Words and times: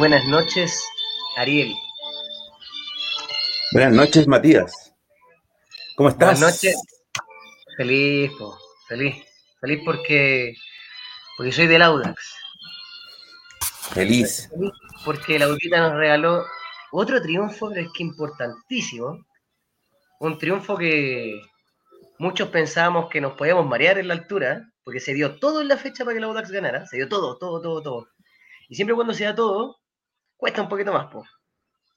Buenas 0.00 0.24
noches, 0.24 0.82
Ariel. 1.36 1.74
Buenas 3.72 3.92
noches, 3.92 4.26
Matías. 4.26 4.94
¿Cómo 5.94 6.08
estás? 6.08 6.40
Buenas 6.40 6.54
noches. 6.54 6.74
Feliz, 7.76 8.32
feliz. 8.88 9.16
Feliz 9.60 9.82
porque, 9.84 10.54
porque 11.36 11.52
soy 11.52 11.66
del 11.66 11.82
Audax. 11.82 12.34
Feliz. 13.92 14.48
Porque 15.04 15.38
la 15.38 15.44
Audita 15.44 15.80
nos 15.80 15.92
regaló 15.92 16.46
otro 16.92 17.20
triunfo, 17.20 17.68
pero 17.68 17.82
es 17.82 17.92
que 17.92 18.02
importantísimo. 18.02 19.22
Un 20.20 20.38
triunfo 20.38 20.78
que 20.78 21.42
muchos 22.18 22.48
pensábamos 22.48 23.10
que 23.10 23.20
nos 23.20 23.34
podíamos 23.34 23.66
marear 23.66 23.98
en 23.98 24.08
la 24.08 24.14
altura, 24.14 24.66
porque 24.82 24.98
se 24.98 25.12
dio 25.12 25.38
todo 25.38 25.60
en 25.60 25.68
la 25.68 25.76
fecha 25.76 26.06
para 26.06 26.14
que 26.14 26.18
el 26.20 26.24
Audax 26.24 26.50
ganara. 26.50 26.86
Se 26.86 26.96
dio 26.96 27.06
todo, 27.06 27.36
todo, 27.36 27.60
todo, 27.60 27.82
todo. 27.82 28.08
Y 28.70 28.76
siempre 28.76 28.94
cuando 28.94 29.12
se 29.12 29.24
da 29.24 29.34
todo, 29.34 29.79
cuesta 30.40 30.62
un 30.62 30.68
poquito 30.68 30.92
más, 30.92 31.06
pues. 31.12 31.28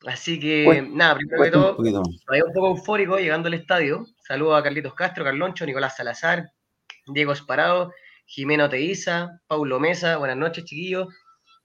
Así 0.05 0.37
que, 0.37 0.85
nada, 0.91 1.15
primero 1.15 1.43
que 1.43 1.51
todo, 1.51 1.75
todavía 1.77 2.45
un 2.45 2.53
poco 2.53 2.67
eufórico 2.71 3.17
llegando 3.17 3.47
al 3.47 3.53
estadio. 3.53 4.05
Saludos 4.27 4.59
a 4.59 4.63
Carlitos 4.63 4.93
Castro, 4.93 5.23
Carloncho, 5.23 5.65
Nicolás 5.65 5.95
Salazar, 5.95 6.51
Diego 7.07 7.31
Esparado, 7.31 7.93
Jimeno 8.25 8.69
Teiza, 8.69 9.39
Paulo 9.47 9.79
Mesa. 9.79 10.17
Buenas 10.17 10.35
noches, 10.35 10.65
chiquillos. 10.65 11.07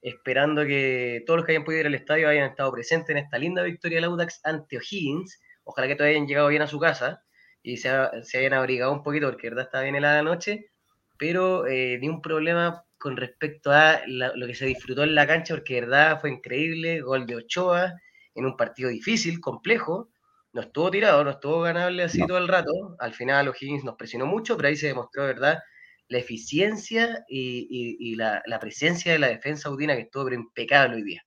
Esperando 0.02 0.64
que 0.64 1.24
todos 1.26 1.38
los 1.38 1.46
que 1.46 1.52
hayan 1.52 1.64
podido 1.64 1.80
ir 1.80 1.86
al 1.88 1.96
estadio 1.96 2.28
hayan 2.28 2.50
estado 2.50 2.70
presentes 2.70 3.10
en 3.10 3.18
esta 3.24 3.38
linda 3.38 3.64
victoria 3.64 3.96
del 3.96 4.04
Audax 4.04 4.40
ante 4.44 4.76
O'Higgins. 4.76 5.40
Ojalá 5.64 5.88
que 5.88 5.96
todos 5.96 6.10
hayan 6.10 6.28
llegado 6.28 6.46
bien 6.46 6.62
a 6.62 6.68
su 6.68 6.78
casa 6.78 7.24
y 7.60 7.78
se, 7.78 7.88
hayan 7.88 8.54
abrigado 8.54 8.92
un 8.92 9.02
poquito, 9.02 9.28
porque 9.28 9.48
verdad 9.48 9.64
está 9.64 9.82
bien 9.82 9.96
helada 9.96 10.22
la 10.22 10.30
noche. 10.30 10.70
Pero 11.18 11.66
eh, 11.66 11.98
ni 12.00 12.08
un 12.08 12.22
problema 12.22 12.84
con 12.98 13.16
respecto 13.16 13.70
a 13.70 14.00
lo 14.06 14.46
que 14.46 14.54
se 14.54 14.66
disfrutó 14.66 15.04
en 15.04 15.14
la 15.14 15.26
cancha, 15.26 15.54
porque 15.54 15.74
de 15.74 15.80
verdad 15.82 16.20
fue 16.20 16.30
increíble, 16.30 17.00
gol 17.00 17.26
de 17.26 17.36
Ochoa 17.36 17.94
en 18.34 18.44
un 18.44 18.56
partido 18.56 18.90
difícil, 18.90 19.40
complejo, 19.40 20.10
no 20.52 20.62
estuvo 20.62 20.90
tirado, 20.90 21.22
no 21.24 21.30
estuvo 21.30 21.60
ganable 21.60 22.02
así 22.02 22.26
todo 22.26 22.38
el 22.38 22.48
rato, 22.48 22.96
al 22.98 23.14
final 23.14 23.48
O'Higgins 23.48 23.84
nos 23.84 23.96
presionó 23.96 24.26
mucho, 24.26 24.56
pero 24.56 24.68
ahí 24.68 24.76
se 24.76 24.88
demostró, 24.88 25.22
de 25.22 25.34
verdad, 25.34 25.58
la 26.08 26.18
eficiencia 26.18 27.24
y, 27.28 28.14
la, 28.16 28.42
presencia 28.60 29.12
de 29.12 29.18
la 29.18 29.28
defensa 29.28 29.70
udina 29.70 29.94
que 29.94 30.02
estuvo 30.02 30.32
impecable 30.32 30.96
hoy 30.96 31.02
día. 31.02 31.22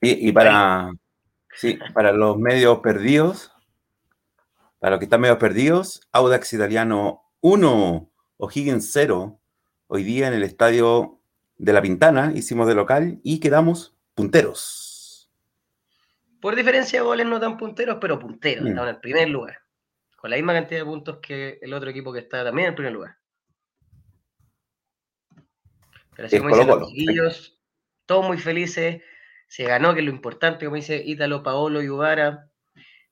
Y, 0.00 0.30
para, 0.32 0.92
sí, 1.54 1.78
para 1.94 2.12
los 2.12 2.38
medios 2.38 2.80
perdidos, 2.80 3.50
para 4.86 4.94
los 4.94 5.00
que 5.00 5.06
están 5.06 5.20
medio 5.20 5.36
perdidos, 5.36 6.00
Audax 6.12 6.52
Italiano 6.52 7.24
1, 7.40 8.08
O'Higgins 8.36 8.92
0, 8.92 9.40
hoy 9.88 10.04
día 10.04 10.28
en 10.28 10.34
el 10.34 10.44
estadio 10.44 11.18
de 11.56 11.72
La 11.72 11.82
Pintana, 11.82 12.30
hicimos 12.36 12.68
de 12.68 12.76
local 12.76 13.18
y 13.24 13.40
quedamos 13.40 13.96
punteros. 14.14 15.28
Por 16.40 16.54
diferencia 16.54 17.00
de 17.00 17.04
goles 17.04 17.26
no 17.26 17.40
tan 17.40 17.56
punteros, 17.56 17.98
pero 18.00 18.20
punteros, 18.20 18.62
mm. 18.62 18.68
estaban 18.68 18.88
en 18.90 18.94
el 18.94 19.00
primer 19.00 19.28
lugar, 19.28 19.58
con 20.14 20.30
la 20.30 20.36
misma 20.36 20.52
cantidad 20.52 20.82
de 20.82 20.86
puntos 20.86 21.18
que 21.20 21.58
el 21.60 21.74
otro 21.74 21.90
equipo 21.90 22.12
que 22.12 22.20
está 22.20 22.44
también 22.44 22.66
en 22.66 22.70
el 22.70 22.76
primer 22.76 22.92
lugar. 22.92 23.16
Pero 26.14 26.26
así 26.26 26.38
como 26.38 26.50
dicen 26.50 26.68
los 26.68 26.88
chiquillos, 26.90 27.58
todos 28.06 28.24
muy 28.24 28.38
felices, 28.38 29.02
se 29.48 29.64
ganó, 29.64 29.94
que 29.94 29.98
es 29.98 30.06
lo 30.06 30.12
importante, 30.12 30.64
como 30.64 30.76
dice 30.76 31.02
Ítalo, 31.04 31.42
Paolo 31.42 31.82
y 31.82 31.88
Ugara, 31.88 32.52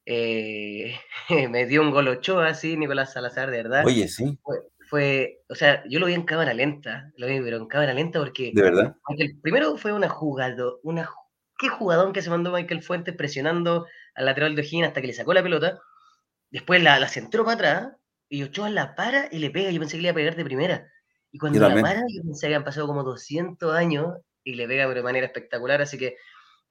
eh, 0.07 0.99
me 1.51 1.67
dio 1.67 1.83
un 1.83 1.91
gol 1.91 2.09
Ochoa, 2.09 2.55
sí, 2.55 2.77
Nicolás 2.77 3.13
Salazar, 3.13 3.51
de 3.51 3.59
verdad. 3.59 3.85
Oye, 3.87 4.09
sí 4.09 4.39
fue, 4.95 5.43
o 5.49 5.55
sea, 5.55 5.83
yo 5.89 5.99
lo 5.99 6.07
vi 6.07 6.15
en 6.15 6.25
cámara 6.25 6.55
lenta, 6.55 7.13
lo 7.17 7.27
vi, 7.27 7.41
pero 7.41 7.57
en 7.57 7.67
cámara 7.67 7.95
lenta 7.95 8.19
porque... 8.19 8.53
¿De 8.55 8.63
verdad? 8.63 8.97
el 9.19 9.41
primero 9.41 9.77
fue 9.77 9.93
una 9.93 10.09
jugada, 10.09 10.65
una... 10.83 11.09
¿Qué 11.59 11.69
jugadón 11.69 12.13
que 12.13 12.23
se 12.23 12.31
mandó 12.31 12.53
Michael 12.53 12.83
Fuentes 12.83 13.15
presionando 13.17 13.87
al 14.15 14.27
lateral 14.27 14.55
de 14.55 14.63
O'Higgins 14.63 14.89
hasta 14.89 15.01
que 15.01 15.07
le 15.07 15.13
sacó 15.13 15.33
la 15.33 15.43
pelota? 15.43 15.81
Después 16.51 16.83
la, 16.83 16.99
la 16.99 17.09
centró 17.09 17.45
para 17.45 17.55
atrás 17.55 17.93
y 18.29 18.43
Ochoa 18.43 18.71
la 18.71 18.95
para 18.95 19.29
y 19.31 19.39
le 19.39 19.51
pega. 19.51 19.71
Yo 19.71 19.79
pensé 19.79 19.97
que 19.97 20.03
le 20.03 20.09
iba 20.09 20.13
a 20.13 20.17
pegar 20.17 20.37
de 20.37 20.45
primera. 20.45 20.91
Y 21.31 21.39
cuando 21.39 21.61
la 21.61 21.81
para, 21.81 22.01
yo 22.01 22.23
pensé 22.23 22.41
que 22.41 22.47
habían 22.47 22.65
pasado 22.65 22.87
como 22.89 23.05
200 23.05 23.75
años 23.75 24.15
y 24.43 24.55
le 24.55 24.67
pega 24.67 24.93
de 24.93 25.03
manera 25.03 25.27
espectacular. 25.27 25.81
Así 25.81 25.97
que, 25.97 26.17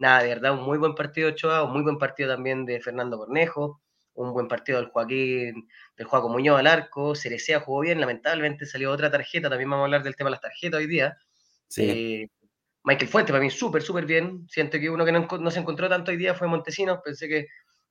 nada, 0.03 0.23
de 0.23 0.29
verdad, 0.29 0.53
un 0.53 0.63
muy 0.63 0.77
buen 0.77 0.95
partido 0.95 1.27
de 1.27 1.33
Ochoa, 1.33 1.63
un 1.63 1.73
muy 1.73 1.81
buen 1.81 1.97
partido 1.97 2.29
también 2.29 2.65
de 2.65 2.79
Fernando 2.81 3.17
Cornejo 3.17 3.83
un 4.15 4.33
buen 4.33 4.47
partido 4.47 4.79
del 4.79 4.89
Joaquín, 4.89 5.67
del 5.97 6.07
Joaquín 6.07 6.31
Muñoz 6.31 6.59
al 6.59 6.67
arco, 6.67 7.15
Cerecea 7.15 7.61
jugó 7.61 7.81
bien, 7.81 7.99
lamentablemente 7.99 8.65
salió 8.65 8.91
otra 8.91 9.09
tarjeta, 9.09 9.49
también 9.49 9.69
vamos 9.69 9.83
a 9.83 9.85
hablar 9.85 10.03
del 10.03 10.15
tema 10.15 10.29
de 10.29 10.31
las 10.31 10.41
tarjetas 10.41 10.79
hoy 10.79 10.87
día. 10.87 11.17
Eh, 11.77 12.27
Michael 12.83 13.09
Fuente, 13.09 13.31
para 13.31 13.43
mí 13.43 13.49
súper, 13.49 13.81
súper 13.81 14.05
bien. 14.05 14.45
Siento 14.49 14.79
que 14.79 14.89
uno 14.89 15.05
que 15.05 15.11
no, 15.11 15.51
se 15.51 15.59
encontró 15.59 15.89
tanto 15.89 16.11
hoy 16.11 16.17
día 16.17 16.35
fue 16.35 16.47
Montesinos, 16.47 16.99
pensé 17.03 17.27
que 17.27 17.47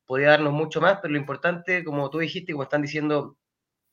podía 0.07 0.29
darnos 0.29 0.53
mucho 0.53 0.81
más, 0.81 0.99
pero 1.01 1.13
lo 1.13 1.19
importante, 1.19 1.83
como 1.85 2.09
tú 2.11 2.19
dijiste, 2.19 2.53
como 2.53 2.65
están 2.65 2.83
diciendo 2.83 3.39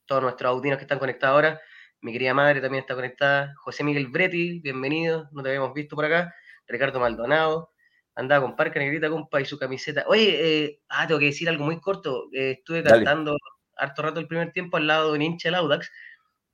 todos 0.06 0.22
nuestros 0.22 0.50
audinos 0.50 0.78
que 0.78 0.84
están 0.84 0.98
conectados 0.98 1.34
ahora, 1.34 1.60
mi 2.00 2.12
querida 2.12 2.34
madre 2.34 2.60
también 2.60 2.82
está 2.82 2.94
conectada, 2.94 3.54
José 3.58 3.84
Miguel 3.84 4.08
Bretti, 4.08 4.60
bienvenido, 4.60 5.28
no 5.32 5.42
te 5.42 5.50
habíamos 5.50 5.72
visto 5.74 5.96
por 5.96 6.04
acá, 6.04 6.34
Ricardo 6.66 7.00
Maldonado, 7.00 7.72
andaba 8.14 8.42
con 8.42 8.56
Parca 8.56 8.78
Negrita, 8.78 9.08
compa, 9.08 9.40
y 9.40 9.44
su 9.44 9.58
camiseta. 9.58 10.04
Oye, 10.06 10.64
eh, 10.64 10.80
ah, 10.88 11.06
tengo 11.06 11.20
que 11.20 11.26
decir 11.26 11.48
algo 11.48 11.64
muy 11.64 11.80
corto. 11.80 12.28
Eh, 12.32 12.52
estuve 12.58 12.82
cantando 12.82 13.36
harto 13.76 14.02
rato 14.02 14.20
el 14.20 14.26
primer 14.28 14.52
tiempo 14.52 14.76
al 14.76 14.86
lado 14.86 15.10
de 15.10 15.16
un 15.16 15.22
hincha 15.22 15.48
del 15.48 15.54
Audax, 15.56 15.90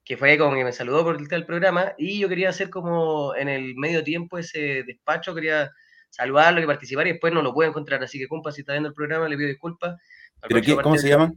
que 0.03 0.15
fue 0.15 0.37
como 0.37 0.55
que 0.55 0.63
me 0.63 0.71
saludó 0.71 1.03
por 1.03 1.17
el 1.19 1.45
programa, 1.45 1.93
y 1.97 2.19
yo 2.19 2.29
quería 2.29 2.49
hacer 2.49 2.69
como 2.69 3.35
en 3.35 3.49
el 3.49 3.75
medio 3.75 4.03
tiempo 4.03 4.37
ese 4.37 4.83
despacho, 4.83 5.35
quería 5.35 5.71
saludarlo 6.09 6.61
y 6.61 6.65
participar, 6.65 7.07
y 7.07 7.11
después 7.11 7.33
no 7.33 7.41
lo 7.41 7.53
puedo 7.53 7.69
encontrar. 7.69 8.01
Así 8.03 8.17
que, 8.17 8.27
compa, 8.27 8.51
si 8.51 8.61
está 8.61 8.73
viendo 8.73 8.89
el 8.89 8.95
programa, 8.95 9.27
le 9.27 9.35
pido 9.35 9.49
disculpas. 9.49 9.97
¿Pero 10.47 10.81
cómo 10.81 10.97
se 10.97 11.09
llama? 11.09 11.33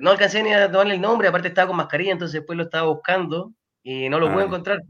No 0.00 0.10
alcancé 0.10 0.42
ni 0.42 0.52
a 0.52 0.70
tomarle 0.70 0.94
el 0.94 1.00
nombre, 1.00 1.26
aparte 1.26 1.48
estaba 1.48 1.66
con 1.66 1.76
mascarilla, 1.76 2.12
entonces 2.12 2.40
después 2.40 2.56
lo 2.56 2.64
estaba 2.64 2.86
buscando 2.88 3.52
y 3.82 4.08
no 4.08 4.20
lo 4.20 4.30
pude 4.30 4.42
ah, 4.44 4.46
encontrar. 4.46 4.82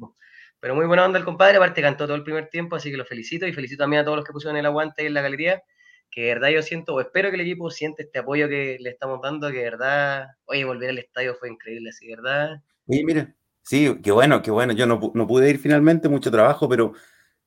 Pero 0.60 0.74
muy 0.74 0.86
buena 0.86 1.06
onda 1.06 1.18
el 1.18 1.24
compadre, 1.24 1.56
aparte 1.56 1.80
cantó 1.80 2.04
todo 2.04 2.16
el 2.16 2.22
primer 2.22 2.48
tiempo, 2.48 2.76
así 2.76 2.90
que 2.90 2.98
lo 2.98 3.06
felicito 3.06 3.46
y 3.46 3.52
felicito 3.52 3.84
también 3.84 4.02
a 4.02 4.04
todos 4.04 4.18
los 4.18 4.26
que 4.26 4.32
pusieron 4.32 4.58
el 4.58 4.66
aguante 4.66 5.06
en 5.06 5.14
la 5.14 5.22
galería, 5.22 5.62
que 6.10 6.22
de 6.22 6.34
verdad 6.34 6.50
yo 6.50 6.62
siento, 6.62 6.94
o 6.94 7.00
espero 7.00 7.30
que 7.30 7.36
el 7.36 7.40
equipo 7.40 7.70
siente 7.70 8.02
este 8.02 8.18
apoyo 8.18 8.46
que 8.48 8.76
le 8.78 8.90
estamos 8.90 9.20
dando, 9.22 9.50
que 9.50 9.58
de 9.58 9.64
verdad, 9.64 10.26
oye, 10.44 10.64
volver 10.64 10.90
al 10.90 10.98
estadio 10.98 11.34
fue 11.34 11.48
increíble, 11.48 11.88
así 11.88 12.08
de 12.08 12.16
verdad. 12.16 12.62
Oye, 12.86 13.02
mira, 13.04 13.34
sí, 13.62 13.98
qué 14.02 14.12
bueno, 14.12 14.42
qué 14.42 14.50
bueno, 14.50 14.74
yo 14.74 14.86
no, 14.86 15.00
pude 15.00 15.48
ir 15.48 15.58
finalmente, 15.58 16.10
mucho 16.10 16.30
trabajo, 16.30 16.68
pero 16.68 16.92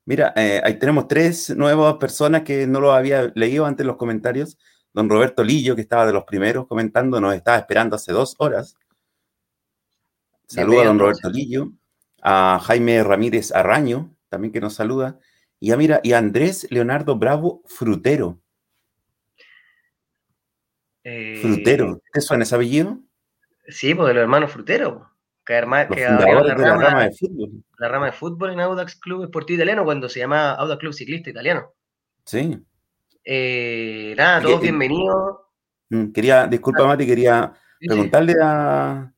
mira, 0.06 0.34
eh, 0.36 0.60
ahí 0.64 0.80
tenemos 0.80 1.08
tres 1.08 1.56
nuevas 1.56 1.96
personas 1.98 2.42
que 2.42 2.66
no 2.66 2.80
lo 2.80 2.94
había 2.94 3.32
leído 3.36 3.68
antes 3.68 3.84
en 3.84 3.88
los 3.88 3.98
comentarios. 3.98 4.58
Don 4.92 5.10
Roberto 5.10 5.44
Lillo, 5.44 5.76
que 5.76 5.82
estaba 5.82 6.06
de 6.08 6.14
los 6.14 6.24
primeros 6.24 6.68
comentando, 6.68 7.22
nos 7.22 7.36
estaba 7.36 7.58
esperando 7.58 7.96
hace 7.96 8.12
dos 8.12 8.36
horas. 8.40 8.76
Saluda 10.48 10.84
a 10.84 10.86
don 10.86 11.00
Roberto 11.00 11.30
Lillo 11.30 11.72
a 12.24 12.60
Jaime 12.60 13.04
Ramírez 13.04 13.52
Arraño, 13.52 14.16
también 14.30 14.54
que 14.54 14.62
nos 14.62 14.74
saluda, 14.74 15.20
y 15.60 15.72
a, 15.72 15.78
mira, 15.78 16.00
y 16.04 16.14
Andrés 16.14 16.68
Leonardo 16.72 17.18
Bravo 17.18 17.62
Frutero. 17.66 18.40
Eh, 21.04 21.40
Frutero, 21.42 22.02
¿te 22.12 22.22
suena 22.22 22.44
ese 22.44 22.56
apellido? 22.56 23.00
Sí, 23.68 23.94
pues 23.94 24.08
de 24.08 24.14
los 24.14 24.22
hermanos 24.24 24.52
Frutero. 24.52 25.10
Que, 25.46 25.60
los 25.62 25.88
que 25.88 26.06
fundadores 26.08 26.58
de 26.58 26.64
la 26.64 26.78
rama 26.78 27.04
de 27.04 27.12
fútbol. 27.12 27.50
La 27.78 27.90
rama 27.90 28.06
de 28.06 28.12
fútbol 28.14 28.52
en 28.54 28.62
Audax 28.62 28.96
Club 28.96 29.24
Esportivo 29.24 29.56
Italiano, 29.58 29.84
cuando 29.84 30.08
se 30.08 30.20
llamaba 30.20 30.54
Audax 30.54 30.80
Club 30.80 30.94
Ciclista 30.94 31.30
Italiano. 31.30 31.74
Sí. 32.26 32.58
Eh, 33.26 34.14
nada, 34.18 34.42
todos 34.42 34.62
bienvenidos. 34.62 35.40
Mm, 35.90 36.12
quería, 36.12 36.48
disculpa 36.48 36.88
Mati, 36.88 37.06
quería 37.06 37.54
preguntarle 37.80 38.36
a, 38.42 39.12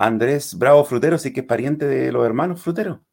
Andrés 0.00 0.56
Bravo 0.56 0.82
Frutero, 0.82 1.18
sí 1.18 1.30
que 1.30 1.40
es 1.40 1.46
pariente 1.46 1.86
de 1.86 2.10
los 2.10 2.24
hermanos 2.24 2.62
Frutero, 2.62 3.04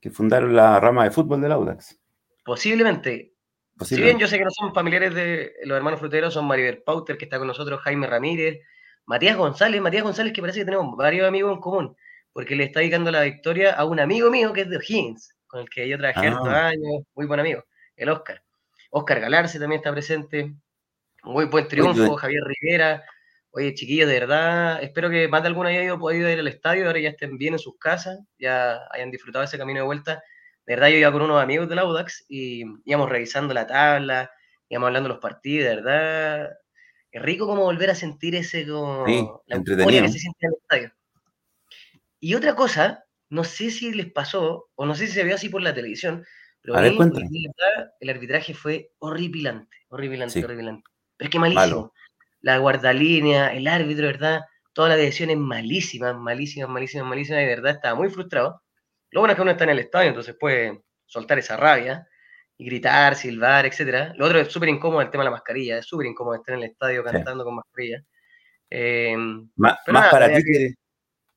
que 0.00 0.12
fundaron 0.12 0.54
la 0.54 0.78
rama 0.78 1.02
de 1.02 1.10
fútbol 1.10 1.40
del 1.40 1.50
Audax. 1.50 2.00
Posiblemente. 2.44 3.32
Si 3.80 4.00
bien 4.00 4.16
yo 4.16 4.28
sé 4.28 4.38
que 4.38 4.44
no 4.44 4.50
son 4.52 4.72
familiares 4.72 5.12
de 5.12 5.54
los 5.64 5.76
hermanos 5.76 5.98
Fruteros, 5.98 6.32
son 6.32 6.46
Maribel 6.46 6.82
Pauter, 6.84 7.18
que 7.18 7.24
está 7.24 7.38
con 7.38 7.48
nosotros, 7.48 7.80
Jaime 7.80 8.06
Ramírez, 8.06 8.60
Matías 9.06 9.36
González, 9.36 9.82
Matías 9.82 10.04
González, 10.04 10.32
que 10.32 10.40
parece 10.40 10.60
que 10.60 10.64
tenemos 10.64 10.96
varios 10.96 11.26
amigos 11.26 11.52
en 11.52 11.60
común, 11.60 11.96
porque 12.32 12.54
le 12.54 12.64
está 12.64 12.78
dedicando 12.78 13.10
la 13.10 13.22
victoria 13.22 13.72
a 13.74 13.84
un 13.84 13.98
amigo 13.98 14.30
mío 14.30 14.52
que 14.52 14.62
es 14.62 14.70
de 14.70 14.76
O'Higgins, 14.76 15.34
con 15.48 15.60
el 15.60 15.68
que 15.68 15.88
yo 15.88 15.98
trabajé 15.98 16.28
ah. 16.28 16.68
años, 16.68 17.02
muy 17.16 17.26
buen 17.26 17.40
amigo, 17.40 17.64
el 17.96 18.08
Oscar. 18.08 18.40
Oscar 18.90 19.18
Galarse 19.18 19.58
también 19.58 19.80
está 19.80 19.90
presente, 19.90 20.54
muy 21.24 21.46
buen 21.46 21.66
triunfo, 21.66 22.14
Javier 22.14 22.44
Rivera, 22.44 23.04
Oye, 23.58 23.72
chiquillos, 23.72 24.06
de 24.06 24.20
verdad, 24.20 24.82
espero 24.82 25.08
que 25.08 25.28
más 25.28 25.40
de 25.40 25.48
alguno 25.48 25.70
haya 25.70 25.96
podido 25.96 26.28
ir 26.28 26.38
al 26.38 26.46
estadio, 26.46 26.86
ahora 26.86 27.00
ya 27.00 27.08
estén 27.08 27.38
bien 27.38 27.54
en 27.54 27.58
sus 27.58 27.78
casas, 27.78 28.18
ya 28.38 28.78
hayan 28.90 29.10
disfrutado 29.10 29.46
ese 29.46 29.56
camino 29.56 29.80
de 29.80 29.86
vuelta. 29.86 30.22
De 30.66 30.74
verdad, 30.74 30.88
yo 30.88 30.96
iba 30.96 31.10
con 31.10 31.22
unos 31.22 31.42
amigos 31.42 31.66
del 31.66 31.78
Audax 31.78 32.26
y 32.28 32.64
íbamos 32.84 33.08
revisando 33.08 33.54
la 33.54 33.66
tabla, 33.66 34.30
íbamos 34.68 34.88
hablando 34.88 35.08
de 35.08 35.14
los 35.14 35.22
partidos, 35.22 35.70
de 35.70 35.76
verdad. 35.76 36.50
Es 37.10 37.22
rico 37.22 37.46
como 37.46 37.62
volver 37.62 37.88
a 37.88 37.94
sentir 37.94 38.34
ese, 38.34 38.66
como, 38.68 39.42
la 39.46 39.56
entretenido. 39.56 40.02
que 40.02 40.12
se 40.12 40.18
siente 40.18 40.38
en 40.44 40.50
el 40.50 40.58
estadio. 40.60 40.92
Y 42.20 42.34
otra 42.34 42.54
cosa 42.54 43.06
no 43.30 43.42
sé 43.42 43.70
si 43.70 43.90
les 43.94 44.12
pasó, 44.12 44.68
o 44.74 44.84
no 44.84 44.94
sé 44.94 45.06
si 45.06 45.14
se 45.14 45.24
vio 45.24 45.34
así 45.34 45.48
por 45.48 45.62
la 45.62 45.72
televisión, 45.72 46.26
pero 46.60 46.76
A 46.76 46.82
ver, 46.82 46.92
el 48.00 48.10
arbitraje 48.10 48.52
fue 48.52 48.90
horripilante, 48.98 49.78
horripilante, 49.88 50.44
horripilante. 50.44 50.90
Pero 51.16 51.26
es 51.26 51.30
que 51.30 51.38
malísimo. 51.38 51.94
La 52.46 52.58
guardalínea, 52.58 53.52
el 53.52 53.66
árbitro, 53.66 54.06
¿verdad? 54.06 54.42
Todas 54.72 54.90
las 54.90 54.98
decisiones 54.98 55.36
malísimas, 55.36 56.14
malísimas, 56.14 56.70
malísimas, 56.70 57.08
malísimas, 57.08 57.42
y 57.42 57.44
de 57.44 57.56
verdad 57.56 57.72
estaba 57.72 57.96
muy 57.96 58.08
frustrado. 58.08 58.62
Lo 59.10 59.20
bueno 59.20 59.32
es 59.32 59.36
que 59.36 59.42
uno 59.42 59.50
está 59.50 59.64
en 59.64 59.70
el 59.70 59.80
estadio, 59.80 60.10
entonces 60.10 60.36
puede 60.38 60.80
soltar 61.06 61.40
esa 61.40 61.56
rabia 61.56 62.06
y 62.56 62.66
gritar, 62.66 63.16
silbar, 63.16 63.66
etcétera. 63.66 64.12
Lo 64.14 64.26
otro 64.26 64.38
es 64.38 64.46
súper 64.46 64.68
incómodo 64.68 65.00
el 65.00 65.10
tema 65.10 65.24
de 65.24 65.30
la 65.30 65.32
mascarilla, 65.32 65.78
es 65.78 65.86
súper 65.86 66.06
incómodo 66.06 66.36
estar 66.36 66.54
en 66.54 66.62
el 66.62 66.70
estadio 66.70 67.02
cantando 67.02 67.42
con 67.42 67.56
mascarilla. 67.56 68.04
Eh, 68.70 69.16
más, 69.56 69.78
para 69.88 70.32
ti 70.32 70.44
que 70.44 70.56
eres, 70.56 70.74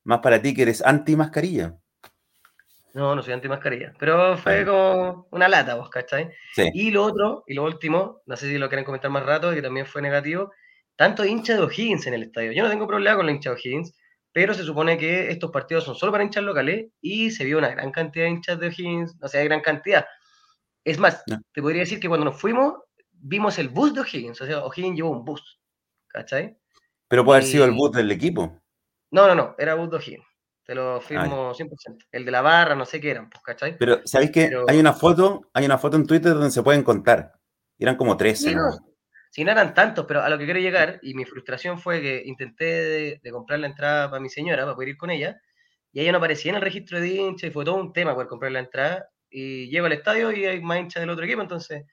más 0.04 0.20
para 0.20 0.40
ti 0.40 0.54
que 0.54 0.62
eres 0.62 0.86
anti 0.86 1.16
mascarilla. 1.16 1.76
No, 2.94 3.16
no 3.16 3.24
soy 3.24 3.34
anti 3.34 3.50
mascarilla, 3.50 3.96
pero 3.98 4.38
fue 4.38 4.64
como 4.64 5.28
una 5.32 5.48
lata, 5.48 5.74
vos, 5.74 5.90
¿cachai? 5.90 6.30
Y 6.56 6.92
lo 6.92 7.04
otro, 7.04 7.44
y 7.48 7.56
lo 7.56 7.64
último, 7.64 8.22
no 8.28 8.36
sé 8.36 8.48
si 8.48 8.60
lo 8.60 8.70
quieren 8.70 8.86
comentar 8.86 9.10
más 9.10 9.26
rato, 9.26 9.52
que 9.56 9.64
también 9.64 9.88
fue 9.88 10.04
negativo, 10.04 10.52
tanto 11.00 11.24
hincha 11.24 11.54
de 11.54 11.62
O'Higgins 11.62 12.08
en 12.08 12.14
el 12.14 12.24
estadio. 12.24 12.52
Yo 12.52 12.62
no 12.62 12.70
tengo 12.70 12.86
problema 12.86 13.16
con 13.16 13.26
la 13.26 13.32
hincha 13.32 13.52
de 13.52 13.56
O'Higgins, 13.56 13.96
pero 14.34 14.54
se 14.54 14.66
supone 14.66 14.98
que 14.98 15.32
estos 15.32 15.50
partidos 15.50 15.86
son 15.86 15.96
solo 15.96 16.12
para 16.12 16.26
hinchas 16.26 16.44
locales 16.44 16.92
y 17.00 17.32
se 17.32 17.46
vio 17.46 17.58
una 17.58 17.70
gran 17.70 17.90
cantidad 17.94 18.26
de 18.26 18.32
hinchas 18.32 18.60
de 18.60 18.68
O'Higgins, 18.68 19.16
no 19.18 19.30
sé, 19.30 19.42
gran 19.46 19.62
cantidad. 19.62 20.06
Es 20.84 21.00
más, 21.00 21.24
te 21.54 21.62
podría 21.62 21.84
decir 21.84 22.02
que 22.02 22.10
cuando 22.10 22.26
nos 22.26 22.38
fuimos, 22.38 22.74
vimos 23.14 23.58
el 23.60 23.70
bus 23.70 23.94
de 23.94 24.02
O'Higgins, 24.02 24.42
o 24.42 24.46
sea, 24.46 24.66
O'Higgins 24.66 24.98
llevó 24.98 25.12
un 25.12 25.24
bus, 25.24 25.62
¿cachai? 26.10 26.58
Pero 27.08 27.24
puede 27.24 27.38
haber 27.38 27.50
sido 27.50 27.64
el 27.64 27.72
bus 27.72 27.94
del 27.94 28.12
equipo. 28.12 28.62
No, 29.12 29.26
no, 29.26 29.36
no, 29.36 29.56
era 29.58 29.76
bus 29.76 29.90
de 29.90 29.96
O'Higgins. 29.96 30.26
Te 30.66 30.76
lo 30.76 30.98
ah, 30.98 31.02
firmo 31.02 31.54
100%. 31.54 32.08
El 32.12 32.26
de 32.26 32.32
la 32.32 32.42
barra, 32.42 32.76
no 32.76 32.86
sé 32.86 33.00
qué 33.00 33.12
eran, 33.12 33.30
pues, 33.30 33.42
¿cachai? 33.42 33.78
Pero, 33.78 34.02
¿sabéis 34.04 34.32
que 34.32 34.52
hay 34.68 34.78
una 34.78 34.92
foto, 34.92 35.50
hay 35.54 35.64
una 35.64 35.78
foto 35.78 35.96
en 35.96 36.06
Twitter 36.06 36.34
donde 36.34 36.52
se 36.52 36.62
pueden 36.62 36.84
contar? 36.84 37.40
Eran 37.78 37.96
como 37.96 38.18
tres. 38.18 38.42
Sí, 38.42 38.54
no, 38.54 38.89
si 39.30 39.44
no 39.44 39.52
eran 39.52 39.74
tantos, 39.74 40.06
pero 40.08 40.22
a 40.22 40.30
lo 40.30 40.38
que 40.38 40.46
quiero 40.46 40.60
llegar, 40.60 41.00
y 41.02 41.14
mi 41.14 41.26
frustración 41.26 41.80
fue 41.80 42.02
que 42.02 42.24
intenté 42.26 43.20
de, 43.22 43.32
comprar 43.32 43.60
la 43.60 43.68
entrada 43.68 44.10
para 44.10 44.20
mi 44.20 44.30
señora, 44.30 44.64
para 44.64 44.76
poder 44.76 44.90
ir 44.90 44.98
con 44.98 45.12
ella, 45.12 45.40
y 45.92 46.02
ella 46.02 46.12
no 46.12 46.18
aparecía 46.18 46.52
en 46.52 46.56
el 46.56 46.62
registro 46.62 47.00
de 47.00 47.10
hincha, 47.10 47.48
y 47.48 47.52
fue 47.52 47.64
todo 47.64 47.76
un 47.76 47.94
tema 47.94 48.14
poder 48.14 48.28
comprar 48.28 48.52
la 48.52 48.60
entrada, 48.60 49.10
y 49.30 49.70
llego 49.70 49.86
al 49.86 49.94
estadio 49.94 50.32
y 50.32 50.46
hay 50.46 50.62
más 50.62 50.80
hinchas 50.80 51.02
del 51.02 51.12
otro 51.12 51.26
equipo, 51.26 51.42
entonces, 51.42 51.86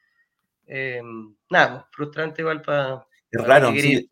eh, 0.67 1.03
nada, 1.50 1.73
pues, 1.73 1.85
frustrante 1.93 2.43
igual 2.43 2.62
para... 2.62 3.06
Es 3.31 3.44
raro, 3.44 3.71
sí. 3.73 4.09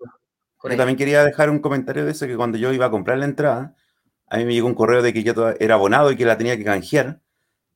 Yo 0.70 0.76
también 0.78 0.96
quería 0.96 1.22
dejar 1.24 1.50
un 1.50 1.58
comentario 1.58 2.04
de 2.04 2.12
eso, 2.12 2.26
que 2.26 2.36
cuando 2.36 2.56
yo 2.56 2.72
iba 2.72 2.86
a 2.86 2.90
comprar 2.90 3.18
la 3.18 3.26
entrada, 3.26 3.74
a 4.28 4.38
mí 4.38 4.44
me 4.46 4.54
llegó 4.54 4.66
un 4.66 4.74
correo 4.74 5.02
de 5.02 5.12
que 5.12 5.22
yo 5.22 5.34
era 5.60 5.74
abonado 5.74 6.10
y 6.10 6.16
que 6.16 6.24
la 6.24 6.38
tenía 6.38 6.56
que 6.56 6.64
canjear, 6.64 7.20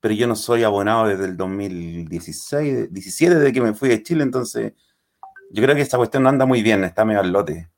pero 0.00 0.15
yo 0.15 0.27
no 0.27 0.35
soy 0.35 0.62
abonado 0.62 1.06
desde 1.06 1.27
el 1.27 1.37
2016, 1.37 2.93
17, 2.93 3.35
desde 3.35 3.53
que 3.53 3.61
me 3.61 3.75
fui 3.75 3.91
de 3.91 4.03
Chile, 4.03 4.23
entonces 4.23 4.73
yo 5.50 5.62
creo 5.62 5.75
que 5.75 5.83
esta 5.83 5.97
cuestión 5.97 6.23
no 6.23 6.29
anda 6.29 6.47
muy 6.47 6.62
bien, 6.62 6.85
está 6.85 7.05
medio 7.05 7.21
al 7.21 7.31
lote. 7.31 7.69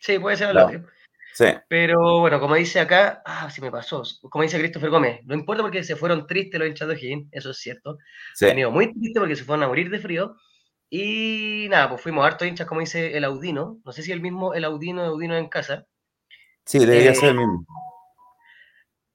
Sí, 0.00 0.18
puede 0.18 0.36
ser 0.36 0.48
al 0.48 0.56
lote. 0.56 0.82
Sí. 1.34 1.46
Pero 1.68 2.20
bueno, 2.20 2.38
como 2.40 2.56
dice 2.56 2.80
acá, 2.80 3.22
ah, 3.24 3.50
sí 3.50 3.60
me 3.62 3.70
pasó, 3.70 4.02
como 4.28 4.42
dice 4.42 4.58
Christopher 4.58 4.90
Gómez, 4.90 5.20
no 5.24 5.34
importa 5.34 5.62
porque 5.62 5.82
se 5.82 5.96
fueron 5.96 6.26
tristes 6.26 6.60
los 6.60 6.68
hinchas 6.68 6.88
de 6.88 6.94
O'Higgins, 6.94 7.28
eso 7.32 7.50
es 7.50 7.58
cierto. 7.58 7.98
Sí. 8.34 8.46
Han 8.48 8.72
muy 8.72 8.92
tristes 8.92 9.18
porque 9.18 9.36
se 9.36 9.44
fueron 9.44 9.62
a 9.62 9.68
morir 9.68 9.90
de 9.90 9.98
frío. 9.98 10.36
Y 10.90 11.68
nada, 11.70 11.88
pues 11.88 12.02
fuimos 12.02 12.26
hartos 12.26 12.46
hinchas, 12.46 12.66
como 12.66 12.80
dice 12.80 13.16
el 13.16 13.24
Audino. 13.24 13.80
No 13.82 13.92
sé 13.92 14.02
si 14.02 14.12
el 14.12 14.20
mismo 14.20 14.52
el 14.52 14.64
Audino 14.64 15.00
de 15.00 15.08
Audino 15.08 15.34
en 15.36 15.48
casa. 15.48 15.86
Sí, 16.66 16.78
debería 16.80 17.14
ser 17.14 17.30
el 17.30 17.36
mismo. 17.36 17.66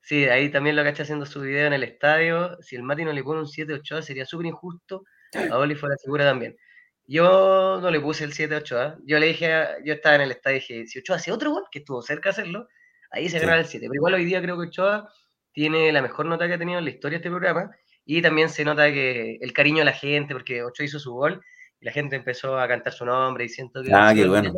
Sí, 0.01 0.24
ahí 0.25 0.50
también 0.50 0.75
lo 0.75 0.84
que 0.84 0.89
está 0.89 1.04
haciendo 1.04 1.25
su 1.25 1.42
video 1.42 1.68
en 1.68 1.74
el 1.74 1.84
estadio. 1.84 2.57
Si 2.62 2.75
el 2.75 2.81
Mati 2.81 3.04
no 3.04 3.13
le 3.13 3.24
pone 3.24 3.42
un 3.42 3.45
7-8 3.45 4.01
sería 4.01 4.25
súper 4.25 4.48
injusto. 4.48 5.04
A 5.51 5.57
Oli 5.57 5.75
fue 5.75 5.89
la 5.89 5.98
segura 5.98 6.25
también. 6.25 6.57
Yo 7.07 7.80
no 7.81 7.89
le 7.89 8.01
puse 8.01 8.25
el 8.25 8.33
7-8 8.33 8.98
Yo 9.06 9.18
le 9.18 9.27
dije, 9.27 9.50
yo 9.86 9.94
estaba 9.94 10.15
en 10.15 10.21
el 10.21 10.31
estadio 10.31 10.57
y 10.57 10.59
dije, 10.59 10.88
si 10.88 11.00
Ochoa 11.00 11.15
hace 11.15 11.31
otro 11.31 11.51
gol, 11.51 11.63
que 11.71 11.80
estuvo 11.80 12.01
cerca 12.01 12.30
de 12.30 12.31
hacerlo, 12.31 12.68
ahí 13.12 13.30
se 13.30 13.39
gana 13.39 13.59
el 13.59 13.65
7. 13.65 13.88
Pero 13.88 13.95
igual 13.95 14.13
hoy 14.15 14.25
día 14.25 14.42
creo 14.42 14.59
que 14.59 14.68
Ochoa 14.68 15.09
tiene 15.54 15.92
la 15.94 16.01
mejor 16.01 16.25
nota 16.25 16.48
que 16.48 16.54
ha 16.54 16.57
tenido 16.57 16.80
en 16.80 16.86
la 16.86 16.92
historia 16.92 17.18
de 17.18 17.21
este 17.24 17.30
programa. 17.30 17.71
Y 18.06 18.21
también 18.21 18.50
se 18.50 18.65
nota 18.65 18.92
que 18.92 19.38
el 19.42 19.54
cariño 19.54 19.80
de 19.80 19.86
la 19.86 19.94
gente, 19.94 20.33
porque 20.33 20.63
Ochoa 20.63 20.86
hizo 20.86 21.00
su 21.00 21.13
gol 21.13 21.42
y 21.80 21.86
la 21.86 21.92
gente 21.92 22.18
empezó 22.18 22.59
a 22.59 22.68
cantar 22.68 22.92
su 22.92 23.06
nombre 23.06 23.45
y 23.45 23.50
siento 23.50 23.81
que 23.81 23.94
ah, 23.94 24.12
qué 24.13 24.27
bueno. 24.27 24.53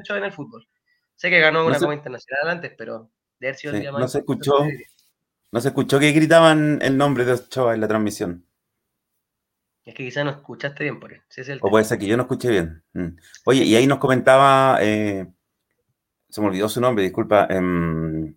Ochoa 0.00 0.18
en 0.18 0.24
el 0.24 0.32
fútbol. 0.32 0.66
Sé 1.14 1.30
que 1.30 1.38
ganó 1.38 1.64
una 1.64 1.78
Copa 1.78 1.94
Internacional 1.94 2.48
antes, 2.48 2.72
pero 2.76 3.10
de 3.38 3.48
haber 3.48 3.56
sido 3.56 3.98
No 3.98 4.08
se 4.08 4.18
escuchó. 4.18 4.66
No 5.52 5.60
se 5.60 5.68
escuchó 5.68 6.00
que 6.00 6.10
gritaban 6.12 6.80
el 6.82 6.96
nombre 6.96 7.24
de 7.24 7.32
Ochoa 7.32 7.74
en 7.74 7.80
la 7.80 7.88
transmisión. 7.88 8.46
Es 9.84 9.94
que 9.94 10.04
quizás 10.04 10.24
no 10.24 10.30
escuchaste 10.30 10.84
bien, 10.84 11.00
por 11.00 11.12
eso. 11.12 11.24
o 11.60 11.70
puede 11.70 11.84
ser 11.84 11.98
que 11.98 12.06
yo 12.06 12.16
no 12.16 12.22
escuché 12.22 12.50
bien. 12.50 12.82
Mm. 12.92 13.16
Oye, 13.44 13.64
y 13.64 13.74
ahí 13.74 13.86
nos 13.86 13.98
comentaba, 13.98 14.78
eh, 14.80 15.26
se 16.28 16.40
me 16.40 16.46
olvidó 16.46 16.68
su 16.68 16.80
nombre, 16.80 17.02
disculpa, 17.02 17.46
em, 17.50 18.34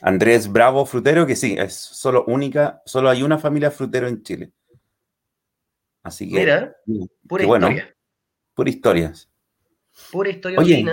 Andrés 0.00 0.50
Bravo 0.50 0.86
Frutero, 0.86 1.26
que 1.26 1.34
sí, 1.34 1.56
es 1.58 1.74
solo 1.74 2.24
única, 2.26 2.82
solo 2.84 3.10
hay 3.10 3.22
una 3.22 3.38
familia 3.38 3.70
frutero 3.70 4.06
en 4.06 4.22
Chile. 4.22 4.52
Así 6.02 6.28
que. 6.28 6.38
Mira, 6.38 6.76
pura 7.26 7.44
historia. 7.44 7.96
pura 8.54 8.70
historias. 8.70 9.30
Pura 10.12 10.30
historia 10.30 10.58
Oye, 10.58 10.84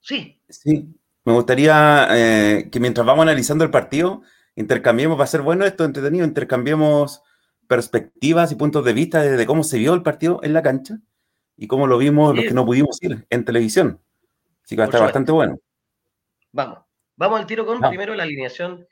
Sí. 0.00 0.40
Sí, 0.48 0.88
me 1.24 1.32
gustaría 1.32 2.08
eh, 2.10 2.68
que 2.70 2.80
mientras 2.80 3.06
vamos 3.06 3.22
analizando 3.22 3.62
el 3.62 3.70
partido, 3.70 4.22
intercambiemos, 4.56 5.18
va 5.18 5.24
a 5.24 5.28
ser 5.28 5.42
bueno 5.42 5.64
esto, 5.64 5.84
entretenido, 5.84 6.24
intercambiemos 6.24 7.22
perspectivas 7.72 8.52
y 8.52 8.56
puntos 8.56 8.84
de 8.84 8.92
vista 8.92 9.22
desde 9.22 9.46
cómo 9.46 9.64
se 9.64 9.78
vio 9.78 9.94
el 9.94 10.02
partido 10.02 10.40
en 10.42 10.52
la 10.52 10.62
cancha 10.62 10.98
y 11.56 11.68
cómo 11.68 11.86
lo 11.86 11.96
vimos 11.96 12.36
los 12.36 12.44
que 12.44 12.52
no 12.52 12.66
pudimos 12.66 13.02
ir 13.02 13.26
en 13.30 13.46
televisión. 13.46 13.98
Así 14.62 14.76
que 14.76 14.80
va 14.80 14.84
a 14.84 14.88
estar 14.88 15.00
bastante 15.00 15.32
bueno. 15.32 15.58
Vamos, 16.52 16.80
vamos 17.16 17.40
al 17.40 17.46
tiro 17.46 17.64
con 17.64 17.80
primero 17.80 18.14
la 18.14 18.24
alineación 18.24 18.86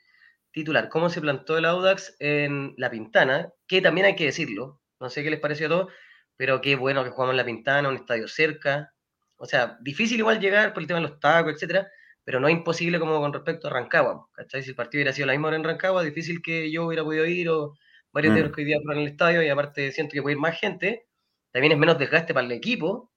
titular. 0.49 0.89
¿Cómo 0.89 1.11
se 1.11 1.21
plantó 1.21 1.59
el 1.59 1.65
Audax 1.65 2.15
en 2.17 2.73
La 2.75 2.89
Pintana? 2.89 3.53
Que 3.67 3.81
también 3.81 4.07
hay 4.07 4.15
que 4.15 4.25
decirlo. 4.25 4.81
No 4.99 5.11
sé 5.11 5.21
qué 5.21 5.29
les 5.29 5.39
pareció 5.39 5.67
a 5.67 5.69
todos, 5.69 5.93
pero 6.35 6.59
qué 6.59 6.75
bueno 6.75 7.03
que 7.03 7.11
jugamos 7.11 7.33
en 7.33 7.37
La 7.37 7.45
Pintana, 7.45 7.87
un 7.87 7.97
estadio 7.97 8.27
cerca. 8.27 8.95
O 9.35 9.45
sea, 9.45 9.77
difícil 9.81 10.17
igual 10.17 10.39
llegar 10.39 10.73
por 10.73 10.81
el 10.81 10.87
tema 10.87 11.01
de 11.01 11.07
los 11.07 11.19
tacos, 11.19 11.53
etcétera, 11.53 11.87
pero 12.23 12.39
no 12.39 12.47
es 12.47 12.53
imposible 12.55 12.99
como 12.99 13.19
con 13.19 13.31
respecto 13.31 13.67
a 13.67 13.71
Rancagua, 13.73 14.27
¿cachai? 14.33 14.63
Si 14.63 14.71
el 14.71 14.75
partido 14.75 15.01
hubiera 15.01 15.13
sido 15.13 15.27
la 15.27 15.33
misma 15.33 15.49
hora 15.49 15.57
en 15.57 15.63
Rancagua, 15.65 16.01
difícil 16.01 16.41
que 16.41 16.71
yo 16.71 16.87
hubiera 16.87 17.03
podido 17.03 17.27
ir 17.27 17.47
o 17.47 17.75
varios 18.11 18.35
de 18.35 18.41
los 18.41 18.51
mm. 18.51 18.53
que 18.53 18.61
hoy 18.61 18.65
día 18.65 18.79
fueron 18.83 19.03
el 19.03 19.09
estadio 19.09 19.41
y 19.41 19.49
aparte 19.49 19.91
siento 19.91 20.13
que 20.13 20.21
puede 20.21 20.35
ir 20.35 20.41
más 20.41 20.59
gente, 20.59 21.07
también 21.51 21.73
es 21.73 21.77
menos 21.77 21.97
desgaste 21.97 22.33
para 22.33 22.45
el 22.45 22.51
equipo 22.51 23.11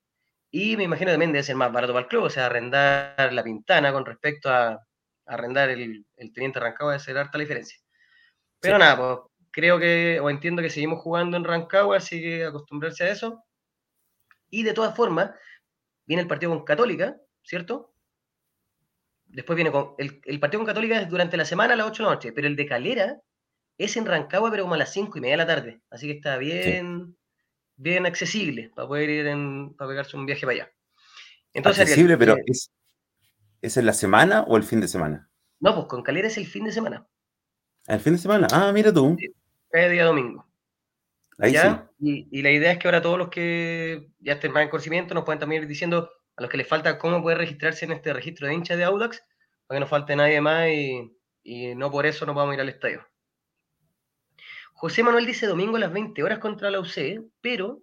y 0.51 0.77
me 0.77 0.85
imagino 0.85 1.11
también 1.11 1.33
debe 1.33 1.43
ser 1.43 1.57
más 1.57 1.73
barato 1.73 1.93
para 1.93 2.05
el 2.05 2.09
club, 2.09 2.25
o 2.25 2.31
sea, 2.31 2.47
arrendar 2.47 3.33
la 3.33 3.43
pintana 3.43 3.93
con 3.93 4.07
respecto 4.07 4.49
a, 4.51 4.81
arrendar 5.27 5.71
el, 5.71 6.07
Teniente 6.33 6.61
Rancagua 6.61 6.93
debe 6.93 7.05
ser 7.05 7.19
harta 7.19 7.39
la 7.39 7.43
diferencia. 7.43 7.79
Pero 8.61 8.79
nada, 8.79 8.97
pues 8.97 9.35
creo 9.51 9.79
que, 9.79 10.21
o 10.21 10.31
entiendo 10.31 10.63
que 10.63 10.71
seguimos 10.71 11.01
jugando 11.01 11.37
en 11.37 11.45
Rancagua, 11.45 11.97
así 11.97 12.21
que 12.21 12.45
acostumbrarse 12.45 13.05
a 13.05 13.11
eso. 13.11 13.45
Y 14.51 14.63
de 14.63 14.73
todas 14.73 14.95
formas, 14.95 15.33
viene 16.07 16.23
el 16.23 16.29
partido 16.29 16.53
con 16.53 16.65
Católica, 16.65 17.17
¿cierto? 17.43 17.95
Después 19.27 19.57
viene 19.57 19.73
con. 19.73 19.95
El, 19.99 20.41
partido 20.41 20.61
con 20.61 20.67
Católica 20.67 21.01
es 21.01 21.09
durante 21.09 21.37
la 21.37 21.45
semana 21.45 21.75
a 21.75 21.77
las 21.77 21.87
8 21.87 22.03
de 22.03 22.09
la 22.09 22.15
noche, 22.15 22.33
pero 22.33 22.47
el 22.47 22.57
de 22.57 22.67
Calera 22.67 23.21
es 23.79 23.97
en 23.97 24.07
Rancagua, 24.07 24.51
pero 24.51 24.65
como 24.65 24.75
a 24.75 24.79
las 24.79 24.93
5 24.93 25.19
y 25.19 25.21
media 25.21 25.35
de 25.35 25.39
la 25.39 25.47
tarde. 25.47 25.81
Así 25.91 26.07
que 26.07 26.15
está 26.15 26.37
bien, 26.37 27.17
bien 27.77 28.07
accesible 28.07 28.71
para 28.75 28.89
poder 28.89 29.11
ir 29.11 29.27
en, 29.27 29.75
para 29.75 29.89
pegarse 29.89 30.17
un 30.17 30.27
viaje 30.27 30.43
para 30.43 30.53
allá. 30.53 30.73
Entonces, 31.53 31.83
accesible, 31.83 32.17
pero 32.17 32.37
es, 32.47 32.71
¿es 33.63 33.77
en 33.77 33.87
la 33.87 33.93
semana 33.93 34.43
o 34.43 34.57
el 34.57 34.65
fin 34.65 34.81
de 34.81 34.89
semana? 34.89 35.29
No, 35.61 35.75
pues 35.75 35.87
con 35.87 36.03
Calera 36.03 36.29
es 36.29 36.37
el 36.37 36.47
fin 36.47 36.65
de 36.65 36.73
semana. 36.73 37.07
¿El 37.87 38.01
fin 38.01 38.15
de 38.15 38.19
semana? 38.19 38.49
Ah, 38.51 38.73
mira 38.73 38.93
tú. 38.93 39.17
es 39.71 39.91
día 39.91 40.05
domingo. 40.05 40.47
Ahí 41.39 41.55
Sí. 41.99 42.29
Y, 42.31 42.43
la 42.43 42.51
idea 42.51 42.73
es 42.73 42.79
que 42.79 42.87
ahora 42.87 43.03
todos 43.03 43.19
los 43.19 43.29
que 43.29 44.11
ya 44.21 44.35
estén 44.35 44.53
más 44.53 44.63
en 44.63 44.69
conocimiento 44.69 45.15
nos 45.15 45.25
pueden 45.25 45.41
también 45.41 45.63
ir 45.63 45.69
diciendo 45.69 46.11
a 46.37 46.43
los 46.43 46.51
que 46.51 46.57
les 46.57 46.69
falta 46.69 46.99
cómo 46.99 47.23
poder 47.23 47.39
registrarse 47.39 47.85
en 47.85 47.93
este 47.93 48.13
registro 48.13 48.47
de 48.47 48.55
hinchas 48.55 48.77
de 48.77 48.85
Audax, 48.85 49.25
para 49.67 49.77
que 49.77 49.81
no 49.81 49.87
falte 49.87 50.17
nadie 50.17 50.41
más 50.41 50.69
y, 50.69 51.75
no 51.75 51.91
por 51.91 52.07
eso 52.07 52.27
no 52.27 52.35
vamos 52.35 52.53
a 52.53 52.55
ir 52.55 52.61
al 52.61 52.69
estadio. 52.69 53.07
José 54.85 55.03
Manuel 55.03 55.25
dice 55.25 55.47
domingo 55.47 55.79
a 55.79 55.81
las 55.81 55.95
20 55.95 56.23
horas 56.23 56.41
contra 56.41 56.71
la 56.71 56.79
UC, 56.79 57.25
pero 57.41 57.81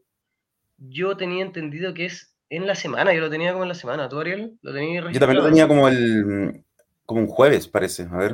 yo 0.78 1.18
tenía 1.18 1.44
entendido 1.44 1.96
que 1.96 2.06
es 2.06 2.38
en 2.48 2.68
la 2.68 2.76
semana, 2.76 3.12
yo 3.12 3.22
lo 3.22 3.30
tenía 3.32 3.54
como 3.54 3.64
en 3.64 3.70
la 3.70 3.74
semana. 3.74 4.08
¿Tú, 4.08 4.20
Ariel? 4.20 4.60
¿Lo 4.62 4.72
tenía 4.72 5.02
Yo 5.10 5.20
también 5.20 5.42
lo 5.42 5.46
tenía 5.50 5.68
como 5.68 5.88
el 5.88 6.64
como 7.08 7.22
un 7.22 7.26
jueves, 7.26 7.68
parece. 7.68 8.04
A 8.04 8.18
ver, 8.18 8.34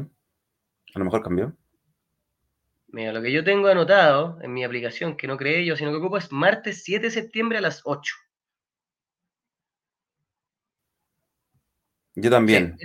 a 0.94 1.00
lo 1.00 1.06
mejor 1.06 1.24
cambió. 1.24 1.56
Mira, 2.90 3.14
lo 3.14 3.22
que 3.22 3.32
yo 3.32 3.42
tengo 3.42 3.70
anotado 3.70 4.38
en 4.42 4.52
mi 4.52 4.66
aplicación, 4.66 5.16
que 5.16 5.28
no 5.28 5.38
creé 5.38 5.66
yo, 5.66 5.78
sino 5.78 5.92
que 5.92 6.00
ocupo 6.00 6.18
es 6.18 6.30
martes 6.34 6.84
7 6.84 7.06
de 7.06 7.12
septiembre 7.12 7.60
a 7.60 7.62
las 7.62 7.84
8. 7.86 8.16
Yo 12.16 12.30
también. 12.30 12.76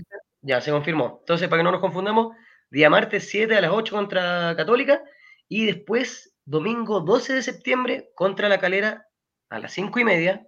ya, 0.43 0.61
se 0.61 0.71
confirmó. 0.71 1.17
Entonces, 1.23 1.49
para 1.49 1.59
que 1.59 1.65
no 1.65 1.73
nos 1.73 1.81
confundamos, 1.81 2.37
Día 2.71 2.89
martes 2.89 3.29
7 3.29 3.57
a 3.57 3.61
las 3.61 3.73
8 3.73 3.93
contra 3.93 4.55
Católica 4.57 5.03
y 5.53 5.67
después 5.67 6.35
domingo 6.47 7.01
12 7.01 7.35
de 7.35 7.43
septiembre 7.43 8.11
contra 8.15 8.49
La 8.49 8.59
Calera 8.59 9.07
a 9.51 9.59
las 9.59 9.75
5 9.75 10.01
y 10.01 10.05
media 10.05 10.47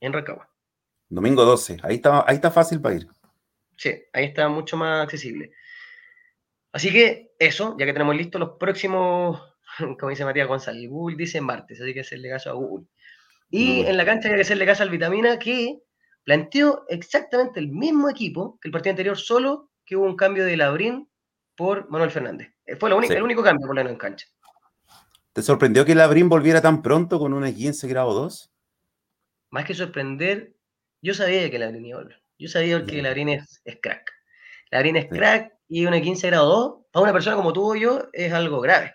en 0.00 0.12
Rancagua. 0.12 0.50
Domingo 1.08 1.44
12, 1.44 1.76
ahí 1.84 1.96
está, 1.96 2.24
ahí 2.26 2.34
está 2.34 2.50
fácil 2.50 2.80
para 2.80 2.96
ir. 2.96 3.06
Sí, 3.76 3.94
ahí 4.12 4.24
está 4.24 4.48
mucho 4.48 4.76
más 4.76 5.04
accesible. 5.04 5.52
Así 6.72 6.90
que 6.90 7.30
eso, 7.38 7.76
ya 7.78 7.86
que 7.86 7.92
tenemos 7.92 8.16
listos 8.16 8.40
los 8.40 8.56
próximos, 8.58 9.40
como 10.00 10.10
dice 10.10 10.24
Matías 10.24 10.48
González, 10.48 10.90
Google 10.90 11.16
dice 11.16 11.40
martes, 11.40 11.80
así 11.80 11.94
que 11.94 12.00
hacerle 12.00 12.30
caso 12.30 12.50
a 12.50 12.54
Google. 12.54 12.88
Y 13.48 13.82
en 13.82 13.96
la 13.96 14.04
cancha 14.04 14.28
hay 14.28 14.34
que 14.34 14.40
hacerle 14.40 14.66
caso 14.66 14.82
al 14.82 14.90
Vitamina 14.90 15.38
que 15.38 15.82
planteó 16.24 16.84
exactamente 16.88 17.60
el 17.60 17.68
mismo 17.68 18.10
equipo 18.10 18.58
que 18.60 18.66
el 18.66 18.72
partido 18.72 18.90
anterior, 18.90 19.16
solo 19.16 19.70
que 19.86 19.94
hubo 19.94 20.06
un 20.06 20.16
cambio 20.16 20.44
de 20.44 20.56
Labrín 20.56 21.08
por 21.54 21.88
Manuel 21.90 22.10
Fernández. 22.10 22.52
Eh, 22.66 22.76
fue 22.76 22.88
el 22.90 23.22
único 23.22 23.42
cambio 23.42 23.66
por 23.66 23.76
la 23.76 23.82
en 23.82 23.96
cancha. 23.96 24.26
¿Te 25.32 25.42
sorprendió 25.42 25.84
que 25.84 25.94
Labrín 25.94 26.28
volviera 26.28 26.60
tan 26.60 26.82
pronto 26.82 27.18
con 27.18 27.32
una 27.32 27.52
15 27.52 27.88
grado 27.88 28.12
2? 28.12 28.52
Más 29.50 29.64
que 29.64 29.74
sorprender, 29.74 30.54
yo 31.00 31.14
sabía 31.14 31.50
que 31.50 31.58
Labrín 31.58 31.86
iba 31.86 31.98
a 31.98 32.02
volver. 32.02 32.22
Yo 32.38 32.48
sabía 32.48 32.84
que 32.84 33.02
Labrín 33.02 33.30
es, 33.30 33.62
es 33.64 33.78
crack. 33.80 34.12
Labrín 34.70 34.96
es 34.96 35.06
crack 35.06 35.54
y 35.68 35.86
una 35.86 36.00
15 36.00 36.26
grado 36.28 36.48
2, 36.48 36.86
para 36.92 37.04
una 37.04 37.12
persona 37.12 37.36
como 37.36 37.52
tú 37.52 37.72
o 37.72 37.76
yo, 37.76 38.08
es 38.12 38.32
algo 38.32 38.60
grave. 38.60 38.94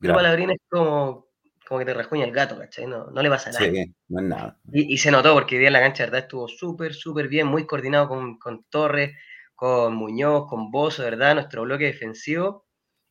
Pero 0.00 0.14
para 0.14 0.28
Labrín 0.28 0.50
es 0.50 0.58
como 0.68 1.28
como 1.68 1.80
que 1.80 1.84
te 1.84 1.92
rasguña 1.92 2.24
el 2.24 2.32
gato, 2.32 2.58
¿cachai? 2.58 2.86
No, 2.86 3.10
no 3.10 3.22
le 3.22 3.28
pasa 3.28 3.50
nada. 3.50 3.62
Sí, 3.62 3.94
no 4.08 4.20
es 4.20 4.26
nada. 4.26 4.58
Y, 4.72 4.96
se 4.96 5.10
notó 5.10 5.34
porque 5.34 5.56
hoy 5.56 5.58
día 5.58 5.68
en 5.68 5.74
la 5.74 5.80
cancha, 5.80 6.04
verdad, 6.04 6.20
estuvo 6.20 6.48
súper, 6.48 6.94
súper 6.94 7.28
bien, 7.28 7.46
muy 7.46 7.66
coordinado 7.66 8.08
con, 8.08 8.38
con 8.38 8.64
Torres, 8.70 9.14
con 9.54 9.94
Muñoz, 9.94 10.48
con 10.48 10.70
Bozo, 10.70 11.02
¿verdad? 11.02 11.34
Nuestro 11.34 11.62
bloque 11.62 11.84
defensivo 11.84 12.67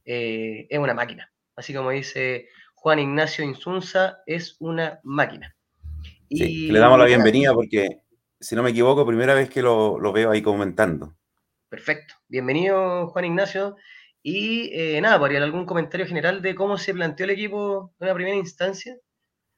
eh, 0.07 0.67
es 0.69 0.79
una 0.79 0.93
máquina. 0.93 1.31
Así 1.55 1.73
como 1.73 1.91
dice 1.91 2.47
Juan 2.75 2.99
Ignacio 2.99 3.43
Insunza, 3.43 4.19
es 4.25 4.55
una 4.59 4.99
máquina. 5.03 5.53
Y, 6.29 6.71
le 6.71 6.79
damos 6.79 6.97
la 6.97 7.05
bienvenida 7.05 7.53
porque, 7.53 8.01
si 8.39 8.55
no 8.55 8.63
me 8.63 8.69
equivoco, 8.69 9.05
primera 9.05 9.33
vez 9.33 9.49
que 9.49 9.61
lo, 9.61 9.99
lo 9.99 10.13
veo 10.13 10.31
ahí 10.31 10.41
comentando. 10.41 11.15
Perfecto. 11.69 12.13
Bienvenido, 12.29 13.07
Juan 13.07 13.25
Ignacio. 13.25 13.75
Y 14.23 14.69
eh, 14.73 14.99
nada, 15.01 15.19
¿podría 15.19 15.43
algún 15.43 15.65
comentario 15.65 16.05
general 16.05 16.41
de 16.41 16.55
cómo 16.55 16.77
se 16.77 16.93
planteó 16.93 17.25
el 17.25 17.31
equipo 17.31 17.93
en 17.99 18.07
una 18.07 18.13
primera 18.13 18.35
instancia? 18.35 18.97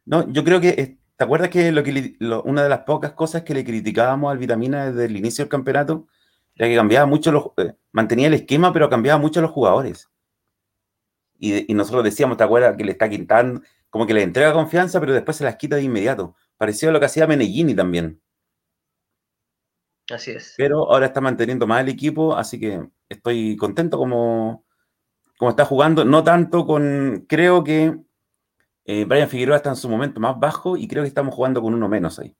No, 0.05 0.31
yo 0.31 0.43
creo 0.43 0.59
que, 0.59 0.97
¿te 1.15 1.23
acuerdas 1.23 1.49
que, 1.49 1.71
lo 1.71 1.83
que 1.83 2.17
una 2.43 2.63
de 2.63 2.69
las 2.69 2.79
pocas 2.79 3.11
cosas 3.13 3.43
que 3.43 3.53
le 3.53 3.63
criticábamos 3.63 4.31
al 4.31 4.39
Vitamina 4.39 4.87
desde 4.87 5.05
el 5.05 5.17
inicio 5.17 5.43
del 5.43 5.49
campeonato 5.49 6.07
era 6.55 6.67
que 6.67 6.75
cambiaba 6.75 7.05
mucho, 7.05 7.31
los, 7.31 7.45
eh, 7.57 7.73
mantenía 7.91 8.27
el 8.27 8.33
esquema, 8.33 8.73
pero 8.73 8.89
cambiaba 8.89 9.19
mucho 9.19 9.41
los 9.41 9.51
jugadores. 9.51 10.09
Y, 11.39 11.73
nosotros 11.73 12.03
decíamos, 12.03 12.37
¿te 12.37 12.43
acuerdas 12.43 12.75
que 12.75 12.83
le 12.83 12.91
está 12.91 13.09
quitando, 13.09 13.61
como 13.89 14.05
que 14.05 14.13
le 14.13 14.23
entrega 14.23 14.51
confianza, 14.53 14.99
pero 14.99 15.13
después 15.13 15.37
se 15.37 15.45
las 15.45 15.55
quita 15.55 15.77
de 15.77 15.83
inmediato? 15.83 16.35
Pareció 16.57 16.91
lo 16.91 16.99
que 16.99 17.05
hacía 17.05 17.27
Menellini 17.27 17.73
también. 17.73 18.21
Así 20.11 20.31
es. 20.31 20.55
Pero 20.57 20.91
ahora 20.91 21.05
está 21.05 21.21
manteniendo 21.21 21.65
más 21.65 21.81
el 21.81 21.89
equipo, 21.89 22.35
así 22.35 22.59
que 22.59 22.89
estoy 23.07 23.55
contento 23.55 23.97
como, 23.97 24.65
como 25.37 25.51
está 25.51 25.63
jugando. 25.63 26.03
No 26.03 26.23
tanto 26.23 26.65
con. 26.65 27.25
Creo 27.29 27.63
que 27.63 27.95
eh, 28.85 29.05
Brian 29.05 29.29
Figueroa 29.29 29.57
está 29.57 29.69
en 29.69 29.75
su 29.75 29.87
momento 29.87 30.19
más 30.19 30.37
bajo 30.39 30.75
y 30.75 30.87
creo 30.87 31.03
que 31.03 31.09
estamos 31.09 31.33
jugando 31.33 31.61
con 31.61 31.73
uno 31.73 31.87
menos 31.87 32.19
ahí. 32.19 32.35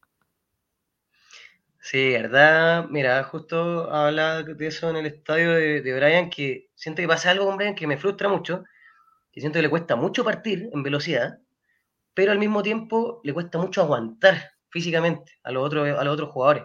Sí, 1.79 2.11
verdad. 2.11 2.87
Mira, 2.89 3.23
justo 3.23 3.89
hablaba 3.91 4.43
de 4.43 4.67
eso 4.67 4.89
en 4.89 4.97
el 4.97 5.05
estadio 5.05 5.53
de, 5.53 5.81
de, 5.81 5.95
Brian, 5.95 6.29
que 6.29 6.69
siento 6.75 7.01
que 7.01 7.07
pasa 7.07 7.31
algo 7.31 7.45
con 7.45 7.57
Brian 7.57 7.75
que 7.75 7.87
me 7.87 7.97
frustra 7.97 8.27
mucho, 8.29 8.63
que 9.31 9.41
siento 9.41 9.57
que 9.57 9.63
le 9.63 9.69
cuesta 9.69 9.95
mucho 9.95 10.23
partir 10.23 10.69
en 10.73 10.83
velocidad, 10.83 11.39
pero 12.13 12.31
al 12.31 12.39
mismo 12.39 12.63
tiempo 12.63 13.21
le 13.23 13.33
cuesta 13.33 13.57
mucho 13.57 13.81
aguantar 13.81 14.51
físicamente 14.69 15.33
a 15.43 15.51
los 15.51 15.65
otros, 15.65 15.87
a 15.97 16.03
los 16.03 16.13
otros 16.13 16.29
jugadores 16.29 16.63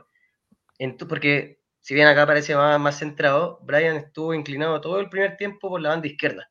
porque 1.08 1.60
si 1.80 1.94
bien 1.94 2.06
acá 2.06 2.26
parece 2.26 2.54
más, 2.54 2.80
más 2.80 2.98
centrado, 2.98 3.58
Brian 3.62 3.96
estuvo 3.96 4.34
inclinado 4.34 4.80
todo 4.80 5.00
el 5.00 5.08
primer 5.08 5.36
tiempo 5.36 5.68
por 5.68 5.80
la 5.80 5.90
banda 5.90 6.06
izquierda. 6.06 6.50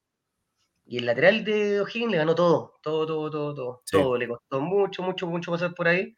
Y 0.86 0.98
el 0.98 1.06
lateral 1.06 1.44
de 1.44 1.82
O'Higgins 1.82 2.12
le 2.12 2.18
ganó 2.18 2.36
todo, 2.36 2.78
todo, 2.82 3.06
todo, 3.06 3.30
todo, 3.30 3.54
todo. 3.56 3.82
Todo 3.90 4.18
le 4.18 4.28
costó 4.28 4.60
mucho, 4.60 5.02
mucho, 5.02 5.28
mucho 5.28 5.52
pasar 5.52 5.74
por 5.74 5.88
ahí. 5.88 6.16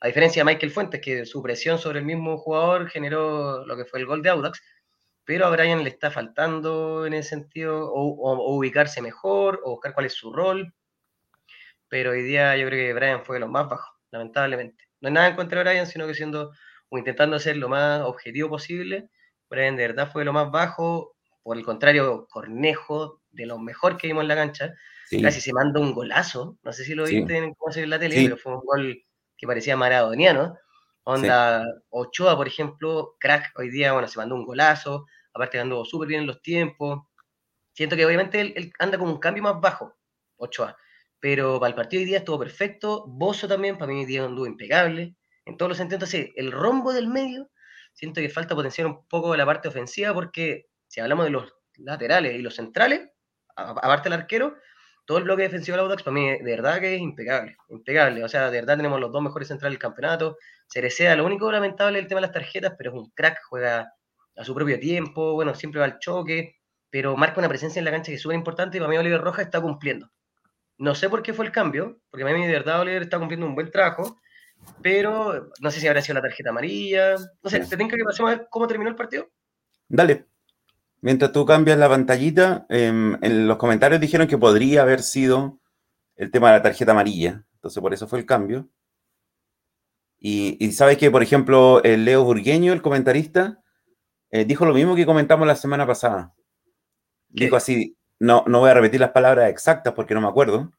A 0.00 0.06
diferencia 0.06 0.40
de 0.40 0.52
Michael 0.52 0.72
Fuentes, 0.72 1.00
que 1.00 1.26
su 1.26 1.42
presión 1.42 1.78
sobre 1.78 1.98
el 1.98 2.04
mismo 2.04 2.38
jugador 2.38 2.88
generó 2.88 3.66
lo 3.66 3.76
que 3.76 3.84
fue 3.84 4.00
el 4.00 4.06
gol 4.06 4.22
de 4.22 4.30
Audax. 4.30 4.62
Pero 5.24 5.46
a 5.46 5.50
Brian 5.50 5.82
le 5.82 5.90
está 5.90 6.10
faltando 6.10 7.06
en 7.06 7.14
ese 7.14 7.30
sentido, 7.30 7.90
o, 7.92 8.56
ubicarse 8.56 9.00
mejor, 9.00 9.60
o 9.64 9.72
buscar 9.72 9.94
cuál 9.94 10.06
es 10.06 10.14
su 10.14 10.32
rol. 10.32 10.74
Pero 11.88 12.10
hoy 12.10 12.22
día 12.22 12.56
yo 12.56 12.66
creo 12.66 12.86
que 12.86 12.92
Brian 12.92 13.24
fue 13.24 13.36
de 13.36 13.40
los 13.40 13.50
más 13.50 13.68
bajos, 13.68 13.94
lamentablemente. 14.10 14.84
No 15.00 15.08
es 15.08 15.14
nada 15.14 15.28
en 15.28 15.36
contra 15.36 15.58
de 15.58 15.70
Brian, 15.70 15.86
sino 15.86 16.06
que 16.06 16.14
siendo 16.14 16.52
intentando 16.98 17.38
ser 17.38 17.56
lo 17.56 17.68
más 17.68 18.02
objetivo 18.02 18.48
posible. 18.48 19.08
Brian 19.48 19.76
de 19.76 19.88
verdad 19.88 20.10
fue 20.10 20.24
lo 20.24 20.32
más 20.32 20.50
bajo, 20.50 21.16
por 21.42 21.56
el 21.56 21.64
contrario, 21.64 22.26
Cornejo, 22.30 23.20
de 23.30 23.46
lo 23.46 23.58
mejor 23.58 23.96
que 23.96 24.06
vimos 24.06 24.22
en 24.22 24.28
la 24.28 24.36
cancha, 24.36 24.74
casi 25.22 25.40
se 25.40 25.52
manda 25.52 25.80
un 25.80 25.92
golazo, 25.92 26.58
no 26.62 26.72
sé 26.72 26.84
si 26.84 26.94
lo 26.94 27.04
viste 27.04 27.36
en, 27.36 27.54
cómo 27.54 27.72
se 27.72 27.82
en 27.82 27.90
la 27.90 27.98
tele, 27.98 28.22
pero 28.24 28.36
fue 28.36 28.54
un 28.54 28.60
gol 28.60 29.04
que 29.36 29.46
parecía 29.46 29.76
maradoniano. 29.76 30.56
Onda, 31.04 31.64
Ochoa, 31.90 32.36
por 32.36 32.48
ejemplo, 32.48 33.16
crack, 33.20 33.52
hoy 33.58 33.70
día, 33.70 33.92
bueno, 33.92 34.08
se 34.08 34.18
mandó 34.18 34.34
un 34.34 34.46
golazo, 34.46 35.06
aparte 35.34 35.60
andó 35.60 35.84
súper 35.84 36.08
bien 36.08 36.22
en 36.22 36.26
los 36.26 36.40
tiempos. 36.40 37.02
Siento 37.72 37.94
que 37.94 38.06
obviamente 38.06 38.40
él, 38.40 38.72
anda 38.78 38.96
con 38.96 39.08
un 39.08 39.18
cambio 39.18 39.42
más 39.42 39.60
bajo, 39.60 39.96
Ochoa, 40.36 40.76
pero 41.20 41.60
para 41.60 41.68
el 41.68 41.74
partido 41.74 42.00
hoy 42.00 42.06
día 42.06 42.18
estuvo 42.18 42.38
perfecto. 42.38 43.04
Bozo 43.06 43.46
también, 43.46 43.76
para 43.76 43.92
mí 43.92 44.00
hoy 44.00 44.06
día 44.06 44.24
anduvo 44.24 44.46
impecable 44.46 45.14
en 45.44 45.56
todos 45.58 45.68
los 45.68 45.78
sentidos. 45.78 46.02
Entonces, 46.02 46.32
el 46.36 46.52
rombo 46.52 46.92
del 46.92 47.08
medio, 47.08 47.50
siento 47.92 48.20
que 48.22 48.30
falta 48.30 48.54
potenciar 48.54 48.86
un 48.86 49.06
poco 49.06 49.36
la 49.36 49.44
parte 49.44 49.68
ofensiva 49.68 50.14
porque 50.14 50.68
si 50.86 51.00
hablamos 51.00 51.26
de 51.26 51.32
los 51.32 51.52
laterales 51.76 52.34
y 52.34 52.38
los 52.38 52.54
centrales, 52.54 53.10
aparte 53.56 54.08
del 54.08 54.20
arquero, 54.20 54.56
todo 55.04 55.18
el 55.18 55.24
bloque 55.24 55.42
defensivo 55.42 55.76
de 55.76 55.82
Audax 55.82 56.02
para 56.02 56.14
mí 56.14 56.30
de 56.30 56.42
verdad 56.42 56.80
que 56.80 56.94
es 56.94 57.00
impecable, 57.00 57.56
impecable. 57.68 58.24
O 58.24 58.28
sea, 58.28 58.50
de 58.50 58.60
verdad 58.60 58.76
tenemos 58.76 59.00
los 59.00 59.12
dos 59.12 59.22
mejores 59.22 59.48
centrales 59.48 59.74
del 59.74 59.80
campeonato. 59.80 60.38
Cerecea, 60.68 61.16
lo 61.16 61.26
único 61.26 61.50
lamentable 61.50 61.98
es 61.98 62.04
el 62.04 62.08
tema 62.08 62.20
de 62.20 62.26
las 62.26 62.32
tarjetas, 62.34 62.74
pero 62.76 62.90
es 62.90 62.96
un 62.96 63.10
crack, 63.10 63.38
juega 63.48 63.92
a 64.36 64.44
su 64.44 64.54
propio 64.54 64.80
tiempo, 64.80 65.34
bueno, 65.34 65.54
siempre 65.54 65.78
va 65.80 65.86
al 65.86 65.98
choque, 65.98 66.56
pero 66.90 67.16
marca 67.16 67.38
una 67.38 67.48
presencia 67.48 67.78
en 67.78 67.84
la 67.84 67.90
cancha 67.90 68.10
que 68.10 68.16
es 68.16 68.22
súper 68.22 68.36
importante 68.36 68.76
y 68.76 68.80
para 68.80 68.90
mí 68.90 68.96
Oliver 68.96 69.20
Rojas 69.20 69.46
está 69.46 69.60
cumpliendo. 69.60 70.10
No 70.78 70.94
sé 70.94 71.08
por 71.08 71.22
qué 71.22 71.32
fue 71.32 71.44
el 71.44 71.52
cambio, 71.52 72.00
porque 72.10 72.24
para 72.24 72.36
mí 72.36 72.46
de 72.46 72.52
verdad 72.52 72.80
Oliver 72.80 73.02
está 73.02 73.18
cumpliendo 73.18 73.46
un 73.46 73.54
buen 73.54 73.70
trabajo, 73.70 74.18
pero 74.82 75.50
no 75.60 75.70
sé 75.70 75.80
si 75.80 75.86
habrá 75.86 76.02
sido 76.02 76.14
la 76.14 76.22
tarjeta 76.22 76.50
amarilla. 76.50 77.16
No 77.42 77.50
sé, 77.50 77.60
¿te 77.60 77.76
tengo 77.76 77.90
que 77.90 78.04
pasar 78.04 78.26
a 78.26 78.30
ver 78.30 78.46
cómo 78.50 78.66
terminó 78.66 78.90
el 78.90 78.96
partido? 78.96 79.28
Dale. 79.88 80.26
Mientras 81.04 81.32
tú 81.32 81.44
cambias 81.44 81.76
la 81.76 81.90
pantallita, 81.90 82.64
em, 82.70 83.18
en 83.22 83.46
los 83.46 83.58
comentarios 83.58 84.00
dijeron 84.00 84.26
que 84.26 84.38
podría 84.38 84.80
haber 84.80 85.02
sido 85.02 85.60
el 86.16 86.30
tema 86.30 86.48
de 86.48 86.56
la 86.56 86.62
tarjeta 86.62 86.92
amarilla. 86.92 87.44
Entonces, 87.56 87.78
por 87.82 87.92
eso 87.92 88.08
fue 88.08 88.20
el 88.20 88.24
cambio. 88.24 88.70
Y, 90.18 90.72
sabes 90.72 90.96
que, 90.96 91.10
por 91.10 91.22
ejemplo, 91.22 91.82
el 91.82 92.06
Leo 92.06 92.24
Burgueño, 92.24 92.72
el 92.72 92.80
comentarista, 92.80 93.62
eh, 94.30 94.46
dijo 94.46 94.64
lo 94.64 94.72
mismo 94.72 94.96
que 94.96 95.04
comentamos 95.04 95.46
la 95.46 95.56
semana 95.56 95.86
pasada. 95.86 96.34
Dijo 97.28 97.56
así, 97.56 97.98
no, 98.18 98.42
no 98.46 98.60
voy 98.60 98.70
a 98.70 98.74
repetir 98.74 99.00
las 99.00 99.10
palabras 99.10 99.50
exactas 99.50 99.92
porque 99.92 100.14
no 100.14 100.22
me 100.22 100.28
acuerdo, 100.28 100.72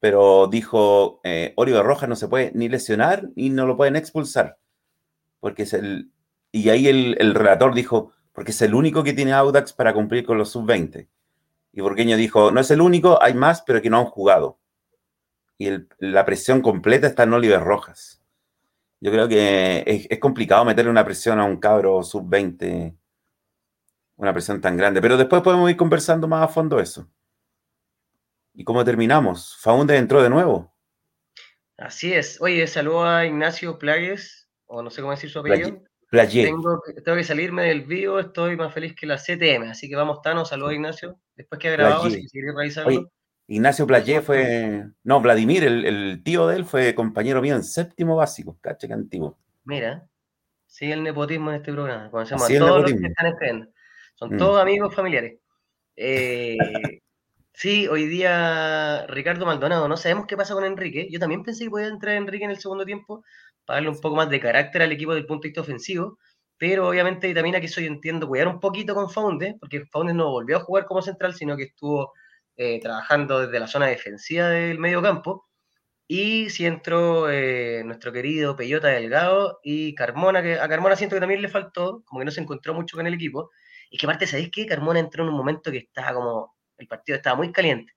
pero 0.00 0.48
dijo, 0.48 1.20
eh, 1.22 1.52
Oliver 1.54 1.84
Rojas 1.84 2.08
no 2.08 2.16
se 2.16 2.26
puede 2.26 2.50
ni 2.56 2.68
lesionar 2.68 3.28
ni 3.36 3.50
no 3.50 3.66
lo 3.66 3.76
pueden 3.76 3.94
expulsar. 3.94 4.58
Porque 5.38 5.62
es 5.62 5.74
el... 5.74 6.10
Y 6.50 6.70
ahí 6.70 6.88
el, 6.88 7.34
relator 7.36 7.72
dijo, 7.72 8.13
porque 8.34 8.50
es 8.50 8.60
el 8.62 8.74
único 8.74 9.02
que 9.04 9.12
tiene 9.12 9.32
Audax 9.32 9.72
para 9.72 9.94
cumplir 9.94 10.26
con 10.26 10.36
los 10.36 10.50
sub-20. 10.50 11.08
Y 11.72 11.80
Burgueño 11.80 12.16
dijo, 12.16 12.50
no 12.50 12.60
es 12.60 12.70
el 12.70 12.80
único, 12.80 13.22
hay 13.22 13.32
más, 13.32 13.62
pero 13.62 13.80
que 13.80 13.88
no 13.88 13.98
han 13.98 14.04
jugado. 14.06 14.58
Y 15.56 15.70
la 15.98 16.24
presión 16.24 16.60
completa 16.60 17.06
está 17.06 17.22
en 17.22 17.32
Oliver 17.32 17.60
Rojas. 17.60 18.20
Yo 19.00 19.12
creo 19.12 19.28
que 19.28 19.84
es, 19.86 20.06
es 20.10 20.18
complicado 20.18 20.64
meterle 20.64 20.90
una 20.90 21.04
presión 21.04 21.38
a 21.38 21.44
un 21.44 21.58
cabro 21.58 22.02
sub-20, 22.02 22.96
una 24.16 24.32
presión 24.32 24.60
tan 24.60 24.76
grande. 24.76 25.00
Pero 25.00 25.16
después 25.16 25.42
podemos 25.42 25.70
ir 25.70 25.76
conversando 25.76 26.26
más 26.26 26.42
a 26.42 26.48
fondo 26.48 26.80
eso. 26.80 27.08
¿Y 28.52 28.64
cómo 28.64 28.84
terminamos? 28.84 29.56
Faunde 29.60 29.96
entró 29.96 30.22
de 30.22 30.30
nuevo. 30.30 30.72
Así 31.76 32.12
es. 32.12 32.40
Oye, 32.40 32.66
saludo 32.66 33.04
a 33.04 33.26
Ignacio 33.26 33.78
Plagues, 33.78 34.48
o 34.66 34.82
no 34.82 34.90
sé 34.90 35.02
cómo 35.02 35.12
decir 35.12 35.30
su 35.30 35.38
apellido. 35.38 35.82
Tengo, 36.22 36.80
tengo, 37.04 37.16
que 37.16 37.24
salirme 37.24 37.64
del 37.64 37.82
vivo, 37.82 38.18
estoy 38.18 38.56
más 38.56 38.72
feliz 38.72 38.94
que 38.94 39.06
la 39.06 39.16
CTM, 39.16 39.70
así 39.70 39.88
que 39.88 39.96
vamos, 39.96 40.22
Tano, 40.22 40.44
saludo 40.44 40.68
a 40.68 40.74
Ignacio. 40.74 41.18
Después 41.36 41.58
que 41.58 41.68
ha 41.68 41.72
grabado, 41.72 42.08
si 42.08 42.26
Oye, 42.84 43.06
Ignacio 43.46 43.86
Playé 43.86 44.22
fue, 44.22 44.86
no, 45.02 45.20
Vladimir, 45.20 45.64
el, 45.64 46.22
tío 46.24 46.46
de 46.46 46.56
él, 46.56 46.64
fue 46.64 46.94
compañero 46.94 47.42
mío 47.42 47.54
en 47.54 47.64
séptimo 47.64 48.16
básico, 48.16 48.58
caché 48.60 48.86
que 48.86 48.94
antiguo. 48.94 49.38
Mira, 49.64 50.06
sigue 50.66 50.94
el 50.94 51.02
nepotismo 51.02 51.50
en 51.50 51.56
este 51.56 51.72
programa, 51.72 52.10
conocemos 52.10 52.50
a 52.50 52.58
todos 52.58 52.82
los 52.82 52.92
que 52.92 53.06
están 53.06 53.26
esperando. 53.26 53.66
Son 54.14 54.34
mm. 54.34 54.38
todos 54.38 54.62
amigos 54.62 54.94
familiares. 54.94 55.38
Eh, 55.96 56.56
sí, 57.52 57.86
hoy 57.88 58.06
día 58.06 59.06
Ricardo 59.08 59.44
Maldonado, 59.44 59.88
no 59.88 59.96
sabemos 59.96 60.26
qué 60.26 60.36
pasa 60.36 60.54
con 60.54 60.64
Enrique. 60.64 61.08
Yo 61.10 61.18
también 61.18 61.42
pensé 61.42 61.64
que 61.64 61.70
podía 61.70 61.88
entrar 61.88 62.16
Enrique 62.16 62.44
en 62.44 62.50
el 62.50 62.58
segundo 62.58 62.84
tiempo 62.86 63.24
para 63.64 63.76
darle 63.78 63.90
un 63.90 64.00
poco 64.00 64.16
más 64.16 64.30
de 64.30 64.40
carácter 64.40 64.82
al 64.82 64.92
equipo 64.92 65.12
desde 65.12 65.22
el 65.22 65.26
punto 65.26 65.42
de 65.42 65.48
vista 65.48 65.60
ofensivo. 65.60 66.18
Pero 66.56 66.88
obviamente 66.88 67.32
también 67.34 67.56
aquí 67.56 67.68
soy 67.68 67.86
entiendo 67.86 68.28
cuidar 68.28 68.48
un 68.48 68.60
poquito 68.60 68.94
con 68.94 69.10
Faunde, 69.10 69.56
porque 69.60 69.86
Faunde 69.86 70.14
no 70.14 70.30
volvió 70.30 70.58
a 70.58 70.60
jugar 70.60 70.86
como 70.86 71.02
central, 71.02 71.34
sino 71.34 71.56
que 71.56 71.64
estuvo 71.64 72.12
eh, 72.56 72.80
trabajando 72.80 73.40
desde 73.40 73.58
la 73.60 73.66
zona 73.66 73.86
defensiva 73.86 74.48
del 74.48 74.78
medio 74.78 75.02
campo. 75.02 75.48
Y 76.06 76.50
si 76.50 76.66
entró 76.66 77.30
eh, 77.30 77.82
nuestro 77.84 78.12
querido 78.12 78.56
Peyota 78.56 78.88
Delgado 78.88 79.60
y 79.62 79.94
Carmona, 79.94 80.42
que 80.42 80.54
a 80.60 80.68
Carmona 80.68 80.96
siento 80.96 81.16
que 81.16 81.20
también 81.20 81.42
le 81.42 81.48
faltó, 81.48 82.02
como 82.04 82.20
que 82.20 82.26
no 82.26 82.30
se 82.30 82.40
encontró 82.42 82.74
mucho 82.74 82.96
con 82.96 83.06
el 83.06 83.14
equipo. 83.14 83.50
Y 83.90 83.98
que 83.98 84.06
aparte, 84.06 84.26
¿sabéis 84.26 84.50
qué? 84.52 84.66
Carmona 84.66 85.00
entró 85.00 85.24
en 85.24 85.30
un 85.30 85.36
momento 85.36 85.70
que 85.70 85.78
estaba 85.78 86.14
como, 86.14 86.56
el 86.78 86.88
partido 86.88 87.16
estaba 87.16 87.36
muy 87.36 87.52
caliente. 87.52 87.94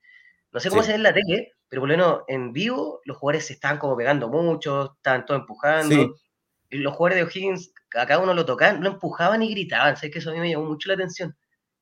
No 0.51 0.59
sé 0.59 0.69
cómo 0.69 0.83
se 0.83 0.89
ve 0.91 0.95
en 0.95 1.03
la 1.03 1.13
tele, 1.13 1.53
pero 1.69 1.81
por 1.81 1.89
lo 1.89 1.97
menos 1.97 2.21
en 2.27 2.53
vivo 2.53 3.01
los 3.05 3.17
jugadores 3.17 3.47
se 3.47 3.53
estaban 3.53 3.77
como 3.77 3.97
pegando 3.97 4.29
mucho, 4.29 4.93
estaban 4.97 5.25
todos 5.25 5.41
empujando. 5.41 6.15
Y 6.69 6.77
los 6.77 6.93
jugadores 6.93 7.17
de 7.17 7.23
O'Higgins, 7.23 7.71
a 7.95 8.05
cada 8.05 8.19
uno 8.19 8.33
lo 8.33 8.45
tocaban, 8.45 8.83
lo 8.83 8.89
empujaban 8.89 9.41
y 9.41 9.49
gritaban. 9.51 9.95
¿Sabes 9.95 10.11
que 10.11 10.19
eso 10.19 10.31
a 10.31 10.33
mí 10.33 10.39
me 10.39 10.49
llamó 10.49 10.65
mucho 10.65 10.89
la 10.89 10.95
atención? 10.95 11.35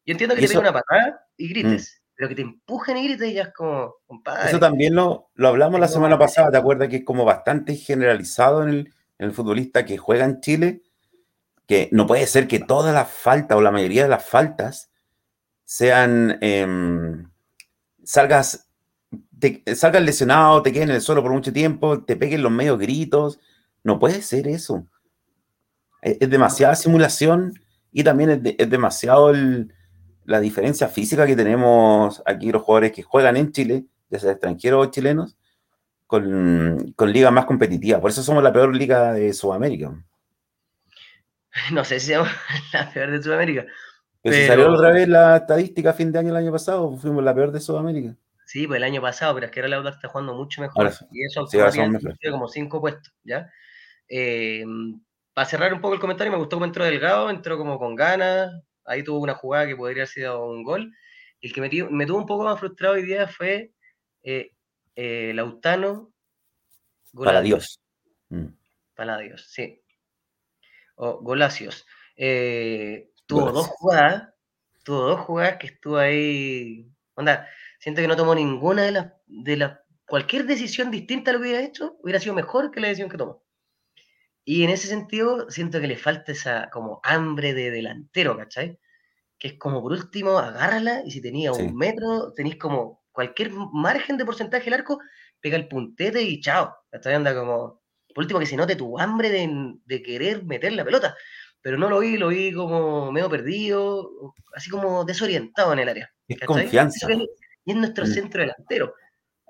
Yo 0.05 0.11
entiendo 0.11 0.35
que 0.35 0.41
te 0.41 0.45
eso... 0.45 0.59
una 0.59 0.73
patada 0.73 1.27
y 1.37 1.49
grites. 1.49 1.99
Mm 1.99 2.05
pero 2.15 2.29
que 2.29 2.35
te 2.35 2.41
empujen 2.41 2.97
y 2.97 3.03
grites 3.07 3.33
ya 3.33 3.43
es 3.43 3.53
como, 3.53 3.95
compadre. 4.07 4.47
Eso 4.49 4.59
también 4.59 4.95
lo, 4.95 5.29
lo 5.35 5.49
hablamos 5.49 5.79
la 5.79 5.87
semana 5.87 6.17
pasada, 6.17 6.49
¿te 6.49 6.57
acuerdas? 6.57 6.87
Que 6.87 6.97
es 6.97 7.05
como 7.05 7.25
bastante 7.25 7.75
generalizado 7.75 8.63
en 8.63 8.69
el, 8.69 8.93
en 9.19 9.27
el, 9.27 9.31
futbolista 9.33 9.85
que 9.85 9.97
juega 9.97 10.23
en 10.23 10.39
Chile, 10.39 10.81
que 11.67 11.89
no 11.91 12.07
puede 12.07 12.25
ser 12.25 12.47
que 12.47 12.59
todas 12.59 12.93
las 12.93 13.09
faltas 13.09 13.57
o 13.57 13.61
la 13.61 13.71
mayoría 13.71 14.03
de 14.03 14.09
las 14.09 14.25
faltas 14.25 14.89
sean, 15.65 16.37
eh, 16.41 16.65
salgas, 18.03 18.69
te, 19.39 19.63
salgas 19.75 20.03
lesionado, 20.03 20.61
te 20.61 20.71
queden 20.71 20.89
en 20.89 20.95
el 20.95 21.01
suelo 21.01 21.21
por 21.21 21.31
mucho 21.31 21.53
tiempo, 21.53 22.03
te 22.03 22.15
peguen 22.15 22.43
los 22.43 22.51
medios 22.51 22.79
gritos, 22.79 23.39
no 23.83 23.99
puede 23.99 24.21
ser 24.21 24.47
eso. 24.47 24.85
Es, 26.01 26.17
es 26.19 26.29
demasiada 26.29 26.75
simulación 26.75 27.53
y 27.91 28.03
también 28.03 28.29
es, 28.29 28.43
de, 28.43 28.55
es 28.57 28.69
demasiado 28.69 29.31
el 29.31 29.73
la 30.25 30.39
diferencia 30.39 30.87
física 30.87 31.25
que 31.25 31.35
tenemos 31.35 32.21
aquí 32.25 32.51
los 32.51 32.63
jugadores 32.63 32.91
que 32.91 33.03
juegan 33.03 33.37
en 33.37 33.51
Chile, 33.51 33.85
ya 34.09 34.19
sea 34.19 34.31
extranjeros 34.31 34.87
o 34.87 34.91
chilenos, 34.91 35.37
con, 36.07 36.93
con 36.95 37.11
ligas 37.11 37.31
más 37.31 37.45
competitivas. 37.45 38.01
Por 38.01 38.09
eso 38.09 38.23
somos 38.23 38.43
la 38.43 38.51
peor 38.51 38.75
liga 38.75 39.13
de 39.13 39.33
Sudamérica. 39.33 39.93
No 41.71 41.85
sé 41.85 42.01
si 42.01 42.13
somos 42.13 42.27
la 42.73 42.91
peor 42.91 43.11
de 43.11 43.23
Sudamérica. 43.23 43.65
Pero, 44.21 44.35
si 44.35 44.45
salió 44.45 44.73
otra 44.73 44.91
vez 44.91 45.07
la 45.07 45.37
estadística 45.37 45.91
a 45.91 45.93
fin 45.93 46.11
de 46.11 46.19
año 46.19 46.31
el 46.31 46.35
año 46.35 46.51
pasado, 46.51 46.97
fuimos 46.97 47.23
la 47.23 47.33
peor 47.33 47.51
de 47.51 47.61
Sudamérica. 47.61 48.13
Sí, 48.45 48.67
pues 48.67 48.77
el 48.77 48.83
año 48.83 49.01
pasado, 49.01 49.33
pero 49.33 49.47
es 49.47 49.51
que 49.51 49.59
ahora 49.59 49.69
la 49.69 49.75
Audax 49.77 49.97
está 49.97 50.07
jugando 50.07 50.35
mucho 50.35 50.61
mejor. 50.61 50.85
Ahora, 50.85 50.97
y 51.11 51.25
eso 51.25 51.47
sí, 51.47 51.59
ha 51.59 52.31
como 52.31 52.47
cinco 52.47 52.79
puestos, 52.79 53.13
¿ya? 53.23 53.51
Eh, 54.07 54.63
para 55.33 55.49
cerrar 55.49 55.73
un 55.73 55.81
poco 55.81 55.95
el 55.95 55.99
comentario, 55.99 56.31
me 56.31 56.37
gustó 56.37 56.55
cómo 56.55 56.65
entró 56.65 56.85
Delgado, 56.85 57.29
entró 57.29 57.57
como 57.57 57.77
con 57.77 57.95
ganas, 57.95 58.51
ahí 58.85 59.03
tuvo 59.03 59.19
una 59.19 59.33
jugada 59.33 59.67
que 59.67 59.75
podría 59.75 60.03
haber 60.03 60.07
sido 60.07 60.45
un 60.45 60.63
gol. 60.63 60.93
El 61.41 61.51
que 61.51 61.61
me, 61.61 61.69
me 61.89 62.05
tuvo 62.05 62.19
un 62.19 62.25
poco 62.25 62.45
más 62.45 62.59
frustrado 62.59 62.95
hoy 62.95 63.03
día 63.03 63.27
fue 63.27 63.73
eh, 64.23 64.51
eh, 64.95 65.33
Lautano. 65.33 66.13
Para 67.13 67.41
Dios. 67.41 67.81
Mm. 68.29 68.47
Para 68.95 69.17
Dios, 69.17 69.45
sí. 69.49 69.81
O 70.95 71.19
Golacios. 71.21 71.85
Eh, 72.15 73.11
tuvo 73.25 73.51
dos 73.51 73.67
jugadas, 73.67 74.33
tuvo 74.83 75.01
dos 75.01 75.19
jugadas 75.21 75.57
que 75.57 75.67
estuvo 75.67 75.97
ahí. 75.97 76.89
Onda, 77.15 77.47
siento 77.85 78.01
que 78.01 78.07
no 78.07 78.15
tomó 78.15 78.33
ninguna 78.33 78.81
de 78.81 78.91
las, 78.91 79.13
de 79.27 79.57
las. 79.57 79.79
Cualquier 80.07 80.45
decisión 80.47 80.89
distinta 80.89 81.29
a 81.29 81.33
lo 81.35 81.39
que 81.39 81.49
hubiera 81.49 81.63
hecho 81.63 81.97
hubiera 82.01 82.19
sido 82.19 82.33
mejor 82.33 82.71
que 82.71 82.79
la 82.79 82.87
decisión 82.87 83.09
que 83.09 83.17
tomó. 83.17 83.43
Y 84.43 84.63
en 84.63 84.71
ese 84.71 84.87
sentido, 84.87 85.51
siento 85.51 85.79
que 85.79 85.87
le 85.87 85.95
falta 85.95 86.31
esa 86.31 86.71
como 86.71 86.99
hambre 87.03 87.53
de 87.53 87.69
delantero, 87.69 88.35
¿cachai? 88.37 88.79
Que 89.37 89.49
es 89.49 89.53
como 89.59 89.83
por 89.83 89.91
último, 89.91 90.39
agárrala 90.39 91.03
y 91.05 91.11
si 91.11 91.21
tenía 91.21 91.51
un 91.51 91.75
metro, 91.75 92.33
tenéis 92.33 92.55
como 92.55 93.03
cualquier 93.11 93.51
margen 93.51 94.17
de 94.17 94.25
porcentaje 94.25 94.67
el 94.67 94.73
arco, 94.73 94.99
pega 95.39 95.55
el 95.55 95.67
puntete 95.67 96.23
y 96.23 96.41
chao. 96.41 96.75
¿Cachai? 96.89 97.13
Anda 97.13 97.35
como, 97.35 97.83
por 98.15 98.23
último, 98.23 98.39
que 98.39 98.47
se 98.47 98.57
note 98.57 98.75
tu 98.75 98.97
hambre 98.97 99.29
de, 99.29 99.75
de 99.85 100.01
querer 100.01 100.43
meter 100.43 100.73
la 100.73 100.85
pelota. 100.85 101.15
Pero 101.61 101.77
no 101.77 101.87
lo 101.87 101.99
vi, 101.99 102.17
lo 102.17 102.29
vi 102.29 102.51
como 102.51 103.11
medio 103.11 103.29
perdido, 103.29 104.33
así 104.55 104.71
como 104.71 105.05
desorientado 105.05 105.73
en 105.73 105.79
el 105.79 105.89
área. 105.89 106.11
Es 106.27 106.39
confianza. 106.39 107.07
Y 107.65 107.71
es 107.71 107.77
nuestro 107.77 108.05
mm. 108.05 108.07
centro 108.07 108.41
delantero. 108.41 108.93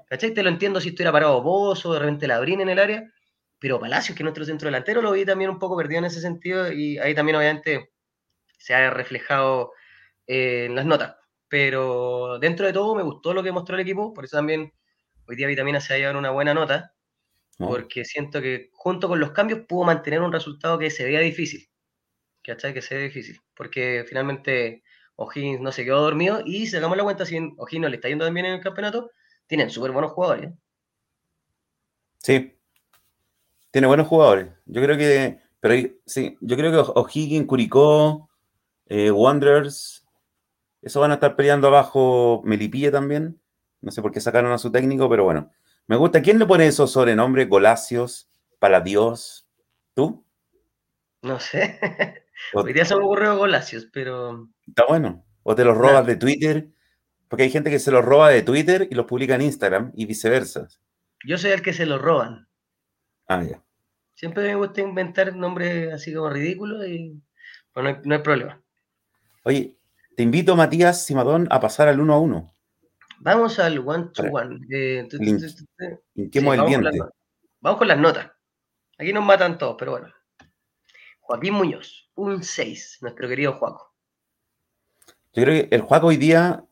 ¿Cachai? 0.08 0.34
Te 0.34 0.43
lo 0.43 0.49
entiendo 0.49 0.80
si 0.80 0.89
estuviera 0.89 1.12
parado 1.12 1.41
vos 1.41 1.86
o 1.86 1.93
de 1.93 1.99
repente 1.99 2.28
la 2.28 2.41
en 2.41 2.69
el 2.69 2.80
área, 2.80 3.12
pero 3.60 3.80
Palacios, 3.80 4.15
que 4.15 4.21
es 4.21 4.25
nuestro 4.25 4.45
centro 4.45 4.67
delantero, 4.67 5.01
lo 5.01 5.12
vi 5.12 5.25
también 5.25 5.49
un 5.49 5.60
poco 5.60 5.75
perdido 5.75 5.99
en 5.99 6.06
ese 6.06 6.21
sentido 6.21 6.71
y 6.71 6.97
ahí 6.99 7.15
también 7.15 7.36
obviamente 7.36 7.91
se 8.58 8.73
ha 8.73 8.89
reflejado 8.89 9.71
eh, 10.28 10.65
en 10.65 10.75
las 10.75 10.86
notas. 10.86 11.15
Pero 11.47 12.39
dentro 12.39 12.65
de 12.65 12.73
todo 12.73 12.95
me 12.95 13.04
gustó 13.04 13.34
lo 13.34 13.43
que 13.43 13.51
mostró 13.51 13.75
el 13.75 13.82
equipo, 13.82 14.13
por 14.13 14.25
eso 14.25 14.38
también 14.38 14.73
hoy 15.28 15.36
día 15.36 15.47
Vitamina 15.47 15.82
se 15.82 15.93
ha 15.93 15.97
llevado 15.97 16.19
una 16.19 16.32
buena 16.32 16.54
nota, 16.54 16.93
porque 17.58 18.06
siento 18.06 18.41
que 18.41 18.69
junto 18.73 19.08
con 19.08 19.19
los 19.19 19.32
cambios 19.32 19.62
pudo 19.67 19.86
mantener 19.86 20.21
un 20.21 20.32
resultado 20.32 20.78
que 20.78 20.89
se 20.89 21.04
veía 21.06 21.19
difícil. 21.19 21.67
¿Cachai? 22.43 22.73
Que 22.73 22.82
se 22.82 22.95
veía 22.95 23.08
difícil, 23.08 23.39
porque 23.56 24.06
finalmente 24.08 24.84
O'Higgins 25.15 25.62
no 25.62 25.71
se 25.71 25.86
quedó 25.86 26.01
dormido 26.01 26.41
y 26.45 26.67
sacamos 26.67 26.97
la 26.97 27.04
cuenta, 27.04 27.25
si 27.25 27.38
O'Higgins 27.38 27.82
no 27.82 27.89
le 27.89 27.95
está 27.95 28.10
yendo 28.10 28.25
también 28.25 28.45
en 28.47 28.54
el 28.54 28.62
campeonato, 28.62 29.12
tienen 29.47 29.69
súper 29.69 29.91
buenos 29.91 30.12
jugadores. 30.12 30.51
Sí, 32.19 32.56
tiene 33.71 33.88
buenos 33.88 34.08
jugadores. 34.08 34.47
Yo 34.65 34.82
creo 34.82 34.97
que, 34.97 35.41
pero 35.60 35.89
sí, 36.06 36.38
yo 36.39 36.56
creo 36.56 36.71
que 36.71 36.91
O'Higgins, 36.95 37.45
Curicó, 37.45 38.30
eh, 38.86 39.12
Wanderers, 39.12 40.06
eso 40.86 40.99
van 40.99 41.12
a 41.12 41.15
estar 41.15 41.36
peleando 41.36 41.67
abajo. 41.67 42.41
Melipilla 42.45 42.91
también. 42.91 43.41
No 43.82 43.91
sé 43.91 44.01
por 44.01 44.12
qué 44.12 44.21
sacaron 44.21 44.51
a 44.51 44.58
su 44.60 44.71
técnico, 44.71 45.10
pero 45.10 45.23
bueno. 45.23 45.51
Me 45.88 45.97
gusta. 45.97 46.21
¿Quién 46.21 46.39
le 46.39 46.45
pone 46.45 46.67
esos 46.67 46.91
sobrenombres? 46.91 47.49
Golacios, 47.49 48.30
Paladios. 48.60 49.47
¿Tú? 49.95 50.23
No 51.21 51.39
sé. 51.39 51.80
Hoy 52.54 52.74
día 52.74 52.86
se 52.86 52.95
me 52.95 53.04
ocurrió 53.04 53.38
Golacios, 53.38 53.88
pero. 53.91 54.50
Está 54.67 54.86
bueno. 54.88 55.26
O 55.43 55.56
te 55.56 55.63
los 55.63 55.78
robas 55.78 56.06
de 56.06 56.15
Twitter. 56.15 56.69
Porque 57.28 57.43
hay 57.43 57.50
gente 57.50 57.69
que 57.69 57.80
se 57.80 57.91
los 57.91 58.06
roba 58.06 58.30
de 58.30 58.43
Twitter 58.43 58.88
y 58.89 58.95
los 58.95 59.06
publica 59.06 59.36
en 59.36 59.41
Instagram 59.41 59.91
y 59.95 60.06
viceversa. 60.06 60.67
Yo 61.26 61.38
soy 61.38 61.52
el 61.52 61.62
que 61.62 61.74
se 61.74 61.86
los 61.86 62.02
roban. 62.02 62.48
Ah, 63.28 63.41
ya. 63.43 63.63
Siempre 64.13 64.43
me 64.43 64.56
gusta 64.56 64.82
inventar 64.82 65.36
nombres 65.36 65.91
así 65.91 66.13
como 66.13 66.30
ridículos 66.30 66.88
y 66.88 67.21
pues 67.74 67.84
no, 67.84 67.89
hay, 67.89 67.98
no 68.04 68.15
hay 68.15 68.21
problema. 68.21 68.62
Oye, 69.43 69.76
te 70.15 70.24
invito, 70.24 70.56
Matías 70.56 71.06
Simadón, 71.06 71.48
a 71.52 71.60
pasar 71.60 71.88
al 71.88 72.00
1 72.00 72.13
a 72.13 72.19
1. 72.19 72.56
Vamos 73.19 73.60
al 73.60 73.80
one 73.80 74.10
to 74.13 74.24
one. 74.24 74.60
Eh, 74.71 75.08
Linquemos 76.13 76.58
el 76.58 76.65
diente. 76.65 77.00
Vamos 77.60 77.80
con 77.80 77.88
las 77.88 77.98
notas. 77.98 78.32
Aquí 78.98 79.12
nos 79.12 79.26
matan 79.26 79.58
todos, 79.58 79.76
pero 79.78 79.91
bueno. 79.91 80.13
Joaquín 81.19 81.56
Muñoz, 81.56 82.05
un 82.15 82.43
6, 82.43 82.99
nuestro 83.01 83.28
querido 83.28 83.54
Juaco. 83.54 83.93
Yo 85.34 85.43
creo 85.43 85.67
que 85.67 85.75
el 85.75 85.82
Juaco 85.82 86.08
hoy 86.08 86.17
día, 86.17 86.65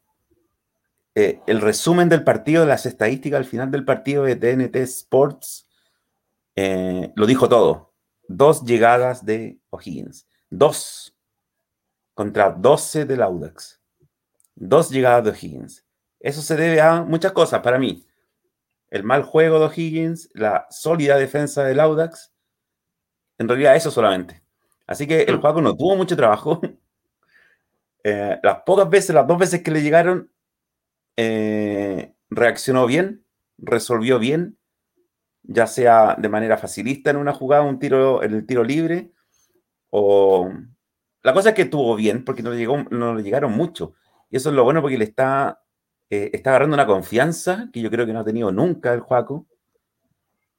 eh, 1.15 1.41
el 1.47 1.62
resumen 1.62 2.10
del 2.10 2.23
partido, 2.23 2.65
las 2.65 2.86
estadísticas 2.86 3.38
al 3.38 3.45
final 3.45 3.71
del 3.71 3.86
partido 3.86 4.23
de 4.23 4.36
TNT 4.36 4.77
Sports, 4.77 5.67
eh, 6.56 7.12
lo 7.15 7.25
dijo 7.25 7.49
todo. 7.49 7.93
Dos 8.27 8.63
llegadas 8.63 9.25
de 9.25 9.60
O'Higgins. 9.69 10.27
Dos 10.49 11.15
contra 12.13 12.51
12 12.51 13.06
del 13.06 13.21
Audax. 13.21 13.82
Dos 14.56 14.89
llegadas 14.89 15.25
de 15.25 15.32
O'Higgins. 15.32 15.86
Eso 16.19 16.41
se 16.41 16.56
debe 16.56 16.79
a 16.79 17.01
muchas 17.01 17.34
cosas 17.34 17.62
para 17.62 17.79
mí. 17.79 18.08
El 18.89 19.03
mal 19.03 19.23
juego 19.23 19.60
de 19.60 19.65
O'Higgins, 19.65 20.29
la 20.34 20.67
sólida 20.69 21.17
defensa 21.17 21.63
del 21.63 21.79
Audax. 21.79 22.32
En 23.39 23.49
realidad 23.49 23.75
eso 23.75 23.91
solamente. 23.91 24.42
Así 24.88 25.08
que 25.08 25.22
el 25.24 25.38
juego 25.38 25.62
no 25.62 25.76
tuvo 25.76 25.96
mucho 25.96 26.15
trabajo. 26.15 26.62
Eh, 28.06 28.38
las 28.43 28.63
pocas 28.63 28.89
veces, 28.89 29.15
las 29.15 29.26
dos 29.26 29.38
veces 29.38 29.63
que 29.63 29.72
le 29.72 29.82
llegaron, 29.82 30.30
eh, 31.15 32.13
reaccionó 32.30 32.86
bien, 32.86 33.24
resolvió 33.58 34.19
bien 34.19 34.58
ya 35.43 35.67
sea 35.67 36.15
de 36.17 36.30
manera 36.30 36.58
facilista 36.58 37.10
en 37.12 37.17
una 37.17 37.34
jugada, 37.34 37.63
un 37.63 37.80
tiro 37.80 38.24
en 38.24 38.34
el 38.34 38.46
tiro 38.46 38.63
libre, 38.63 39.12
o 39.89 40.52
la 41.22 41.34
cosa 41.34 41.50
es 41.50 41.56
que 41.56 41.63
estuvo 41.63 41.96
bien 41.96 42.24
porque 42.26 42.41
no 42.41 42.52
le, 42.52 42.58
llegó, 42.58 42.78
no 42.89 43.13
le 43.13 43.24
llegaron 43.24 43.52
mucho. 43.54 43.93
Y 44.30 44.38
eso 44.38 44.50
es 44.50 44.56
lo 44.56 44.63
bueno 44.63 44.82
porque 44.82 44.98
le 44.98 45.06
está, 45.06 45.62
eh, 46.10 46.32
está 46.34 46.52
agarrando 46.52 46.76
una 46.76 46.88
confianza 46.88 47.69
que 47.72 47.82
yo 47.82 47.91
creo 47.91 48.06
que 48.06 48.13
no 48.13 48.22
ha 48.22 48.26
tenido 48.26 48.52
nunca 48.52 48.93
el 48.93 49.02
Juaco, 49.02 49.46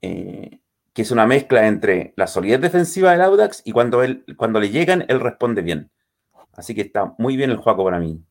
eh, 0.02 0.60
que 0.94 1.02
es 1.02 1.10
una 1.10 1.26
mezcla 1.26 1.66
entre 1.66 2.14
la 2.16 2.28
solidez 2.28 2.60
defensiva 2.60 3.10
del 3.10 3.20
Audax 3.20 3.62
y 3.64 3.72
cuando, 3.72 4.02
él, 4.02 4.24
cuando 4.36 4.60
le 4.60 4.70
llegan, 4.70 5.04
él 5.08 5.20
responde 5.20 5.60
bien. 5.60 5.90
Así 6.52 6.74
que 6.74 6.82
está 6.82 7.14
muy 7.18 7.36
bien 7.36 7.50
el 7.50 7.56
Juaco 7.56 7.84
para 7.84 7.98
mí. 7.98 8.24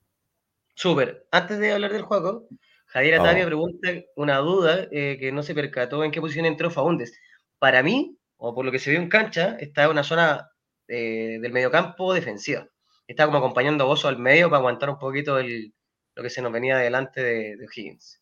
Súper. 0.74 1.28
Antes 1.30 1.60
de 1.60 1.74
hablar 1.74 1.92
del 1.92 2.04
juego, 2.04 2.48
Javier 2.86 3.20
Atavia 3.20 3.46
pregunta 3.46 3.90
una 4.16 4.38
duda 4.38 4.88
eh, 4.92 5.18
que 5.20 5.32
no 5.34 5.44
se 5.44 5.54
percató 5.54 6.06
en 6.06 6.12
qué 6.12 6.22
posición 6.22 6.46
entró 6.46 6.72
Faundes. 6.72 7.20
Para 7.60 7.84
mí, 7.84 8.18
o 8.38 8.56
por 8.56 8.64
lo 8.64 8.72
que 8.72 8.80
se 8.80 8.92
vio 8.92 9.00
en 9.00 9.10
cancha, 9.10 9.58
está 9.60 9.84
en 9.84 9.92
una 9.92 10.04
zona 10.04 10.50
eh, 10.88 11.40
del 11.42 11.52
mediocampo 11.52 12.14
defensiva. 12.14 12.68
Está 13.08 13.26
como 13.26 13.40
acompañando 13.40 13.84
a 13.84 13.88
Bozo 13.88 14.08
al 14.08 14.20
medio 14.20 14.50
para 14.50 14.60
aguantar 14.60 14.90
un 14.90 15.00
poquito 15.00 15.38
el, 15.38 15.74
lo 16.16 16.24
que 16.24 16.30
se 16.30 16.42
nos 16.42 16.54
venía 16.54 16.78
delante 16.78 17.22
de, 17.22 17.58
de 17.58 17.68
Higgins. 17.76 18.22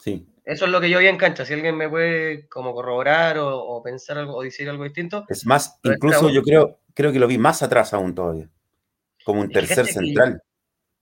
Sí. 0.00 0.26
Eso 0.44 0.64
es 0.64 0.70
lo 0.70 0.80
que 0.80 0.90
yo 0.90 0.98
vi 0.98 1.06
en 1.06 1.16
cancha. 1.16 1.44
Si 1.44 1.52
alguien 1.52 1.76
me 1.76 1.88
puede 1.88 2.48
como 2.48 2.74
corroborar 2.74 3.38
o, 3.38 3.80
pensar 3.82 4.18
algo 4.18 4.36
o 4.36 4.42
decir 4.42 4.68
algo 4.68 4.84
distinto. 4.84 5.24
Es 5.28 5.46
más, 5.46 5.78
incluso 5.84 6.30
yo 6.30 6.42
creo, 6.42 6.80
creo 6.94 7.12
que 7.12 7.18
lo 7.18 7.28
vi 7.28 7.38
más 7.38 7.62
atrás 7.62 7.94
aún 7.94 8.14
todavía. 8.14 8.48
Como 9.24 9.40
un 9.40 9.50
tercer 9.50 9.86
central. 9.86 10.42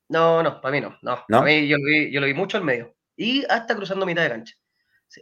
No, 0.09 0.42
no, 0.42 0.61
para 0.61 0.72
mí 0.72 0.81
no. 0.81 0.98
no. 1.03 1.24
Para 1.26 1.42
mí 1.42 1.68
yo 1.68 1.79
lo, 1.79 1.85
vi, 1.85 2.12
yo 2.12 2.20
lo 2.20 2.26
vi 2.26 2.35
mucho 2.35 2.59
al 2.59 2.64
medio. 2.64 2.94
Y 3.16 3.44
hasta 3.48 3.76
cruzando 3.76 4.05
mitad 4.05 4.22
de 4.22 4.29
cancha. 4.29 4.55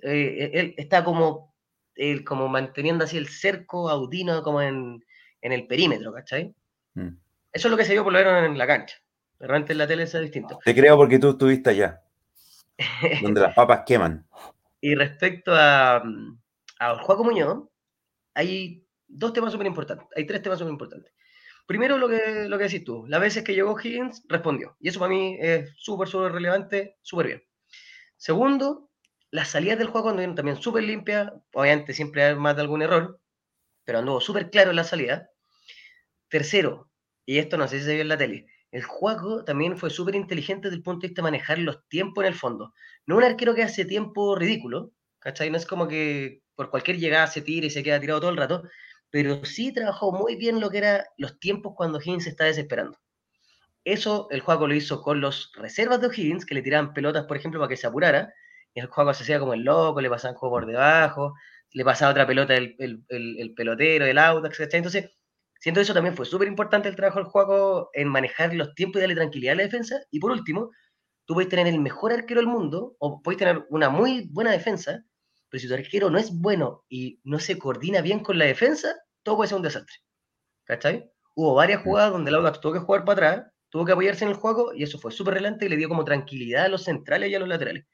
Eh, 0.02 0.50
él 0.52 0.74
está 0.76 1.04
como, 1.04 1.54
él 1.94 2.24
como 2.24 2.48
manteniendo 2.48 3.04
así 3.04 3.16
el 3.16 3.28
cerco 3.28 3.88
audino 3.88 4.42
como 4.42 4.62
en, 4.62 5.04
en 5.40 5.52
el 5.52 5.66
perímetro, 5.66 6.12
¿cachai? 6.12 6.54
Mm. 6.94 7.08
Eso 7.52 7.68
es 7.68 7.70
lo 7.70 7.76
que 7.76 7.84
se 7.84 7.92
vio 7.92 8.04
por 8.04 8.12
lo 8.12 8.18
menos 8.18 8.44
en 8.44 8.58
la 8.58 8.66
cancha. 8.66 8.96
Realmente 9.38 9.72
en 9.72 9.78
la 9.78 9.86
tele 9.86 10.02
es 10.02 10.12
distinto. 10.12 10.58
Te 10.64 10.74
creo 10.74 10.96
porque 10.96 11.18
tú 11.18 11.30
estuviste 11.30 11.70
allá. 11.70 12.02
Donde 13.22 13.40
las 13.40 13.54
papas 13.54 13.82
queman. 13.86 14.26
Y 14.80 14.94
respecto 14.94 15.52
a, 15.56 15.96
a 16.78 16.98
Juaco 17.02 17.24
Muñoz, 17.24 17.64
hay 18.32 18.86
dos 19.08 19.32
temas 19.32 19.50
súper 19.50 19.66
importantes. 19.66 20.06
Hay 20.14 20.24
tres 20.24 20.40
temas 20.40 20.60
súper 20.60 20.70
importantes. 20.70 21.12
Primero, 21.66 21.98
lo 21.98 22.08
que, 22.08 22.46
lo 22.48 22.56
que 22.56 22.64
decís 22.64 22.84
tú. 22.84 23.04
Las 23.08 23.20
veces 23.20 23.42
que 23.42 23.54
llegó 23.54 23.78
Higgins, 23.78 24.22
respondió. 24.28 24.76
Y 24.80 24.88
eso 24.88 25.00
para 25.00 25.10
mí 25.10 25.36
es 25.40 25.70
súper, 25.76 26.08
súper 26.08 26.32
relevante, 26.32 26.96
súper 27.02 27.26
bien. 27.26 27.44
Segundo, 28.16 28.88
las 29.30 29.48
salidas 29.48 29.78
del 29.78 29.88
juego 29.88 30.08
anduvieron 30.08 30.34
también 30.34 30.56
súper 30.56 30.84
limpias. 30.84 31.30
Obviamente 31.52 31.92
siempre 31.92 32.22
hay 32.22 32.36
más 32.36 32.56
de 32.56 32.62
algún 32.62 32.82
error, 32.82 33.20
pero 33.84 33.98
anduvo 33.98 34.20
súper 34.20 34.50
claro 34.50 34.70
en 34.70 34.76
la 34.76 34.84
salida. 34.84 35.30
Tercero, 36.28 36.90
y 37.26 37.38
esto 37.38 37.58
no 37.58 37.68
sé 37.68 37.80
si 37.80 37.84
se 37.84 37.92
vio 37.94 38.02
en 38.02 38.08
la 38.08 38.16
tele, 38.16 38.46
el 38.70 38.82
juego 38.82 39.44
también 39.44 39.76
fue 39.78 39.90
súper 39.90 40.14
inteligente 40.14 40.68
desde 40.68 40.76
el 40.76 40.82
punto 40.82 41.02
de 41.02 41.08
vista 41.08 41.22
de 41.22 41.30
manejar 41.30 41.58
los 41.58 41.86
tiempos 41.88 42.24
en 42.24 42.28
el 42.28 42.34
fondo. 42.34 42.74
No 43.06 43.16
un 43.16 43.24
arquero 43.24 43.54
que 43.54 43.62
hace 43.62 43.84
tiempo 43.84 44.36
ridículo, 44.36 44.92
¿cachai? 45.18 45.50
No 45.50 45.56
es 45.56 45.66
como 45.66 45.88
que 45.88 46.42
por 46.54 46.70
cualquier 46.70 46.98
llegada 46.98 47.26
se 47.26 47.40
tira 47.40 47.66
y 47.66 47.70
se 47.70 47.82
queda 47.82 48.00
tirado 48.00 48.20
todo 48.20 48.30
el 48.30 48.36
rato, 48.36 48.62
pero 49.10 49.44
sí 49.44 49.72
trabajó 49.72 50.12
muy 50.12 50.36
bien 50.36 50.60
lo 50.60 50.70
que 50.70 50.78
eran 50.78 51.02
los 51.16 51.38
tiempos 51.38 51.72
cuando 51.76 51.98
Higgins 51.98 52.26
está 52.26 52.44
desesperando. 52.44 52.98
Eso 53.84 54.28
el 54.30 54.40
juego 54.40 54.66
lo 54.66 54.74
hizo 54.74 55.00
con 55.00 55.20
los 55.20 55.52
reservas 55.54 56.00
de 56.00 56.08
Higgins, 56.08 56.44
que 56.44 56.54
le 56.54 56.62
tiraban 56.62 56.92
pelotas, 56.92 57.24
por 57.24 57.36
ejemplo, 57.36 57.60
para 57.60 57.70
que 57.70 57.76
se 57.76 57.86
apurara, 57.86 58.34
y 58.74 58.80
el 58.80 58.86
juego 58.86 59.14
se 59.14 59.22
hacía 59.22 59.40
como 59.40 59.54
el 59.54 59.62
loco, 59.62 60.00
le 60.00 60.10
pasaban 60.10 60.36
juego 60.36 60.56
por 60.56 60.66
debajo, 60.66 61.34
le 61.72 61.84
pasaba 61.84 62.10
otra 62.10 62.26
pelota 62.26 62.54
el, 62.54 62.76
el, 62.78 63.54
pelotero, 63.54 64.04
el 64.04 64.18
Audax, 64.18 64.58
¿cachai? 64.58 64.78
Entonces, 64.78 65.10
Siento 65.58 65.80
eso 65.80 65.92
también 65.92 66.16
fue 66.16 66.24
súper 66.24 66.48
importante 66.48 66.88
el 66.88 66.96
trabajo 66.96 67.18
del 67.18 67.28
juego 67.28 67.90
en 67.92 68.08
manejar 68.08 68.54
los 68.54 68.74
tiempos 68.74 68.98
y 68.98 69.02
darle 69.02 69.16
tranquilidad 69.16 69.54
a 69.54 69.56
la 69.56 69.62
defensa. 69.64 70.00
Y 70.10 70.20
por 70.20 70.30
último, 70.30 70.70
tú 71.24 71.34
puedes 71.34 71.48
tener 71.48 71.66
el 71.66 71.80
mejor 71.80 72.12
arquero 72.12 72.40
del 72.40 72.48
mundo 72.48 72.96
o 72.98 73.20
puedes 73.22 73.38
tener 73.38 73.66
una 73.70 73.88
muy 73.90 74.28
buena 74.32 74.52
defensa, 74.52 75.04
pero 75.48 75.60
si 75.60 75.68
tu 75.68 75.74
arquero 75.74 76.10
no 76.10 76.18
es 76.18 76.30
bueno 76.32 76.84
y 76.88 77.20
no 77.24 77.40
se 77.40 77.58
coordina 77.58 78.00
bien 78.00 78.20
con 78.20 78.38
la 78.38 78.44
defensa, 78.44 78.94
todo 79.22 79.36
puede 79.36 79.48
ser 79.48 79.56
un 79.56 79.62
desastre. 79.62 79.96
¿Cachai? 80.64 81.10
Hubo 81.34 81.54
varias 81.54 81.82
jugadas 81.82 82.12
donde 82.12 82.30
el 82.30 82.36
Audax 82.36 82.60
tuvo 82.60 82.74
que 82.74 82.78
jugar 82.80 83.04
para 83.04 83.30
atrás, 83.30 83.52
tuvo 83.68 83.84
que 83.84 83.92
apoyarse 83.92 84.24
en 84.24 84.30
el 84.30 84.36
juego 84.36 84.72
y 84.74 84.82
eso 84.82 84.98
fue 84.98 85.10
súper 85.10 85.34
relevante 85.34 85.66
y 85.66 85.68
le 85.68 85.76
dio 85.76 85.88
como 85.88 86.04
tranquilidad 86.04 86.66
a 86.66 86.68
los 86.68 86.84
centrales 86.84 87.30
y 87.30 87.34
a 87.34 87.38
los 87.38 87.48
laterales. 87.48 87.84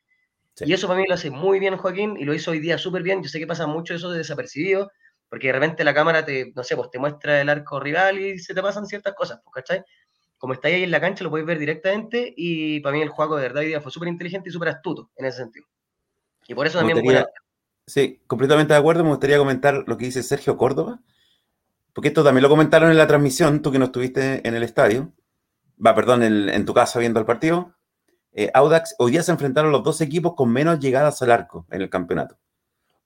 Y 0.61 0.72
eso 0.72 0.87
para 0.87 1.00
mí 1.00 1.07
lo 1.09 1.14
hace 1.14 1.31
muy 1.31 1.59
bien 1.59 1.77
Joaquín 1.77 2.16
y 2.18 2.24
lo 2.24 2.35
hizo 2.35 2.53
hoy 2.53 2.61
día 2.61 2.79
súper 2.79 3.03
bien. 3.03 3.22
Yo 3.22 3.29
sé 3.29 3.38
que 3.40 3.46
pasa 3.46 3.66
mucho 3.66 3.94
eso 3.94 4.11
de 4.11 4.18
desapercibido, 4.18 4.90
porque 5.35 5.49
de 5.49 5.55
repente 5.55 5.83
la 5.83 5.92
cámara 5.92 6.25
te, 6.25 6.53
no 6.55 6.62
sé, 6.62 6.77
pues 6.77 6.92
te 6.92 7.01
muestra 7.01 7.40
el 7.40 7.49
arco 7.49 7.81
rival 7.81 8.20
y 8.20 8.38
se 8.38 8.55
te 8.55 8.62
pasan 8.62 8.87
ciertas 8.87 9.14
cosas, 9.14 9.40
pues, 9.42 9.53
¿cachai? 9.53 9.85
Como 10.38 10.53
está 10.53 10.68
ahí 10.68 10.85
en 10.85 10.92
la 10.92 11.01
cancha, 11.01 11.25
lo 11.25 11.31
puedes 11.31 11.44
ver 11.44 11.59
directamente 11.59 12.33
y 12.37 12.79
para 12.79 12.94
mí 12.94 13.03
el 13.03 13.09
juego 13.09 13.35
de 13.35 13.42
verdad 13.42 13.62
hoy 13.62 13.66
día 13.66 13.81
fue 13.81 13.90
súper 13.90 14.11
inteligente 14.11 14.49
y 14.49 14.53
súper 14.53 14.68
astuto 14.68 15.11
en 15.16 15.27
ese 15.27 15.38
sentido. 15.38 15.66
Y 16.47 16.55
por 16.55 16.68
eso 16.68 16.79
también... 16.79 17.25
Sí, 17.85 18.23
completamente 18.29 18.75
de 18.75 18.79
acuerdo. 18.79 19.03
Me 19.03 19.11
gustaría 19.11 19.37
comentar 19.37 19.83
lo 19.88 19.99
que 19.99 20.05
dice 20.05 20.23
Sergio 20.23 20.57
Córdoba, 20.57 21.01
porque 21.92 22.11
esto 22.11 22.23
también 22.23 22.44
lo 22.44 22.49
comentaron 22.49 22.92
en 22.92 22.97
la 22.97 23.09
transmisión, 23.09 23.61
tú 23.61 23.73
que 23.73 23.81
no 23.81 23.87
estuviste 23.87 24.47
en 24.47 24.55
el 24.55 24.62
estadio, 24.62 25.14
va, 25.85 25.97
perdón, 25.97 26.23
en, 26.23 26.64
tu 26.64 26.73
casa 26.75 27.01
viendo 27.01 27.18
el 27.18 27.27
partido. 27.27 27.75
Eh, 28.31 28.53
Audax, 28.55 28.94
hoy 29.01 29.11
día 29.11 29.25
se 29.25 29.33
enfrentaron 29.33 29.73
los 29.73 29.83
dos 29.83 30.01
equipos 30.01 30.35
con 30.37 30.53
menos 30.53 30.79
llegadas 30.79 31.20
al 31.23 31.33
arco 31.33 31.66
en 31.73 31.83
el 31.83 31.90
campeonato. 31.90 32.38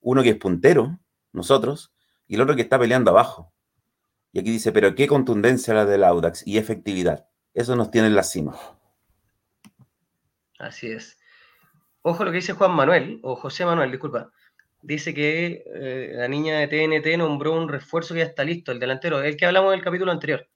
Uno 0.02 0.22
que 0.22 0.28
es 0.28 0.36
puntero, 0.36 0.98
nosotros, 1.32 1.94
y 2.28 2.36
el 2.36 2.42
otro 2.42 2.54
que 2.54 2.62
está 2.62 2.78
peleando 2.78 3.10
abajo. 3.10 3.52
Y 4.32 4.40
aquí 4.40 4.50
dice, 4.50 4.70
pero 4.70 4.94
qué 4.94 5.08
contundencia 5.08 5.74
la 5.74 5.86
del 5.86 6.04
Audax 6.04 6.46
y 6.46 6.58
efectividad. 6.58 7.26
Eso 7.54 7.74
nos 7.74 7.90
tiene 7.90 8.08
en 8.08 8.14
la 8.14 8.22
cima. 8.22 8.56
Así 10.58 10.88
es. 10.88 11.18
Ojo 12.02 12.24
lo 12.24 12.30
que 12.30 12.36
dice 12.36 12.52
Juan 12.52 12.72
Manuel, 12.72 13.20
o 13.22 13.34
José 13.34 13.64
Manuel, 13.64 13.90
disculpa. 13.90 14.30
Dice 14.82 15.12
que 15.12 15.64
eh, 15.74 16.12
la 16.14 16.28
niña 16.28 16.58
de 16.58 16.68
TNT 16.68 17.18
nombró 17.18 17.52
un 17.52 17.68
refuerzo 17.68 18.14
que 18.14 18.20
ya 18.20 18.26
está 18.26 18.44
listo, 18.44 18.70
el 18.70 18.78
delantero, 18.78 19.22
el 19.22 19.36
que 19.36 19.46
hablamos 19.46 19.72
en 19.72 19.78
el 19.78 19.84
capítulo 19.84 20.12
anterior. 20.12 20.46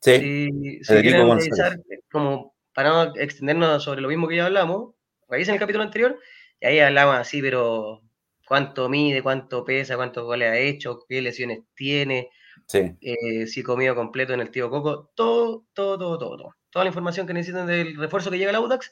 Sí. 0.00 0.80
Si, 0.82 0.94
quieren 1.00 1.30
revisar, 1.30 1.78
como 2.10 2.54
para 2.74 2.90
no 2.90 3.16
extendernos 3.16 3.84
sobre 3.84 4.00
lo 4.00 4.08
mismo 4.08 4.28
que 4.28 4.36
ya 4.36 4.46
hablamos, 4.46 4.94
revisen 5.28 5.54
el 5.54 5.60
capítulo 5.60 5.84
anterior 5.84 6.18
y 6.60 6.66
ahí 6.66 6.80
hablamos 6.80 7.16
así, 7.16 7.40
pero 7.40 8.02
cuánto 8.46 8.88
mide, 8.88 9.22
cuánto 9.22 9.64
pesa, 9.64 9.96
cuántos 9.96 10.24
goles 10.24 10.50
ha 10.50 10.58
hecho, 10.58 11.00
qué 11.08 11.22
lesiones 11.22 11.60
tiene, 11.74 12.30
eh, 12.72 13.46
si 13.46 13.62
comido 13.62 13.94
completo 13.94 14.32
en 14.32 14.40
el 14.40 14.50
tío 14.50 14.70
Coco, 14.70 15.10
todo, 15.14 15.64
todo, 15.74 15.98
todo, 15.98 16.18
todo, 16.18 16.54
Toda 16.70 16.84
la 16.84 16.88
información 16.88 17.26
que 17.26 17.34
necesitan 17.34 17.66
del 17.66 17.96
refuerzo 17.96 18.30
que 18.30 18.38
llega 18.38 18.48
al 18.48 18.56
Audax, 18.56 18.90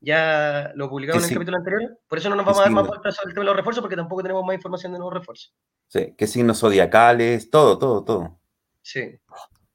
ya 0.00 0.72
lo 0.74 0.90
publicamos 0.90 1.24
en 1.24 1.30
el 1.30 1.34
capítulo 1.36 1.56
anterior. 1.56 1.98
Por 2.06 2.18
eso 2.18 2.28
no 2.28 2.36
nos 2.36 2.44
vamos 2.44 2.60
a 2.60 2.64
dar 2.64 2.72
más 2.72 2.86
vueltas 2.86 3.16
sobre 3.16 3.30
el 3.30 3.34
tema 3.34 3.44
de 3.44 3.46
los 3.46 3.56
refuerzos, 3.56 3.80
porque 3.80 3.96
tampoco 3.96 4.22
tenemos 4.22 4.44
más 4.44 4.54
información 4.54 4.92
de 4.92 4.98
nuevos 4.98 5.14
refuerzos. 5.14 5.54
Sí, 5.88 6.14
qué 6.18 6.26
signos 6.26 6.60
zodiacales, 6.60 7.48
todo, 7.48 7.78
todo, 7.78 8.04
todo. 8.04 8.40
Sí. 8.82 9.18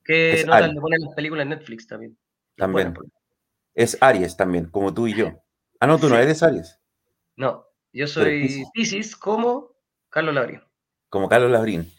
¿Qué 0.04 0.44
notas 0.46 0.74
le 0.74 0.80
ponen 0.80 1.00
las 1.02 1.16
películas 1.16 1.44
en 1.44 1.50
Netflix 1.50 1.88
también? 1.88 2.18
También. 2.56 2.94
Es 3.74 3.98
Aries 4.00 4.38
también, 4.38 4.66
como 4.66 4.94
tú 4.94 5.08
y 5.08 5.16
yo. 5.16 5.32
Ah, 5.80 5.88
no, 5.88 5.98
tú 5.98 6.10
no 6.10 6.18
eres 6.18 6.44
Aries. 6.44 6.80
No, 7.36 7.66
yo 8.00 8.08
soy 8.08 8.64
Pisces 8.74 9.14
como 9.14 9.76
Carlos 10.10 10.34
Labrín. 10.34 10.62
Como 11.10 11.28
Carlos 11.28 11.52
Labrín. 11.52 11.92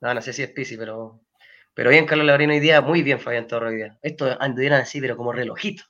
No, 0.00 0.14
no 0.14 0.22
sé 0.22 0.32
si 0.32 0.42
es 0.42 0.48
Pisces, 0.48 0.78
pero, 0.78 1.20
pero 1.74 1.90
bien, 1.90 2.06
Carlos 2.06 2.26
Labrín 2.26 2.48
hoy 2.48 2.58
día, 2.58 2.80
muy 2.80 3.02
bien 3.02 3.20
Fabián 3.20 3.46
Torre 3.46 3.68
hoy 3.68 3.76
día. 3.76 3.98
Esto 4.00 4.34
anduvieron 4.40 4.80
así, 4.80 4.98
pero 4.98 5.14
como 5.14 5.30
relojito. 5.30 5.82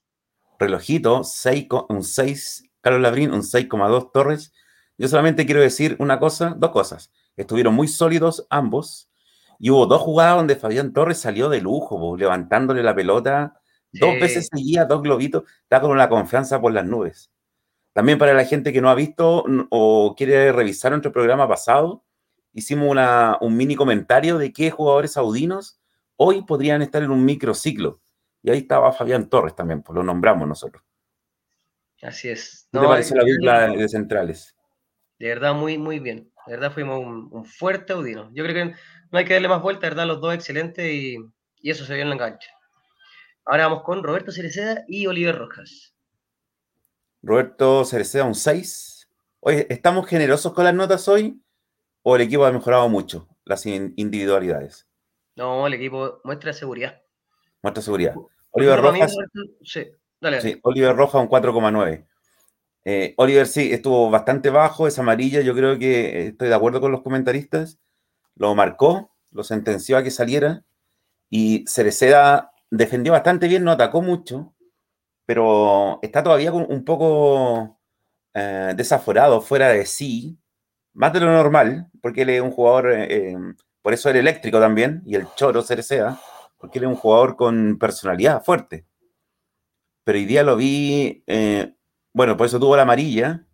Relojito, 0.58 1.22
6, 1.22 1.68
un 1.90 2.02
6, 2.02 2.70
Carlos 2.80 3.02
Labrín, 3.02 3.32
un 3.32 3.42
6,2 3.42 4.10
Torres. 4.12 4.52
Yo 4.98 5.06
solamente 5.06 5.46
quiero 5.46 5.60
decir 5.60 5.94
una 6.00 6.18
cosa, 6.18 6.56
dos 6.58 6.72
cosas. 6.72 7.12
Estuvieron 7.36 7.72
muy 7.72 7.86
sólidos 7.86 8.44
ambos. 8.50 9.10
Y 9.60 9.70
hubo 9.70 9.86
dos 9.86 10.02
jugadas 10.02 10.38
donde 10.38 10.56
Fabián 10.56 10.92
Torres 10.92 11.18
salió 11.18 11.48
de 11.48 11.60
lujo, 11.60 12.16
levantándole 12.16 12.82
la 12.82 12.96
pelota. 12.96 13.60
Dos 13.92 14.14
veces 14.18 14.48
seguía, 14.52 14.86
dos 14.86 15.02
globitos. 15.02 15.44
Está 15.62 15.80
con 15.80 15.92
una 15.92 16.08
confianza 16.08 16.60
por 16.60 16.72
las 16.72 16.84
nubes. 16.84 17.30
También 17.92 18.18
para 18.18 18.32
la 18.34 18.44
gente 18.44 18.72
que 18.72 18.80
no 18.80 18.88
ha 18.88 18.94
visto 18.94 19.44
o 19.70 20.14
quiere 20.16 20.50
revisar 20.52 20.92
nuestro 20.92 21.12
programa 21.12 21.46
pasado, 21.46 22.04
hicimos 22.52 22.96
un 23.40 23.56
mini 23.56 23.76
comentario 23.76 24.38
de 24.38 24.52
qué 24.52 24.70
jugadores 24.70 25.12
saudinos 25.12 25.78
hoy 26.16 26.42
podrían 26.42 26.82
estar 26.82 27.02
en 27.02 27.10
un 27.10 27.24
microciclo. 27.24 28.00
Y 28.42 28.50
ahí 28.50 28.58
estaba 28.58 28.92
Fabián 28.92 29.28
Torres 29.28 29.54
también, 29.54 29.82
pues 29.82 29.94
lo 29.94 30.02
nombramos 30.02 30.48
nosotros. 30.48 30.82
Así 32.00 32.28
es. 32.28 32.68
¿Qué 32.72 32.80
te 32.80 32.86
parece 32.86 33.14
la 33.14 33.24
dupla 33.24 33.68
de 33.68 33.88
centrales? 33.88 34.56
De 35.18 35.28
verdad, 35.28 35.54
muy, 35.54 35.78
muy 35.78 36.00
bien. 36.00 36.32
De 36.46 36.54
verdad, 36.54 36.72
fuimos 36.72 36.98
un, 36.98 37.44
fuerte 37.44 37.92
audino. 37.92 38.30
Yo 38.34 38.42
creo 38.42 38.54
que 38.54 38.74
no 39.10 39.18
hay 39.18 39.24
que 39.24 39.34
darle 39.34 39.48
más 39.48 39.62
vuelta, 39.62 39.86
de 39.86 39.90
verdad, 39.90 40.06
los 40.06 40.20
dos 40.20 40.34
excelentes 40.34 40.84
y, 40.84 41.16
y 41.60 41.70
eso 41.70 41.84
se 41.84 41.94
vio 41.94 42.02
en 42.02 42.08
la 42.08 42.14
enganche. 42.16 42.50
Ahora 43.44 43.68
vamos 43.68 43.84
con 43.84 44.02
Roberto 44.02 44.32
Cereceda 44.32 44.84
y 44.88 45.06
Oliver 45.06 45.38
Rojas. 45.38 45.91
Roberto 47.22 47.84
Cereceda, 47.84 48.24
un 48.24 48.34
6. 48.34 49.08
Oye, 49.40 49.66
¿estamos 49.70 50.06
generosos 50.06 50.52
con 50.52 50.64
las 50.64 50.74
notas 50.74 51.06
hoy? 51.08 51.40
¿O 52.02 52.16
el 52.16 52.22
equipo 52.22 52.44
ha 52.44 52.52
mejorado 52.52 52.88
mucho 52.88 53.28
las 53.44 53.64
individualidades? 53.64 54.88
No, 55.36 55.66
el 55.66 55.74
equipo 55.74 56.20
muestra 56.24 56.52
seguridad. 56.52 57.00
Muestra 57.62 57.82
seguridad. 57.82 58.14
Oliver 58.50 58.80
Rojas. 58.80 59.16
Sí, 59.62 59.86
dale, 60.20 60.40
sí, 60.40 60.58
Oliver 60.62 60.96
Rojas, 60.96 61.22
un 61.22 61.28
4,9. 61.28 62.06
Eh, 62.84 63.14
Oliver 63.16 63.46
sí, 63.46 63.72
estuvo 63.72 64.10
bastante 64.10 64.50
bajo, 64.50 64.88
es 64.88 64.98
amarilla, 64.98 65.40
yo 65.40 65.54
creo 65.54 65.78
que 65.78 66.26
estoy 66.28 66.48
de 66.48 66.54
acuerdo 66.54 66.80
con 66.80 66.90
los 66.90 67.02
comentaristas. 67.02 67.78
Lo 68.34 68.54
marcó, 68.54 69.12
lo 69.30 69.44
sentenció 69.44 69.96
a 69.96 70.02
que 70.02 70.10
saliera. 70.10 70.64
Y 71.30 71.64
Cereceda 71.68 72.52
defendió 72.70 73.12
bastante 73.12 73.46
bien, 73.46 73.64
no 73.64 73.70
atacó 73.70 74.02
mucho, 74.02 74.54
pero 75.26 75.98
está 76.02 76.22
todavía 76.22 76.52
un 76.52 76.84
poco 76.84 77.78
eh, 78.34 78.72
desaforado, 78.76 79.42
fuera 79.42 79.68
de 79.68 79.84
sí, 79.84 80.38
más 80.94 81.12
de 81.12 81.20
lo 81.20 81.26
normal, 81.26 81.90
porque 82.00 82.22
él 82.22 82.30
es 82.30 82.40
un 82.40 82.50
jugador, 82.50 82.90
eh, 82.92 83.36
por 83.82 83.92
eso 83.92 84.08
era 84.08 84.18
eléctrico 84.18 84.58
también, 84.58 85.02
y 85.04 85.16
el 85.16 85.26
choro 85.36 85.62
Cerecea, 85.62 86.18
porque 86.56 86.78
él 86.78 86.84
es 86.84 86.90
un 86.90 86.96
jugador 86.96 87.36
con 87.36 87.78
personalidad 87.78 88.42
fuerte. 88.42 88.86
Pero 90.04 90.18
hoy 90.18 90.24
día 90.24 90.42
lo 90.42 90.56
vi, 90.56 91.22
eh, 91.26 91.74
bueno, 92.14 92.36
por 92.36 92.46
eso 92.46 92.58
tuvo 92.58 92.74
la 92.76 92.82
amarilla, 92.82 93.46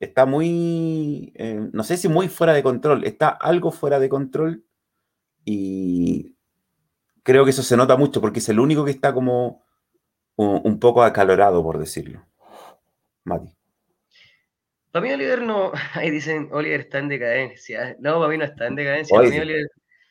está 0.00 0.26
muy, 0.26 1.32
no 1.72 1.84
sé 1.84 1.96
si 1.96 2.08
muy 2.08 2.28
fuera 2.28 2.52
de 2.54 2.62
control, 2.64 3.04
está 3.04 3.28
algo 3.28 3.70
fuera 3.70 4.00
de 4.00 4.08
control 4.08 4.64
y 5.44 6.36
creo 7.22 7.44
que 7.44 7.50
eso 7.50 7.62
se 7.62 7.76
nota 7.76 7.96
mucho 7.96 8.20
porque 8.20 8.40
es 8.40 8.48
el 8.48 8.58
único 8.58 8.84
que 8.84 8.90
está 8.90 9.14
como 9.14 9.62
un, 10.42 10.78
poco 10.78 11.02
acalorado, 11.02 11.62
por 11.62 11.78
decirlo. 11.78 12.26
Mati. 13.24 13.48
Para 14.90 15.06
mí 15.06 15.12
Oliver 15.12 15.42
no, 15.42 15.72
ahí 15.94 16.10
dicen, 16.10 16.48
Oliver 16.52 16.80
está 16.80 16.98
en 16.98 17.08
decadencia. 17.08 17.96
No, 17.98 18.18
para 18.18 18.28
mí 18.28 18.38
no 18.38 18.44
está 18.44 18.66
en 18.66 18.76
decadencia. 18.76 19.16
Para 19.16 19.28
mí 19.28 19.38
Oliver 19.38 19.66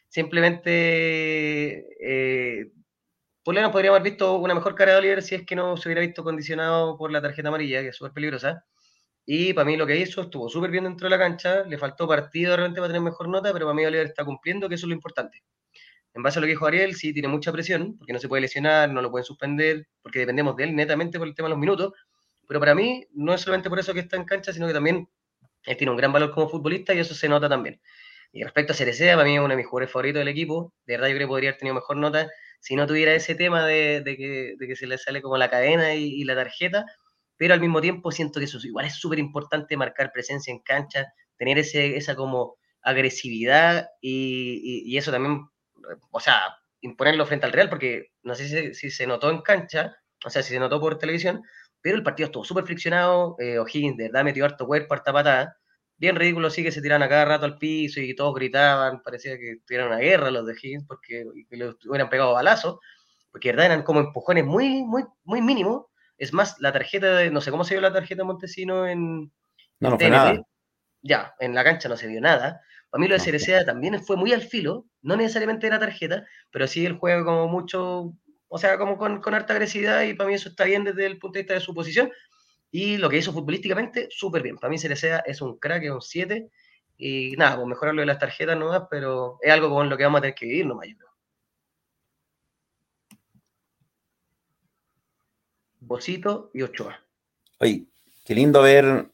simplemente, 0.10 1.88
eh, 2.02 2.72
por 3.44 3.54
lo 3.54 3.60
menos 3.62 3.72
podríamos 3.72 4.00
haber 4.00 4.12
visto 4.12 4.36
una 4.38 4.54
mejor 4.54 4.76
cara 4.76 4.94
de 4.94 4.98
Oliver 4.98 5.24
si 5.24 5.36
es 5.36 5.46
que 5.46 5.56
no 5.56 5.78
se 5.78 5.88
hubiera 5.88 6.02
visto 6.02 6.24
condicionado 6.24 6.98
por 6.98 7.12
la 7.12 7.22
tarjeta 7.22 7.48
amarilla, 7.48 7.82
que 7.82 7.90
es 7.90 7.96
súper 7.96 8.14
peligrosa. 8.14 8.66
Y 9.26 9.54
para 9.54 9.66
mí 9.66 9.78
lo 9.78 9.88
que 9.88 9.98
hizo 9.98 10.22
estuvo 10.22 10.50
súper 10.50 10.72
bien 10.72 10.84
dentro 10.86 11.06
de 11.06 11.12
la 11.12 11.20
cancha, 11.20 11.64
le 11.64 11.78
faltó 11.78 12.08
partido 12.08 12.56
realmente 12.56 12.82
para 12.82 12.90
tener 12.90 13.04
mejor 13.04 13.30
nota, 13.30 13.54
pero 13.54 13.66
para 13.66 13.76
mí 13.76 13.86
Oliver 13.86 14.08
está 14.08 14.26
cumpliendo, 14.26 14.68
que 14.68 14.76
eso 14.76 14.86
es 14.86 14.90
lo 14.90 14.96
importante. 14.96 15.44
En 16.14 16.24
base 16.24 16.40
a 16.40 16.42
lo 16.42 16.46
que 16.46 16.52
dijo 16.52 16.66
Ariel, 16.66 16.96
sí 16.96 17.14
tiene 17.14 17.28
mucha 17.28 17.52
presión, 17.52 17.98
porque 17.98 18.14
no 18.14 18.20
se 18.20 18.28
puede 18.28 18.42
lesionar, 18.42 18.90
no 18.92 19.02
lo 19.02 19.12
pueden 19.12 19.26
suspender, 19.26 19.88
porque 20.02 20.20
dependemos 20.20 20.56
de 20.56 20.66
él 20.66 20.76
netamente 20.76 21.18
por 21.18 21.28
el 21.28 21.36
tema 21.36 21.48
de 21.48 21.52
los 21.52 21.60
minutos. 21.60 21.94
Pero 22.48 22.60
para 22.60 22.76
mí 22.76 23.08
no 23.14 23.34
es 23.34 23.42
solamente 23.42 23.70
por 23.70 23.80
eso 23.80 23.94
que 23.94 24.02
está 24.02 24.18
en 24.18 24.26
cancha, 24.26 24.52
sino 24.52 24.68
que 24.68 24.74
también 24.74 25.08
él 25.66 25.78
tiene 25.78 25.92
un 25.92 25.98
gran 25.98 26.12
valor 26.12 26.32
como 26.32 26.50
futbolista 26.50 26.94
y 26.94 27.00
eso 27.00 27.14
se 27.14 27.30
nota 27.30 27.48
también. 27.48 27.80
Y 28.34 28.44
respecto 28.44 28.74
a 28.74 28.76
Cerecea, 28.76 29.16
para 29.16 29.28
mí 29.28 29.36
es 29.36 29.40
uno 29.40 29.50
de 29.50 29.58
mis 29.58 29.66
jugadores 29.66 29.92
favoritos 29.92 30.20
del 30.20 30.28
equipo. 30.30 30.74
De 30.86 30.94
verdad 30.94 31.08
yo 31.10 31.16
creo 31.16 31.28
que 31.28 31.32
podría 31.32 31.50
haber 31.50 31.60
tenido 31.60 31.76
mejor 31.76 31.98
nota 31.98 32.30
si 32.60 32.76
no 32.76 32.88
tuviera 32.88 33.14
ese 33.14 33.36
tema 33.36 33.66
de, 33.66 34.04
que, 34.06 34.76
se 34.76 34.88
le 34.88 34.98
sale 34.98 35.22
como 35.22 35.38
la 35.38 35.50
cadena 35.50 35.96
y, 35.96 36.24
la 36.24 36.36
tarjeta. 36.36 36.86
Pero 37.38 37.54
al 37.54 37.60
mismo 37.60 37.82
tiempo 37.82 38.12
siento 38.12 38.40
que 38.40 38.46
eso 38.46 38.60
igual 38.64 38.86
es 38.86 38.96
súper 38.96 39.20
importante 39.20 39.76
marcar 39.76 40.12
presencia 40.14 40.52
en 40.52 40.60
cancha, 40.60 41.08
tener 41.38 41.58
ese, 41.58 41.98
esa 41.98 42.16
como 42.16 42.56
agresividad 42.84 43.90
y, 44.00 44.96
eso 44.98 45.12
también, 45.12 45.42
o 46.12 46.20
sea, 46.20 46.42
imponerlo 46.82 47.26
frente 47.26 47.46
al 47.46 47.52
Real, 47.52 47.70
porque 47.70 48.12
no 48.24 48.36
sé 48.36 48.48
si, 48.48 48.74
si 48.74 48.92
se 48.92 49.08
notó 49.08 49.30
en 49.30 49.42
cancha, 49.42 49.96
o 50.26 50.30
sea, 50.30 50.44
si 50.44 50.54
se 50.54 50.60
notó 50.60 50.80
por 50.80 50.98
televisión, 50.98 51.42
pero 51.82 51.98
el 51.98 52.04
partido 52.04 52.28
estuvo 52.28 52.44
súper 52.46 52.66
friccionado. 52.66 53.36
Eh, 53.40 53.58
O'Higgins 53.60 53.98
de 53.98 54.06
verdad 54.06 54.24
metió 54.24 54.46
harto 54.46 54.68
cuerpo, 54.68 54.94
harta 54.94 55.12
patada. 55.12 55.58
Bien 55.98 56.16
ridículo 56.16 56.50
sí 56.50 56.64
que 56.64 56.72
se 56.72 56.82
tiraban 56.82 57.04
a 57.04 57.10
cada 57.10 57.26
rato 57.26 57.46
al 57.46 57.58
piso 57.58 58.00
y 58.00 58.16
todos 58.16 58.34
gritaban. 58.36 59.02
Parecía 59.02 59.38
que 59.38 59.58
tuvieran 59.66 59.88
una 59.88 59.98
guerra 59.98 60.32
los 60.32 60.46
de 60.46 60.54
O'Higgins 60.54 60.86
porque 60.88 61.26
le 61.50 61.76
hubieran 61.88 62.10
pegado 62.10 62.34
balazos. 62.34 62.80
Porque 63.32 63.50
de 63.50 63.54
verdad 63.54 63.72
eran 63.74 63.84
como 63.84 64.00
empujones 64.00 64.46
muy, 64.46 64.84
muy, 64.84 65.04
muy 65.24 65.42
mínimos. 65.42 65.86
Es 66.18 66.34
más, 66.34 66.60
la 66.60 66.72
tarjeta 66.72 67.16
de, 67.16 67.32
no 67.32 67.42
sé 67.42 67.50
cómo 67.50 67.64
se 67.64 67.74
vio 67.74 67.82
la 67.82 67.94
tarjeta 67.94 68.22
de 68.22 68.26
Montesino 68.26 68.88
en, 68.88 69.32
no, 69.80 69.90
no 69.90 69.98
nada. 69.98 70.40
Ya, 71.02 71.34
en 71.40 71.56
la 71.56 71.64
cancha 71.64 71.90
no 71.90 71.98
se 71.98 72.08
vio 72.08 72.22
nada. 72.22 72.62
Para 72.92 73.02
mí 73.02 73.08
lo 73.08 73.16
de 73.16 73.22
Cerecea 73.22 73.66
también 73.66 74.04
fue 74.04 74.18
muy 74.18 74.34
al 74.34 74.42
filo, 74.42 74.86
no 75.02 75.16
necesariamente 75.16 75.68
de 75.68 75.72
la 75.72 75.80
tarjeta, 75.80 76.28
pero 76.52 76.68
sí 76.68 76.86
el 76.86 76.98
juego 76.98 77.26
como 77.26 77.48
mucho 77.48 78.14
o 78.54 78.58
sea, 78.58 78.78
como 78.78 78.98
con, 78.98 79.22
con, 79.22 79.34
harta 79.34 79.54
agresividad 79.54 80.04
y 80.04 80.14
para 80.14 80.28
mí 80.28 80.36
eso 80.36 80.50
está 80.50 80.66
bien 80.66 80.84
desde 80.84 81.06
el 81.06 81.18
punto 81.18 81.36
de 81.36 81.44
vista 81.44 81.54
de 81.54 81.62
su 81.62 81.74
posición. 81.74 82.12
Y 82.70 82.98
lo 82.98 83.10
que 83.10 83.18
hizo 83.18 83.32
futbolísticamente, 83.32 84.10
súper 84.12 84.44
bien. 84.44 84.58
Para 84.58 84.70
mí 84.70 84.78
Cerecea 84.78 85.20
es 85.20 85.42
un 85.42 85.58
crack, 85.58 85.84
es 85.84 85.92
un 85.92 86.02
7. 86.02 86.50
Y 86.98 87.32
nada, 87.38 87.56
pues 87.56 87.68
mejorar 87.68 87.96
lo 87.96 88.02
de 88.02 88.08
las 88.08 88.20
tarjetas 88.20 88.58
nuevas, 88.58 88.84
pero 88.92 89.38
es 89.42 89.52
algo 89.54 89.70
con 89.70 89.90
lo 89.90 89.96
que 89.96 90.04
vamos 90.04 90.20
a 90.20 90.22
tener 90.22 90.36
que 90.36 90.46
vivir 90.48 90.66
nomás, 90.66 90.90
yo 90.90 90.98
creo. 90.98 91.10
Bocito 95.80 96.52
y 96.54 96.62
Ochoa. 96.62 97.00
Oye, 97.60 97.86
qué 98.26 98.36
lindo 98.36 98.62
ver 98.62 99.08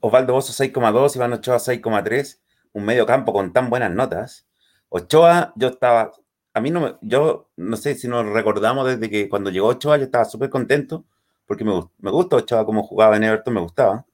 Osvaldo 0.00 0.34
Bozo 0.34 0.52
6,2, 0.52 1.16
Iván 1.16 1.32
Ochoa 1.32 1.56
6,3, 1.56 2.38
un 2.74 2.84
medio 2.84 3.06
campo 3.06 3.32
con 3.32 3.52
tan 3.52 3.70
buenas 3.70 3.90
notas. 3.90 4.46
Ochoa, 4.90 5.52
yo 5.56 5.68
estaba 5.68 6.12
a 6.54 6.60
mí 6.60 6.70
no 6.70 6.80
me, 6.80 6.94
yo 7.02 7.50
no 7.56 7.76
sé 7.76 7.96
si 7.96 8.06
nos 8.06 8.24
recordamos 8.26 8.86
desde 8.86 9.10
que 9.10 9.28
cuando 9.28 9.50
llegó 9.50 9.66
Ochoa 9.66 9.98
yo 9.98 10.04
estaba 10.04 10.24
súper 10.24 10.50
contento 10.50 11.04
porque 11.46 11.64
me, 11.64 11.72
me 11.98 12.10
gusta 12.12 12.36
Ochoa 12.36 12.64
como 12.64 12.84
jugaba 12.84 13.16
en 13.16 13.24
Everton, 13.24 13.54
me 13.54 13.60
gustaba. 13.60 14.06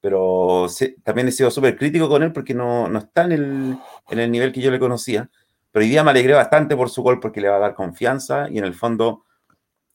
Pero 0.00 0.66
también 1.04 1.28
he 1.28 1.32
sido 1.32 1.50
súper 1.50 1.76
crítico 1.76 2.08
con 2.08 2.22
él 2.22 2.32
porque 2.32 2.54
no, 2.54 2.88
no 2.88 2.98
está 3.00 3.24
en 3.24 3.32
el, 3.32 3.78
en 4.08 4.18
el, 4.18 4.30
nivel 4.30 4.52
que 4.52 4.60
yo 4.60 4.70
le 4.70 4.78
conocía. 4.78 5.28
Pero 5.70 5.84
hoy 5.84 5.90
día 5.90 6.02
me 6.02 6.10
alegré 6.10 6.34
bastante 6.34 6.76
por 6.76 6.88
su 6.88 7.02
gol 7.02 7.20
porque 7.20 7.40
le 7.40 7.48
va 7.48 7.56
a 7.56 7.60
dar 7.60 7.74
confianza 7.74 8.48
y 8.48 8.58
en 8.58 8.64
el 8.64 8.74
fondo 8.74 9.24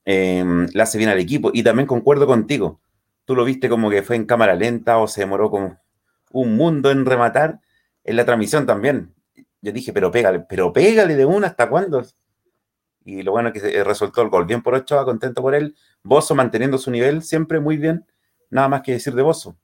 eh, 0.06 0.44
le 0.72 0.82
hace 0.82 0.98
bien 0.98 1.10
al 1.10 1.20
equipo. 1.20 1.52
Y 1.54 1.64
también 1.64 1.88
concuerdo 1.88 2.28
contigo. 2.28 2.82
Tú 3.26 3.36
lo 3.36 3.46
viste 3.46 3.70
como 3.70 3.90
que 3.90 4.04
fue 4.04 4.16
en 4.18 4.26
cámara 4.26 4.56
lenta 4.56 4.98
o 4.98 5.08
se 5.08 5.22
demoró 5.22 5.50
como 5.50 5.78
un 6.32 6.56
mundo 6.56 6.92
en 6.92 7.06
rematar. 7.06 7.62
En 8.04 8.16
la 8.16 8.26
transmisión 8.26 8.66
también 8.66 9.14
yo 9.64 9.72
dije, 9.72 9.94
pero 9.94 10.12
pégale, 10.12 10.42
pero 10.42 10.74
pégale 10.74 11.16
de 11.16 11.26
una, 11.26 11.48
¿hasta 11.48 11.70
cuándo? 11.70 12.06
Y 13.06 13.22
lo 13.24 13.32
bueno 13.32 13.48
es 13.48 13.54
que 13.54 13.62
se 13.62 13.84
resultó 13.86 14.22
el 14.22 14.28
gol. 14.28 14.46
Bien 14.46 14.62
por 14.62 14.74
Ochoa, 14.74 15.06
contento 15.06 15.42
por 15.42 15.56
él. 15.56 15.74
Bozo 16.04 16.36
manteniendo 16.36 16.78
su 16.78 16.92
nivel, 16.92 17.22
siempre 17.22 17.62
muy 17.62 17.78
bien. 17.78 18.06
Nada 18.50 18.68
más 18.68 18.82
que 18.82 18.92
decir 18.92 19.14
de 19.14 19.22
Bozo, 19.22 19.58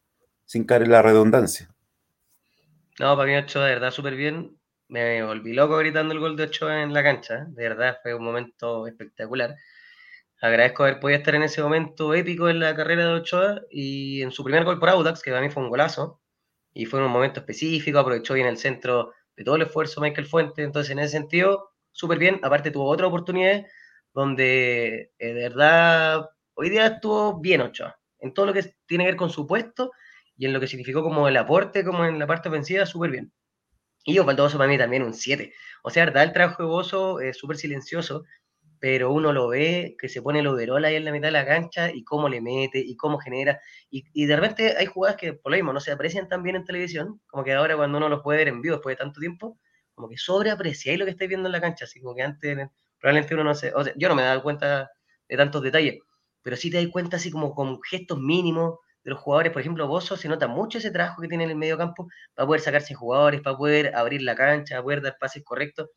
sin 0.46 0.64
caer 0.64 0.84
en 0.84 0.92
la 0.92 1.02
redundancia. 1.02 1.70
No, 2.98 3.18
para 3.18 3.30
mí 3.30 3.36
Ochoa, 3.36 3.66
de 3.66 3.74
verdad, 3.74 3.92
súper 3.92 4.16
bien. 4.16 4.58
Me 4.88 5.22
volví 5.22 5.52
loco 5.52 5.78
gritando 5.78 6.14
el 6.14 6.22
gol 6.22 6.38
de 6.38 6.44
Ochoa 6.44 6.82
en 6.82 6.94
la 6.94 7.04
cancha. 7.04 7.46
De 7.50 7.68
verdad, 7.68 7.98
fue 8.02 8.14
un 8.14 8.24
momento 8.24 8.88
espectacular. 8.88 9.58
Agradezco 10.42 10.84
haber 10.84 11.02
podido 11.02 11.20
estar 11.20 11.36
en 11.36 11.44
ese 11.44 11.62
momento 11.62 12.14
épico 12.14 12.48
en 12.48 12.62
la 12.62 12.74
carrera 12.74 13.06
de 13.06 13.14
Ochoa 13.16 13.62
y 13.70 14.22
en 14.22 14.32
su 14.32 14.46
primer 14.46 14.64
gol 14.64 14.80
por 14.80 14.88
Audax, 14.88 15.22
que 15.22 15.32
para 15.32 15.42
mí 15.42 15.50
fue 15.50 15.62
un 15.62 15.70
golazo. 15.70 16.22
Y 16.74 16.86
fue 16.86 17.00
en 17.00 17.06
un 17.06 17.12
momento 17.12 17.40
específico, 17.40 18.00
aprovechó 18.00 18.34
bien 18.34 18.48
el 18.48 18.58
centro 18.58 19.14
de 19.36 19.44
todo 19.44 19.56
el 19.56 19.64
esfuerzo 19.64 20.02
Michael 20.02 20.28
Fuente. 20.28 20.64
Entonces, 20.64 20.92
en 20.92 21.00
ese 21.00 21.12
sentido, 21.12 21.72
súper 21.92 22.20
bien. 22.20 22.40
Aparte, 22.44 22.72
tuvo 22.72 22.90
otra 22.90 23.08
oportunidad 23.08 23.66
donde 24.14 25.12
eh, 25.18 25.34
de 25.34 25.34
verdad 25.34 26.30
hoy 26.56 26.70
día 26.70 26.88
estuvo 26.88 27.40
bien 27.40 27.62
Ochoa. 27.62 27.98
En 28.20 28.34
todo 28.34 28.48
lo 28.48 28.54
que 28.54 28.76
tiene 28.86 29.06
que 29.06 29.12
ver 29.12 29.16
con 29.16 29.30
su 29.30 29.48
puesto 29.48 29.92
y 30.36 30.46
en 30.46 30.54
lo 30.54 30.60
que 30.60 30.68
significó 30.68 31.04
como 31.04 31.28
el 31.28 31.38
aporte, 31.38 31.84
como 31.84 32.06
en 32.06 32.20
la 32.20 32.28
parte 32.28 32.50
ofensiva, 32.50 32.86
súper 32.86 33.12
bien. 33.12 33.32
Y 34.06 34.18
Osvaldo 34.20 34.44
Bozo 34.44 34.58
para 34.58 34.70
mí 34.70 34.78
también 34.78 35.04
un 35.04 35.14
7. 35.14 35.54
O 35.84 35.90
sea, 35.90 36.06
verdad, 36.06 36.24
el 36.24 36.34
trabajo 36.34 36.64
de 36.64 36.70
Bozo 36.70 37.20
es 37.20 37.38
súper 37.38 37.58
silencioso, 37.58 38.26
pero 38.80 39.12
uno 39.12 39.34
lo 39.34 39.50
ve 39.50 39.96
que 40.00 40.10
se 40.10 40.22
pone 40.22 40.40
el 40.40 40.48
overall 40.48 40.86
ahí 40.86 40.96
en 40.96 41.06
la 41.06 41.12
mitad 41.12 41.28
de 41.28 41.34
la 41.34 41.46
cancha 41.46 41.92
y 41.92 42.04
cómo 42.04 42.30
le 42.30 42.42
mete 42.42 42.80
y 42.80 42.96
cómo 42.96 43.20
genera. 43.20 43.60
Y, 43.90 44.06
y 44.14 44.26
de 44.26 44.36
repente 44.36 44.76
hay 44.78 44.86
jugadas 44.86 45.18
que 45.18 45.34
por 45.34 45.52
lo 45.52 45.58
mismo 45.58 45.74
no 45.74 45.80
se 45.80 45.92
aprecian 45.92 46.28
tan 46.30 46.44
bien 46.44 46.56
en 46.56 46.66
televisión, 46.66 47.22
como 47.28 47.44
que 47.44 47.54
ahora 47.54 47.76
cuando 47.76 47.98
uno 47.98 48.10
los 48.10 48.22
puede 48.22 48.40
ver 48.40 48.48
en 48.50 48.62
vivo 48.62 48.76
después 48.76 48.94
de 48.96 49.04
tanto 49.04 49.20
tiempo, 49.20 49.60
como 49.94 50.08
que 50.10 50.18
sobreaprecia 50.18 50.98
lo 50.98 51.06
que 51.06 51.12
estáis 51.12 51.28
viendo 51.28 51.48
en 51.50 51.52
la 51.52 51.62
cancha, 51.62 51.86
así 51.86 52.00
como 52.00 52.16
que 52.16 52.22
antes 52.24 52.70
probablemente 53.00 53.34
uno 53.34 53.44
no 53.44 53.56
se, 53.56 53.74
o 53.74 53.84
sea, 53.84 53.94
yo 53.98 54.08
no 54.08 54.16
me 54.16 54.22
he 54.22 54.26
dado 54.26 54.42
cuenta 54.42 54.90
de 55.28 55.38
tantos 55.38 55.62
detalles, 55.62 56.00
pero 56.42 56.56
sí 56.56 56.72
te 56.72 56.78
das 56.78 56.88
cuenta 56.92 57.18
así 57.18 57.32
como 57.32 57.54
con 57.54 57.82
gestos 57.84 58.20
mínimos 58.20 58.80
de 59.04 59.12
los 59.12 59.20
jugadores, 59.20 59.52
por 59.52 59.62
ejemplo, 59.62 59.88
Bozo 59.88 60.18
se 60.18 60.28
nota 60.30 60.48
mucho 60.48 60.78
ese 60.78 60.92
trabajo 60.92 61.22
que 61.22 61.28
tiene 61.28 61.44
en 61.46 61.52
el 61.52 61.56
medio 61.58 61.78
campo 61.78 62.08
para 62.34 62.48
poder 62.48 62.62
sacarse 62.62 62.94
jugadores, 62.94 63.42
para 63.42 63.58
poder 63.58 63.96
abrir 63.96 64.22
la 64.22 64.36
cancha, 64.36 64.76
para 64.76 64.84
poder 64.84 65.02
dar 65.02 65.18
pases 65.20 65.44
correctos 65.44 65.90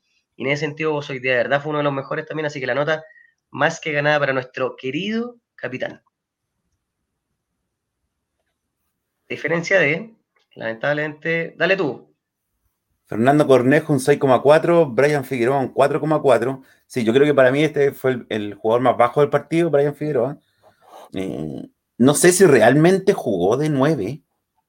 en 0.46 0.52
ese 0.52 0.66
sentido, 0.66 0.92
vos 0.92 1.08
hoy 1.08 1.20
día 1.20 1.32
de 1.32 1.38
verdad 1.38 1.62
fue 1.62 1.70
uno 1.70 1.78
de 1.78 1.84
los 1.84 1.92
mejores 1.92 2.26
también, 2.26 2.46
así 2.46 2.60
que 2.60 2.66
la 2.66 2.74
nota 2.74 3.04
más 3.50 3.80
que 3.80 3.92
ganada 3.92 4.18
para 4.18 4.32
nuestro 4.32 4.76
querido 4.76 5.36
capitán. 5.54 6.02
Diferencia 9.28 9.78
de, 9.78 10.14
lamentablemente, 10.54 11.54
dale 11.56 11.76
tú. 11.76 12.12
Fernando 13.06 13.46
Cornejo 13.46 13.92
un 13.92 13.98
6,4, 13.98 14.92
Brian 14.92 15.24
Figueroa 15.24 15.58
un 15.58 15.72
4,4. 15.72 16.62
Sí, 16.86 17.04
yo 17.04 17.12
creo 17.12 17.26
que 17.26 17.34
para 17.34 17.52
mí 17.52 17.62
este 17.62 17.92
fue 17.92 18.26
el, 18.28 18.54
jugador 18.54 18.82
más 18.82 18.96
bajo 18.96 19.20
del 19.20 19.30
partido, 19.30 19.70
Brian 19.70 19.94
Figueroa. 19.94 20.38
Eh, 21.14 21.68
no 21.98 22.14
sé 22.14 22.32
si 22.32 22.46
realmente 22.46 23.12
jugó 23.12 23.56
de 23.56 23.68
9, 23.68 24.22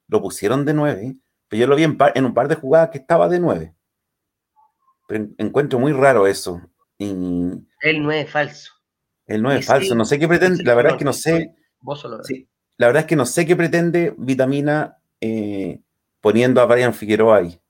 lo 0.08 0.22
pusieron 0.22 0.64
de 0.64 0.74
9, 0.74 1.16
pero 1.48 1.60
yo 1.60 1.66
lo 1.66 1.76
vi 1.76 1.84
en, 1.84 1.98
en 2.14 2.24
un 2.26 2.34
par 2.34 2.48
de 2.48 2.54
jugadas 2.54 2.90
que 2.90 2.98
estaba 2.98 3.28
de 3.28 3.40
9 3.40 3.74
encuentro 5.08 5.78
muy 5.78 5.92
raro 5.92 6.26
eso. 6.26 6.60
Y... 6.98 7.10
El 7.80 8.02
9 8.02 8.26
falso. 8.26 8.72
El 9.26 9.42
9 9.42 9.60
es 9.60 9.66
falso. 9.66 9.94
No 9.94 10.04
sé 10.04 10.18
qué 10.18 10.28
pretende. 10.28 10.64
La 10.64 10.74
verdad 10.74 10.92
es 10.92 10.98
que 10.98 11.04
no 11.04 11.12
sé. 11.12 11.54
la 12.76 12.86
verdad 12.86 13.02
es 13.02 13.06
que 13.06 13.16
no 13.16 13.26
sé 13.26 13.46
qué 13.46 13.56
pretende 13.56 14.14
Vitamina 14.16 14.98
eh, 15.20 15.80
poniendo 16.20 16.60
a 16.60 16.66
Brian 16.66 16.94
Figueroa 16.94 17.38
ahí. 17.38 17.60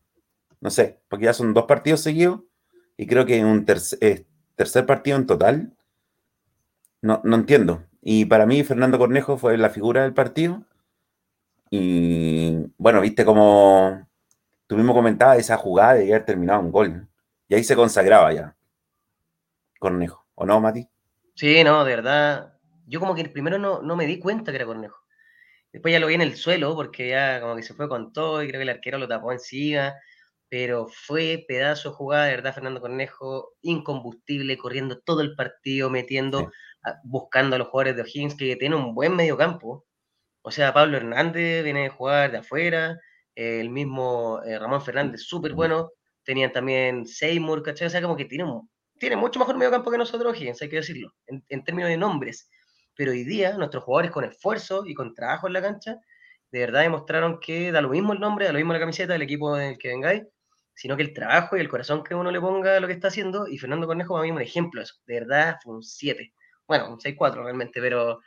No 0.61 0.71
sé, 0.71 1.01
porque 1.09 1.27
ya 1.27 1.35
son 1.35 1.53
dos 1.53 1.67
partidos 1.67 2.01
seguidos 2.01 2.41
y 2.97 3.07
creo 3.07 3.27
que 3.27 3.45
un 3.45 3.65
tercer, 3.65 4.25
tercer 4.57 4.87
partido 4.87 5.17
en 5.17 5.27
total. 5.27 5.77
No, 7.03 7.21
no 7.25 7.37
entiendo. 7.37 7.85
Y 8.01 8.27
para 8.27 8.47
mí, 8.47 8.63
Fernando 8.65 8.99
Cornejo 8.99 9.37
fue 9.37 9.59
la 9.59 9.71
figura 9.71 10.03
del 10.03 10.15
partido. 10.15 10.65
Y 11.71 12.57
bueno, 12.79 13.01
viste 13.01 13.25
como 13.25 14.07
tú 14.67 14.77
mismo 14.77 14.95
comentabas 14.95 15.39
esa 15.39 15.57
jugada 15.57 15.95
de 15.95 16.09
haber 16.09 16.25
terminado 16.25 16.61
un 16.61 16.71
gol. 16.71 17.09
Y 17.49 17.55
ahí 17.55 17.65
se 17.65 17.77
consagraba 17.77 18.33
ya. 18.33 18.57
Cornejo, 19.79 20.27
¿o 20.35 20.47
no, 20.47 20.61
Mati? 20.61 20.89
Sí, 21.35 21.63
no, 21.65 21.85
de 21.85 21.97
verdad. 21.97 22.55
Yo 22.87 23.01
como 23.01 23.15
que 23.15 23.29
primero 23.29 23.59
no, 23.59 23.83
no 23.83 23.97
me 23.97 24.07
di 24.07 24.19
cuenta 24.19 24.51
que 24.51 24.57
era 24.57 24.67
Cornejo. 24.67 25.05
Después 25.73 25.93
ya 25.93 26.01
lo 26.01 26.07
vi 26.07 26.15
en 26.15 26.23
el 26.23 26.37
suelo 26.37 26.75
porque 26.77 27.09
ya 27.09 27.41
como 27.41 27.57
que 27.57 27.63
se 27.63 27.75
fue 27.75 27.89
con 27.89 28.13
todo 28.13 28.43
y 28.43 28.49
creo 28.49 28.61
que 28.61 28.63
el 28.63 28.69
arquero 28.69 28.99
lo 28.99 29.09
tapó 29.09 29.33
encima. 29.33 29.95
Pero 30.49 30.87
fue 30.87 31.45
pedazo 31.49 31.91
de 31.91 31.97
jugada, 31.97 32.25
de 32.27 32.37
verdad, 32.37 32.55
Fernando 32.55 32.81
Cornejo, 32.81 33.55
incombustible, 33.63 34.57
corriendo 34.57 35.01
todo 35.01 35.21
el 35.21 35.35
partido, 35.35 35.91
metiendo, 35.91 36.53
buscando 37.03 37.57
a 37.57 37.59
los 37.59 37.69
jugadores 37.69 37.97
de 37.97 38.03
O'Higgins, 38.03 38.37
que 38.37 38.55
tiene 38.57 38.77
un 38.77 38.95
buen 38.95 39.17
medio 39.17 39.37
campo. 39.37 39.85
O 40.43 40.51
sea, 40.53 40.73
Pablo 40.73 40.97
Hernández 40.97 41.65
viene 41.65 41.87
a 41.87 41.91
jugar 41.91 42.31
de 42.31 42.39
afuera, 42.39 43.01
el 43.35 43.71
mismo 43.71 44.41
eh, 44.45 44.59
Ramón 44.59 44.83
Fernández, 44.83 45.23
súper 45.23 45.55
bueno. 45.55 45.91
Tenían 46.25 46.53
también 46.53 47.07
Seymour, 47.07 47.63
¿cachai? 47.63 47.87
O 47.87 47.91
sea, 47.91 48.03
como 48.03 48.17
que 48.17 48.25
tiene, 48.25 48.45
tiene 48.99 49.17
mucho 49.17 49.39
mejor 49.39 49.57
medio 49.57 49.71
campo 49.71 49.91
que 49.91 49.99
nosotros, 49.99 50.37
Higgins, 50.37 50.63
hay 50.63 50.69
que 50.69 50.77
decirlo, 50.77 51.15
en, 51.27 51.65
términos 51.65 51.91
de 51.91 51.97
nombres. 51.97 52.51
Pero 52.97 53.13
hoy 53.13 53.25
día, 53.25 53.57
nuestros 53.57 53.85
jugadores 53.85 54.11
con 54.11 54.25
esfuerzo 54.25 54.85
y 54.87 54.95
con 54.95 55.15
trabajo 55.15 55.47
en 55.47 55.53
la 55.53 55.63
cancha, 55.63 55.97
de 56.51 56.61
verdad 56.61 56.83
demostraron 56.83 57.41
que 57.41 57.73
da 57.73 57.81
lo 57.81 57.91
mismo 57.91 58.13
el 58.13 58.21
nombre, 58.21 58.47
da 58.47 58.53
lo 58.53 58.59
mismo 58.59 58.73
la 58.73 58.79
camiseta 58.79 59.13
del 59.13 59.23
equipo 59.23 59.57
del 59.57 59.77
que 59.79 59.89
vengáis, 59.89 60.23
sino 60.75 60.97
que 60.97 61.03
el 61.03 61.13
trabajo 61.13 61.57
y 61.57 61.61
el 61.61 61.69
corazón 61.69 62.03
que 62.05 62.15
uno 62.15 62.31
le 62.31 62.41
ponga 62.41 62.77
a 62.77 62.81
lo 62.81 62.87
que 62.87 62.93
está 62.93 63.09
haciendo, 63.09 63.47
y 63.49 63.59
Fernando 63.59 63.87
Cornejo 63.87 64.15
para 64.15 64.25
mí 64.25 64.31
un 64.31 64.41
ejemplo 64.41 64.81
de 64.81 64.85
eso. 64.85 64.95
De 65.07 65.21
verdad, 65.21 65.57
fue 65.63 65.75
un 65.75 65.83
7. 65.83 66.33
Bueno, 66.67 66.89
un 66.89 66.99
6-4 66.99 67.43
realmente, 67.43 67.81
pero 67.81 68.21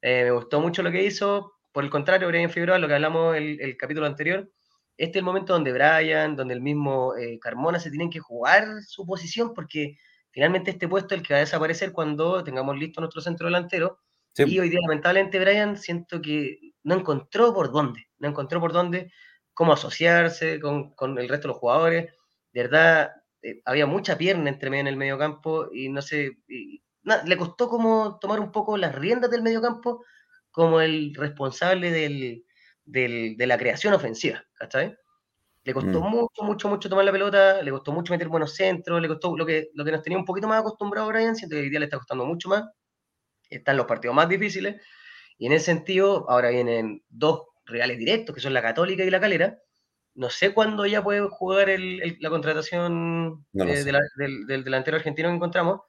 eh, 0.00 0.24
me 0.24 0.30
gustó 0.30 0.60
mucho 0.60 0.82
lo 0.82 0.90
que 0.90 1.02
hizo. 1.02 1.52
Por 1.72 1.84
el 1.84 1.90
contrario, 1.90 2.28
Brian 2.28 2.50
Figueroa, 2.50 2.78
lo 2.78 2.88
que 2.88 2.94
hablamos 2.94 3.36
el, 3.36 3.60
el 3.60 3.76
capítulo 3.76 4.06
anterior, 4.06 4.48
este 4.96 5.18
es 5.18 5.20
el 5.20 5.24
momento 5.24 5.52
donde 5.52 5.72
Brian, 5.72 6.36
donde 6.36 6.54
el 6.54 6.60
mismo 6.60 7.16
eh, 7.16 7.38
Carmona 7.40 7.78
se 7.78 7.90
tienen 7.90 8.10
que 8.10 8.20
jugar 8.20 8.66
su 8.86 9.06
posición, 9.06 9.54
porque 9.54 9.96
finalmente 10.30 10.70
este 10.70 10.88
puesto 10.88 11.14
es 11.14 11.20
el 11.20 11.26
que 11.26 11.34
va 11.34 11.38
a 11.38 11.40
desaparecer 11.40 11.92
cuando 11.92 12.44
tengamos 12.44 12.78
listo 12.78 13.00
nuestro 13.00 13.20
centro 13.20 13.46
delantero. 13.46 13.98
Y 14.34 14.58
hoy 14.58 14.70
día, 14.70 14.80
lamentablemente, 14.80 15.38
Brian 15.38 15.76
siento 15.76 16.22
que 16.22 16.58
no 16.84 16.94
encontró 16.94 17.52
por 17.52 17.70
dónde, 17.70 18.08
no 18.18 18.28
encontró 18.28 18.60
por 18.60 18.72
dónde, 18.72 19.12
cómo 19.52 19.74
asociarse 19.74 20.58
con, 20.58 20.94
el 21.18 21.28
resto 21.28 21.48
de 21.48 21.52
los 21.52 21.58
jugadores. 21.58 22.12
De 22.52 22.62
verdad, 22.62 23.12
eh, 23.42 23.60
había 23.66 23.86
mucha 23.86 24.16
pierna 24.16 24.48
entre 24.48 24.70
medio 24.70 24.82
en 24.82 24.86
el 24.86 24.96
medio 24.96 25.18
campo 25.18 25.68
y 25.72 25.90
no 25.90 26.00
sé, 26.00 26.38
le 27.02 27.36
costó 27.36 27.68
como 27.68 28.18
tomar 28.20 28.40
un 28.40 28.52
poco 28.52 28.78
las 28.78 28.94
riendas 28.94 29.30
del 29.30 29.42
medio 29.42 29.60
campo 29.60 30.02
como 30.50 30.80
el 30.80 31.14
responsable 31.14 31.90
del, 31.90 32.44
de 32.84 33.46
la 33.46 33.58
creación 33.58 33.94
ofensiva, 33.94 34.44
¿cachai? 34.54 34.96
Le 35.64 35.74
costó 35.74 36.00
mm. 36.00 36.10
mucho, 36.10 36.42
mucho, 36.42 36.68
mucho 36.68 36.88
tomar 36.88 37.04
la 37.04 37.12
pelota, 37.12 37.62
le 37.62 37.70
costó 37.70 37.92
mucho 37.92 38.12
meter 38.12 38.28
buenos 38.28 38.54
centros, 38.54 39.00
le 39.00 39.06
costó 39.06 39.36
lo 39.36 39.46
que, 39.46 39.70
lo 39.74 39.84
que 39.84 39.92
nos 39.92 40.02
tenía 40.02 40.18
un 40.18 40.24
poquito 40.24 40.48
más 40.48 40.60
acostumbrado 40.60 41.08
Brian, 41.08 41.36
siento 41.36 41.54
que 41.54 41.62
hoy 41.62 41.70
día 41.70 41.78
le 41.78 41.84
está 41.84 41.98
costando 41.98 42.24
mucho 42.24 42.48
más. 42.48 42.64
Están 43.48 43.76
los 43.76 43.86
partidos 43.86 44.16
más 44.16 44.28
difíciles. 44.28 44.82
Y 45.38 45.46
en 45.46 45.52
ese 45.52 45.66
sentido, 45.66 46.28
ahora 46.28 46.50
vienen 46.50 47.02
dos 47.08 47.42
reales 47.64 47.98
directos, 47.98 48.34
que 48.34 48.40
son 48.40 48.54
la 48.54 48.62
Católica 48.62 49.04
y 49.04 49.10
la 49.10 49.20
Calera. 49.20 49.58
No 50.14 50.30
sé 50.30 50.52
cuándo 50.52 50.84
ya 50.84 51.02
puede 51.02 51.20
jugar 51.28 51.68
la 51.78 52.30
contratación 52.30 53.46
eh, 53.54 53.84
del, 54.16 54.46
del, 54.46 54.64
delantero 54.64 54.96
argentino 54.96 55.28
que 55.28 55.36
encontramos, 55.36 55.80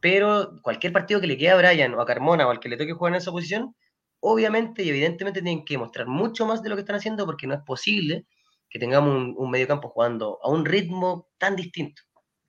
pero 0.00 0.60
cualquier 0.62 0.92
partido 0.92 1.20
que 1.20 1.26
le 1.26 1.36
quede 1.36 1.50
a 1.50 1.56
Brian 1.56 1.94
o 1.94 2.00
a 2.00 2.06
Carmona 2.06 2.46
o 2.46 2.50
al 2.50 2.58
que 2.58 2.68
le 2.68 2.76
toque 2.76 2.94
jugar 2.94 3.12
en 3.12 3.18
esa 3.18 3.30
posición, 3.30 3.76
obviamente 4.20 4.82
y 4.82 4.90
evidentemente 4.90 5.42
tienen 5.42 5.64
que 5.64 5.78
mostrar 5.78 6.06
mucho 6.06 6.46
más 6.46 6.62
de 6.62 6.68
lo 6.68 6.76
que 6.76 6.80
están 6.80 6.96
haciendo 6.96 7.26
porque 7.26 7.46
no 7.46 7.54
es 7.54 7.60
posible 7.60 8.26
que 8.68 8.78
tengamos 8.78 9.14
un, 9.14 9.34
un 9.36 9.50
mediocampo 9.50 9.88
jugando 9.88 10.38
a 10.42 10.50
un 10.50 10.64
ritmo 10.64 11.28
tan 11.38 11.56
distinto. 11.56 12.02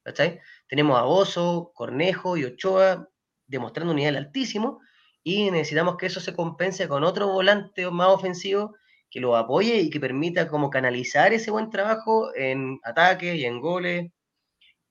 ¿cachai? 0.04 0.40
Tenemos 0.68 0.98
a 0.98 1.06
Oso, 1.06 1.72
Cornejo 1.74 2.38
y 2.38 2.46
Ochoa 2.46 3.08
demostrando 3.48 3.92
un 3.92 3.98
nivel 3.98 4.16
altísimo 4.16 4.80
y 5.24 5.52
necesitamos 5.52 5.98
que 5.98 6.08
eso 6.08 6.20
se 6.20 6.34
compense 6.34 6.88
con 6.88 7.04
otro 7.04 7.28
volante 7.28 7.90
más 7.92 8.10
ofensivo 8.10 8.76
que 9.10 9.20
lo 9.20 9.36
apoye 9.36 9.78
y 9.78 9.90
que 9.90 10.00
permita 10.00 10.48
como 10.48 10.70
canalizar 10.70 11.34
ese 11.34 11.52
buen 11.52 11.70
trabajo 11.70 12.34
en 12.36 12.80
ataques 12.84 13.36
y 13.36 13.46
en 13.46 13.60
goles 13.60 14.12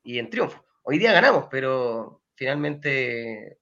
y 0.02 0.18
en 0.18 0.30
triunfo. 0.30 0.64
Hoy 0.82 0.98
día 0.98 1.12
ganamos, 1.12 1.46
pero 1.50 2.22
finalmente 2.34 3.58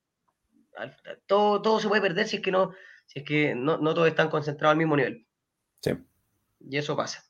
todo, 1.27 1.63
todo 1.63 1.81
se 1.81 1.89
puede 1.89 2.03
perder 2.03 2.27
si 2.27 2.37
es 2.37 2.43
que 2.43 2.53
no, 2.53 2.73
si 3.09 3.21
es 3.21 3.25
que 3.25 3.55
no, 3.55 3.79
no 3.79 3.95
todos 3.95 4.07
están 4.07 4.29
concentrados 4.29 4.73
al 4.73 4.79
mismo 4.79 4.97
nivel. 4.97 5.27
Sí. 5.81 5.93
Y 6.61 6.77
eso 6.77 6.95
pasa. 6.95 7.25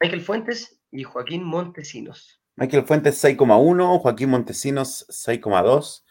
Michael 0.00 0.22
Fuentes 0.22 0.80
y 0.90 1.04
Joaquín 1.04 1.44
Montesinos. 1.44 2.40
Michael 2.56 2.84
Fuentes 2.84 3.22
6,1, 3.22 3.98
Joaquín 4.00 4.30
Montesinos 4.30 5.06
6,2. 5.08 6.04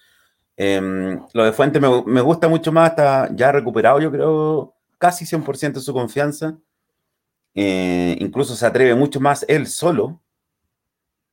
Em, 0.57 1.19
lo 1.33 1.43
de 1.43 1.51
Fuentes 1.51 1.81
me, 1.81 2.21
gusta 2.21 2.47
mucho 2.47 2.71
más, 2.71 2.91
está 2.91 3.29
ya 3.35 3.51
recuperado, 3.51 3.99
yo 3.99 4.11
creo, 4.11 4.75
casi 4.99 5.25
100% 5.25 5.79
su 5.79 5.91
confianza. 5.91 6.57
Eh, 7.55 8.15
incluso 8.19 8.55
se 8.55 8.65
atreve 8.65 8.93
mucho 8.93 9.19
más 9.19 9.43
él 9.47 9.65
solo. 9.65 10.21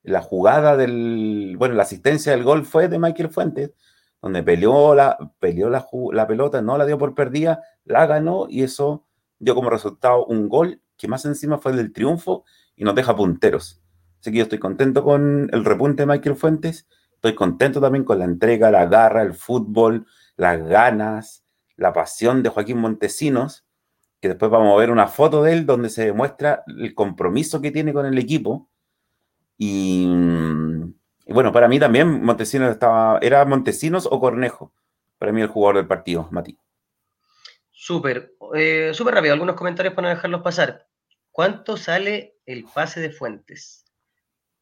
La 0.03 0.23
jugada 0.23 0.79
del, 0.79 1.57
bueno, 1.59 1.75
la 1.75 1.83
asistencia 1.83 2.33
del 2.33 2.43
gol 2.43 2.65
fue 2.65 2.89
de 2.89 2.99
Michael 2.99 3.29
Fuentes 3.29 3.73
donde 4.23 4.43
peleó, 4.45 4.95
la, 4.95 5.19
peleó 5.41 5.69
la, 5.69 5.87
la, 6.13 6.27
pelota, 6.29 6.63
no 6.63 6.79
la 6.79 6.87
dio 6.87 6.97
por 6.97 7.15
perdida, 7.15 7.61
la 7.85 8.07
ganó 8.07 8.47
y 8.49 8.63
eso 8.63 9.05
dio 9.41 9.57
como 9.57 9.69
resultado 9.69 10.25
un 10.25 10.49
gol 10.49 10.81
que 10.97 11.09
más 11.09 11.25
encima 11.25 11.59
fue 11.59 11.73
el 11.73 11.79
del 11.79 11.93
triunfo 11.93 12.45
y 12.77 12.85
nos 12.85 12.95
deja 12.95 13.17
punteros. 13.17 13.83
Así 14.21 14.31
que 14.31 14.39
yo 14.39 14.45
estoy 14.45 14.61
contento 14.61 15.03
con 15.03 15.51
el 15.53 15.65
repunte 15.65 16.05
de 16.05 16.07
Michael 16.07 16.37
Fuentes, 16.37 16.87
estoy 17.15 17.35
contento 17.35 17.81
también 17.81 18.05
con 18.05 18.21
la 18.21 18.25
entrega, 18.25 18.71
la 18.71 18.87
garra, 18.87 19.23
el 19.23 19.35
fútbol, 19.35 20.07
las 20.37 20.63
ganas, 20.63 21.45
la 21.77 21.93
pasión 21.93 22.45
de 22.45 22.49
Joaquín 22.49 22.79
Montesinos, 22.79 23.67
que 24.21 24.29
después 24.29 24.53
vamos 24.53 24.73
a 24.73 24.79
ver 24.79 24.93
una 24.93 25.09
foto 25.09 25.43
de 25.43 25.53
él 25.53 25.67
donde 25.67 25.91
se 25.91 26.05
demuestra 26.05 26.63
el 26.69 26.95
compromiso 26.95 27.61
que 27.61 27.73
tiene 27.73 27.93
con 27.93 28.07
el 28.07 28.17
equipo. 28.19 28.69
Y, 29.59 30.07
y 31.33 31.35
bueno, 31.35 31.51
para 31.51 31.67
mí 31.67 31.81
también 31.81 32.23
Montesinos 32.23 32.71
estaba, 32.71 33.19
¿era 33.23 33.43
Montesinos 33.47 34.07
o 34.11 34.21
Cornejo? 34.21 34.75
Para 35.17 35.33
mí 35.33 35.41
el 35.41 35.47
jugador 35.47 35.77
del 35.77 35.87
partido, 35.87 36.29
Mati. 36.31 36.59
Súper, 37.71 38.35
eh, 38.55 38.91
súper 38.93 39.15
rápido, 39.15 39.33
algunos 39.33 39.57
comentarios 39.57 39.95
para 39.95 40.09
no 40.09 40.15
dejarlos 40.15 40.43
pasar. 40.43 40.87
¿Cuánto 41.31 41.79
sale 41.79 42.37
el 42.45 42.65
pase 42.65 43.01
de 43.01 43.11
Fuentes? 43.11 43.87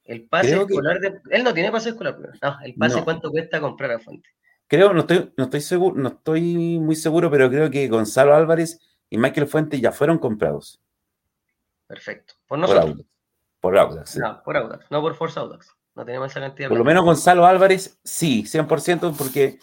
El 0.04 0.28
pase 0.28 0.54
escolar 0.54 1.00
de... 1.00 1.20
Él 1.30 1.42
no 1.42 1.52
tiene 1.52 1.72
pase 1.72 1.88
escolar, 1.90 2.16
no, 2.40 2.56
el 2.64 2.74
pase 2.76 3.02
cuánto 3.02 3.32
cuesta 3.32 3.60
comprar 3.60 3.90
a 3.90 3.98
Fuentes. 3.98 4.32
Creo, 4.68 4.92
no 4.92 5.00
estoy, 5.00 5.32
no 5.36 5.44
estoy 5.44 5.62
seguro, 5.62 5.96
no 5.96 6.10
estoy 6.10 6.78
muy 6.78 6.94
seguro, 6.94 7.32
pero 7.32 7.50
creo 7.50 7.68
que 7.68 7.88
Gonzalo 7.88 8.36
Álvarez 8.36 8.78
y 9.10 9.18
Michael 9.18 9.48
Fuentes 9.48 9.80
ya 9.80 9.90
fueron 9.90 10.18
comprados. 10.18 10.80
Perfecto. 11.88 12.34
Por 12.46 12.60
nosotros. 12.60 13.04
Por 13.58 13.76
Audax. 13.76 14.16
No, 14.16 14.40
por 14.44 14.56
Audax, 14.56 14.88
no 14.90 15.00
por 15.02 15.16
Forza 15.16 15.40
Audax. 15.40 15.74
No 16.00 16.06
tenemos 16.06 16.30
esa 16.30 16.40
cantidad. 16.40 16.70
Por 16.70 16.78
lo 16.78 16.84
menos 16.84 17.04
Gonzalo 17.04 17.44
Álvarez, 17.44 18.00
sí, 18.02 18.44
100%, 18.44 19.14
porque 19.18 19.58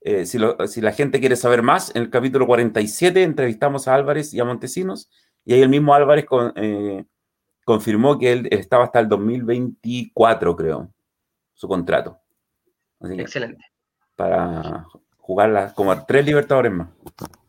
eh, 0.00 0.24
si, 0.24 0.38
la 0.80 0.92
gente 0.92 1.20
quiere 1.20 1.36
saber 1.36 1.60
más, 1.60 1.94
en 1.94 2.00
el 2.00 2.08
capítulo 2.08 2.46
47 2.46 3.22
entrevistamos 3.22 3.86
a 3.86 3.94
Álvarez 3.94 4.32
y 4.32 4.40
a 4.40 4.44
Montesinos, 4.46 5.10
y 5.44 5.52
ahí 5.52 5.60
el 5.60 5.68
mismo 5.68 5.92
Álvarez 5.92 6.24
eh, 6.56 7.04
confirmó 7.66 8.18
que 8.18 8.32
él 8.32 8.48
estaba 8.50 8.84
hasta 8.84 9.00
el 9.00 9.08
2024, 9.10 10.56
creo, 10.56 10.90
su 11.52 11.68
contrato. 11.68 12.18
Excelente. 13.02 13.62
Para 14.16 14.86
jugar 15.18 15.74
como 15.74 16.06
tres 16.06 16.24
Libertadores 16.24 16.72
más. 16.72 16.88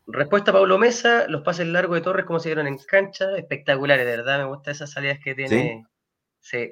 Respuesta 0.05 0.51
a 0.51 0.55
Pablo 0.55 0.77
Mesa, 0.77 1.29
los 1.29 1.43
pases 1.43 1.67
largos 1.67 1.95
de 1.95 2.01
Torres, 2.01 2.25
como 2.25 2.41
se 2.41 2.49
dieron 2.49 2.67
en 2.67 2.77
cancha, 2.77 3.37
espectaculares, 3.37 4.05
de 4.05 4.17
verdad, 4.17 4.39
me 4.39 4.45
gustan 4.47 4.73
esas 4.73 4.91
salidas 4.91 5.19
que 5.23 5.33
tiene 5.33 5.85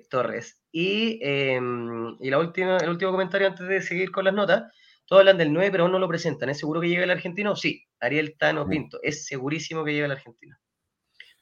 Torres. 0.09 0.61
Em, 0.73 2.17
y, 2.19 2.29
la 2.29 2.39
última, 2.39 2.77
el 2.77 2.89
último 2.89 3.11
comentario 3.11 3.47
antes 3.47 3.67
de 3.67 3.81
seguir 3.81 4.11
con 4.11 4.25
las 4.25 4.33
notas. 4.33 4.71
Todos 5.05 5.21
hablan 5.21 5.37
del 5.37 5.51
9, 5.51 5.71
pero 5.71 5.83
aún 5.83 5.91
no 5.91 5.99
lo 5.99 6.07
presentan. 6.07 6.49
¿Es 6.49 6.59
seguro 6.59 6.79
que 6.79 6.87
llega 6.87 7.03
el 7.03 7.11
argentino? 7.11 7.55
Sí, 7.55 7.85
Ariel 7.99 8.37
Tano 8.37 8.67
Pinto. 8.67 8.99
Es 9.03 9.25
segurísimo 9.25 9.83
que 9.83 9.93
llega 9.93 10.05
el 10.05 10.13
argentino. 10.13 10.57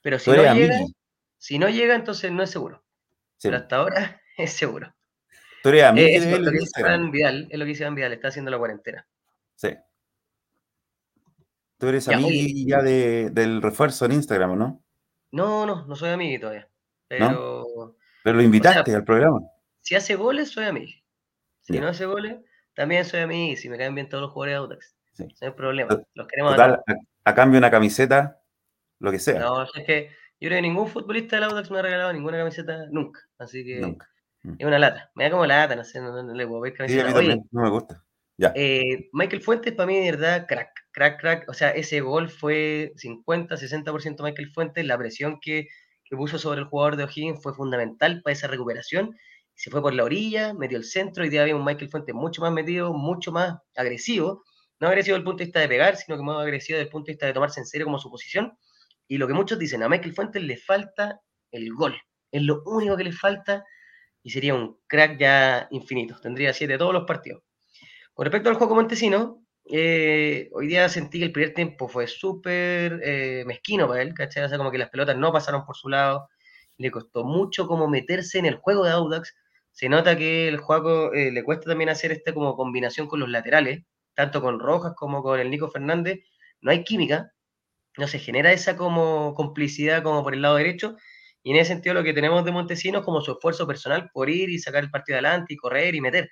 Pero 0.01 0.17
si 0.17 0.31
no 0.31 0.53
llega, 0.53 0.79
si 1.37 1.59
no 1.59 1.69
llega, 1.69 1.95
entonces 1.95 2.31
no 2.31 2.41
es 2.41 2.49
seguro. 2.49 2.83
Pero 3.41 3.57
hasta 3.57 3.75
ahora 3.75 4.21
es 4.37 4.53
seguro. 4.53 4.93
Tú 5.61 5.69
eres 5.69 5.83
eh, 5.97 6.15
es, 6.15 6.25
lo 6.39 6.51
que 6.51 7.11
Vidal, 7.11 7.47
es 7.49 7.59
lo 7.59 7.65
que 7.65 7.69
dice 7.69 7.83
Iván 7.83 7.95
Vidal, 7.95 8.13
está 8.13 8.29
haciendo 8.29 8.49
la 8.49 8.57
cuarentena. 8.57 9.05
Sí. 9.55 9.75
Tú 11.77 11.87
eres 11.87 12.07
amigo 12.07 12.29
ya 12.67 12.81
de, 12.81 13.29
del 13.29 13.61
refuerzo 13.61 14.05
en 14.05 14.13
Instagram, 14.13 14.57
¿no? 14.57 14.83
No, 15.31 15.65
no, 15.65 15.85
no 15.85 15.95
soy 15.95 16.09
amigo 16.09 16.41
todavía. 16.41 16.69
Pero 17.07 17.97
pero 18.23 18.37
lo 18.37 18.43
invitaste 18.43 18.95
al 18.95 19.03
programa. 19.03 19.41
Si 19.81 19.95
hace 19.95 20.15
goles, 20.15 20.51
soy 20.51 20.65
amigo. 20.65 20.91
Si 21.61 21.79
no 21.79 21.87
hace 21.87 22.05
goles, 22.05 22.37
también 22.73 23.05
soy 23.05 23.21
amigo 23.21 23.55
si 23.57 23.69
me 23.69 23.77
caen 23.77 23.95
bien 23.95 24.09
todos 24.09 24.21
los 24.21 24.31
jugadores 24.31 24.53
de 24.53 24.57
Audax. 24.57 24.95
Sí. 25.13 25.23
No 25.23 25.47
hay 25.47 25.51
problema. 25.51 26.01
Los 26.13 26.27
queremos 26.27 26.53
Total, 26.53 26.81
a, 27.25 27.35
cambio 27.35 27.57
una 27.57 27.69
camiseta, 27.69 28.41
lo 28.99 29.11
que 29.11 29.19
sea. 29.19 29.39
No, 29.39 29.63
es 29.63 29.85
que 29.85 30.09
yo 30.39 30.47
creo 30.47 30.57
que 30.57 30.61
ningún 30.61 30.87
futbolista 30.87 31.35
del 31.35 31.45
Audax 31.45 31.69
me 31.69 31.79
ha 31.79 31.81
regalado 31.81 32.13
ninguna 32.13 32.37
camiseta 32.37 32.85
nunca. 32.89 33.19
Así 33.37 33.65
que 33.65 33.81
nunca. 33.81 34.09
Mm. 34.43 34.55
es 34.57 34.65
una 34.65 34.79
lata. 34.79 35.11
Me 35.15 35.25
da 35.25 35.31
como 35.31 35.45
lata, 35.45 35.75
no 35.75 35.83
sé, 35.83 35.99
no, 35.99 36.21
le 36.33 36.47
puedo 36.47 36.61
ver 36.61 36.73
camiseta. 36.73 37.19
Sí, 37.19 37.41
no 37.51 37.61
me 37.61 37.69
gusta. 37.69 38.03
Ya. 38.37 38.53
Eh, 38.55 39.09
Michael 39.11 39.41
Fuentes 39.41 39.73
para 39.73 39.87
mí 39.87 39.97
de 39.97 40.11
verdad 40.11 40.45
crack, 40.47 40.71
crack, 40.91 41.19
crack. 41.19 41.49
O 41.49 41.53
sea, 41.53 41.71
ese 41.71 41.99
gol 41.99 42.29
fue 42.29 42.93
50, 42.95 43.55
60% 43.55 44.23
Michael 44.23 44.51
Fuentes. 44.53 44.85
La 44.85 44.97
presión 44.97 45.39
que, 45.41 45.67
que 46.09 46.17
puso 46.17 46.39
sobre 46.39 46.61
el 46.61 46.65
jugador 46.65 46.95
de 46.95 47.03
O'Higgins 47.03 47.41
fue 47.41 47.53
fundamental 47.53 48.21
para 48.23 48.33
esa 48.33 48.47
recuperación. 48.47 49.15
Se 49.53 49.69
fue 49.69 49.81
por 49.81 49.93
la 49.93 50.03
orilla, 50.03 50.53
metió 50.53 50.77
el 50.77 50.85
centro, 50.85 51.23
y 51.23 51.29
día 51.29 51.41
había 51.41 51.55
un 51.55 51.63
Michael 51.63 51.89
Fuentes 51.89 52.15
mucho 52.15 52.41
más 52.41 52.51
metido, 52.51 52.93
mucho 52.93 53.31
más 53.31 53.59
agresivo, 53.75 54.43
no 54.79 54.87
agresivo 54.87 55.15
desde 55.15 55.19
el 55.19 55.25
punto 55.25 55.39
de 55.39 55.45
vista 55.45 55.59
de 55.59 55.67
pegar, 55.67 55.95
sino 55.97 56.17
que 56.17 56.23
más 56.23 56.37
agresivo 56.39 56.77
desde 56.77 56.87
el 56.87 56.91
punto 56.91 57.07
de 57.07 57.13
vista 57.13 57.25
de 57.27 57.33
tomarse 57.33 57.59
en 57.59 57.65
serio 57.65 57.85
como 57.85 57.99
su 57.99 58.09
posición, 58.09 58.57
y 59.07 59.17
lo 59.17 59.27
que 59.27 59.33
muchos 59.33 59.59
dicen, 59.59 59.83
a 59.83 59.89
Michael 59.89 60.13
Fuentes 60.13 60.41
le 60.41 60.57
falta 60.57 61.19
el 61.51 61.73
gol, 61.73 61.95
es 62.31 62.41
lo 62.41 62.63
único 62.65 62.95
que 62.95 63.03
le 63.03 63.11
falta, 63.11 63.63
y 64.23 64.31
sería 64.31 64.55
un 64.55 64.79
crack 64.87 65.19
ya 65.19 65.67
infinito, 65.71 66.19
tendría 66.21 66.53
siete 66.53 66.77
todos 66.77 66.93
los 66.93 67.03
partidos. 67.05 67.43
Con 68.13 68.25
respecto 68.25 68.49
al 68.49 68.55
juego 68.55 68.75
montesino, 68.75 69.43
eh, 69.69 70.49
hoy 70.53 70.67
día 70.67 70.89
sentí 70.89 71.19
que 71.19 71.25
el 71.25 71.31
primer 71.31 71.53
tiempo 71.53 71.87
fue 71.87 72.07
súper 72.07 73.01
eh, 73.03 73.43
mezquino 73.45 73.87
para 73.87 74.01
él, 74.01 74.13
¿cachai? 74.13 74.43
O 74.43 74.49
sea, 74.49 74.57
como 74.57 74.71
que 74.71 74.77
las 74.77 74.89
pelotas 74.89 75.17
no 75.17 75.31
pasaron 75.31 75.65
por 75.65 75.75
su 75.75 75.89
lado, 75.89 76.29
le 76.77 76.91
costó 76.91 77.23
mucho 77.23 77.67
como 77.67 77.87
meterse 77.87 78.39
en 78.39 78.45
el 78.45 78.55
juego 78.55 78.85
de 78.85 78.91
Audax, 78.91 79.35
se 79.79 79.89
nota 79.89 80.17
que 80.17 80.47
el 80.49 80.57
juego 80.57 81.13
eh, 81.13 81.31
le 81.31 81.43
cuesta 81.43 81.69
también 81.69 81.89
hacer 81.89 82.11
esta 82.11 82.33
como 82.33 82.55
combinación 82.55 83.07
con 83.07 83.21
los 83.21 83.29
laterales, 83.29 83.83
tanto 84.13 84.41
con 84.41 84.59
Rojas 84.59 84.93
como 84.95 85.23
con 85.23 85.39
el 85.39 85.49
Nico 85.49 85.69
Fernández. 85.71 86.19
No 86.61 86.71
hay 86.71 86.83
química, 86.83 87.31
no 87.97 88.07
se 88.07 88.19
genera 88.19 88.51
esa 88.51 88.75
como 88.77 89.33
complicidad 89.35 90.03
como 90.03 90.23
por 90.23 90.33
el 90.33 90.41
lado 90.41 90.55
derecho. 90.57 90.97
Y 91.43 91.51
en 91.51 91.57
ese 91.57 91.73
sentido 91.73 91.95
lo 91.95 92.03
que 92.03 92.13
tenemos 92.13 92.43
de 92.45 92.51
Montesinos 92.51 93.05
como 93.05 93.21
su 93.21 93.33
esfuerzo 93.33 93.67
personal 93.67 94.09
por 94.13 94.29
ir 94.29 94.49
y 94.49 94.59
sacar 94.59 94.83
el 94.83 94.91
partido 94.91 95.17
adelante 95.17 95.53
y 95.53 95.57
correr 95.57 95.95
y 95.95 96.01
meter. 96.01 96.29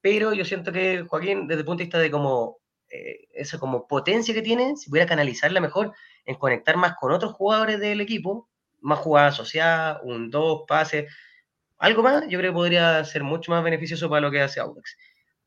Pero 0.00 0.32
yo 0.34 0.44
siento 0.44 0.72
que 0.72 1.04
Joaquín, 1.08 1.48
desde 1.48 1.60
el 1.60 1.66
punto 1.66 1.78
de 1.80 1.84
vista 1.86 1.98
de 1.98 2.10
como 2.10 2.57
eh, 2.90 3.28
esa 3.32 3.58
como 3.58 3.86
potencia 3.86 4.34
que 4.34 4.42
tiene, 4.42 4.76
si 4.76 4.90
pudiera 4.90 5.08
canalizarla 5.08 5.60
mejor 5.60 5.92
en 6.24 6.36
conectar 6.36 6.76
más 6.76 6.94
con 6.96 7.12
otros 7.12 7.32
jugadores 7.32 7.80
del 7.80 8.00
equipo, 8.00 8.48
más 8.80 8.98
jugadas 8.98 9.34
asociadas, 9.34 10.00
un 10.04 10.30
dos 10.30 10.64
pases, 10.66 11.12
algo 11.78 12.02
más, 12.02 12.24
yo 12.28 12.38
creo 12.38 12.52
que 12.52 12.56
podría 12.56 13.04
ser 13.04 13.22
mucho 13.22 13.52
más 13.52 13.62
beneficioso 13.62 14.08
para 14.08 14.20
lo 14.20 14.30
que 14.30 14.42
hace 14.42 14.60
Audax. 14.60 14.96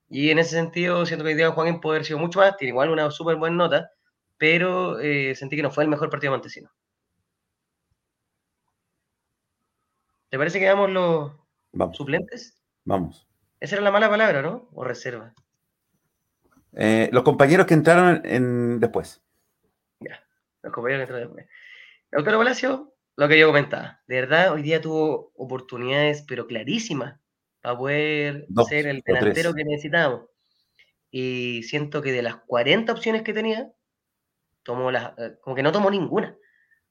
Y 0.09 0.29
en 0.29 0.39
ese 0.39 0.51
sentido, 0.51 1.05
siento 1.05 1.23
que 1.23 1.31
el 1.31 1.37
día 1.37 1.47
de 1.47 1.53
Juan 1.53 1.81
puede 1.81 1.97
haber 1.97 2.05
sido 2.05 2.19
mucho 2.19 2.39
más, 2.39 2.57
tiene 2.57 2.69
igual 2.69 2.89
una 2.89 3.09
súper 3.11 3.35
buena 3.37 3.55
nota, 3.55 3.91
pero 4.37 4.99
eh, 4.99 5.35
sentí 5.35 5.55
que 5.55 5.61
no 5.61 5.71
fue 5.71 5.83
el 5.83 5.89
mejor 5.89 6.09
partido 6.09 6.31
de 6.31 6.37
Montesino. 6.37 6.69
¿Te 10.29 10.37
parece 10.37 10.59
que 10.59 10.65
damos 10.65 10.89
los 10.89 11.31
suplentes? 11.93 12.57
Vamos. 12.85 13.27
Esa 13.59 13.75
era 13.75 13.83
la 13.83 13.91
mala 13.91 14.09
palabra, 14.09 14.41
¿no? 14.41 14.69
¿O 14.73 14.83
reserva? 14.83 15.33
Eh, 16.73 17.09
los 17.11 17.23
compañeros 17.23 17.65
que 17.65 17.73
entraron 17.73 18.21
en, 18.25 18.79
después. 18.79 19.21
Ya, 19.99 20.23
los 20.61 20.73
compañeros 20.73 21.07
que 21.07 21.13
entraron 21.13 21.35
después. 21.35 21.47
Doctor 22.11 22.37
Palacio, 22.37 22.93
lo 23.15 23.27
que 23.27 23.39
yo 23.39 23.47
comentaba, 23.47 24.01
de 24.07 24.21
verdad, 24.21 24.53
hoy 24.53 24.61
día 24.61 24.81
tuvo 24.81 25.31
oportunidades, 25.35 26.23
pero 26.27 26.47
clarísimas, 26.47 27.19
para 27.61 27.77
poder 27.77 28.47
ser 28.67 28.87
el 28.87 29.01
delantero 29.01 29.53
que 29.53 29.63
necesitábamos. 29.63 30.25
Y 31.09 31.63
siento 31.63 32.01
que 32.01 32.11
de 32.11 32.21
las 32.21 32.37
40 32.37 32.91
opciones 32.91 33.21
que 33.21 33.33
tenía, 33.33 33.71
tomó 34.63 34.91
las, 34.91 35.17
eh, 35.17 35.35
como 35.41 35.55
que 35.55 35.63
no 35.63 35.71
tomó 35.71 35.91
ninguna. 35.91 36.37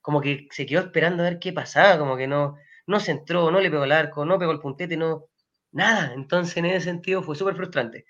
Como 0.00 0.20
que 0.20 0.48
se 0.50 0.66
quedó 0.66 0.80
esperando 0.80 1.22
a 1.22 1.30
ver 1.30 1.38
qué 1.38 1.52
pasaba, 1.52 1.98
como 1.98 2.16
que 2.16 2.26
no, 2.26 2.56
no 2.86 3.00
se 3.00 3.12
entró, 3.12 3.50
no 3.50 3.60
le 3.60 3.70
pegó 3.70 3.84
el 3.84 3.92
arco, 3.92 4.24
no 4.24 4.38
pegó 4.38 4.52
el 4.52 4.60
puntete, 4.60 4.96
no, 4.96 5.26
nada. 5.72 6.12
Entonces, 6.14 6.56
en 6.56 6.66
ese 6.66 6.84
sentido, 6.86 7.22
fue 7.22 7.36
súper 7.36 7.56
frustrante. 7.56 8.06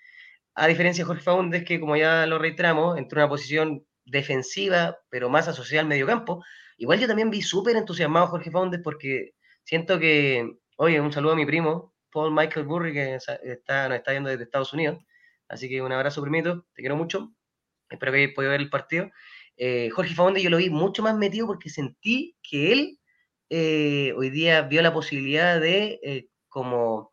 A 0.55 0.67
diferencia 0.67 1.05
de 1.05 1.07
Jorge 1.07 1.23
Faúndez, 1.23 1.65
que 1.65 1.81
como 1.81 1.97
ya 1.97 2.27
lo 2.27 2.39
reiteramos, 2.39 2.99
entró 2.99 3.21
en 3.21 3.25
una 3.25 3.31
posición 3.31 3.87
defensiva, 4.05 4.99
pero 5.09 5.29
más 5.29 5.49
asociada 5.49 5.83
al 5.83 5.89
mediocampo, 5.89 6.43
Igual 6.81 6.99
yo 6.99 7.07
también 7.07 7.29
vi 7.29 7.43
súper 7.43 7.77
entusiasmado 7.77 8.25
a 8.25 8.29
Jorge 8.29 8.51
Faundes 8.51 8.81
porque 8.83 9.35
siento 9.65 9.99
que, 9.99 10.51
oye, 10.77 10.99
un 10.99 11.13
saludo 11.13 11.35
a 11.35 11.37
mi 11.37 11.45
primo, 11.45 11.95
Paul 12.11 12.33
Michael 12.35 12.65
Burry, 12.65 12.95
que 12.95 13.17
está, 13.17 13.87
nos 13.91 13.99
está 13.99 14.13
viendo 14.13 14.31
desde 14.31 14.45
Estados 14.45 14.73
Unidos. 14.73 14.99
Así 15.47 15.69
que 15.69 15.83
un 15.83 15.93
abrazo, 15.93 16.23
primito, 16.23 16.65
te 16.75 16.81
quiero 16.81 16.97
mucho. 16.97 17.35
Espero 17.91 18.13
que 18.13 18.19
hayas 18.23 18.35
podido 18.35 18.53
ver 18.53 18.63
el 18.63 18.71
partido. 18.71 19.11
Eh, 19.59 19.91
Jorge 19.91 20.15
Faundes 20.15 20.43
yo 20.43 20.49
lo 20.49 20.57
vi 20.57 20.71
mucho 20.71 21.03
más 21.03 21.15
metido 21.19 21.47
porque 21.47 21.69
sentí 21.69 22.35
que 22.43 22.73
él 22.73 22.99
eh, 23.51 24.15
hoy 24.17 24.31
día 24.31 24.63
vio 24.63 24.81
la 24.81 24.95
posibilidad 24.95 25.61
de 25.61 26.01
eh, 26.03 26.29
como 26.49 27.10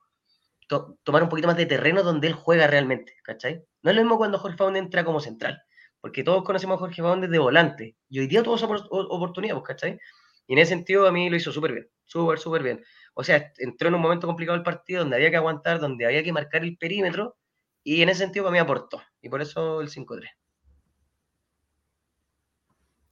tomar 0.68 1.24
un 1.24 1.30
poquito 1.30 1.48
más 1.48 1.58
de 1.58 1.66
terreno 1.66 2.04
donde 2.04 2.28
él 2.28 2.34
juega 2.34 2.68
realmente, 2.68 3.14
¿cachai? 3.24 3.64
No 3.82 3.92
es 3.92 3.96
lo 3.96 4.04
mismo 4.04 4.18
cuando 4.18 4.38
Jorge 4.38 4.58
Faundes 4.58 4.84
entra 4.84 5.06
como 5.06 5.20
central 5.20 5.62
porque 6.02 6.24
todos 6.24 6.44
conocemos 6.44 6.76
a 6.76 6.80
Jorge 6.80 7.02
Faúndez 7.02 7.30
de 7.30 7.40
volante, 7.40 7.96
y 8.10 8.20
hoy 8.20 8.28
día 8.28 8.44
tuvo 8.44 8.56
esa 8.56 8.66
oportunidad, 8.66 9.56
pues, 9.56 9.68
¿cachai? 9.68 10.00
Y 10.48 10.54
en 10.54 10.60
ese 10.60 10.70
sentido 10.70 11.08
a 11.08 11.12
mí 11.12 11.30
lo 11.30 11.36
hizo 11.36 11.52
súper 11.52 11.74
bien, 11.74 11.90
súper, 12.06 12.40
súper 12.40 12.64
bien. 12.64 12.84
O 13.14 13.24
sea, 13.24 13.52
entró 13.58 13.90
en 13.90 13.96
un 13.96 14.02
momento 14.02 14.28
complicado 14.28 14.56
el 14.56 14.64
partido, 14.64 15.02
donde 15.02 15.18
había 15.18 15.32
que 15.32 15.38
aguantar, 15.38 15.80
donde 15.80 16.06
había 16.06 16.24
que 16.24 16.32
marcar 16.32 16.64
el 16.64 16.78
perímetro, 16.78 17.36
y 17.84 18.02
en 18.02 18.10
ese 18.10 18.20
sentido 18.20 18.46
para 18.46 18.54
mí 18.54 18.60
aportó, 18.60 19.02
y 19.22 19.30
por 19.30 19.42
eso 19.42 19.82
el 19.82 19.90
5-3. 19.90 20.30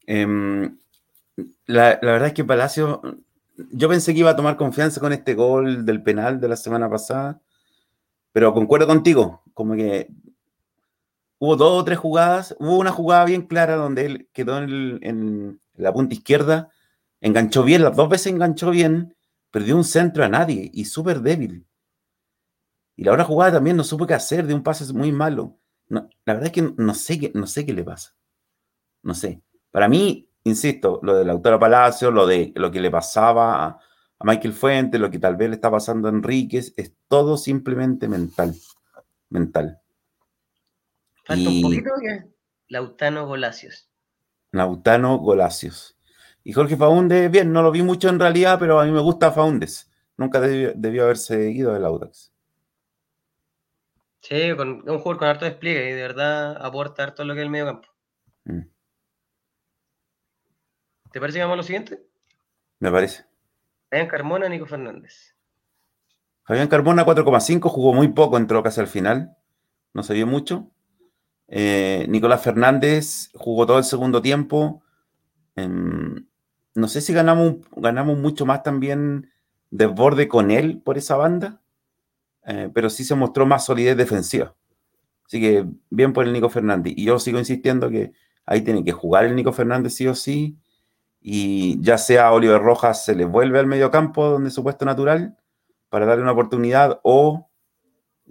Em, 0.07 0.77
la, 1.65 1.99
verdad 2.01 2.27
es 2.27 2.33
que 2.33 2.45
Palacio, 2.45 3.01
yo 3.71 3.89
pensé 3.89 4.13
que 4.13 4.19
iba 4.19 4.31
a 4.31 4.35
tomar 4.35 4.57
confianza 4.57 4.99
con 4.99 5.13
este 5.13 5.33
gol 5.33 5.85
del 5.85 6.03
penal 6.03 6.39
de 6.39 6.47
la 6.47 6.55
semana 6.55 6.89
pasada, 6.89 7.41
pero 8.31 8.53
concuerdo 8.53 8.87
contigo, 8.87 9.43
como 9.53 9.75
que 9.75 10.09
hubo 11.39 11.55
dos 11.55 11.81
o 11.81 11.83
tres 11.83 11.97
jugadas. 11.97 12.55
Hubo 12.59 12.77
una 12.77 12.91
jugada 12.91 13.25
bien 13.25 13.43
clara 13.43 13.75
donde 13.75 14.05
él 14.05 14.29
quedó 14.33 14.57
en, 14.57 15.61
la 15.75 15.93
punta 15.93 16.15
izquierda, 16.15 16.69
enganchó 17.19 17.63
bien, 17.63 17.83
las 17.83 17.95
dos 17.95 18.07
veces 18.09 18.27
enganchó 18.27 18.71
bien, 18.71 19.15
perdió 19.51 19.75
un 19.75 19.83
centro 19.83 20.23
a 20.23 20.29
nadie 20.29 20.69
y 20.73 20.85
súper 20.85 21.21
débil. 21.21 21.65
Y 22.95 23.03
la 23.03 23.11
otra 23.11 23.25
jugada 23.25 23.53
también 23.53 23.75
no 23.75 23.83
supo 23.83 24.07
qué 24.07 24.13
hacer, 24.13 24.47
de 24.47 24.53
un 24.53 24.63
pase 24.63 24.91
muy 24.93 25.11
malo. 25.11 25.57
la 25.89 26.07
verdad 26.25 26.45
es 26.45 26.51
que 26.51 26.61
no 26.61 26.93
sé, 26.93 27.31
no 27.33 27.45
sé 27.45 27.65
qué 27.65 27.73
le 27.73 27.83
pasa. 27.83 28.15
No 29.03 29.13
sé. 29.13 29.41
Para 29.71 29.89
mí, 29.89 30.24
insisto, 30.45 30.99
lo 31.03 31.17
del 31.17 31.29
autor 31.29 31.59
Palacio, 31.59 32.09
lo 32.09 32.25
de 32.25 32.53
lo 32.55 32.71
que 32.71 32.79
le 32.79 32.89
pasaba 32.89 33.65
a, 33.65 33.67
a 33.67 34.23
Michael 34.23 34.53
Fuentes, 34.53 35.01
lo 35.01 35.11
que 35.11 35.19
tal 35.19 35.35
vez 35.35 35.49
le 35.49 35.55
está 35.55 35.69
pasando 35.69 36.07
a 36.07 36.11
Enríquez, 36.11 36.73
es 36.77 36.93
todo 37.07 37.37
simplemente 37.37 38.07
mental. 38.07 38.55
Mental. 39.29 39.81
Falta 41.25 41.49
un 41.49 41.61
poquito 41.61 41.89
que 41.99 42.35
Lautano 42.67 43.27
Golacios. 43.27 43.89
Lautano 44.51 45.17
Golacios. 45.17 45.97
Y 46.43 46.53
Jorge 46.53 46.77
Faúndez, 46.77 47.29
bien, 47.31 47.51
no 47.51 47.63
lo 47.63 47.71
vi 47.71 47.81
mucho 47.81 48.07
en 48.07 48.19
realidad, 48.19 48.57
pero 48.59 48.79
a 48.79 48.85
mí 48.85 48.91
me 48.91 49.01
gusta 49.01 49.31
Faúndez. 49.31 49.89
Nunca 50.15 50.39
debió, 50.39 51.03
haberse 51.03 51.49
ido 51.49 51.73
del 51.73 51.83
Audax. 51.83 52.31
Sí, 54.21 54.55
con, 54.55 54.87
un 54.89 54.99
jugador 54.99 55.17
con 55.17 55.27
harto 55.27 55.45
despliegue 55.45 55.89
y 55.89 55.93
de 55.93 56.01
verdad 56.01 56.57
aporta 56.63 57.03
harto 57.03 57.25
lo 57.25 57.33
que 57.33 57.41
es 57.41 57.45
el 57.45 57.49
medio 57.49 57.65
campo. 57.65 57.89
Mm. 58.45 58.74
¿Te 61.15 61.21
parece 61.21 61.37
que 61.37 61.43
vamos 61.43 61.53
a 61.53 61.55
lo 61.55 61.63
siguiente? 61.63 62.05
Me 62.81 62.91
parece. 62.91 63.23
Fabián 63.89 64.09
Carmona, 64.09 64.49
Nico 64.49 64.65
Fernández. 64.65 65.33
Fabián 66.43 66.67
Carmona 66.67 67.05
4,5, 67.05 67.69
jugó 67.69 67.93
muy 67.93 68.09
poco, 68.09 68.35
entró 68.35 68.61
casi 68.61 68.81
al 68.81 68.87
final. 68.87 69.37
No 69.93 70.03
se 70.03 70.13
vio 70.13 70.27
mucho. 70.27 70.69
Eh, 71.47 72.05
Nicolás 72.09 72.43
Fernández 72.43 73.29
jugó 73.33 73.65
todo 73.65 73.77
el 73.77 73.85
segundo 73.85 74.21
tiempo. 74.21 74.83
Em, 75.55 76.27
no 76.73 76.87
sé 76.89 76.99
si 76.99 77.13
ganamos, 77.13 77.59
ganamos 77.77 78.17
mucho 78.17 78.45
más 78.45 78.61
también 78.61 79.31
desborde 79.71 80.27
con 80.27 80.51
él 80.51 80.81
por 80.83 80.97
esa 80.97 81.15
banda, 81.15 81.61
eh, 82.45 82.69
pero 82.73 82.89
sí 82.89 83.05
se 83.05 83.15
mostró 83.15 83.45
más 83.45 83.63
solidez 83.63 83.95
defensiva. 83.95 84.53
Así 85.25 85.39
que 85.39 85.65
bien 85.89 86.11
por 86.11 86.25
el 86.25 86.33
Nico 86.33 86.49
Fernández. 86.49 86.91
Y 86.97 87.05
yo 87.05 87.19
sigo 87.19 87.39
insistiendo 87.39 87.89
que 87.89 88.11
ahí 88.45 88.63
tiene 88.65 88.83
que 88.83 88.91
jugar 88.91 89.23
el 89.23 89.33
Nico 89.33 89.53
Fernández 89.53 89.93
sí 89.93 90.07
o 90.07 90.13
sí. 90.13 90.59
Y 91.27 91.81
ya 91.81 91.97
sea 91.97 92.31
Oliver 92.33 92.61
Rojas 92.61 93.03
se 93.03 93.15
le 93.15 93.25
vuelve 93.25 93.57
al 93.57 93.65
medio 93.65 93.89
campo 93.89 94.29
donde 94.29 94.51
su 94.51 94.61
puesto 94.61 94.85
natural 94.85 95.35
para 95.89 96.05
darle 96.05 96.21
una 96.21 96.33
oportunidad 96.33 96.99
o 97.01 97.49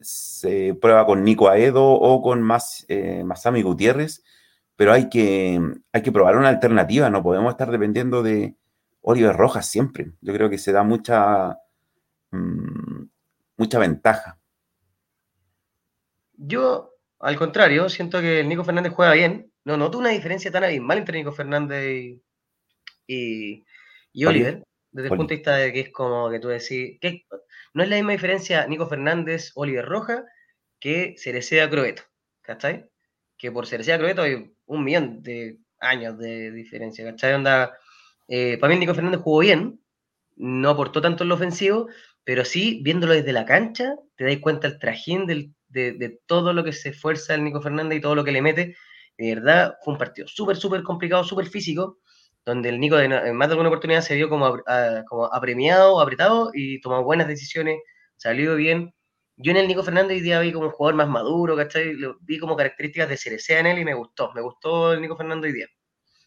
se 0.01 0.79
prueba 0.81 1.05
con 1.05 1.25
Nico 1.25 1.49
Aedo 1.49 1.85
o 1.85 2.23
con 2.23 2.41
más, 2.41 2.87
eh, 2.87 3.25
Masami 3.25 3.63
Gutiérrez, 3.63 4.23
pero 4.77 4.93
hay 4.93 5.09
que, 5.09 5.61
hay 5.91 6.03
que 6.03 6.13
probar 6.13 6.37
una 6.37 6.51
alternativa, 6.51 7.11
no 7.11 7.21
podemos 7.21 7.51
estar 7.51 7.69
dependiendo 7.73 8.23
de 8.23 8.55
Oliver 9.01 9.35
Rojas 9.35 9.67
siempre. 9.67 10.13
Yo 10.21 10.33
creo 10.33 10.49
que 10.49 10.59
se 10.59 10.71
da 10.71 10.85
mucha, 10.85 11.59
mm, 12.31 13.07
mucha 13.57 13.81
ventaja. 13.81 14.39
Yo, 16.35 16.95
al 17.19 17.35
contrario, 17.35 17.89
siento 17.89 18.21
que 18.21 18.45
Nico 18.45 18.63
Fernández 18.63 18.93
juega 18.93 19.15
bien. 19.15 19.51
No 19.65 19.77
noto 19.77 19.99
una 19.99 20.11
diferencia 20.11 20.53
tan 20.53 20.63
abismal 20.63 20.99
entre 20.99 21.19
Nico 21.19 21.33
Fernández 21.33 21.85
y, 21.91 22.24
Oliver, 23.09 24.63
desde 24.91 25.09
el 25.09 25.17
punto 25.17 25.31
de 25.31 25.37
vista 25.37 25.57
de 25.57 25.73
que 25.73 25.81
es 25.81 25.91
como 25.91 26.31
que 26.31 26.41
tú 26.41 26.49
decís, 26.49 26.99
que 27.01 27.25
no 27.75 27.83
es 27.83 27.89
la 27.89 27.97
misma 27.97 28.13
diferencia 28.13 28.67
Nico 28.67 28.87
Fernández, 28.87 29.51
Oliver 29.55 29.85
Roja, 29.85 30.25
que 30.79 31.15
Cerecea 31.19 31.69
Croeto, 31.69 32.03
¿cachai? 32.43 32.89
Que 33.37 33.51
por 33.51 33.67
Cerecea 33.67 33.99
Croeto 33.99 34.23
hay 34.23 34.55
un 34.67 34.85
millón 34.85 35.23
de 35.23 35.59
años 35.81 36.19
de 36.19 36.53
diferencia, 36.53 37.05
¿cachai? 37.05 37.35
Onda, 37.35 37.77
eh, 38.29 38.59
para 38.59 38.73
mí 38.73 38.79
Nico 38.79 38.95
Fernández 38.95 39.21
jugó 39.21 39.41
bien, 39.41 39.81
no 40.37 40.71
aportó 40.71 41.01
tanto 41.01 41.25
en 41.25 41.29
lo 41.29 41.35
ofensivo, 41.35 41.89
pero 42.25 42.45
sí, 42.45 42.81
viéndolo 42.83 43.13
desde 43.13 43.33
la 43.33 43.45
cancha, 43.45 43.97
te 44.17 44.25
dais 44.25 44.41
cuenta 44.41 44.67
el 44.67 44.79
trajín 44.79 45.27
de, 45.27 46.21
todo 46.27 46.53
lo 46.53 46.65
que 46.65 46.73
se 46.73 46.91
esfuerza 46.91 47.35
el 47.35 47.45
Nico 47.45 47.61
Fernández 47.61 47.99
y 47.99 48.01
todo 48.01 48.15
lo 48.15 48.25
que 48.25 48.33
le 48.33 48.43
mete. 48.43 48.77
De 49.19 49.35
verdad, 49.35 49.77
fue 49.83 49.93
un 49.93 49.99
partido 49.99 50.27
súper, 50.27 50.57
súper 50.57 50.83
complicado, 50.83 51.23
súper 51.25 51.47
físico, 51.47 51.99
donde 52.45 52.69
el 52.69 52.81
Nico 52.81 52.99
en 52.99 53.37
más 53.37 53.49
de 53.49 53.53
alguna 53.53 53.69
oportunidad 53.69 54.03
se 54.03 54.15
vio 54.15 54.29
como, 54.29 54.63
como 55.09 55.27
apremiado, 55.33 56.01
apretado 56.01 56.51
y 56.55 56.81
tomó 56.81 57.03
buenas 57.03 57.29
decisiones, 57.29 57.79
salió 58.17 58.57
bien. 58.57 58.95
Yo 59.37 59.51
en 59.51 59.57
el 59.57 59.69
Nico 59.69 59.83
Fernández 59.83 60.17
hoy 60.17 60.21
día 60.21 60.41
vi 60.41 60.53
como 60.53 60.67
un 60.67 60.73
jugador 60.73 60.97
más 60.97 61.09
maduro, 61.09 61.57
¿cachai? 61.57 61.97
vi 62.21 62.39
como 62.39 62.57
características 62.57 63.09
de 63.09 63.17
Cerecea 63.17 63.61
en 63.61 63.67
él 63.67 63.79
y 63.79 63.85
me 63.85 63.95
gustó, 63.95 64.33
me 64.33 64.41
gustó 64.41 64.93
el 64.93 65.01
Nico 65.01 65.17
Fernández 65.17 65.51
hoy 65.51 65.57
día. 65.59 65.67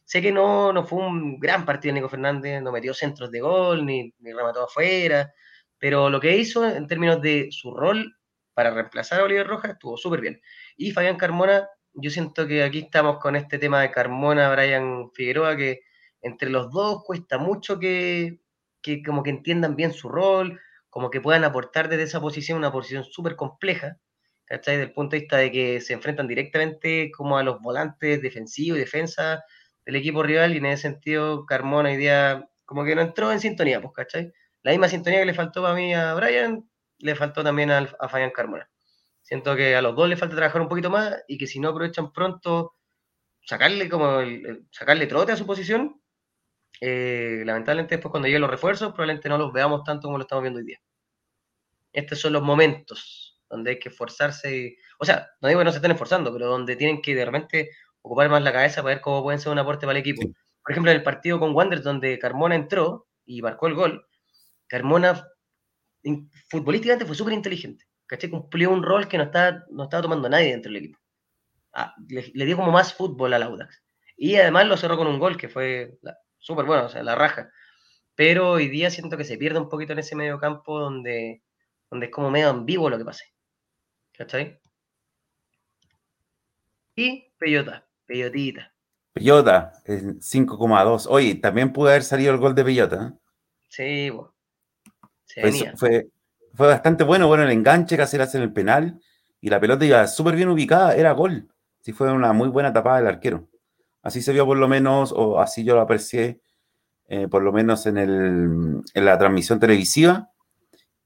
Sé 0.06 0.22
que 0.22 0.32
no, 0.32 0.74
no 0.74 0.86
fue 0.86 1.00
un 1.00 1.40
gran 1.40 1.66
partido 1.66 1.94
Nico 1.94 2.10
Fernández, 2.10 2.62
no 2.62 2.72
metió 2.72 2.94
centros 2.94 3.32
de 3.32 3.42
gol, 3.42 3.86
ni, 3.86 4.14
ni 4.20 4.34
remató 4.34 4.64
afuera, 4.64 5.32
pero 5.78 6.10
lo 6.10 6.20
que 6.20 6.36
hizo 6.36 6.68
en 6.68 6.88
términos 6.88 7.22
de 7.22 7.50
su 7.52 7.74
rol 7.74 8.16
para 8.54 8.72
reemplazar 8.72 9.20
a 9.22 9.24
Oliver 9.24 9.48
Rojas 9.48 9.72
estuvo 9.72 9.98
súper 9.98 10.22
bien. 10.22 10.42
Y 10.78 10.92
Fabián 10.92 11.18
Carmona, 11.18 11.70
yo 11.94 12.10
siento 12.10 12.48
que 12.48 12.64
aquí 12.64 12.80
estamos 12.80 13.20
con 13.20 13.36
este 13.36 13.60
tema 13.60 13.82
de 13.82 13.92
Carmona, 13.92 14.52
Brian 14.52 15.12
Figueroa, 15.14 15.56
que 15.56 15.82
entre 16.22 16.50
los 16.50 16.72
dos 16.72 17.04
cuesta 17.06 17.38
mucho 17.38 17.80
que, 17.80 18.42
que 18.82 19.02
como 19.04 19.24
que 19.24 19.30
entiendan 19.30 19.76
bien 19.76 19.94
su 19.94 20.10
rol, 20.10 20.60
como 20.90 21.10
que 21.10 21.22
puedan 21.22 21.44
aportar 21.44 21.90
desde 21.90 22.04
esa 22.04 22.22
posición, 22.22 22.58
una 22.58 22.72
posición 22.72 23.04
súper 23.04 23.36
compleja, 23.36 23.98
¿cachai? 24.46 24.78
Desde 24.78 24.90
el 24.90 24.94
punto 24.94 25.16
de 25.16 25.22
vista 25.22 25.38
de 25.38 25.52
que 25.52 25.82
se 25.82 25.94
enfrentan 25.94 26.28
directamente 26.28 27.12
como 27.12 27.38
a 27.38 27.44
los 27.44 27.62
volantes 27.62 28.22
defensivos 28.22 28.78
y 28.78 28.82
defensa 28.82 29.44
el 29.86 29.96
equipo 29.96 30.24
rival 30.24 30.54
y 30.54 30.58
en 30.58 30.66
ese 30.66 30.84
sentido 30.84 31.46
Carmona 31.46 31.90
hoy 31.90 31.98
día 31.98 32.50
como 32.66 32.84
que 32.84 32.96
no 32.96 33.02
entró 33.02 33.32
en 33.32 33.40
sintonía, 33.40 33.82
pues, 33.82 33.94
¿cachai? 33.94 34.34
La 34.64 34.72
misma 34.72 34.90
sintonía 34.90 35.20
que 35.20 35.26
le 35.26 35.34
faltó 35.34 35.62
para 35.62 35.74
mí 35.74 35.94
a 35.94 36.14
Brian, 36.16 36.70
le 37.00 37.16
faltó 37.16 37.44
también 37.44 37.72
a, 37.72 37.88
a 38.00 38.32
Carmona. 38.34 38.70
Siento 39.22 39.56
que 39.56 39.76
a 39.76 39.82
los 39.82 39.96
dos 39.96 40.10
le 40.10 40.18
falta 40.18 40.36
trabajar 40.36 40.62
un 40.62 40.68
poquito 40.68 40.90
más 40.90 41.16
y 41.28 41.38
que 41.38 41.48
si 41.48 41.60
no 41.60 41.70
aprovechan 41.70 42.12
pronto 42.12 42.76
sacarle 43.46 43.88
como 43.88 44.20
sacarle 44.72 45.08
trote 45.08 45.32
a 45.32 45.38
su 45.38 45.46
posición, 45.46 46.02
eh, 46.82 47.44
lamentablemente 47.46 47.96
después 47.96 48.12
cuando 48.12 48.28
lleguen 48.28 48.42
los 48.42 48.52
refuerzos 48.52 48.94
probablemente 48.94 49.30
no 49.30 49.38
los 49.38 49.52
veamos 49.52 49.84
tanto 49.84 50.08
como 50.08 50.18
lo 50.18 50.24
estamos 50.24 50.44
viendo 50.44 50.60
hoy 50.60 50.66
día. 50.66 50.82
Estos 51.92 52.20
son 52.20 52.34
los 52.34 52.44
momentos 52.44 53.40
donde 53.50 53.72
hay 53.72 53.80
que 53.80 53.90
esforzarse, 53.90 54.56
y, 54.56 54.78
o 55.00 55.06
sea, 55.06 55.30
no 55.42 55.48
digo 55.48 55.60
que 55.60 55.66
no 55.66 55.72
se 55.72 55.78
estén 55.78 55.92
esforzando, 55.92 56.34
pero 56.34 56.48
donde 56.48 56.76
tienen 56.76 57.02
que 57.02 57.16
de 57.16 57.26
repente 57.26 57.70
ocupar 58.02 58.30
más 58.30 58.42
la 58.42 58.52
cabeza 58.54 58.82
para 58.84 58.96
ver 58.96 59.02
cómo 59.02 59.24
pueden 59.24 59.40
ser 59.40 59.52
un 59.52 59.60
aporte 59.60 59.86
para 59.86 59.98
el 59.98 60.02
equipo. 60.02 60.22
Por 60.62 60.72
ejemplo, 60.72 60.92
en 60.92 60.98
el 60.98 61.04
partido 61.04 61.40
con 61.40 61.56
Wanderers, 61.56 61.84
donde 61.84 62.20
Carmona 62.20 62.56
entró 62.56 63.08
y 63.26 63.42
marcó 63.42 63.68
el 63.68 63.76
gol, 63.76 64.06
Carmona 64.68 65.26
futbolísticamente 66.50 67.06
fue 67.06 67.16
súper 67.16 67.34
inteligente. 67.34 67.86
¿Cachai? 68.06 68.30
Cumplió 68.30 68.72
un 68.72 68.84
rol 68.84 69.08
que 69.08 69.18
no 69.18 69.26
estaba, 69.26 69.66
no 69.70 69.84
estaba 69.84 70.04
tomando 70.04 70.30
nadie 70.30 70.52
dentro 70.52 70.72
del 70.72 70.84
equipo. 70.84 71.00
Ah, 71.74 71.94
le, 72.08 72.46
dio 72.46 72.56
como 72.56 72.72
más 72.72 72.94
fútbol 72.94 73.34
al 73.34 73.44
Audax. 73.44 73.84
Y 74.16 74.36
además 74.36 74.68
lo 74.68 74.78
cerró 74.78 74.98
con 74.98 75.08
un 75.08 75.20
gol 75.20 75.38
que 75.38 75.50
fue 75.50 76.00
súper 76.48 76.66
bueno, 76.66 76.86
o 76.86 76.90
sea, 76.90 77.04
la 77.04 77.16
raja. 77.16 77.52
Pero 78.16 78.52
hoy 78.52 78.70
día 78.70 78.90
siento 78.90 79.18
que 79.18 79.26
se 79.26 79.38
pierde 79.38 79.60
un 79.60 79.68
poquito 79.68 79.92
en 79.92 80.00
ese 80.00 80.16
medio 80.16 80.40
campo 80.40 80.80
donde, 80.80 81.44
donde 81.92 82.06
es 82.06 82.12
como 82.12 82.32
medio 82.32 82.50
ambiguo 82.50 82.90
lo 82.90 82.98
que 82.98 83.04
pasa. 83.04 83.26
¿Cachai? 84.18 84.58
Y 86.96 87.30
Peyota. 87.38 87.86
Peyotita. 88.06 88.74
Peyota, 89.12 89.74
5,2. 89.86 91.08
Oye, 91.10 91.36
también 91.36 91.74
pudo 91.74 91.90
haber 91.90 92.04
salido 92.04 92.34
el 92.34 92.40
gol 92.40 92.56
de 92.56 92.64
Peyota. 92.64 93.08
¿eh? 93.08 93.20
Sí, 93.68 94.10
bueno. 94.10 94.34
fue, 95.76 96.08
fue, 96.54 96.68
bastante 96.68 97.04
bueno, 97.04 97.28
bueno 97.28 97.44
el 97.44 97.52
enganche 97.52 97.98
que 97.98 98.04
hacer 98.04 98.22
hacer 98.22 98.42
el 98.42 98.54
penal 98.54 99.02
y 99.42 99.50
la 99.50 99.60
pelota 99.60 99.86
iba 99.86 100.08
súper 100.08 100.36
bien 100.36 100.48
ubicada, 100.48 100.96
era 100.96 101.12
gol. 101.12 101.50
Sí, 101.82 101.92
fue 101.92 102.12
una 102.12 102.32
muy 102.32 102.48
buena 102.48 102.72
tapada 102.72 102.98
del 102.98 103.08
arquero. 103.08 103.50
Así 104.02 104.22
se 104.22 104.34
vio 104.34 104.46
por 104.46 104.58
lo 104.58 104.68
menos, 104.68 105.14
o 105.16 105.40
así 105.40 105.64
yo 105.64 105.76
lo 105.76 105.82
aprecié, 105.82 106.42
eh, 107.08 107.28
por 107.28 107.44
lo 107.44 107.52
menos 107.52 107.86
en, 107.86 108.84
la 108.94 109.18
transmisión 109.18 109.60
televisiva. 109.60 110.32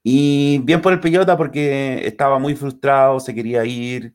Y 0.02 0.58
bien 0.64 0.82
por 0.82 0.92
el 0.92 1.00
Peyota 1.00 1.36
porque 1.36 2.06
estaba 2.06 2.38
muy 2.38 2.56
frustrado, 2.56 3.20
se 3.20 3.34
quería 3.34 3.64
ir, 3.64 4.14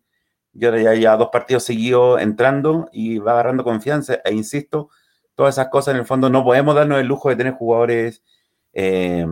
y 0.54 0.66
ahora 0.66 0.82
ya, 0.82 0.94
ya 0.96 1.18
dos 1.18 1.30
partidos 1.32 1.64
seguidos 1.64 2.22
entrando 2.22 2.90
y 2.92 3.20
va 3.20 3.34
agarrando 3.34 3.64
confianza. 3.64 4.16
E 4.26 4.34
insisto, 4.34 4.90
todas 5.36 5.56
esas 5.56 5.70
cosas 5.70 5.94
en 5.94 6.02
el 6.02 6.06
fondo 6.06 6.30
no 6.30 6.44
podemos 6.44 6.76
darnos 6.76 7.00
el 7.00 7.08
lujo 7.08 7.30
de 7.30 7.36
tener 7.36 7.54
jugadores 7.54 8.24
eh, 8.74 9.26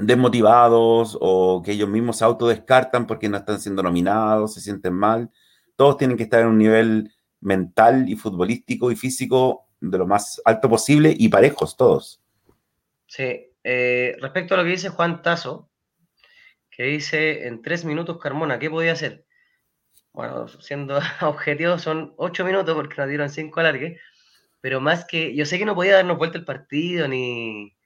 desmotivados 0.00 1.16
o 1.20 1.62
que 1.62 1.72
ellos 1.72 1.88
mismos 1.88 2.18
se 2.18 2.24
autodescartan 2.24 3.06
porque 3.06 3.28
no 3.28 3.36
están 3.36 3.60
siendo 3.60 3.82
nominados, 3.82 4.54
se 4.54 4.60
sienten 4.60 4.94
mal. 4.94 5.30
Todos 5.76 5.96
tienen 5.96 6.16
que 6.16 6.24
estar 6.24 6.40
en 6.40 6.48
un 6.48 6.58
nivel 6.58 7.13
mental 7.44 8.08
y 8.08 8.16
futbolístico 8.16 8.90
y 8.90 8.96
físico 8.96 9.66
de 9.80 9.98
lo 9.98 10.06
más 10.06 10.40
alto 10.44 10.68
posible 10.68 11.14
y 11.16 11.28
parejos 11.28 11.76
todos. 11.76 12.20
Sí, 13.06 13.52
eh, 13.62 14.16
respecto 14.20 14.54
a 14.54 14.58
lo 14.58 14.64
que 14.64 14.70
dice 14.70 14.88
Juan 14.88 15.22
Tazo, 15.22 15.68
que 16.70 16.84
dice 16.84 17.46
en 17.46 17.62
tres 17.62 17.84
minutos 17.84 18.18
Carmona, 18.18 18.58
¿qué 18.58 18.68
podía 18.68 18.92
hacer? 18.92 19.24
bueno, 20.14 20.46
siendo 20.48 20.98
objetivos 21.22 21.82
son 21.82 22.14
ocho 22.16 22.44
minutos 22.44 22.74
porque 22.74 22.94
nos 22.96 23.08
dieron 23.08 23.28
cinco 23.28 23.60
alargues, 23.60 24.00
pero 24.60 24.80
más 24.80 25.04
que, 25.04 25.34
yo 25.34 25.44
sé 25.44 25.58
que 25.58 25.66
no 25.66 25.74
podía 25.74 25.96
darnos 25.96 26.16
vuelta 26.16 26.38
el 26.38 26.44
partido, 26.46 27.06
ni, 27.08 27.76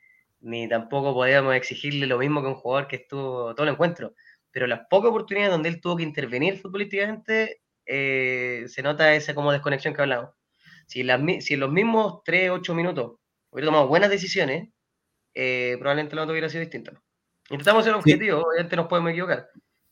ni 0.41 0.69
tampoco 0.69 1.15
podíamos 1.15 1.55
exigirle 1.57 2.07
lo 2.07 2.19
mismo 2.19 2.43
que 2.43 2.49
un 2.49 2.55
jugador 2.55 2.87
que 2.87 2.97
estuvo 2.97 3.55
todo 3.55 3.67
el 3.67 3.73
encuentro, 3.73 4.15
pero 4.53 4.67
las 4.67 4.87
pocas 4.89 5.11
oportunidades 5.11 5.53
donde 5.53 5.71
él 5.71 5.81
tuvo 5.81 5.97
que 5.97 6.03
intervenir 6.05 6.59
futbolísticamente, 6.59 7.63
eh, 7.89 8.65
se 8.69 8.83
nota 8.83 9.15
esa 9.15 9.35
como 9.35 9.51
desconexión 9.51 9.95
que 9.95 10.03
hablamos. 10.03 10.31
Si, 10.87 11.03
las, 11.03 11.21
si 11.41 11.55
en 11.55 11.61
los 11.61 11.73
mismos 11.73 12.23
tres, 12.25 12.51
ocho 12.51 12.75
minutos 12.75 13.17
hubiera 13.51 13.67
tomado 13.67 13.89
buenas 13.89 14.11
decisiones, 14.11 14.69
eh, 15.35 15.77
probablemente 15.79 16.15
la 16.15 16.23
nota 16.23 16.33
hubiera 16.33 16.49
sido 16.49 16.61
distinta. 16.61 16.93
Intentamos 17.51 17.85
ser 17.85 17.95
objetivos, 17.95 18.45
obviamente 18.45 18.77
nos 18.77 18.87
podemos 18.87 19.11
equivocar. 19.11 19.49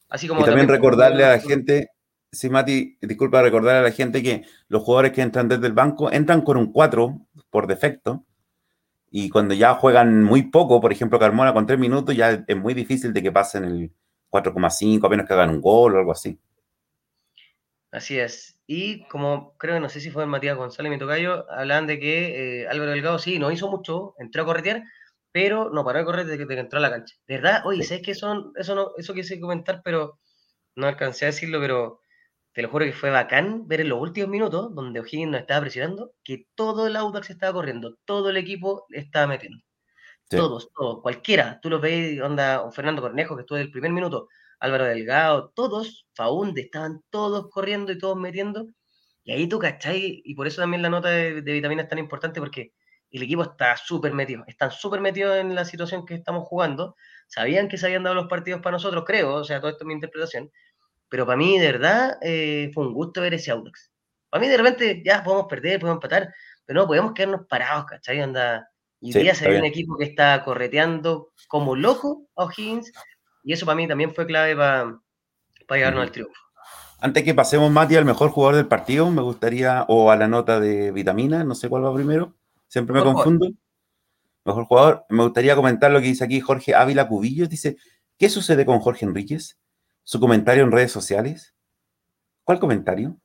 Así 0.08 0.28
como 0.28 0.42
y 0.42 0.44
también 0.44 0.68
recordarle 0.68 1.24
a 1.24 1.30
la 1.30 1.38
gente 1.40 1.88
Sí, 2.32 2.50
Mati, 2.50 2.98
disculpa 3.00 3.40
recordar 3.40 3.76
a 3.76 3.82
la 3.82 3.92
gente 3.92 4.22
que 4.22 4.44
los 4.68 4.82
jugadores 4.82 5.12
que 5.12 5.22
entran 5.22 5.48
desde 5.48 5.66
el 5.66 5.72
banco 5.72 6.12
entran 6.12 6.42
con 6.42 6.58
un 6.58 6.70
4 6.70 7.18
por 7.50 7.66
defecto. 7.66 8.26
Y 9.10 9.30
cuando 9.30 9.54
ya 9.54 9.74
juegan 9.74 10.22
muy 10.22 10.42
poco, 10.42 10.80
por 10.80 10.92
ejemplo, 10.92 11.18
Carmona 11.18 11.54
con 11.54 11.66
3 11.66 11.78
minutos, 11.78 12.14
ya 12.14 12.44
es 12.46 12.56
muy 12.56 12.74
difícil 12.74 13.12
de 13.14 13.22
que 13.22 13.32
pasen 13.32 13.64
el 13.64 13.92
4,5, 14.30 15.06
a 15.06 15.08
menos 15.08 15.26
que 15.26 15.32
hagan 15.32 15.50
un 15.50 15.60
gol 15.62 15.94
o 15.94 15.98
algo 15.98 16.12
así. 16.12 16.38
Así 17.96 18.18
es. 18.18 18.60
Y 18.66 19.06
como 19.08 19.56
creo, 19.56 19.80
no 19.80 19.88
sé 19.88 20.00
si 20.00 20.10
fue 20.10 20.24
el 20.24 20.28
Matías 20.28 20.54
González 20.54 20.90
y 20.90 20.94
mi 20.94 20.98
tocayo, 20.98 21.50
hablan 21.50 21.86
de 21.86 21.98
que 21.98 22.60
eh, 22.60 22.68
Álvaro 22.68 22.90
Delgado 22.90 23.18
sí, 23.18 23.38
no 23.38 23.50
hizo 23.50 23.70
mucho, 23.70 24.14
entró 24.18 24.42
a 24.42 24.44
corretear, 24.44 24.84
pero 25.32 25.70
no 25.70 25.82
paró 25.82 26.00
de 26.00 26.04
correr 26.04 26.26
desde 26.26 26.46
que, 26.46 26.60
entró 26.60 26.78
a 26.78 26.82
la 26.82 26.90
cancha. 26.90 27.16
¿De 27.26 27.36
verdad? 27.36 27.62
Oye, 27.64 27.82
sé 27.84 28.02
que 28.02 28.14
son, 28.14 28.52
eso 28.56 28.74
no, 28.74 28.90
eso 28.98 29.14
quise 29.14 29.40
comentar, 29.40 29.80
pero 29.82 30.18
no 30.74 30.86
alcancé 30.86 31.24
a 31.24 31.28
decirlo, 31.28 31.58
pero 31.58 32.02
te 32.52 32.60
lo 32.60 32.68
juro 32.68 32.84
que 32.84 32.92
fue 32.92 33.08
bacán 33.08 33.66
ver 33.66 33.80
en 33.80 33.88
los 33.88 33.98
últimos 33.98 34.28
minutos, 34.28 34.74
donde 34.74 35.00
O'Higgins 35.00 35.30
nos 35.30 35.40
estaba 35.40 35.62
presionando, 35.62 36.12
que 36.22 36.48
todo 36.54 36.88
el 36.88 36.96
Audax 36.96 37.30
estaba 37.30 37.54
corriendo, 37.54 37.96
todo 38.04 38.28
el 38.28 38.36
equipo 38.36 38.84
estaba 38.90 39.26
metiendo. 39.26 39.64
Todos, 40.28 40.70
todos, 40.74 41.00
cualquiera. 41.00 41.60
Tú 41.62 41.70
lo 41.70 41.80
ves, 41.80 42.20
onda, 42.20 42.70
Fernando 42.72 43.00
Cornejo, 43.00 43.36
que 43.36 43.40
estuvo 43.40 43.56
desde 43.56 43.68
el 43.68 43.72
primer 43.72 43.92
minuto, 43.92 44.28
Álvaro 44.58 44.84
Delgado, 44.84 45.52
todos, 45.54 46.06
Faunde, 46.14 46.62
estaban 46.62 47.02
todos 47.10 47.48
corriendo 47.50 47.92
y 47.92 47.98
todos 47.98 48.16
metiendo. 48.16 48.68
Y 49.24 49.32
ahí 49.32 49.48
tú, 49.48 49.58
¿cachai? 49.58 50.22
Y 50.24 50.34
por 50.34 50.46
eso 50.46 50.62
también 50.62 50.82
la 50.82 50.88
nota 50.88 51.08
de, 51.10 51.42
de 51.42 51.52
vitamina 51.52 51.82
es 51.82 51.88
tan 51.88 51.98
importante, 51.98 52.40
porque 52.40 52.72
el 53.10 53.22
equipo 53.22 53.42
está 53.42 53.76
súper 53.76 54.12
metido, 54.12 54.44
están 54.46 54.70
súper 54.70 55.00
metidos 55.00 55.36
en 55.36 55.54
la 55.54 55.64
situación 55.64 56.06
que 56.06 56.14
estamos 56.14 56.44
jugando. 56.46 56.96
Sabían 57.28 57.68
que 57.68 57.78
se 57.78 57.86
habían 57.86 58.02
dado 58.04 58.14
los 58.14 58.28
partidos 58.28 58.60
para 58.60 58.72
nosotros, 58.72 59.04
creo, 59.06 59.34
o 59.34 59.44
sea, 59.44 59.60
todo 59.60 59.70
esto 59.70 59.84
es 59.84 59.86
mi 59.88 59.94
interpretación 59.94 60.50
pero 61.08 61.26
para 61.26 61.36
mí, 61.36 61.58
de 61.58 61.72
verdad, 61.72 62.18
eh, 62.22 62.70
fue 62.74 62.86
un 62.86 62.92
gusto 62.92 63.20
ver 63.20 63.34
ese 63.34 63.50
Audax. 63.50 63.92
Para 64.28 64.40
mí, 64.40 64.48
de 64.48 64.56
repente, 64.56 65.02
ya 65.04 65.22
podemos 65.22 65.46
perder, 65.46 65.80
podemos 65.80 65.96
empatar, 65.96 66.34
pero 66.64 66.80
no 66.80 66.86
podemos 66.86 67.12
quedarnos 67.12 67.46
parados, 67.46 67.86
¿cachai? 67.86 68.20
Anda, 68.20 68.68
y 69.00 69.12
día 69.12 69.34
se 69.34 69.48
ve 69.48 69.58
un 69.58 69.64
equipo 69.64 69.96
que 69.96 70.04
está 70.04 70.42
correteando 70.44 71.32
como 71.48 71.76
loco 71.76 72.26
a 72.34 72.44
O'Higgins, 72.44 72.92
y 73.46 73.52
eso 73.52 73.64
para 73.64 73.76
mí 73.76 73.86
también 73.86 74.12
fue 74.12 74.26
clave 74.26 74.56
para, 74.56 74.98
para 75.68 75.78
llevarnos 75.78 76.02
al 76.02 76.10
triunfo. 76.10 76.34
Antes 76.98 77.22
que 77.22 77.32
pasemos, 77.32 77.70
Mati, 77.70 77.94
al 77.94 78.04
mejor 78.04 78.30
jugador 78.30 78.56
del 78.56 78.66
partido, 78.66 79.08
me 79.08 79.22
gustaría, 79.22 79.84
o 79.86 80.10
a 80.10 80.16
la 80.16 80.26
nota 80.26 80.58
de 80.58 80.90
vitamina, 80.90 81.44
no 81.44 81.54
sé 81.54 81.68
cuál 81.68 81.84
va 81.84 81.94
primero, 81.94 82.34
siempre 82.66 82.96
me 82.96 83.04
confundo. 83.04 83.48
Mejor 84.44 84.64
jugador, 84.64 85.06
me 85.10 85.22
gustaría 85.22 85.54
comentar 85.54 85.92
lo 85.92 86.00
que 86.00 86.08
dice 86.08 86.24
aquí 86.24 86.40
Jorge 86.40 86.74
Ávila 86.74 87.06
Cubillos, 87.06 87.48
dice, 87.48 87.76
¿qué 88.18 88.28
sucede 88.28 88.66
con 88.66 88.80
Jorge 88.80 89.06
Enríquez? 89.06 89.60
Su 90.02 90.18
comentario 90.18 90.64
en 90.64 90.72
redes 90.72 90.90
sociales. 90.90 91.54
¿Cuál 92.42 92.58
comentario? 92.58 93.16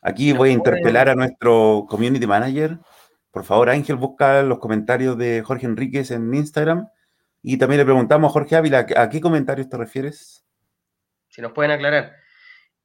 Aquí 0.00 0.32
voy 0.32 0.48
a 0.48 0.52
interpelar 0.52 1.10
a 1.10 1.14
nuestro 1.14 1.84
community 1.90 2.26
manager. 2.26 2.78
Por 3.30 3.44
favor, 3.44 3.68
Ángel, 3.68 3.96
busca 3.96 4.42
los 4.42 4.60
comentarios 4.60 5.18
de 5.18 5.42
Jorge 5.42 5.66
Enríquez 5.66 6.10
en 6.10 6.32
Instagram. 6.32 6.88
Y 7.42 7.58
también 7.58 7.78
le 7.78 7.84
preguntamos 7.84 8.30
a 8.30 8.32
Jorge 8.32 8.56
Ávila, 8.56 8.86
¿a 8.96 9.08
qué 9.08 9.20
comentarios 9.20 9.68
te 9.68 9.76
refieres? 9.76 10.44
Si 11.28 11.40
nos 11.40 11.52
pueden 11.52 11.70
aclarar. 11.70 12.16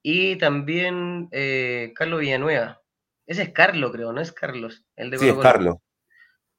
Y 0.01 0.37
también 0.37 1.27
eh, 1.31 1.91
Carlos 1.95 2.19
Villanueva. 2.19 2.81
Ese 3.25 3.41
es 3.41 3.49
Carlos, 3.49 3.91
creo, 3.91 4.13
no 4.13 4.21
es 4.21 4.31
Carlos. 4.31 4.85
El 4.95 5.09
de 5.09 5.17
sí, 5.17 5.27
es 5.27 5.35
Carlos. 5.35 5.77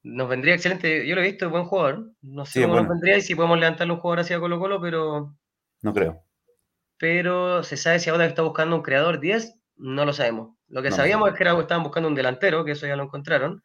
Nos 0.03 0.29
vendría 0.29 0.53
excelente. 0.53 1.07
Yo 1.07 1.15
lo 1.15 1.21
he 1.21 1.27
visto, 1.27 1.45
es 1.45 1.51
buen 1.51 1.65
jugador. 1.65 2.11
No 2.21 2.45
sé 2.45 2.61
cómo 2.61 2.75
nos 2.75 2.87
vendría 2.87 3.17
y 3.17 3.21
si 3.21 3.35
podemos 3.35 3.57
levantar 3.57 3.87
los 3.87 3.99
jugadores 3.99 4.25
hacia 4.25 4.39
Colo 4.39 4.59
Colo, 4.59 4.81
pero. 4.81 5.35
No 5.81 5.93
creo. 5.93 6.23
Pero 6.97 7.63
se 7.63 7.77
sabe 7.77 7.99
si 7.99 8.09
ahora 8.09 8.25
está 8.25 8.41
buscando 8.41 8.75
un 8.75 8.81
creador 8.81 9.19
10, 9.19 9.55
no 9.77 10.05
lo 10.05 10.13
sabemos. 10.13 10.55
Lo 10.67 10.81
que 10.81 10.91
sabíamos 10.91 11.29
es 11.29 11.35
que 11.35 11.43
era, 11.43 11.57
estaban 11.59 11.83
buscando 11.83 12.09
un 12.09 12.15
delantero, 12.15 12.65
que 12.65 12.71
eso 12.71 12.87
ya 12.87 12.95
lo 12.95 13.03
encontraron. 13.03 13.63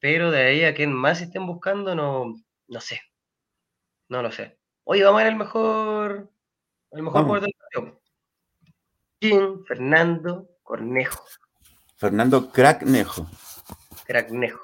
Pero 0.00 0.30
de 0.30 0.42
ahí 0.42 0.64
a 0.64 0.74
quien 0.74 0.92
más 0.92 1.20
estén 1.20 1.46
buscando, 1.46 1.94
no, 1.94 2.34
no 2.66 2.80
sé. 2.80 3.00
No 4.12 4.20
lo 4.20 4.30
sé. 4.30 4.58
Oye, 4.84 5.04
vamos 5.04 5.22
a 5.22 5.24
ver 5.24 5.32
el 5.32 5.38
mejor. 5.38 6.30
El 6.90 7.02
mejor 7.02 7.24
jugador 7.24 7.48
del 7.48 7.54
partido. 9.18 9.64
Fernando 9.64 10.50
Cornejo. 10.62 11.24
Fernando 11.96 12.52
Cracknejo. 12.52 13.26
Cracknejo. 14.04 14.60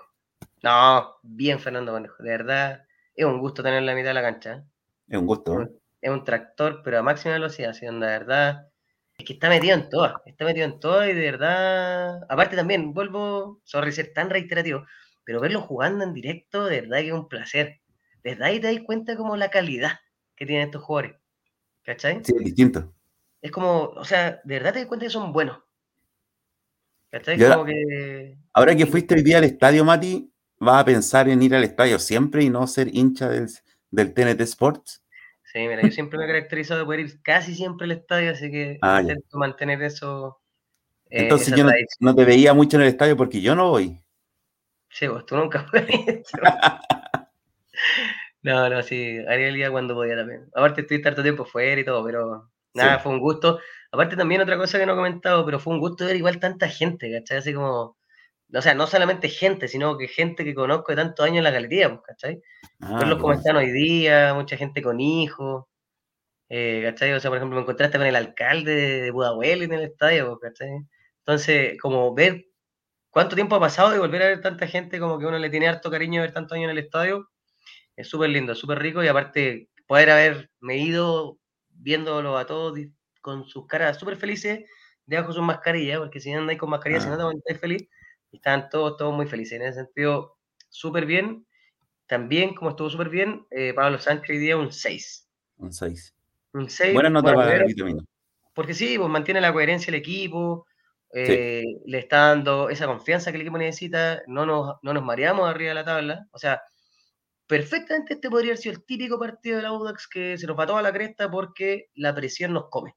No, 0.62 1.16
bien 1.22 1.58
Fernando 1.58 1.92
Cornejo. 1.92 2.22
De 2.22 2.28
verdad, 2.28 2.84
es 3.14 3.24
un 3.24 3.40
gusto 3.40 3.62
tener 3.62 3.82
la 3.84 3.94
mitad 3.94 4.08
de 4.08 4.14
la 4.14 4.20
cancha. 4.20 4.52
¿eh? 4.52 4.64
Es 5.08 5.18
un 5.18 5.24
gusto. 5.24 5.66
Es 6.02 6.10
un, 6.10 6.24
tractor, 6.24 6.82
pero 6.84 6.98
a 6.98 7.02
máxima 7.02 7.32
velocidad. 7.32 7.70
Así, 7.70 7.86
de 7.86 7.92
verdad. 7.92 8.68
Es 9.16 9.24
que 9.24 9.32
está 9.32 9.48
metido 9.48 9.76
en 9.76 9.88
todas. 9.88 10.12
Está 10.26 10.44
metido 10.44 10.66
en 10.66 10.78
todas 10.78 11.08
y 11.08 11.14
de 11.14 11.22
verdad. 11.22 12.20
Aparte 12.28 12.54
también, 12.54 12.92
vuelvo, 12.92 13.62
sorry 13.64 13.92
ser 13.92 14.12
tan 14.12 14.28
reiterativo, 14.28 14.84
pero 15.24 15.40
verlo 15.40 15.62
jugando 15.62 16.04
en 16.04 16.12
directo, 16.12 16.66
de 16.66 16.82
verdad 16.82 16.98
que 16.98 17.06
es 17.06 17.14
un 17.14 17.28
placer. 17.28 17.80
Desde 18.22 18.44
ahí 18.44 18.60
te 18.60 18.72
das 18.72 18.84
cuenta 18.84 19.16
como 19.16 19.36
la 19.36 19.50
calidad 19.50 20.00
que 20.36 20.46
tienen 20.46 20.66
estos 20.66 20.82
jugadores. 20.82 21.16
¿Cachai? 21.84 22.24
Sí, 22.24 22.32
es 22.36 22.44
distinto 22.44 22.92
es 23.40 23.50
como, 23.50 23.84
o 23.84 24.04
sea, 24.04 24.40
de 24.44 24.54
verdad 24.54 24.72
te 24.72 24.80
das 24.80 24.88
cuenta 24.88 25.06
que 25.06 25.10
son 25.10 25.32
buenos. 25.32 25.58
Ahora, 27.12 27.54
como 27.54 27.64
que... 27.64 28.36
ahora 28.52 28.76
que 28.76 28.86
fuiste 28.86 29.14
hoy 29.14 29.22
día 29.22 29.38
al 29.38 29.44
estadio, 29.44 29.84
Mati, 29.84 30.30
¿vas 30.58 30.82
a 30.82 30.84
pensar 30.84 31.28
en 31.28 31.42
ir 31.42 31.54
al 31.54 31.64
estadio 31.64 31.98
siempre 31.98 32.44
y 32.44 32.50
no 32.50 32.66
ser 32.66 32.94
hincha 32.94 33.30
del, 33.30 33.48
del 33.90 34.12
TNT 34.12 34.40
Sports? 34.42 35.02
Sí, 35.44 35.60
mira, 35.60 35.80
yo 35.80 35.90
siempre 35.90 36.18
me 36.18 36.24
he 36.24 36.28
caracterizado 36.28 36.80
de 36.80 36.84
poder 36.84 37.00
ir 37.00 37.22
casi 37.22 37.54
siempre 37.54 37.86
al 37.86 37.92
estadio, 37.92 38.32
así 38.32 38.50
que 38.50 38.78
ah, 38.82 39.00
intento 39.00 39.38
mantener 39.38 39.82
eso. 39.82 40.38
Eh, 41.08 41.22
Entonces 41.22 41.56
yo 41.56 41.64
no, 42.00 42.14
te 42.14 42.24
veía 42.26 42.52
mucho 42.52 42.76
en 42.76 42.82
el 42.82 42.88
estadio 42.88 43.16
porque 43.16 43.40
yo 43.40 43.54
no 43.54 43.70
voy. 43.70 43.98
Sí, 44.90 45.08
pues 45.08 45.24
tú 45.24 45.36
nunca 45.36 45.62
fuiste. 45.70 46.24
no, 48.42 48.68
no, 48.68 48.82
sí, 48.82 49.18
haría 49.28 49.48
el 49.48 49.54
día 49.54 49.70
cuando 49.70 49.94
podía 49.94 50.16
también. 50.16 50.48
Aparte 50.54 50.82
estoy 50.82 51.02
tanto 51.02 51.22
tiempo 51.22 51.44
fuera 51.44 51.80
y 51.80 51.84
todo, 51.84 52.04
pero 52.04 52.50
Nada, 52.74 52.98
fue 52.98 53.12
un 53.12 53.20
gusto. 53.20 53.60
Aparte 53.90 54.16
también 54.16 54.40
otra 54.40 54.56
cosa 54.56 54.78
que 54.78 54.86
no 54.86 54.92
he 54.92 54.96
comentado, 54.96 55.44
pero 55.44 55.58
fue 55.58 55.72
un 55.74 55.80
gusto 55.80 56.04
ver 56.04 56.16
igual 56.16 56.38
tanta 56.38 56.68
gente, 56.68 57.10
¿cachai? 57.12 57.38
Así 57.38 57.54
como, 57.54 57.96
o 58.54 58.62
sea, 58.62 58.74
no 58.74 58.86
solamente 58.86 59.28
gente, 59.28 59.68
sino 59.68 59.96
que 59.98 60.08
gente 60.08 60.44
que 60.44 60.54
conozco 60.54 60.92
de 60.92 60.96
tantos 60.96 61.24
años 61.24 61.38
en 61.38 61.44
la 61.44 61.50
galería, 61.50 61.88
pues, 61.88 62.02
¿cachai? 62.06 62.42
Ah, 62.80 62.98
Verlos 62.98 63.18
como 63.18 63.32
están 63.32 63.56
hoy 63.56 63.70
día, 63.70 64.34
mucha 64.34 64.56
gente 64.56 64.82
con 64.82 65.00
hijos, 65.00 65.64
eh, 66.48 66.82
¿cachai? 66.84 67.12
O 67.12 67.20
sea, 67.20 67.30
por 67.30 67.38
ejemplo, 67.38 67.56
me 67.56 67.62
encontraste 67.62 67.98
con 67.98 68.06
el 68.06 68.16
alcalde 68.16 68.74
de 69.02 69.10
Budahuel 69.10 69.62
en 69.62 69.72
el 69.72 69.82
estadio, 69.84 70.38
pues, 70.38 70.52
¿cachai? 70.52 70.70
Entonces, 71.20 71.78
como 71.80 72.14
ver 72.14 72.46
cuánto 73.10 73.34
tiempo 73.36 73.56
ha 73.56 73.60
pasado 73.60 73.94
y 73.94 73.98
volver 73.98 74.22
a 74.22 74.26
ver 74.28 74.40
tanta 74.42 74.66
gente, 74.66 75.00
como 75.00 75.18
que 75.18 75.26
uno 75.26 75.38
le 75.38 75.50
tiene 75.50 75.68
harto 75.68 75.90
cariño 75.90 76.22
ver 76.22 76.32
tantos 76.32 76.56
años 76.56 76.70
en 76.70 76.78
el 76.78 76.84
estadio, 76.84 77.28
es 77.98 78.08
súper 78.08 78.30
lindo, 78.30 78.54
súper 78.54 78.78
rico 78.78 79.02
y 79.02 79.08
aparte 79.08 79.68
poder 79.88 80.10
haberme 80.10 80.78
ido 80.78 81.36
viéndolo 81.68 82.38
a 82.38 82.46
todos 82.46 82.78
con 83.20 83.44
sus 83.44 83.66
caras 83.66 83.98
súper 83.98 84.16
felices, 84.16 84.60
debajo 85.04 85.32
sus 85.32 85.42
mascarillas, 85.42 85.98
porque 85.98 86.20
si 86.20 86.32
no 86.32 86.38
andáis 86.38 86.60
con 86.60 86.70
mascarilla, 86.70 87.00
si 87.00 87.08
no 87.08 87.28
ah. 87.28 87.32
te 87.44 87.56
feliz, 87.56 87.88
están 88.30 88.68
todos, 88.68 88.96
todos 88.96 89.12
muy 89.12 89.26
felices. 89.26 89.54
En 89.54 89.66
ese 89.66 89.80
sentido, 89.80 90.36
súper 90.68 91.06
bien. 91.06 91.44
También, 92.06 92.54
como 92.54 92.70
estuvo 92.70 92.88
súper 92.88 93.08
bien, 93.08 93.44
eh, 93.50 93.74
Pablo 93.74 93.98
Sánchez 93.98 94.30
hoy 94.30 94.38
día 94.38 94.56
un 94.56 94.72
6. 94.72 95.28
Un 95.56 95.72
6. 95.72 96.14
Un 96.52 96.70
6. 96.70 96.94
Buena 96.94 97.10
nota 97.10 97.34
para 97.34 97.64
vitamina. 97.64 98.04
Porque 98.54 98.74
sí, 98.74 98.96
pues 98.96 99.10
mantiene 99.10 99.40
la 99.40 99.52
coherencia 99.52 99.90
del 99.90 100.00
equipo, 100.00 100.66
eh, 101.12 101.64
le 101.84 101.98
está 101.98 102.28
dando 102.28 102.70
esa 102.70 102.86
confianza 102.86 103.32
que 103.32 103.36
el 103.36 103.42
equipo 103.42 103.58
necesita, 103.58 104.22
no 104.28 104.46
nos, 104.46 104.76
no 104.82 104.94
nos 104.94 105.02
mareamos 105.02 105.48
arriba 105.48 105.70
de 105.70 105.74
la 105.74 105.84
tabla. 105.84 106.28
O 106.30 106.38
sea, 106.38 106.62
perfectamente 107.48 108.14
este 108.14 108.30
podría 108.30 108.52
haber 108.52 108.68
el 108.68 108.84
típico 108.84 109.18
partido 109.18 109.56
del 109.56 109.66
Audax 109.66 110.06
que 110.06 110.38
se 110.38 110.46
nos 110.46 110.58
va 110.58 110.66
toda 110.66 110.82
la 110.82 110.92
cresta 110.92 111.30
porque 111.30 111.90
la 111.94 112.14
presión 112.14 112.52
nos 112.52 112.68
come. 112.70 112.94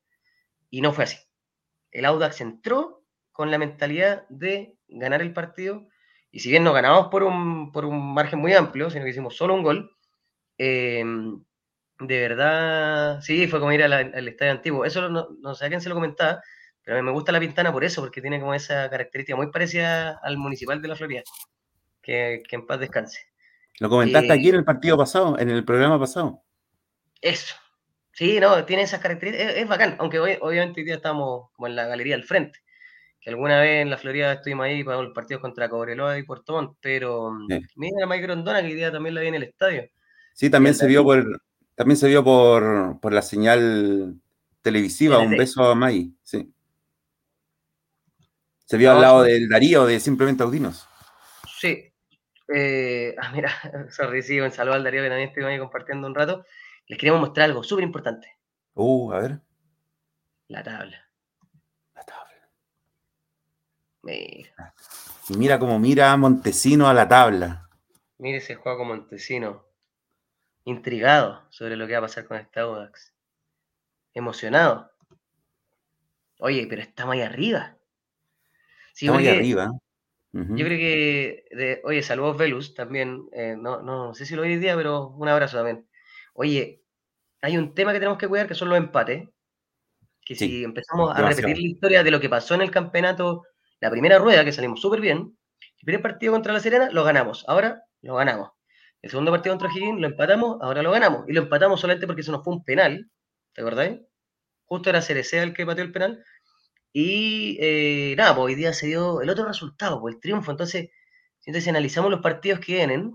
Y 0.69 0.81
no 0.81 0.93
fue 0.93 1.05
así. 1.05 1.17
El 1.91 2.05
Audax 2.05 2.41
entró 2.41 3.03
con 3.31 3.49
la 3.49 3.57
mentalidad 3.57 4.25
de 4.29 4.75
ganar 4.87 5.21
el 5.21 5.33
partido. 5.33 5.87
Y 6.31 6.39
si 6.41 6.49
bien 6.49 6.63
no 6.63 6.73
ganamos 6.73 7.07
por 7.07 7.23
un, 7.23 7.71
por 7.71 7.85
un 7.85 8.13
margen 8.13 8.39
muy 8.39 8.53
amplio, 8.53 8.89
sino 8.89 9.03
que 9.03 9.11
hicimos 9.11 9.35
solo 9.35 9.55
un 9.55 9.63
gol, 9.63 9.91
eh, 10.57 11.03
de 11.99 12.19
verdad, 12.19 13.21
sí, 13.21 13.47
fue 13.47 13.59
como 13.59 13.71
ir 13.71 13.83
al 13.83 14.27
estadio 14.27 14.51
antiguo. 14.51 14.85
Eso 14.85 15.09
no, 15.09 15.55
sé 15.55 15.65
a 15.65 15.69
quién 15.69 15.81
se 15.81 15.89
lo 15.89 15.95
comentaba, 15.95 16.41
pero 16.83 17.01
me 17.03 17.11
gusta 17.11 17.31
la 17.31 17.39
Pintana 17.39 17.71
por 17.71 17.83
eso, 17.83 18.01
porque 18.01 18.21
tiene 18.21 18.39
como 18.39 18.53
esa 18.53 18.89
característica 18.89 19.35
muy 19.35 19.51
parecida 19.51 20.19
al 20.23 20.37
municipal 20.37 20.81
de 20.81 20.87
la 20.87 20.95
Florida. 20.95 21.23
Que, 22.01 22.41
que 22.47 22.55
en 22.55 22.65
paz 22.65 22.79
descanse. 22.79 23.30
Lo 23.79 23.89
comentaste 23.89 24.31
aquí 24.31 24.49
en 24.49 24.55
el 24.55 24.63
partido 24.63 24.97
pasado, 24.97 25.39
en 25.39 25.49
el 25.49 25.65
programa 25.65 25.99
pasado. 25.99 26.43
Eso. 27.21 27.55
Sí, 28.13 28.39
no, 28.39 28.65
tiene 28.65 28.83
esas 28.83 28.99
características. 28.99 29.55
Es, 29.55 29.67
bacán, 29.67 29.95
aunque 29.99 30.19
hoy, 30.19 30.37
obviamente 30.41 30.81
hoy 30.81 30.85
día 30.85 30.95
estamos 30.95 31.49
como 31.53 31.67
en 31.67 31.75
la 31.75 31.87
galería 31.87 32.15
al 32.15 32.23
frente. 32.23 32.59
Que 33.19 33.29
alguna 33.29 33.59
vez 33.61 33.81
en 33.81 33.89
la 33.89 33.97
Florida 33.97 34.33
estuvimos 34.33 34.65
ahí 34.65 34.83
para 34.83 35.01
los 35.01 35.13
partidos 35.13 35.41
contra 35.41 35.69
Cobreloa 35.69 36.17
y 36.17 36.23
Puerto 36.23 36.53
Montt, 36.53 36.77
pero 36.81 37.31
mira 37.75 38.03
a 38.03 38.07
Mike 38.07 38.23
Grondona 38.23 38.61
que 38.61 38.67
hoy 38.67 38.73
día 38.73 38.91
también 38.91 39.15
la 39.15 39.21
vi 39.21 39.27
en 39.27 39.35
el 39.35 39.43
estadio. 39.43 39.83
Sí, 40.33 40.49
también 40.49 40.73
se 40.75 40.87
vio 40.87 41.03
por 41.03 41.41
también 41.75 41.97
se 41.97 42.07
vio 42.07 42.23
por, 42.23 42.99
por 42.99 43.13
la 43.13 43.21
señal 43.21 44.19
televisiva, 44.61 45.19
un 45.19 45.37
beso 45.37 45.63
a 45.63 45.75
May, 45.75 46.13
sí. 46.21 46.53
Se 48.65 48.77
vio 48.77 48.91
al 48.91 49.01
lado 49.01 49.23
del 49.23 49.49
Darío 49.49 49.85
de 49.85 49.99
Simplemente 49.99 50.43
Audinos. 50.43 50.87
Sí, 51.59 51.90
eh, 52.53 53.15
ah, 53.17 53.31
mira, 53.33 53.51
sorry, 53.89 54.21
sí, 54.21 54.39
un 54.39 54.51
saludo 54.51 54.75
al 54.75 54.83
Darío 54.83 55.01
que 55.03 55.09
también 55.09 55.29
estoy 55.29 55.43
ahí 55.43 55.59
compartiendo 55.59 56.07
un 56.07 56.15
rato. 56.15 56.45
Les 56.87 56.97
queríamos 56.97 57.21
mostrar 57.21 57.49
algo 57.49 57.63
súper 57.63 57.83
importante. 57.83 58.37
Uh, 58.73 59.11
a 59.13 59.19
ver. 59.19 59.39
La 60.47 60.63
tabla. 60.63 61.09
La 61.95 62.03
tabla. 62.03 62.49
Mira. 64.01 64.73
Y 65.29 65.37
mira 65.37 65.59
cómo 65.59 65.79
mira 65.79 66.15
Montesino 66.17 66.89
a 66.89 66.93
la 66.93 67.07
tabla. 67.07 67.69
Mire 68.17 68.37
ese 68.39 68.55
juego 68.55 68.83
Montesino. 68.83 69.65
Intrigado 70.65 71.45
sobre 71.49 71.75
lo 71.75 71.87
que 71.87 71.93
va 71.93 71.99
a 71.99 72.01
pasar 72.03 72.25
con 72.25 72.37
esta 72.37 72.61
Audax. 72.61 73.13
Emocionado. 74.13 74.91
Oye, 76.39 76.67
pero 76.67 76.81
estamos 76.81 77.13
ahí 77.13 77.21
arriba. 77.21 77.77
Sí, 78.93 79.05
estamos 79.05 79.21
ahí 79.21 79.29
arriba. 79.29 79.71
Yo 80.33 80.65
creo 80.65 80.77
que, 80.77 81.81
oye, 81.83 82.01
saludos 82.01 82.37
Velus 82.37 82.73
también, 82.73 83.27
eh, 83.33 83.55
no, 83.57 83.81
no, 83.81 84.13
sé 84.13 84.25
si 84.25 84.33
lo 84.33 84.43
hoy 84.43 84.55
día, 84.55 84.77
pero 84.77 85.09
un 85.09 85.27
abrazo 85.27 85.57
también. 85.57 85.85
Oye, 86.33 86.83
hay 87.41 87.57
un 87.57 87.73
tema 87.73 87.91
que 87.91 87.99
tenemos 87.99 88.17
que 88.17 88.29
cuidar 88.29 88.47
que 88.47 88.55
son 88.55 88.69
los 88.69 88.77
empates, 88.77 89.27
que 90.23 90.35
si 90.35 90.63
empezamos 90.63 91.13
a 91.13 91.27
repetir 91.27 91.57
la 91.57 91.67
historia 91.67 92.03
de 92.03 92.11
lo 92.11 92.21
que 92.21 92.29
pasó 92.29 92.55
en 92.55 92.61
el 92.61 92.71
campeonato, 92.71 93.43
la 93.81 93.91
primera 93.91 94.19
rueda, 94.19 94.45
que 94.45 94.53
salimos 94.53 94.79
súper 94.79 95.01
bien, 95.01 95.37
el 95.81 95.85
primer 95.85 96.01
partido 96.01 96.31
contra 96.31 96.53
La 96.53 96.61
Serena 96.61 96.89
lo 96.91 97.03
ganamos, 97.03 97.43
ahora 97.49 97.83
lo 98.01 98.15
ganamos. 98.15 98.51
El 99.01 99.09
segundo 99.09 99.31
partido 99.31 99.57
contra 99.57 99.75
Higgins 99.75 99.99
lo 99.99 100.07
empatamos, 100.07 100.57
ahora 100.61 100.83
lo 100.83 100.91
ganamos. 100.91 101.27
Y 101.27 101.33
lo 101.33 101.41
empatamos 101.41 101.81
solamente 101.81 102.05
porque 102.05 102.23
se 102.23 102.31
nos 102.31 102.43
fue 102.43 102.53
un 102.53 102.63
penal, 102.63 103.09
¿te 103.53 103.61
acordáis? 103.61 103.99
Justo 104.65 104.89
era 104.89 105.01
Cerecea 105.01 105.43
el 105.43 105.53
que 105.53 105.65
pateó 105.65 105.83
el 105.83 105.91
penal, 105.91 106.23
y 106.93 107.57
eh, 107.61 108.15
nada, 108.17 108.35
pues 108.35 108.45
hoy 108.45 108.55
día 108.55 108.73
se 108.73 108.87
dio 108.87 109.21
el 109.21 109.29
otro 109.29 109.45
resultado, 109.45 110.01
pues 110.01 110.15
el 110.15 110.21
triunfo. 110.21 110.51
Entonces, 110.51 110.89
si 111.39 111.69
analizamos 111.69 112.11
los 112.11 112.21
partidos 112.21 112.59
que 112.59 112.73
vienen, 112.73 113.13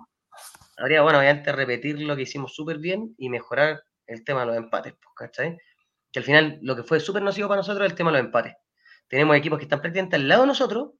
habría, 0.78 1.02
bueno, 1.02 1.18
obviamente 1.18 1.52
repetir 1.52 2.00
lo 2.00 2.16
que 2.16 2.22
hicimos 2.22 2.54
súper 2.54 2.78
bien 2.78 3.14
y 3.18 3.28
mejorar 3.28 3.82
el 4.06 4.24
tema 4.24 4.40
de 4.40 4.46
los 4.46 4.56
empates, 4.56 4.94
pues, 4.94 5.14
¿cachai? 5.14 5.58
Que 6.12 6.20
al 6.20 6.24
final 6.24 6.58
lo 6.62 6.76
que 6.76 6.84
fue 6.84 7.00
súper 7.00 7.22
nocivo 7.22 7.48
para 7.48 7.60
nosotros 7.60 7.86
es 7.86 7.92
el 7.92 7.96
tema 7.96 8.10
de 8.10 8.18
los 8.18 8.26
empates. 8.26 8.54
Tenemos 9.08 9.36
equipos 9.36 9.58
que 9.58 9.64
están 9.64 9.80
prácticamente 9.80 10.16
al 10.16 10.28
lado 10.28 10.42
de 10.42 10.48
nosotros, 10.48 10.92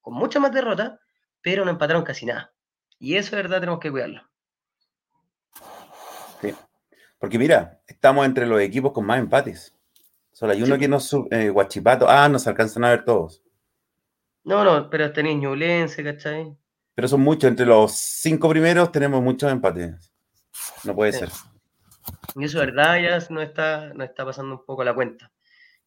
con 0.00 0.14
muchas 0.14 0.42
más 0.42 0.52
derrotas, 0.52 0.98
pero 1.40 1.64
no 1.64 1.70
empataron 1.70 2.02
casi 2.02 2.26
nada. 2.26 2.52
Y 2.98 3.16
eso, 3.16 3.36
de 3.36 3.42
verdad, 3.42 3.60
tenemos 3.60 3.80
que 3.80 3.90
cuidarlo. 3.90 4.22
Sí. 6.40 6.54
Porque 7.18 7.38
mira, 7.38 7.80
estamos 7.86 8.26
entre 8.26 8.46
los 8.46 8.60
equipos 8.60 8.92
con 8.92 9.06
más 9.06 9.18
empates. 9.18 9.73
Solo 10.34 10.52
hay 10.52 10.62
uno 10.64 10.76
que 10.76 10.88
nos. 10.88 11.14
Eh, 11.30 11.48
Guachipato. 11.48 12.08
Ah, 12.08 12.28
nos 12.28 12.46
alcanzan 12.48 12.84
a 12.84 12.90
ver 12.90 13.04
todos. 13.04 13.40
No, 14.42 14.64
no, 14.64 14.90
pero 14.90 15.12
tenéis 15.12 15.38
Ñublense, 15.38 16.02
¿cachai? 16.02 16.56
Pero 16.94 17.06
son 17.06 17.20
muchos. 17.20 17.48
Entre 17.48 17.64
los 17.64 17.92
cinco 17.92 18.48
primeros 18.48 18.90
tenemos 18.90 19.22
muchos 19.22 19.50
empates. 19.50 20.12
No 20.82 20.94
puede 20.94 21.12
ser. 21.12 21.28
Y 22.34 22.44
eso, 22.44 22.58
verdad, 22.58 23.00
ya 23.00 23.18
no 23.30 23.42
está, 23.42 23.94
no 23.94 24.02
está 24.02 24.24
pasando 24.24 24.56
un 24.56 24.66
poco 24.66 24.82
la 24.82 24.92
cuenta. 24.92 25.30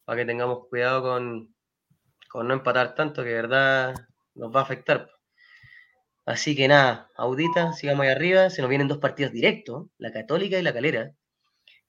Para 0.05 0.19
que 0.19 0.25
tengamos 0.25 0.67
cuidado 0.69 1.01
con, 1.01 1.53
con 2.29 2.47
no 2.47 2.53
empatar 2.53 2.95
tanto, 2.95 3.23
que 3.23 3.29
de 3.29 3.35
verdad 3.35 3.95
nos 4.33 4.55
va 4.55 4.61
a 4.61 4.63
afectar. 4.63 5.09
Así 6.25 6.55
que 6.55 6.69
nada, 6.69 7.09
audita, 7.17 7.73
sigamos 7.73 8.05
ahí 8.05 8.11
arriba. 8.11 8.49
Se 8.49 8.61
nos 8.61 8.69
vienen 8.69 8.87
dos 8.87 8.99
partidos 8.99 9.33
directos, 9.33 9.87
la 9.97 10.13
Católica 10.13 10.57
y 10.57 10.63
la 10.63 10.73
Calera. 10.73 11.11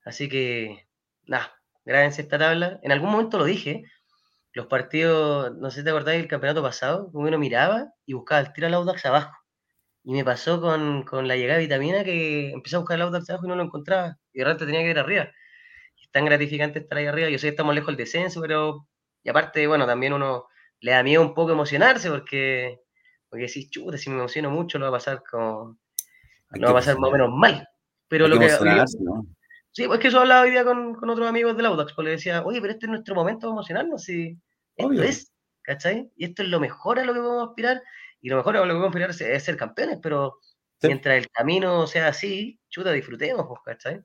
Así 0.04 0.28
que, 0.28 0.88
nada, 1.24 1.57
grábense 1.88 2.22
esta 2.22 2.38
tabla. 2.38 2.78
En 2.82 2.92
algún 2.92 3.10
momento 3.10 3.38
lo 3.38 3.44
dije, 3.44 3.82
los 4.52 4.66
partidos, 4.66 5.56
no 5.56 5.70
sé 5.70 5.80
si 5.80 5.84
te 5.84 5.90
acordáis 5.90 6.20
del 6.20 6.28
campeonato 6.28 6.62
pasado, 6.62 7.10
uno 7.14 7.38
miraba 7.38 7.92
y 8.06 8.12
buscaba 8.12 8.40
el 8.40 8.52
tiro 8.52 8.66
al 8.66 8.74
Audax 8.74 9.06
abajo. 9.06 9.32
Y 10.04 10.12
me 10.12 10.24
pasó 10.24 10.60
con, 10.60 11.04
la 11.26 11.36
llegada 11.36 11.58
de 11.58 11.64
vitamina 11.64 12.04
que 12.04 12.50
empecé 12.50 12.76
a 12.76 12.80
buscar 12.80 12.96
el 12.96 13.02
Audax 13.02 13.30
abajo 13.30 13.46
y 13.46 13.48
no 13.48 13.56
lo 13.56 13.64
encontraba. 13.64 14.18
Y 14.32 14.38
de 14.38 14.44
repente 14.44 14.66
tenía 14.66 14.82
que 14.82 14.90
ir 14.90 14.98
arriba. 14.98 15.30
es 16.00 16.10
tan 16.10 16.26
gratificante 16.26 16.80
estar 16.80 16.98
ahí 16.98 17.06
arriba. 17.06 17.30
Yo 17.30 17.38
sé 17.38 17.46
que 17.46 17.50
estamos 17.50 17.74
lejos 17.74 17.88
del 17.88 17.96
descenso, 17.96 18.40
pero. 18.40 18.86
Y 19.24 19.30
aparte, 19.30 19.66
bueno, 19.66 19.86
también 19.86 20.12
uno 20.12 20.46
le 20.80 20.92
da 20.92 21.02
miedo 21.02 21.22
un 21.22 21.34
poco 21.34 21.52
emocionarse 21.52 22.08
porque 22.10 22.80
porque 23.28 23.48
si 23.48 23.68
chuta, 23.68 23.98
si 23.98 24.10
me 24.10 24.16
emociono 24.16 24.50
mucho, 24.50 24.78
lo 24.78 24.86
va 24.86 24.90
a 24.90 24.98
pasar 24.98 25.22
como. 25.28 25.78
Lo 26.52 26.66
va 26.66 26.70
a 26.70 26.74
pasar 26.74 26.98
más 26.98 27.10
o 27.10 27.12
menos 27.12 27.30
mal. 27.30 27.68
Pero 28.08 28.28
lo 28.28 28.38
que. 28.38 28.48
Sí, 29.78 29.86
pues 29.86 30.00
que 30.00 30.08
eso 30.08 30.18
hablaba 30.18 30.40
hoy 30.40 30.50
día 30.50 30.64
con, 30.64 30.92
con 30.96 31.08
otros 31.08 31.28
amigos 31.28 31.56
del 31.56 31.66
Audax, 31.66 31.92
porque 31.92 32.06
le 32.06 32.16
decía, 32.16 32.42
oye, 32.42 32.60
pero 32.60 32.72
este 32.72 32.86
es 32.86 32.90
nuestro 32.90 33.14
momento 33.14 33.46
de 33.46 33.52
emocionarnos, 33.52 34.02
si 34.02 34.36
esto 34.74 35.02
es, 35.04 35.32
¿cachai? 35.62 36.10
Y 36.16 36.24
esto 36.24 36.42
es 36.42 36.48
lo 36.48 36.58
mejor 36.58 36.98
a 36.98 37.04
lo 37.04 37.14
que 37.14 37.20
podemos 37.20 37.48
aspirar, 37.50 37.80
y 38.20 38.28
lo 38.28 38.38
mejor 38.38 38.56
a 38.56 38.58
lo 38.58 38.64
que 38.64 38.70
podemos 38.70 38.88
aspirar 38.88 39.10
es, 39.10 39.44
ser 39.44 39.56
campeones, 39.56 40.00
pero 40.02 40.40
mientras 40.82 41.18
el 41.18 41.30
camino 41.30 41.86
sea 41.86 42.08
así, 42.08 42.58
chuta, 42.68 42.90
disfrutemos, 42.90 43.46
pues, 43.46 43.60
¿cachai? 43.64 44.02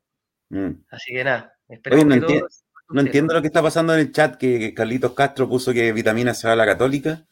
Mm. 0.50 0.84
Así 0.92 1.12
que 1.12 1.24
nada, 1.24 1.58
espero 1.68 1.98
no, 2.06 3.02
entiendo 3.02 3.34
lo 3.34 3.42
que 3.42 3.48
está 3.48 3.64
pasando 3.64 3.96
en 3.96 4.02
el 4.02 4.12
chat, 4.12 4.36
que 4.38 4.76
Carlitos 4.76 5.14
Castro 5.14 5.50
puso 5.50 5.74
que 5.74 5.92
Vitamina 5.92 6.36
se 6.36 6.46
va 6.46 6.54
a 6.54 6.56
la 6.56 6.68
Católica 6.68 7.26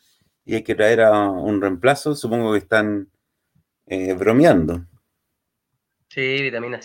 y 0.46 0.56
hay 0.56 0.64
que 0.64 0.74
traer 0.74 1.02
a 1.02 1.30
un 1.30 1.62
reemplazo, 1.62 2.16
supongo 2.16 2.54
que 2.54 2.58
están 2.58 3.12
eh, 3.86 4.16
bromeando. 4.16 4.88
Sí, 6.10 6.42
vitamina 6.42 6.82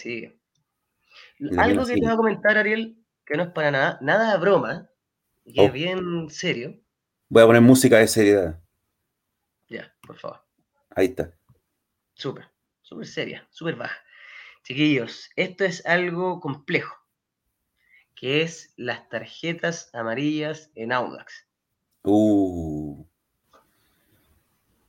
Algo 1.58 1.84
que 1.84 1.94
te 1.94 2.00
voy 2.00 2.12
a 2.12 2.16
comentar, 2.16 2.56
Ariel, 2.58 2.96
que 3.24 3.36
no 3.36 3.44
es 3.44 3.50
para 3.50 3.70
nada, 3.70 3.98
nada 4.00 4.32
de 4.32 4.38
broma, 4.38 4.90
que 5.44 5.64
es 5.64 5.70
oh. 5.70 5.72
bien 5.72 6.30
serio. 6.30 6.80
Voy 7.28 7.42
a 7.42 7.46
poner 7.46 7.62
música 7.62 7.98
de 7.98 8.08
seriedad. 8.08 8.60
Ya, 9.68 9.94
por 10.06 10.16
favor. 10.16 10.40
Ahí 10.90 11.06
está. 11.06 11.32
Súper, 12.14 12.46
súper 12.82 13.06
seria, 13.06 13.46
súper 13.50 13.76
baja. 13.76 13.96
Chiquillos, 14.62 15.30
esto 15.36 15.64
es 15.64 15.84
algo 15.86 16.40
complejo, 16.40 16.96
que 18.14 18.42
es 18.42 18.72
las 18.76 19.08
tarjetas 19.08 19.90
amarillas 19.92 20.70
en 20.74 20.92
Audax. 20.92 21.46
Uh 22.02 23.06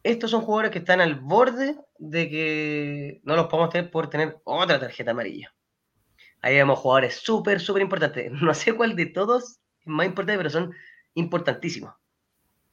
estos 0.07 0.31
son 0.31 0.41
jugadores 0.41 0.71
que 0.71 0.79
están 0.79 1.01
al 1.01 1.15
borde 1.15 1.75
de 1.97 2.29
que 2.29 3.21
no 3.23 3.35
los 3.35 3.47
podemos 3.47 3.71
tener 3.71 3.91
por 3.91 4.09
tener 4.09 4.39
otra 4.45 4.79
tarjeta 4.79 5.11
amarilla. 5.11 5.53
Ahí 6.41 6.55
vemos 6.55 6.79
jugadores 6.79 7.15
súper, 7.15 7.59
súper 7.59 7.81
importantes. 7.81 8.31
No 8.41 8.53
sé 8.53 8.73
cuál 8.73 8.95
de 8.95 9.07
todos 9.07 9.59
es 9.81 9.87
más 9.87 10.05
importante, 10.05 10.37
pero 10.37 10.49
son 10.49 10.73
importantísimos. 11.13 11.93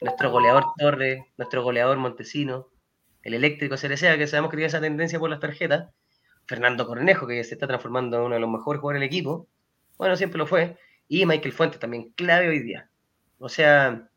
Nuestro 0.01 0.31
goleador 0.31 0.65
Torre, 0.77 1.33
nuestro 1.39 1.63
goleador 1.63 1.97
Montesino, 1.99 2.69
el 3.23 3.35
eléctrico 3.35 3.77
Cerecea, 3.77 4.19
que 4.19 4.27
sabemos 4.27 4.51
que 4.51 4.57
tiene 4.57 4.67
esa 4.67 4.81
tendencia 4.81 5.19
por 5.19 5.31
las 5.31 5.41
tarjetas, 5.41 5.91
Fernando 6.47 6.87
Cornejo, 6.87 7.27
que 7.27 7.43
se 7.43 7.55
está 7.55 7.67
transformando 7.67 8.19
en 8.19 8.23
uno 8.25 8.35
de 8.35 8.41
los 8.41 8.51
mejores 8.51 8.81
jugadores 8.81 9.01
del 9.01 9.09
equipo, 9.09 9.49
bueno, 9.97 10.17
siempre 10.17 10.39
lo 10.39 10.47
fue, 10.47 10.77
y 11.09 11.25
Michael 11.25 11.53
Fuentes 11.53 11.81
también, 11.81 12.13
clave 12.17 12.49
hoy 12.49 12.59
día. 12.59 12.91
O 13.39 13.49
sea, 13.49 14.11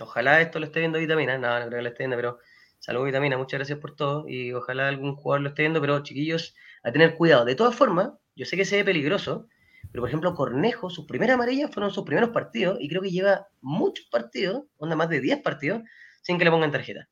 Ojalá 0.00 0.40
esto 0.40 0.58
lo 0.58 0.66
esté 0.66 0.80
viendo 0.80 0.98
Vitamina, 0.98 1.36
no, 1.38 1.60
no 1.60 1.66
creo 1.66 1.78
que 1.78 1.82
lo 1.82 1.88
esté 1.88 2.02
viendo, 2.04 2.16
pero 2.16 2.38
saludos 2.78 3.06
Vitamina, 3.06 3.36
muchas 3.36 3.58
gracias 3.58 3.78
por 3.78 3.94
todo 3.94 4.26
y 4.28 4.52
ojalá 4.52 4.88
algún 4.88 5.14
jugador 5.14 5.42
lo 5.42 5.48
esté 5.50 5.62
viendo, 5.62 5.80
pero 5.80 6.02
chiquillos, 6.02 6.54
a 6.82 6.90
tener 6.92 7.16
cuidado. 7.16 7.44
De 7.44 7.54
todas 7.54 7.74
formas, 7.74 8.12
yo 8.36 8.46
sé 8.46 8.56
que 8.56 8.64
se 8.64 8.76
ve 8.76 8.84
peligroso, 8.84 9.46
pero 9.92 10.02
por 10.02 10.08
ejemplo 10.08 10.34
Cornejo, 10.34 10.90
sus 10.90 11.06
primeras 11.06 11.34
amarillas 11.34 11.70
fueron 11.72 11.90
sus 11.90 12.04
primeros 12.04 12.30
partidos 12.30 12.78
y 12.80 12.88
creo 12.88 13.02
que 13.02 13.10
lleva 13.10 13.48
muchos 13.60 14.06
partidos, 14.06 14.64
onda 14.78 14.96
más 14.96 15.08
de 15.08 15.20
10 15.20 15.42
partidos, 15.42 15.82
sin 16.22 16.38
que 16.38 16.44
le 16.44 16.50
pongan 16.50 16.70
tarjeta. 16.70 17.08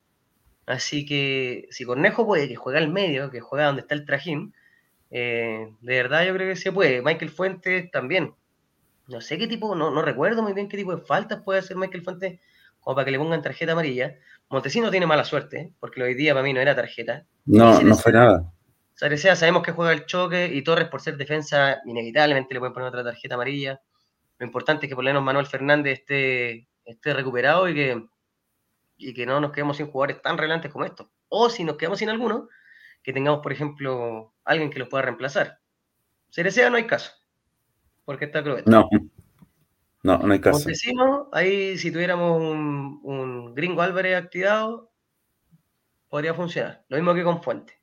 Así 0.65 1.05
que 1.05 1.67
si 1.71 1.83
Cornejo 1.83 2.25
puede, 2.25 2.47
que 2.47 2.55
juega 2.55 2.79
al 2.79 2.89
medio, 2.89 3.31
que 3.31 3.39
juega 3.39 3.65
donde 3.65 3.81
está 3.81 3.95
el 3.95 4.05
trajín, 4.05 4.53
eh, 5.09 5.73
de 5.81 5.95
verdad 5.95 6.25
yo 6.25 6.33
creo 6.33 6.47
que 6.47 6.55
se 6.55 6.71
puede. 6.71 7.01
Michael 7.01 7.31
Fuentes 7.31 7.89
también. 7.91 8.35
No 9.07 9.21
sé 9.21 9.39
qué 9.39 9.47
tipo, 9.47 9.73
no, 9.75 9.89
no 9.89 10.03
recuerdo 10.03 10.43
muy 10.43 10.53
bien 10.53 10.69
qué 10.69 10.77
tipo 10.77 10.95
de 10.95 11.01
faltas 11.01 11.41
puede 11.41 11.59
hacer 11.59 11.75
Michael 11.75 12.03
Fuentes 12.03 12.39
o 12.81 12.93
para 12.93 13.05
que 13.05 13.11
le 13.11 13.17
pongan 13.17 13.41
tarjeta 13.41 13.71
amarilla. 13.71 14.15
Montesino 14.49 14.91
tiene 14.91 15.05
mala 15.05 15.23
suerte, 15.23 15.73
porque 15.79 16.01
hoy 16.01 16.13
día 16.13 16.33
para 16.33 16.43
mí 16.43 16.53
no 16.53 16.59
era 16.59 16.75
tarjeta. 16.75 17.25
No, 17.45 17.81
no 17.81 17.95
fue 17.95 18.11
nada. 18.11 18.51
Sarecea 18.99 19.37
sabemos 19.37 19.63
que 19.63 19.71
juega 19.71 19.93
el 19.93 20.05
choque 20.05 20.47
y 20.53 20.61
Torres 20.61 20.89
por 20.89 20.99
ser 20.99 21.15
defensa 21.15 21.79
inevitablemente 21.85 22.53
le 22.53 22.59
pueden 22.59 22.73
poner 22.73 22.89
otra 22.89 23.01
tarjeta 23.01 23.35
amarilla. 23.35 23.81
Lo 24.37 24.45
importante 24.45 24.85
es 24.85 24.89
que 24.89 24.95
por 24.95 25.05
lo 25.05 25.09
menos 25.09 25.23
Manuel 25.23 25.45
Fernández 25.45 25.99
esté, 25.99 26.67
esté 26.83 27.13
recuperado 27.13 27.69
y 27.69 27.75
que, 27.75 28.05
y 28.97 29.13
que 29.13 29.25
no 29.25 29.39
nos 29.39 29.53
quedemos 29.53 29.77
sin 29.77 29.89
jugadores 29.89 30.21
tan 30.21 30.37
relevantes 30.37 30.69
como 30.69 30.83
estos. 30.83 31.07
O 31.29 31.49
si 31.49 31.63
nos 31.63 31.77
quedamos 31.77 31.99
sin 31.99 32.09
alguno, 32.09 32.49
que 33.01 33.13
tengamos, 33.13 33.39
por 33.41 33.53
ejemplo, 33.53 34.33
alguien 34.43 34.69
que 34.69 34.79
los 34.79 34.89
pueda 34.89 35.03
reemplazar. 35.03 35.61
Cerecea 36.29 36.69
no 36.69 36.75
hay 36.75 36.85
caso, 36.85 37.13
porque 38.03 38.25
está 38.25 38.43
cruel. 38.43 38.65
No, 38.65 38.89
no, 40.03 40.17
no 40.17 40.33
hay 40.33 40.41
caso. 40.41 40.59
Montesino, 40.59 41.29
ahí 41.31 41.77
si 41.77 41.89
tuviéramos 41.89 42.37
un, 42.41 43.55
gringo 43.55 43.81
Álvarez 43.81 44.17
activado, 44.17 44.91
podría 46.09 46.33
funcionar. 46.33 46.83
Lo 46.89 46.97
mismo 46.97 47.13
que 47.13 47.23
con 47.23 47.41
Fuente. 47.41 47.78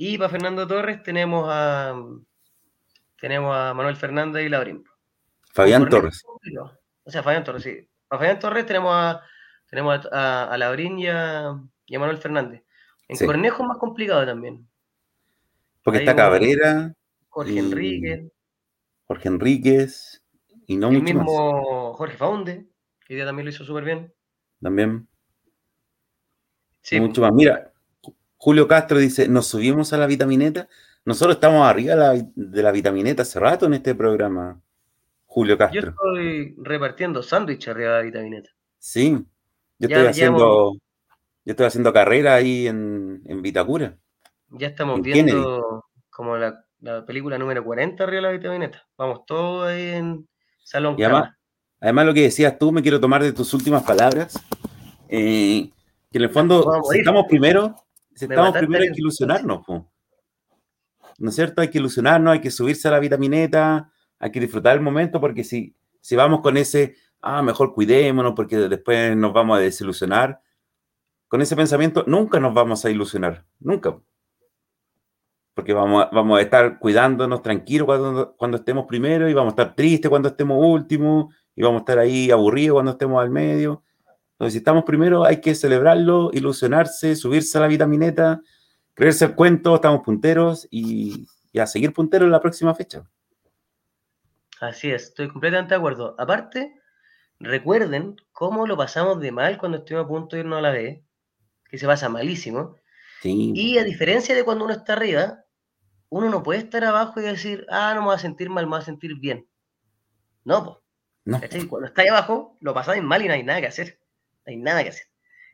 Y 0.00 0.16
para 0.16 0.30
Fernando 0.30 0.64
Torres 0.64 1.02
tenemos 1.02 1.48
a 1.50 2.00
tenemos 3.20 3.54
a 3.54 3.74
Manuel 3.74 3.96
Fernández 3.96 4.46
y 4.46 4.48
Labrín. 4.48 4.84
Fabián 5.52 5.88
Torres. 5.88 6.22
O 7.02 7.10
sea, 7.10 7.24
Fabián 7.24 7.42
Torres, 7.42 7.64
sí. 7.64 7.88
Para 8.06 8.20
Fabián 8.20 8.38
Torres 8.38 8.64
tenemos 8.64 8.92
a, 8.94 9.20
tenemos 9.68 10.06
a, 10.12 10.56
Labrín 10.56 11.00
y 11.00 11.08
a, 11.08 11.58
Manuel 11.90 12.18
Fernández. 12.18 12.62
En 13.08 13.26
Cornejo 13.26 13.64
es 13.64 13.68
más 13.68 13.78
complicado 13.78 14.24
también. 14.24 14.68
Porque 15.82 15.98
está 15.98 16.14
Cabrera. 16.14 16.94
Jorge 17.28 17.58
Enríquez. 17.58 18.30
Jorge 19.06 19.28
Enríquez. 19.28 20.24
Y 20.68 20.76
no 20.76 20.90
el 20.90 21.02
mismo 21.02 21.92
Jorge 21.94 22.16
Faunde, 22.16 22.68
que 23.04 23.16
ya 23.16 23.24
también 23.24 23.46
lo 23.46 23.50
hizo 23.50 23.64
súper 23.64 23.82
bien. 23.82 24.14
También. 24.62 25.08
Sí. 26.82 27.00
Mucho 27.00 27.22
más. 27.22 27.32
Mira, 27.32 27.72
Julio 28.38 28.68
Castro 28.68 28.98
dice, 28.98 29.28
nos 29.28 29.48
subimos 29.48 29.92
a 29.92 29.98
la 29.98 30.06
vitamineta. 30.06 30.68
Nosotros 31.04 31.36
estamos 31.36 31.66
arriba 31.66 32.14
de 32.14 32.62
la, 32.62 32.70
vitamineta 32.70 33.22
hace 33.22 33.40
rato 33.40 33.66
en 33.66 33.74
este 33.74 33.94
programa. 33.94 34.60
Julio 35.26 35.58
Castro. 35.58 35.80
Yo 35.80 35.88
estoy 35.88 36.54
repartiendo 36.58 37.22
sándwich 37.22 37.68
arriba 37.68 37.90
de 37.90 37.96
la 37.98 38.02
vitamineta. 38.04 38.50
Sí, 38.78 39.24
yo 39.78 39.88
estoy 39.88 40.06
haciendo, 40.06 40.72
yo 41.44 41.50
estoy 41.52 41.66
haciendo 41.66 41.92
carrera 41.92 42.34
ahí 42.34 42.68
en, 42.68 43.42
Vitacura. 43.42 43.98
Ya 44.50 44.68
estamos 44.68 45.02
viendo 45.02 45.84
como 46.08 46.36
la, 46.36 46.64
la, 46.80 47.04
película 47.04 47.38
número 47.38 47.64
40 47.64 48.02
arriba 48.04 48.16
de 48.16 48.22
la 48.22 48.32
vitamineta. 48.32 48.86
Vamos 48.96 49.26
todos 49.26 49.68
ahí 49.68 49.88
en, 49.90 50.28
Salón 50.62 50.96
y 50.98 51.02
además, 51.04 52.06
lo 52.06 52.12
que 52.12 52.22
decías 52.22 52.58
tú, 52.58 52.72
me 52.72 52.82
quiero 52.82 53.00
tomar 53.00 53.22
de 53.22 53.32
tus 53.32 53.54
últimas 53.54 53.82
palabras. 53.82 54.38
Eh, 55.08 55.70
que 56.10 56.18
en 56.18 56.24
el 56.24 56.30
fondo, 56.30 56.82
si 56.90 56.98
estamos 56.98 57.24
primero, 57.26 57.74
estamos 58.24 58.52
primero 58.56 58.82
hay 58.82 58.90
que 58.92 59.00
ilusionarnos. 59.00 59.62
¿No 61.18 61.30
es 61.30 61.34
cierto? 61.34 61.60
Hay 61.62 61.68
que 61.68 61.78
ilusionarnos, 61.78 62.32
hay 62.32 62.40
que 62.40 62.50
subirse 62.50 62.88
a 62.88 62.92
la 62.92 63.00
vitamineta, 63.00 63.90
hay 64.18 64.30
que 64.30 64.40
disfrutar 64.40 64.76
el 64.76 64.82
momento, 64.82 65.20
porque 65.20 65.44
si, 65.44 65.74
si 66.00 66.16
vamos 66.16 66.40
con 66.40 66.56
ese, 66.56 66.96
ah, 67.20 67.42
mejor 67.42 67.74
cuidémonos 67.74 68.34
porque 68.34 68.56
después 68.56 69.16
nos 69.16 69.32
vamos 69.32 69.58
a 69.58 69.60
desilusionar, 69.60 70.40
con 71.28 71.42
ese 71.42 71.56
pensamiento 71.56 72.04
nunca 72.06 72.40
nos 72.40 72.54
vamos 72.54 72.84
a 72.84 72.90
ilusionar, 72.90 73.44
nunca. 73.60 73.98
porque 75.54 75.72
vamos 75.72 76.04
a, 76.04 76.10
vamos 76.10 76.38
a 76.38 76.42
estar 76.42 76.78
cuidándonos 76.78 77.42
tranquilos 77.42 77.86
cuando, 77.86 78.36
cuando 78.36 78.58
estemos 78.58 78.86
primero 78.86 79.28
y 79.28 79.34
vamos 79.34 79.52
a 79.52 79.62
estar 79.62 79.74
tristes 79.74 80.08
cuando 80.08 80.28
estemos 80.28 80.56
últimos 80.60 81.34
y 81.56 81.62
vamos 81.62 81.80
a 81.80 81.82
estar 81.82 81.98
ahí 81.98 82.30
aburridos 82.30 82.74
cuando 82.74 82.92
estemos 82.92 83.20
al 83.20 83.30
medio. 83.30 83.82
Entonces, 84.38 84.52
si 84.52 84.58
estamos 84.58 84.84
primero, 84.84 85.24
hay 85.24 85.40
que 85.40 85.56
celebrarlo, 85.56 86.30
ilusionarse, 86.32 87.16
subirse 87.16 87.58
a 87.58 87.62
la 87.62 87.66
vitamineta, 87.66 88.40
creerse 88.94 89.24
el 89.24 89.34
cuento, 89.34 89.74
estamos 89.74 90.02
punteros 90.04 90.68
y, 90.70 91.26
y 91.50 91.58
a 91.58 91.66
seguir 91.66 91.92
punteros 91.92 92.26
en 92.26 92.30
la 92.30 92.40
próxima 92.40 92.72
fecha. 92.72 93.02
Así 94.60 94.92
es, 94.92 95.04
estoy 95.08 95.28
completamente 95.28 95.74
de 95.74 95.78
acuerdo. 95.78 96.14
Aparte, 96.18 96.80
recuerden 97.40 98.14
cómo 98.30 98.68
lo 98.68 98.76
pasamos 98.76 99.20
de 99.20 99.32
mal 99.32 99.58
cuando 99.58 99.78
estuvimos 99.78 100.04
a 100.04 100.08
punto 100.08 100.36
de 100.36 100.40
irnos 100.40 100.58
a 100.58 100.62
la 100.62 100.70
B, 100.70 101.02
que 101.68 101.78
se 101.78 101.86
pasa 101.86 102.08
malísimo. 102.08 102.76
Y 103.24 103.78
a 103.78 103.84
diferencia 103.84 104.36
de 104.36 104.44
cuando 104.44 104.66
uno 104.66 104.74
está 104.74 104.92
arriba, 104.92 105.44
uno 106.10 106.30
no 106.30 106.44
puede 106.44 106.60
estar 106.60 106.84
abajo 106.84 107.18
y 107.18 107.24
decir, 107.24 107.66
ah, 107.70 107.92
no 107.94 108.02
me 108.02 108.06
voy 108.06 108.14
a 108.14 108.20
sentir 108.20 108.50
mal, 108.50 108.66
me 108.66 108.70
voy 108.70 108.80
a 108.80 108.84
sentir 108.84 109.18
bien. 109.18 109.48
No, 110.44 110.64
pues. 111.24 111.66
Cuando 111.68 111.88
está 111.88 112.02
ahí 112.02 112.08
abajo, 112.08 112.56
lo 112.60 112.72
pasáis 112.72 113.02
mal 113.02 113.22
y 113.22 113.26
no 113.26 113.34
hay 113.34 113.42
nada 113.42 113.60
que 113.60 113.66
hacer. 113.66 113.98
No 114.48 114.52
hay 114.52 114.56
nada 114.56 114.82
que 114.82 114.90
hacer. 114.90 115.06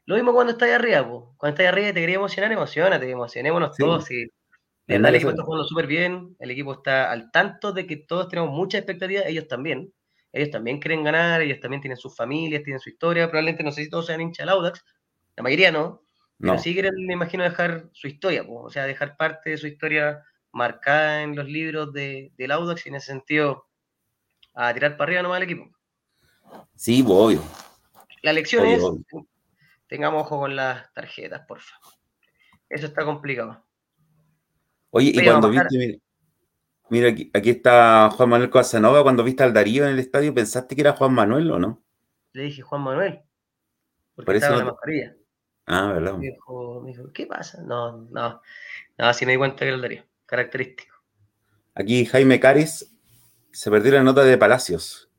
Lo 0.06 0.14
mismo 0.14 0.32
cuando 0.32 0.52
está 0.52 0.66
ahí 0.66 0.72
arriba. 0.72 1.02
Cuando 1.36 1.56
está 1.56 1.68
arriba 1.68 1.88
y 1.88 1.92
te 1.92 2.00
quería 2.00 2.16
emocionar, 2.16 2.52
emocionate, 2.52 3.10
emocionémonos 3.10 3.76
todos. 3.76 4.10
Y, 4.10 4.30
el 4.86 5.04
equipo 5.06 5.30
está 5.30 5.42
jugando 5.42 5.66
súper 5.66 5.86
bien, 5.86 6.36
el 6.38 6.50
equipo 6.50 6.74
está 6.74 7.10
al 7.10 7.30
tanto 7.30 7.72
de 7.72 7.86
que 7.86 7.96
todos 7.96 8.28
tenemos 8.28 8.50
mucha 8.50 8.76
expectativa, 8.78 9.22
ellos 9.22 9.48
también. 9.48 9.92
Ellos 10.30 10.50
también 10.50 10.78
quieren 10.78 11.02
ganar, 11.02 11.40
ellos 11.40 11.58
también 11.60 11.80
tienen 11.80 11.96
sus 11.96 12.14
familias, 12.14 12.62
tienen 12.62 12.80
su 12.80 12.90
historia. 12.90 13.28
Probablemente 13.28 13.64
no 13.64 13.72
sé 13.72 13.84
si 13.84 13.90
todos 13.90 14.06
sean 14.06 14.20
hinchas 14.20 14.44
del 14.44 14.50
Audax, 14.50 14.84
la 15.36 15.42
mayoría 15.42 15.72
no, 15.72 16.02
pero 16.38 16.58
sí 16.58 16.74
quieren, 16.74 16.92
me 17.06 17.14
imagino, 17.14 17.42
dejar 17.42 17.88
su 17.92 18.06
historia, 18.08 18.44
o 18.46 18.70
sea, 18.70 18.84
dejar 18.84 19.16
parte 19.16 19.50
de 19.50 19.56
su 19.56 19.66
historia 19.66 20.22
marcada 20.52 21.22
en 21.22 21.34
los 21.34 21.46
libros 21.46 21.92
de, 21.92 22.32
del 22.36 22.50
Audax 22.50 22.86
y 22.86 22.88
en 22.90 22.96
ese 22.96 23.06
sentido 23.06 23.66
a 24.54 24.72
tirar 24.74 24.96
para 24.96 25.04
arriba 25.08 25.22
nomás 25.22 25.38
el 25.38 25.44
equipo. 25.44 25.70
Sí, 26.76 27.02
voy. 27.02 27.40
La 28.24 28.32
lección 28.32 28.64
es, 28.64 28.82
tengamos 29.86 30.22
ojo 30.22 30.40
con 30.40 30.56
las 30.56 30.90
tarjetas, 30.94 31.42
por 31.46 31.60
favor. 31.60 31.92
Eso 32.70 32.86
está 32.86 33.04
complicado. 33.04 33.66
Oye, 34.88 35.12
y 35.14 35.22
cuando 35.22 35.50
viste, 35.50 36.00
mira, 36.88 37.10
aquí, 37.34 37.50
está 37.50 38.08
Juan 38.10 38.30
Manuel 38.30 38.48
Casanova, 38.48 39.02
cuando 39.02 39.24
viste 39.24 39.42
al 39.42 39.52
Darío 39.52 39.84
en 39.84 39.90
el 39.90 39.98
estadio, 39.98 40.32
¿pensaste 40.32 40.74
que 40.74 40.80
era 40.80 40.94
Juan 40.94 41.12
Manuel 41.12 41.50
o 41.50 41.58
no? 41.58 41.84
Le 42.32 42.44
dije 42.44 42.62
Juan 42.62 42.80
Manuel, 42.80 43.20
porque 44.16 44.36
estaba 44.36 44.54
en 44.54 44.58
la 44.60 44.72
mascarilla. 44.72 45.16
Ah, 45.66 45.92
¿verdad? 45.92 46.14
Me 46.14 46.28
dijo, 46.28 47.12
¿qué 47.12 47.26
pasa? 47.26 47.62
No, 47.62 48.08
no, 48.10 48.40
no, 48.96 49.06
así 49.06 49.26
me 49.26 49.32
di 49.32 49.38
cuenta 49.38 49.58
que 49.58 49.66
era 49.66 49.74
el 49.74 49.82
Darío, 49.82 50.04
característico. 50.24 50.96
Aquí 51.74 52.06
Jaime 52.06 52.40
Caris 52.40 52.90
se 53.52 53.70
perdió 53.70 53.92
la 53.92 54.02
nota 54.02 54.24
de 54.24 54.38
Palacios. 54.38 55.10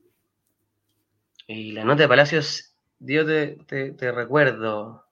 Y 1.46 1.74
la 1.74 1.86
nota 1.86 2.02
de 2.02 2.10
Palacios, 2.10 2.75
Dios 3.00 3.26
te, 3.68 4.12
recuerdo. 4.12 5.06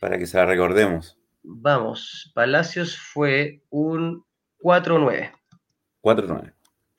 Para 0.00 0.18
que 0.18 0.26
se 0.26 0.36
la 0.36 0.46
recordemos. 0.46 1.18
Vamos, 1.42 2.30
Palacios 2.34 2.98
fue 2.98 3.62
un 3.70 4.24
4-9. 4.60 5.32
4-9. 6.02 6.52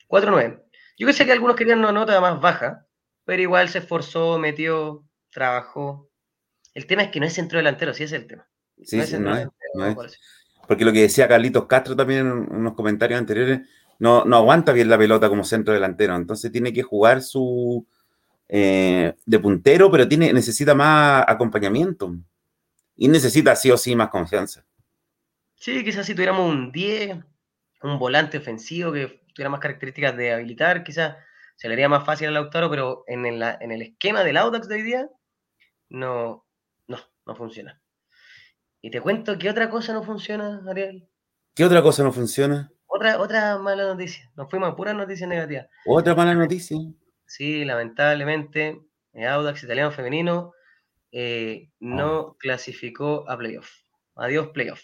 4-9. 0.08 0.64
Yo 0.98 1.14
sé 1.14 1.26
que 1.26 1.32
algunos 1.32 1.56
querían 1.56 1.80
una 1.80 1.92
nota 1.92 2.20
más 2.22 2.40
baja, 2.40 2.86
pero 3.26 3.42
igual 3.42 3.70
se 3.70 3.80
esforzó, 3.80 4.38
metió, 4.38 5.04
trabajó. 5.32 6.10
El 6.74 6.86
tema 6.86 7.04
es 7.04 7.10
que 7.10 7.20
no 7.20 7.26
es 7.26 7.34
centro 7.34 7.58
delantero, 7.58 7.94
sí 7.94 8.04
es 8.04 8.12
el 8.12 8.28
tema. 8.28 8.48
Sí, 8.84 8.98
no, 8.98 9.36
es, 9.36 9.48
no 9.76 10.04
es. 10.04 10.20
Porque 10.68 10.86
lo 10.86 10.92
que 10.92 11.02
decía 11.02 11.28
Carlitos 11.28 11.66
Castro 11.66 11.96
también 11.96 12.22
en 12.22 12.32
unos 12.32 12.74
comentarios 12.74 13.20
anteriores, 13.20 13.62
no, 14.00 14.26
no 14.26 14.38
aguanta 14.38 14.72
bien 14.74 14.90
la 14.90 14.98
pelota 14.98 15.30
como 15.30 15.44
centro 15.44 15.74
delantero, 15.74 16.16
entonces 16.16 16.52
tiene 16.52 16.74
que 16.74 16.84
jugar 16.84 17.22
su 17.22 17.88
eh, 18.56 19.16
de 19.26 19.40
puntero, 19.40 19.90
pero 19.90 20.08
tiene, 20.08 20.32
necesita 20.32 20.76
más 20.76 21.26
acompañamiento 21.28 22.16
y 22.96 23.08
necesita 23.08 23.56
sí 23.56 23.72
o 23.72 23.78
sí 23.78 23.96
más 23.96 24.10
confianza. 24.10 24.64
Sí, 25.56 25.84
quizás 25.84 26.06
si 26.06 26.14
tuviéramos 26.14 26.48
un 26.48 26.72
10, 26.72 27.18
un 27.82 27.98
volante 27.98 28.38
ofensivo 28.38 28.92
que 28.92 29.24
tuviera 29.34 29.50
más 29.50 29.60
características 29.60 30.16
de 30.16 30.34
habilitar, 30.34 30.84
quizás 30.84 31.16
se 31.56 31.68
le 31.68 31.74
haría 31.74 31.90
más 31.90 32.06
fácil 32.06 32.28
al 32.28 32.36
Lautaro, 32.36 32.70
pero 32.70 33.04
en 33.08 33.26
el, 33.26 33.42
en 33.42 33.72
el 33.72 33.82
esquema 33.82 34.24
del 34.24 34.38
Audax 34.38 34.68
de 34.68 34.76
hoy 34.76 34.82
día, 34.84 35.10
no, 35.90 36.46
no, 36.86 37.00
no 37.26 37.36
funciona. 37.36 37.82
Y 38.84 38.92
te 38.92 39.02
cuento 39.02 39.36
que 39.40 39.50
otra 39.50 39.72
cosa 39.72 39.94
no 39.94 40.04
funciona, 40.04 40.62
Ariel. 40.70 41.10
¿Qué 41.56 41.66
otra 41.66 41.82
cosa 41.82 42.04
no 42.04 42.12
funciona? 42.12 42.72
Otra, 42.86 43.20
otra 43.20 43.58
mala 43.58 43.86
noticia. 43.86 44.32
Nos 44.36 44.48
fuimos 44.48 44.70
a 44.70 44.76
puras 44.76 44.94
noticias 44.94 45.28
negativas. 45.28 45.66
Otra 45.88 46.14
mala 46.14 46.36
noticia. 46.36 46.78
Sí, 47.36 47.66
lamentablemente, 47.66 48.80
el 49.14 49.28
Audax 49.28 49.64
italiano 49.64 49.92
femenino 49.92 50.54
eh, 51.12 51.72
no 51.80 52.38
clasificó 52.38 53.28
a 53.28 53.36
playoff. 53.36 53.72
Adiós, 54.16 54.50
playoff. 54.50 54.84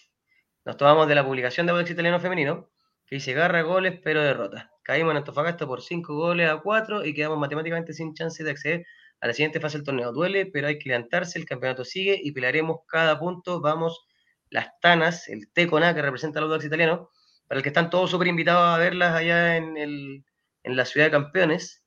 Nos 0.66 0.76
tomamos 0.76 1.08
de 1.08 1.14
la 1.14 1.24
publicación 1.24 1.68
de 1.68 1.74
Audax 1.74 1.91
italiano 1.91 2.20
femenino, 2.20 2.72
que 3.06 3.18
dice 3.18 3.34
garra 3.34 3.62
goles, 3.62 4.00
pero 4.04 4.24
derrota. 4.24 4.72
Caímos 4.84 5.12
en 5.12 5.18
Antofagasta 5.18 5.68
por 5.68 5.84
5 5.84 6.16
goles 6.16 6.50
a 6.50 6.58
4 6.58 7.06
y 7.06 7.14
quedamos 7.14 7.38
matemáticamente 7.38 7.93
sin 7.93 8.16
chance 8.16 8.43
de 8.43 8.50
acceder 8.50 8.86
a 9.22 9.28
la 9.28 9.34
siguiente 9.34 9.60
fase 9.60 9.78
del 9.78 9.86
torneo. 9.86 10.12
Duele, 10.12 10.47
pero 10.47 10.70
hay 10.70 10.80
que 10.80 10.89
levantarse, 10.89 11.38
el 11.38 11.45
campeonato 11.45 11.86
sigue 11.86 12.20
y 12.20 12.32
pelearemos 12.32 12.80
cada 12.88 13.20
punto. 13.20 13.62
Vamos, 13.62 14.08
las 14.50 14.70
Tanas, 14.82 15.30
el 15.30 15.52
T 15.54 15.68
con 15.68 15.84
A 15.84 15.93
que 15.93 16.02
representa 16.02 16.39
al 16.39 16.45
Audax 16.45 16.66
italiano, 16.66 17.12
para 17.47 17.60
el 17.60 17.64
que 17.64 17.70
están 17.70 17.91
todos 17.91 18.10
súper 18.10 18.28
invitados 18.28 18.76
a 18.76 18.80
verlas 18.80 19.14
allá 19.14 19.56
en, 19.56 19.78
el, 19.78 20.26
en 20.64 20.76
la 20.76 20.86
ciudad 20.86 21.06
de 21.06 21.12
campeones. 21.12 21.79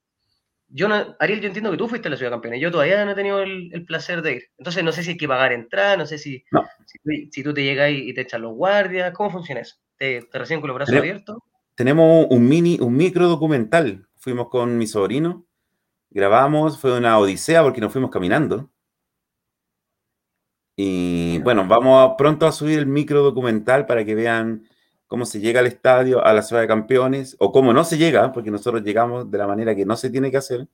Yo 0.74 0.88
no, 0.88 1.16
Ariel, 1.20 1.40
yo 1.40 1.48
entiendo 1.48 1.70
que 1.70 1.76
tú 1.76 1.86
fuiste 1.86 2.08
a 2.08 2.10
la 2.10 2.16
ciudad 2.16 2.30
de 2.30 2.36
campeones, 2.36 2.60
yo 2.60 2.70
todavía 2.70 3.04
no 3.04 3.10
he 3.10 3.14
tenido 3.14 3.40
el, 3.40 3.84
placer 3.86 4.22
de 4.22 4.32
ir. 4.36 4.42
Entonces 4.56 4.82
no 4.82 4.90
sé 4.90 5.02
si 5.02 5.10
hay 5.10 5.16
que 5.18 5.28
pagar 5.28 5.52
entrada, 5.52 5.98
no 5.98 6.06
sé 6.06 6.16
si, 6.16 6.44
si, 7.30 7.42
tú 7.42 7.52
te 7.52 7.62
llegas 7.62 7.90
y 7.92 8.12
te 8.14 8.22
echan 8.22 8.42
los 8.42 8.54
guardias, 8.54 9.12
¿cómo 9.12 9.30
funciona 9.30 9.60
eso? 9.60 9.76
¿Te, 9.98 10.22
te 10.22 10.38
reciben 10.38 10.60
con 10.60 10.68
los 10.68 10.76
brazos 10.76 10.96
abiertos? 10.96 11.38
Tenemos 11.74 12.26
un 12.30 12.48
mini, 12.48 12.78
un 12.80 12.96
micro 12.96 13.28
documental. 13.28 14.06
Fuimos 14.16 14.48
con 14.48 14.78
mi 14.78 14.86
sobrino, 14.86 15.46
grabamos, 16.10 16.78
fue 16.78 16.96
una 16.96 17.18
odisea 17.18 17.62
porque 17.62 17.80
nos 17.80 17.92
fuimos 17.92 18.10
caminando. 18.10 18.70
Y 20.76 21.38
bueno, 21.40 21.66
vamos 21.66 22.14
pronto 22.16 22.46
a 22.46 22.52
subir 22.52 22.78
el 22.78 22.86
micro 22.86 23.22
documental 23.22 23.86
para 23.86 24.04
que 24.04 24.14
vean 24.14 24.64
cómo 25.12 25.26
se 25.26 25.40
llega 25.40 25.60
al 25.60 25.66
estadio, 25.66 26.24
a 26.24 26.32
la 26.32 26.40
ciudad 26.40 26.62
de 26.62 26.68
campeones, 26.68 27.36
o 27.38 27.52
cómo 27.52 27.74
no 27.74 27.84
se 27.84 27.98
llega, 27.98 28.32
porque 28.32 28.50
nosotros 28.50 28.82
llegamos 28.82 29.30
de 29.30 29.36
la 29.36 29.46
manera 29.46 29.76
que 29.76 29.84
no 29.84 29.94
se 29.94 30.08
tiene 30.08 30.30
que 30.30 30.38
hacer. 30.38 30.66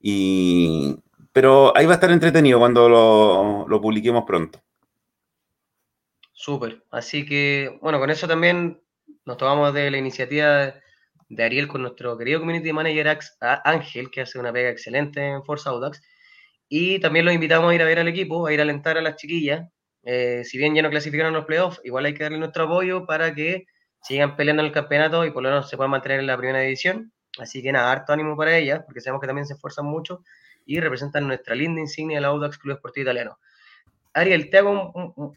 Y, 0.00 0.96
pero 1.30 1.72
ahí 1.76 1.86
va 1.86 1.92
a 1.92 1.94
estar 1.94 2.10
entretenido 2.10 2.58
cuando 2.58 2.88
lo, 3.68 3.80
publiquemos 3.80 4.24
pronto. 4.26 4.60
Súper. 6.32 6.82
Así 6.90 7.24
que, 7.24 7.78
bueno, 7.80 8.00
con 8.00 8.10
eso 8.10 8.26
también 8.26 8.82
nos 9.24 9.36
tomamos 9.36 9.72
de 9.72 9.88
la 9.88 9.98
iniciativa 9.98 10.74
de 11.28 11.44
Ariel 11.44 11.68
con 11.68 11.82
nuestro 11.82 12.18
querido 12.18 12.40
community 12.40 12.72
manager 12.72 13.20
Ángel, 13.62 14.10
que 14.10 14.22
hace 14.22 14.40
una 14.40 14.52
pega 14.52 14.70
excelente 14.70 15.24
en 15.24 15.44
Forza 15.44 15.70
Audax. 15.70 16.02
Y 16.68 16.98
también 16.98 17.24
los 17.24 17.32
invitamos 17.32 17.70
a 17.70 17.74
ir 17.76 17.82
a 17.82 17.84
ver 17.84 18.00
al 18.00 18.08
equipo, 18.08 18.48
a 18.48 18.52
ir 18.52 18.58
a 18.58 18.64
alentar 18.64 18.98
a 18.98 19.00
las 19.00 19.14
chiquillas, 19.14 19.70
eh, 20.04 20.42
si 20.44 20.58
bien 20.58 20.74
ya 20.74 20.82
no 20.82 20.90
clasificaron 20.90 21.32
los 21.32 21.46
playoffs, 21.46 21.80
igual 21.84 22.04
hay 22.04 22.14
que 22.14 22.24
darle 22.24 22.38
nuestro 22.38 22.64
apoyo 22.64 23.06
para 23.06 23.34
que 23.34 23.66
sigan 24.02 24.36
peleando 24.36 24.62
en 24.62 24.66
el 24.66 24.72
campeonato 24.72 25.24
y 25.24 25.30
por 25.30 25.42
lo 25.42 25.48
menos 25.48 25.68
se 25.68 25.76
puedan 25.76 25.90
mantener 25.90 26.20
en 26.20 26.26
la 26.26 26.36
primera 26.36 26.60
división. 26.60 27.12
Así 27.38 27.62
que 27.62 27.72
nada, 27.72 27.90
harto 27.90 28.12
ánimo 28.12 28.36
para 28.36 28.56
ellas, 28.56 28.82
porque 28.84 29.00
sabemos 29.00 29.20
que 29.20 29.26
también 29.26 29.46
se 29.46 29.54
esfuerzan 29.54 29.86
mucho 29.86 30.22
y 30.66 30.78
representan 30.80 31.26
nuestra 31.26 31.54
linda 31.54 31.80
insignia 31.80 32.18
del 32.18 32.26
Audax 32.26 32.58
Club 32.58 32.76
Esportivo 32.76 33.02
Italiano. 33.02 33.38
Ariel, 34.12 34.50
te 34.50 34.58
hago 34.58 34.92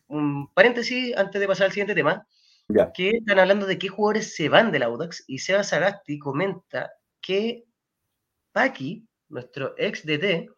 un, 0.07 0.53
paréntesis 0.53 1.15
antes 1.17 1.41
de 1.41 1.47
pasar 1.47 1.65
al 1.65 1.71
siguiente 1.71 1.95
tema. 1.95 2.27
Ya. 2.69 2.91
Que 2.91 3.11
están 3.11 3.39
hablando 3.39 3.65
de 3.65 3.79
qué 3.79 3.87
jugadores 3.87 4.35
se 4.35 4.49
van 4.49 4.71
del 4.71 4.83
Audax 4.83 5.23
y 5.27 5.39
Seba 5.39 5.63
Sagasti 5.63 6.19
comenta 6.19 6.91
que 7.21 7.63
Paqui, 8.51 9.07
nuestro 9.29 9.73
ex 9.77 10.05
DT, 10.05 10.49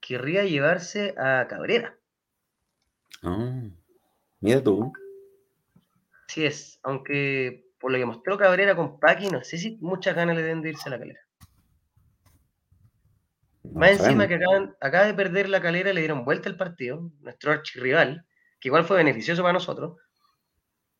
querría 0.00 0.44
llevarse 0.44 1.14
a 1.16 1.46
Cabrera. 1.48 1.97
Ah, 3.22 3.62
mira 4.40 4.62
tú. 4.62 4.92
Sí 6.28 6.44
es, 6.44 6.78
aunque 6.82 7.64
por 7.78 7.92
lo 7.92 7.98
que 7.98 8.06
mostró 8.06 8.36
Cabrera 8.36 8.76
con 8.76 8.98
Paqui, 8.98 9.28
no 9.28 9.42
sé 9.42 9.58
si 9.58 9.78
muchas 9.80 10.14
ganas 10.14 10.36
le 10.36 10.42
den 10.42 10.62
de 10.62 10.70
irse 10.70 10.88
a 10.88 10.92
la 10.92 10.98
calera. 10.98 11.20
Más 13.72 13.90
encima 13.92 14.26
que 14.26 14.34
acaban, 14.34 14.76
acaba 14.80 15.04
de 15.06 15.14
perder 15.14 15.48
la 15.48 15.60
calera, 15.60 15.92
le 15.92 16.00
dieron 16.00 16.24
vuelta 16.24 16.48
el 16.48 16.56
partido, 16.56 17.10
nuestro 17.20 17.52
archirrival, 17.52 18.26
que 18.60 18.68
igual 18.68 18.84
fue 18.84 18.96
beneficioso 18.96 19.42
para 19.42 19.52
nosotros. 19.52 19.96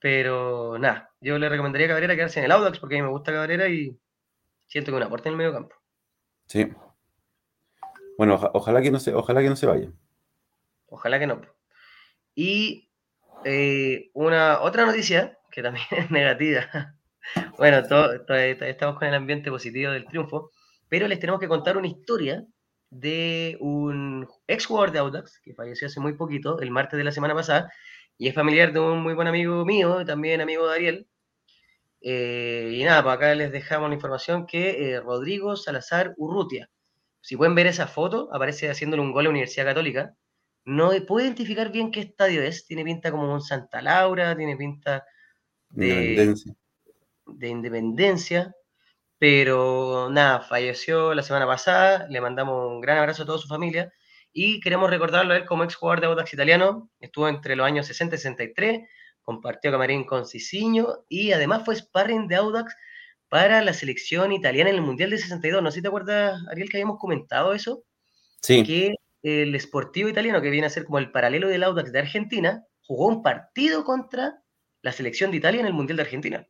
Pero 0.00 0.78
nada, 0.78 1.10
yo 1.20 1.38
le 1.38 1.48
recomendaría 1.48 1.86
a 1.86 1.90
Cabrera 1.90 2.14
quedarse 2.14 2.38
en 2.38 2.44
el 2.44 2.52
Audax 2.52 2.78
porque 2.78 2.96
a 2.96 2.98
mí 2.98 3.02
me 3.02 3.10
gusta 3.10 3.32
Cabrera 3.32 3.68
y 3.68 3.98
siento 4.66 4.92
que 4.92 4.96
un 4.96 5.02
aporte 5.02 5.28
en 5.28 5.32
el 5.32 5.38
medio 5.38 5.52
campo. 5.52 5.74
Sí. 6.46 6.72
Bueno, 8.16 8.34
ojalá 8.52 8.80
que 8.80 8.90
no 8.90 9.00
se, 9.00 9.14
ojalá 9.14 9.42
que 9.42 9.48
no 9.48 9.56
se 9.56 9.66
vaya. 9.66 9.90
Ojalá 10.86 11.18
que 11.18 11.26
no. 11.26 11.40
Y 12.40 12.88
eh, 13.44 14.10
una 14.14 14.60
otra 14.60 14.86
noticia 14.86 15.36
que 15.50 15.60
también 15.60 15.86
es 15.90 16.08
negativa. 16.12 16.94
Bueno, 17.56 17.78
estamos 17.78 18.96
con 18.96 19.08
el 19.08 19.14
ambiente 19.14 19.50
positivo 19.50 19.90
del 19.90 20.06
triunfo, 20.06 20.52
pero 20.88 21.08
les 21.08 21.18
tenemos 21.18 21.40
que 21.40 21.48
contar 21.48 21.76
una 21.76 21.88
historia 21.88 22.46
de 22.90 23.56
un 23.58 24.28
ex 24.46 24.66
jugador 24.66 24.92
de 24.92 25.00
Audax 25.00 25.40
que 25.40 25.52
falleció 25.52 25.88
hace 25.88 25.98
muy 25.98 26.12
poquito, 26.12 26.60
el 26.60 26.70
martes 26.70 26.96
de 26.96 27.02
la 27.02 27.10
semana 27.10 27.34
pasada, 27.34 27.72
y 28.16 28.28
es 28.28 28.36
familiar 28.36 28.72
de 28.72 28.78
un 28.78 29.02
muy 29.02 29.14
buen 29.14 29.26
amigo 29.26 29.64
mío, 29.64 30.04
también 30.06 30.40
amigo 30.40 30.68
de 30.68 30.74
Ariel. 30.76 31.08
Eh, 32.02 32.70
y 32.72 32.84
nada, 32.84 33.02
pues 33.02 33.16
acá 33.16 33.34
les 33.34 33.50
dejamos 33.50 33.88
la 33.88 33.96
información 33.96 34.46
que 34.46 34.92
eh, 34.92 35.00
Rodrigo 35.00 35.56
Salazar 35.56 36.14
Urrutia, 36.16 36.70
si 37.20 37.36
pueden 37.36 37.56
ver 37.56 37.66
esa 37.66 37.88
foto, 37.88 38.30
aparece 38.32 38.70
haciéndole 38.70 39.02
un 39.02 39.10
gol 39.10 39.22
a 39.22 39.24
la 39.24 39.30
Universidad 39.30 39.66
Católica. 39.66 40.14
No 40.68 40.90
puedo 41.06 41.24
identificar 41.24 41.72
bien 41.72 41.90
qué 41.90 42.00
estadio 42.00 42.42
es, 42.42 42.66
tiene 42.66 42.84
pinta 42.84 43.10
como 43.10 43.32
un 43.32 43.40
Santa 43.40 43.80
Laura, 43.80 44.36
tiene 44.36 44.56
pinta 44.56 45.04
de, 45.70 46.34
de 47.26 47.48
independencia 47.48 48.54
pero 49.18 50.08
nada, 50.10 50.40
falleció 50.40 51.12
la 51.12 51.22
semana 51.22 51.46
pasada, 51.46 52.06
le 52.08 52.20
mandamos 52.20 52.70
un 52.70 52.80
gran 52.80 52.98
abrazo 52.98 53.24
a 53.24 53.26
toda 53.26 53.38
su 53.38 53.48
familia 53.48 53.92
y 54.32 54.60
queremos 54.60 54.90
recordarlo 54.90 55.34
a 55.34 55.36
él 55.38 55.44
como 55.44 55.64
ex 55.64 55.74
jugador 55.74 56.00
de 56.00 56.06
Audax 56.06 56.32
italiano, 56.32 56.90
estuvo 57.00 57.28
entre 57.28 57.56
los 57.56 57.66
años 57.66 57.86
60 57.86 58.14
y 58.14 58.18
63, 58.18 58.88
compartió 59.22 59.72
camarín 59.72 60.04
con 60.04 60.26
Cicinho 60.26 61.04
y 61.08 61.32
además 61.32 61.64
fue 61.64 61.74
sparring 61.74 62.28
de 62.28 62.36
Audax 62.36 62.74
para 63.28 63.60
la 63.62 63.72
selección 63.72 64.32
italiana 64.32 64.70
en 64.70 64.76
el 64.76 64.82
Mundial 64.82 65.10
de 65.10 65.18
62. 65.18 65.62
No 65.62 65.70
sé 65.70 65.76
si 65.76 65.82
te 65.82 65.88
acuerdas, 65.88 66.40
Ariel, 66.50 66.70
que 66.70 66.78
habíamos 66.78 66.98
comentado 66.98 67.52
eso. 67.52 67.82
Sí. 68.40 68.62
Que 68.62 68.94
el 69.22 69.58
Sportivo 69.60 70.08
italiano, 70.08 70.40
que 70.40 70.50
viene 70.50 70.66
a 70.66 70.70
ser 70.70 70.84
como 70.84 70.98
el 70.98 71.10
paralelo 71.10 71.48
del 71.48 71.64
Audax 71.64 71.92
de 71.92 71.98
Argentina, 71.98 72.64
jugó 72.82 73.06
un 73.08 73.22
partido 73.22 73.84
contra 73.84 74.42
la 74.82 74.92
selección 74.92 75.30
de 75.30 75.38
Italia 75.38 75.60
en 75.60 75.66
el 75.66 75.74
Mundial 75.74 75.96
de 75.96 76.02
Argentina 76.02 76.48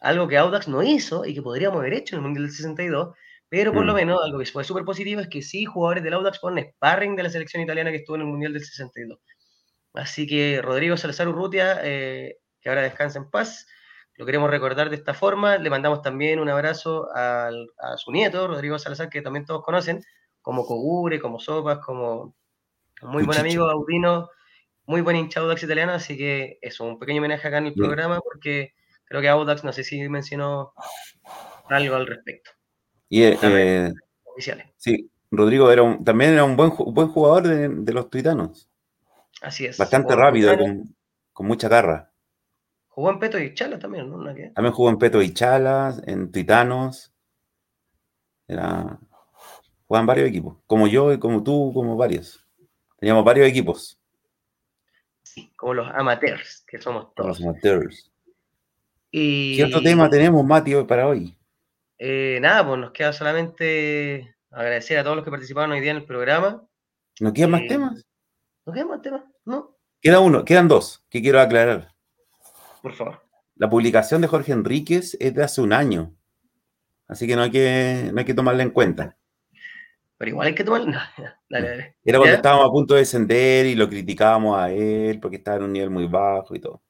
algo 0.00 0.28
que 0.28 0.36
Audax 0.36 0.68
no 0.68 0.82
hizo 0.82 1.24
y 1.24 1.34
que 1.34 1.42
podríamos 1.42 1.80
haber 1.80 1.94
hecho 1.94 2.14
en 2.14 2.20
el 2.20 2.24
Mundial 2.24 2.46
del 2.46 2.54
62, 2.54 3.14
pero 3.48 3.72
por 3.72 3.84
lo 3.84 3.92
mm. 3.92 3.96
menos 3.96 4.20
algo 4.22 4.38
que 4.38 4.46
fue 4.46 4.64
súper 4.64 4.84
positivo 4.84 5.20
es 5.20 5.28
que 5.28 5.42
sí, 5.42 5.64
jugadores 5.64 6.04
del 6.04 6.14
Audax 6.14 6.40
fueron 6.40 6.60
sparring 6.60 7.16
de 7.16 7.22
la 7.22 7.30
selección 7.30 7.62
italiana 7.62 7.90
que 7.90 7.98
estuvo 7.98 8.16
en 8.16 8.22
el 8.22 8.28
Mundial 8.28 8.52
del 8.52 8.64
62. 8.64 9.18
Así 9.94 10.26
que 10.26 10.60
Rodrigo 10.62 10.96
Salazar 10.96 11.28
Urrutia, 11.28 11.80
eh, 11.82 12.36
que 12.60 12.68
ahora 12.68 12.82
descansa 12.82 13.18
en 13.18 13.30
paz, 13.30 13.66
lo 14.14 14.26
queremos 14.26 14.50
recordar 14.50 14.90
de 14.90 14.96
esta 14.96 15.14
forma. 15.14 15.56
Le 15.58 15.70
mandamos 15.70 16.02
también 16.02 16.40
un 16.40 16.48
abrazo 16.48 17.08
a 17.14 17.50
su 17.96 18.12
nieto, 18.12 18.46
Rodrigo 18.46 18.78
Salazar, 18.78 19.08
que 19.08 19.22
también 19.22 19.44
todos 19.44 19.62
conocen, 19.62 20.04
como 20.48 20.64
Cogure, 20.64 21.20
como 21.20 21.38
Sopas, 21.38 21.78
como 21.78 22.34
muy 23.02 23.22
buen 23.24 23.38
amigo 23.38 23.66
Audino, 23.66 24.30
muy 24.86 25.02
buen 25.02 25.16
hincha 25.16 25.40
Audax 25.40 25.62
italiano, 25.62 25.92
así 25.92 26.16
que 26.16 26.58
eso, 26.62 26.84
un 26.84 26.98
pequeño 26.98 27.18
homenaje 27.18 27.46
acá 27.46 27.58
en 27.58 27.66
el 27.66 27.74
programa 27.74 28.18
porque 28.20 28.72
Creo 29.08 29.22
que 29.22 29.28
Audax, 29.28 29.64
no 29.64 29.72
sé 29.72 29.84
si 29.84 30.06
mencionó 30.08 30.74
algo 31.68 31.96
al 31.96 32.06
respecto. 32.06 32.50
Y, 33.08 33.22
eh, 33.22 33.38
eh, 33.42 33.92
Sí, 34.76 35.10
Rodrigo 35.30 35.70
era 35.72 35.98
también 36.04 36.34
era 36.34 36.44
un 36.44 36.56
buen, 36.56 36.70
buen 36.76 37.08
jugador 37.08 37.48
de, 37.48 37.92
los 37.92 38.10
tuitanos. 38.10 38.68
Así 39.40 39.64
es. 39.64 39.78
Bastante 39.78 40.14
rápido, 40.14 40.56
con, 41.32 41.46
mucha 41.46 41.68
garra. 41.68 42.12
Jugó 42.88 43.10
en 43.10 43.18
Peto 43.18 43.38
y 43.38 43.54
Chalas 43.54 43.80
también, 43.80 44.10
¿no? 44.10 44.22
También 44.24 44.72
jugó 44.72 44.90
en 44.90 44.98
Peto 44.98 45.22
y 45.22 45.32
Chalas, 45.32 46.02
en 46.06 46.30
Tuitanos. 46.30 47.14
Era... 48.46 48.98
Jugaban 49.88 50.06
varios 50.06 50.28
equipos, 50.28 50.56
como 50.66 50.86
yo, 50.86 51.18
como 51.18 51.42
tú, 51.42 51.72
como 51.72 51.96
varios. 51.96 52.44
Teníamos 52.98 53.24
varios 53.24 53.48
equipos. 53.48 53.98
Sí, 55.22 55.50
como 55.56 55.74
los 55.74 55.88
amateurs, 55.94 56.62
que 56.66 56.78
somos 56.78 57.14
todos. 57.14 57.40
Los 57.40 57.40
amateurs. 57.40 58.12
¿Qué 59.10 59.64
otro 59.66 59.80
tema 59.80 60.10
tenemos, 60.10 60.44
Mati, 60.44 60.74
para 60.84 61.08
hoy? 61.08 61.34
Eh, 61.98 62.38
nada, 62.40 62.66
pues 62.66 62.78
nos 62.78 62.92
queda 62.92 63.12
solamente 63.14 64.36
agradecer 64.50 64.98
a 64.98 65.04
todos 65.04 65.16
los 65.16 65.24
que 65.24 65.30
participaron 65.30 65.72
hoy 65.72 65.80
día 65.80 65.92
en 65.92 65.96
el 65.96 66.04
programa. 66.04 66.62
¿No 67.20 67.32
quedan 67.32 67.50
más 67.50 67.62
eh, 67.62 67.68
temas? 67.68 68.06
¿No 68.66 68.72
quedan 68.72 68.88
más 68.88 69.02
temas? 69.02 69.22
No. 69.46 69.74
Queda 70.02 70.20
uno, 70.20 70.44
quedan 70.44 70.68
dos 70.68 71.04
que 71.08 71.22
quiero 71.22 71.40
aclarar. 71.40 71.94
Por 72.82 72.92
favor. 72.92 73.22
La 73.56 73.68
publicación 73.68 74.20
de 74.20 74.28
Jorge 74.28 74.52
Enríquez 74.52 75.16
es 75.18 75.34
de 75.34 75.42
hace 75.42 75.60
un 75.62 75.72
año. 75.72 76.14
Así 77.08 77.26
que 77.26 77.34
no 77.34 77.42
hay 77.42 77.50
que, 77.50 78.10
no 78.12 78.18
hay 78.18 78.24
que 78.24 78.34
tomarla 78.34 78.62
en 78.62 78.70
cuenta. 78.70 79.17
Pero 80.18 80.30
igual 80.30 80.48
hay 80.48 80.54
que 80.54 80.64
tomarla. 80.64 81.10
Era 82.04 82.18
cuando 82.18 82.36
estábamos 82.36 82.66
a 82.66 82.72
punto 82.72 82.94
de 82.94 83.00
descender 83.00 83.66
y 83.66 83.76
lo 83.76 83.88
criticábamos 83.88 84.58
a 84.58 84.70
él 84.70 85.20
porque 85.20 85.36
estaba 85.36 85.58
en 85.58 85.62
un 85.62 85.72
nivel 85.72 85.90
muy 85.90 86.06
bajo 86.06 86.54
y 86.56 86.60
todo. 86.60 86.82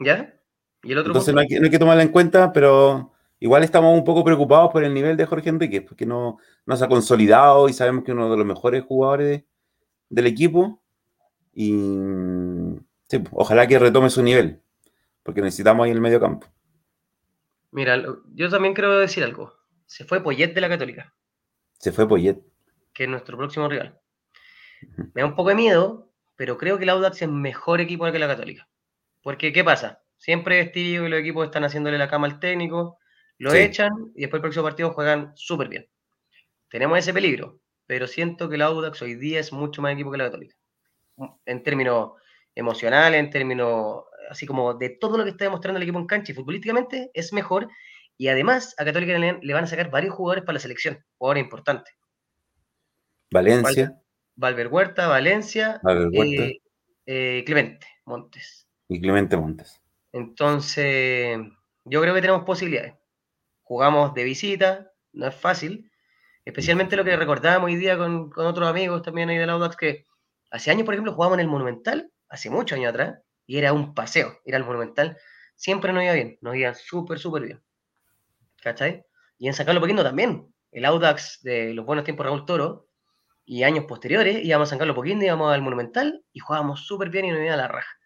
¿Ya? 0.00 0.34
¿Y 0.82 0.92
el 0.92 0.98
otro 0.98 1.10
Entonces 1.10 1.34
no 1.34 1.40
hay, 1.40 1.46
que, 1.46 1.58
no 1.58 1.64
hay, 1.64 1.70
que, 1.70 1.78
tomarla 1.78 2.02
en 2.02 2.10
cuenta, 2.10 2.52
pero 2.52 3.12
igual 3.38 3.62
estamos 3.62 3.96
un 3.96 4.04
poco 4.04 4.24
preocupados 4.24 4.70
por 4.72 4.82
el 4.82 4.92
nivel 4.92 5.16
de 5.16 5.26
Jorge 5.26 5.48
Enrique, 5.48 5.80
porque 5.80 6.06
no, 6.06 6.38
no 6.66 6.76
se 6.76 6.84
ha 6.84 6.88
consolidado 6.88 7.68
y 7.68 7.72
sabemos 7.72 8.04
que 8.04 8.10
es 8.10 8.16
uno 8.16 8.30
de 8.30 8.36
los 8.36 8.46
mejores 8.46 8.82
jugadores 8.84 9.44
del 10.08 10.26
equipo. 10.26 10.82
Y 11.54 11.72
sí, 13.08 13.22
ojalá 13.32 13.66
que 13.66 13.78
retome 13.78 14.10
su 14.10 14.22
nivel, 14.22 14.60
porque 15.22 15.40
necesitamos 15.40 15.84
ahí 15.84 15.92
el 15.92 16.00
medio 16.00 16.20
campo. 16.20 16.46
Mira, 17.70 18.02
yo 18.34 18.48
también 18.48 18.74
quiero 18.74 18.98
decir 18.98 19.22
algo. 19.22 19.52
Se 19.86 20.04
fue 20.04 20.22
Poyet 20.22 20.54
de 20.54 20.60
la 20.60 20.68
Católica. 20.68 21.14
Se 21.78 21.92
fue 21.92 22.08
Poyet. 22.08 22.38
Que 22.92 23.04
es 23.04 23.08
nuestro 23.08 23.36
próximo 23.36 23.68
rival. 23.68 23.98
Me 25.14 25.22
da 25.22 25.26
un 25.26 25.34
poco 25.34 25.50
de 25.50 25.54
miedo, 25.54 26.12
pero 26.36 26.58
creo 26.58 26.78
que 26.78 26.84
el 26.84 26.90
Audax 26.90 27.22
es 27.22 27.28
mejor 27.28 27.80
equipo 27.80 28.10
que 28.10 28.18
la 28.18 28.26
Católica. 28.26 28.68
Porque, 29.22 29.52
¿qué 29.52 29.64
pasa? 29.64 30.02
Siempre 30.16 30.60
es 30.60 30.72
tío 30.72 31.04
que 31.04 31.08
los 31.08 31.20
equipos 31.20 31.46
están 31.46 31.64
haciéndole 31.64 31.98
la 31.98 32.08
cama 32.08 32.26
al 32.26 32.40
técnico, 32.40 32.98
lo 33.38 33.52
echan 33.54 33.92
y 34.14 34.22
después 34.22 34.38
el 34.38 34.42
próximo 34.42 34.64
partido 34.64 34.92
juegan 34.92 35.32
súper 35.36 35.68
bien. 35.68 35.88
Tenemos 36.68 36.98
ese 36.98 37.14
peligro, 37.14 37.60
pero 37.86 38.06
siento 38.06 38.48
que 38.48 38.56
el 38.56 38.62
Audax 38.62 39.00
hoy 39.02 39.14
día 39.14 39.38
es 39.40 39.52
mucho 39.52 39.80
más 39.80 39.92
equipo 39.92 40.10
que 40.10 40.18
la 40.18 40.24
Católica. 40.24 40.56
En 41.46 41.62
términos 41.62 42.12
emocionales, 42.54 43.20
en 43.20 43.30
términos 43.30 44.04
así 44.28 44.46
como 44.46 44.74
de 44.74 44.90
todo 44.90 45.16
lo 45.16 45.24
que 45.24 45.30
está 45.30 45.44
demostrando 45.44 45.78
el 45.78 45.82
equipo 45.82 45.98
en 45.98 46.06
cancha 46.06 46.32
y 46.32 46.34
futbolísticamente 46.34 47.10
es 47.14 47.32
mejor. 47.32 47.68
Y 48.18 48.28
además 48.28 48.74
a 48.78 48.84
Católica 48.84 49.16
le, 49.16 49.54
van 49.54 49.64
a 49.64 49.66
sacar 49.66 49.90
varios 49.90 50.14
jugadores 50.14 50.44
para 50.44 50.54
la 50.54 50.60
selección, 50.60 50.98
jugadores 51.16 51.44
importantes. 51.44 51.94
Valencia. 53.30 53.98
Valver 54.34 54.68
Huerta, 54.68 55.08
Valencia, 55.08 55.80
eh, 56.12 56.60
eh, 57.06 57.42
Clemente 57.44 57.86
Montes 58.04 58.68
y 58.88 59.00
Clemente 59.00 59.36
Montes. 59.36 59.80
Entonces, 60.12 61.38
yo 61.84 62.00
creo 62.00 62.14
que 62.14 62.20
tenemos 62.20 62.44
posibilidades. 62.44 62.94
Jugamos 63.62 64.14
de 64.14 64.24
visita, 64.24 64.92
no 65.12 65.26
es 65.26 65.34
fácil. 65.34 65.90
Especialmente 66.44 66.96
lo 66.96 67.04
que 67.04 67.16
recordábamos 67.16 67.66
hoy 67.66 67.76
día 67.76 67.98
con, 67.98 68.30
otros 68.36 68.68
amigos 68.68 69.02
también 69.02 69.28
ahí 69.28 69.36
del 69.36 69.50
Audax, 69.50 69.76
que 69.76 70.06
hace 70.50 70.70
años, 70.70 70.84
por 70.84 70.94
ejemplo, 70.94 71.12
jugábamos 71.12 71.38
en 71.38 71.44
el 71.44 71.48
Monumental, 71.48 72.10
hace 72.28 72.48
muchos 72.48 72.78
años 72.78 72.90
atrás, 72.90 73.20
y 73.46 73.58
era 73.58 73.72
un 73.72 73.94
paseo, 73.94 74.38
ir 74.44 74.56
al 74.56 74.64
Monumental. 74.64 75.18
Siempre 75.56 75.92
nos 75.92 76.04
iba 76.04 76.14
bien, 76.14 76.38
nos 76.40 76.56
iba 76.56 76.72
súper, 76.74 77.18
súper 77.18 77.42
bien. 77.42 77.62
¿Cachai? 78.62 79.04
Y 79.38 79.48
en 79.48 79.54
sacarlo 79.54 79.80
poquito 79.80 80.02
también. 80.02 80.52
El 80.70 80.84
Audax 80.84 81.40
de 81.42 81.74
los 81.74 81.86
buenos 81.86 82.04
tiempos 82.04 82.26
Raúl 82.26 82.44
Toro 82.44 82.88
y 83.44 83.62
años 83.62 83.84
posteriores 83.86 84.44
íbamos 84.44 84.68
a 84.68 84.74
sacarlo 84.74 84.94
poquito, 84.94 85.24
íbamos 85.24 85.52
al 85.52 85.62
Monumental 85.62 86.24
y 86.32 86.40
jugábamos 86.40 86.86
súper 86.86 87.10
bien 87.10 87.26
y 87.26 87.30
nos 87.30 87.40
iba 87.40 87.54
a 87.54 87.56
la 87.56 87.68
raja 87.68 87.98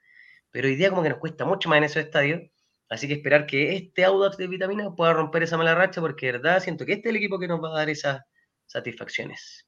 pero 0.53 0.69
hoy 0.69 0.77
día 0.77 0.91
como 0.91 1.03
que 1.03 1.09
nos 1.09 1.19
cuesta 1.19 1.45
mucho 1.45 1.69
más 1.69 1.79
en 1.79 1.85
esos 1.85 2.05
estadios, 2.05 2.43
así 2.89 3.09
que 3.09 3.15
esperar 3.15 3.47
que 3.47 3.75
este 3.75 4.05
Audax 4.05 4.37
de 4.37 4.47
vitamina 4.47 4.95
pueda 4.95 5.15
romper 5.15 5.43
esa 5.43 5.57
mala 5.57 5.75
racha, 5.75 6.01
porque 6.01 6.27
de 6.27 6.33
verdad 6.33 6.63
siento 6.63 6.87
que 6.87 6.93
este 6.93 7.09
es 7.09 7.11
el 7.11 7.17
equipo 7.17 7.39
que 7.39 7.49
nos 7.49 7.61
va 7.61 7.71
a 7.71 7.79
dar 7.79 7.91
esas 7.91 8.21
satisfacciones. 8.67 9.67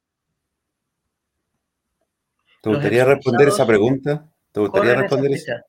¿Te 2.62 2.70
gustaría 2.70 3.05
responder 3.05 3.49
esa 3.49 3.66
pregunta? 3.66 4.30
¿Te 4.53 4.61
gustaría 4.61 4.95
responder 4.95 5.32
esa? 5.32 5.64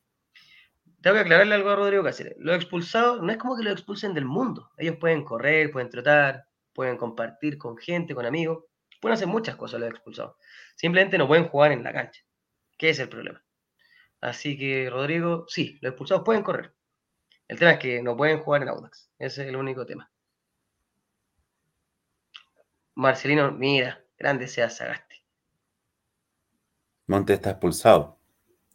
Tengo 1.06 1.18
que 1.18 1.22
aclararle 1.22 1.54
algo 1.54 1.70
a 1.70 1.76
Rodrigo 1.76 2.04
Cáceres. 2.04 2.34
Los 2.40 2.56
expulsados 2.56 3.22
no 3.22 3.32
es 3.32 3.38
como 3.38 3.56
que 3.56 3.62
los 3.62 3.74
expulsen 3.74 4.16
del 4.16 4.26
mundo. 4.26 4.72
Ellos 4.76 4.98
pueden 5.00 5.24
correr, 5.24 5.70
pueden 5.70 5.88
trotar, 5.88 6.48
pueden 6.74 6.98
compartir 6.98 7.60
con 7.60 7.78
gente, 7.78 8.16
con 8.16 8.26
amigos. 8.26 8.64
Pueden 9.00 9.14
hacer 9.14 9.28
muchas 9.28 9.56
cosas 9.56 9.82
los 9.82 9.92
expulsados. 9.92 10.36
Simplemente 10.76 11.20
no 11.20 11.28
pueden 11.28 11.48
jugar 11.48 11.74
en 11.74 11.84
la 11.84 11.94
cancha. 11.94 12.24
¿Qué 12.76 12.90
es 12.90 12.98
el 12.98 13.08
problema? 13.08 13.40
Así 14.20 14.58
que, 14.58 14.90
Rodrigo, 14.90 15.46
sí, 15.48 15.78
los 15.80 15.92
expulsados 15.92 16.24
pueden 16.26 16.42
correr. 16.42 16.74
El 17.48 17.60
tema 17.60 17.74
es 17.74 17.78
que 17.78 18.02
no 18.02 18.18
pueden 18.18 18.40
jugar 18.40 18.64
en 18.64 18.70
Audax. 18.70 19.12
Ese 19.20 19.44
es 19.44 19.50
el 19.50 19.58
único 19.58 19.86
tema. 19.86 20.12
Marcelino, 22.96 23.52
mira, 23.52 24.04
grande 24.18 24.48
sea 24.48 24.72
Sagaste. 24.72 25.24
Monte 27.06 27.34
está 27.34 27.52
expulsado. 27.52 28.18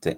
Sí. 0.00 0.16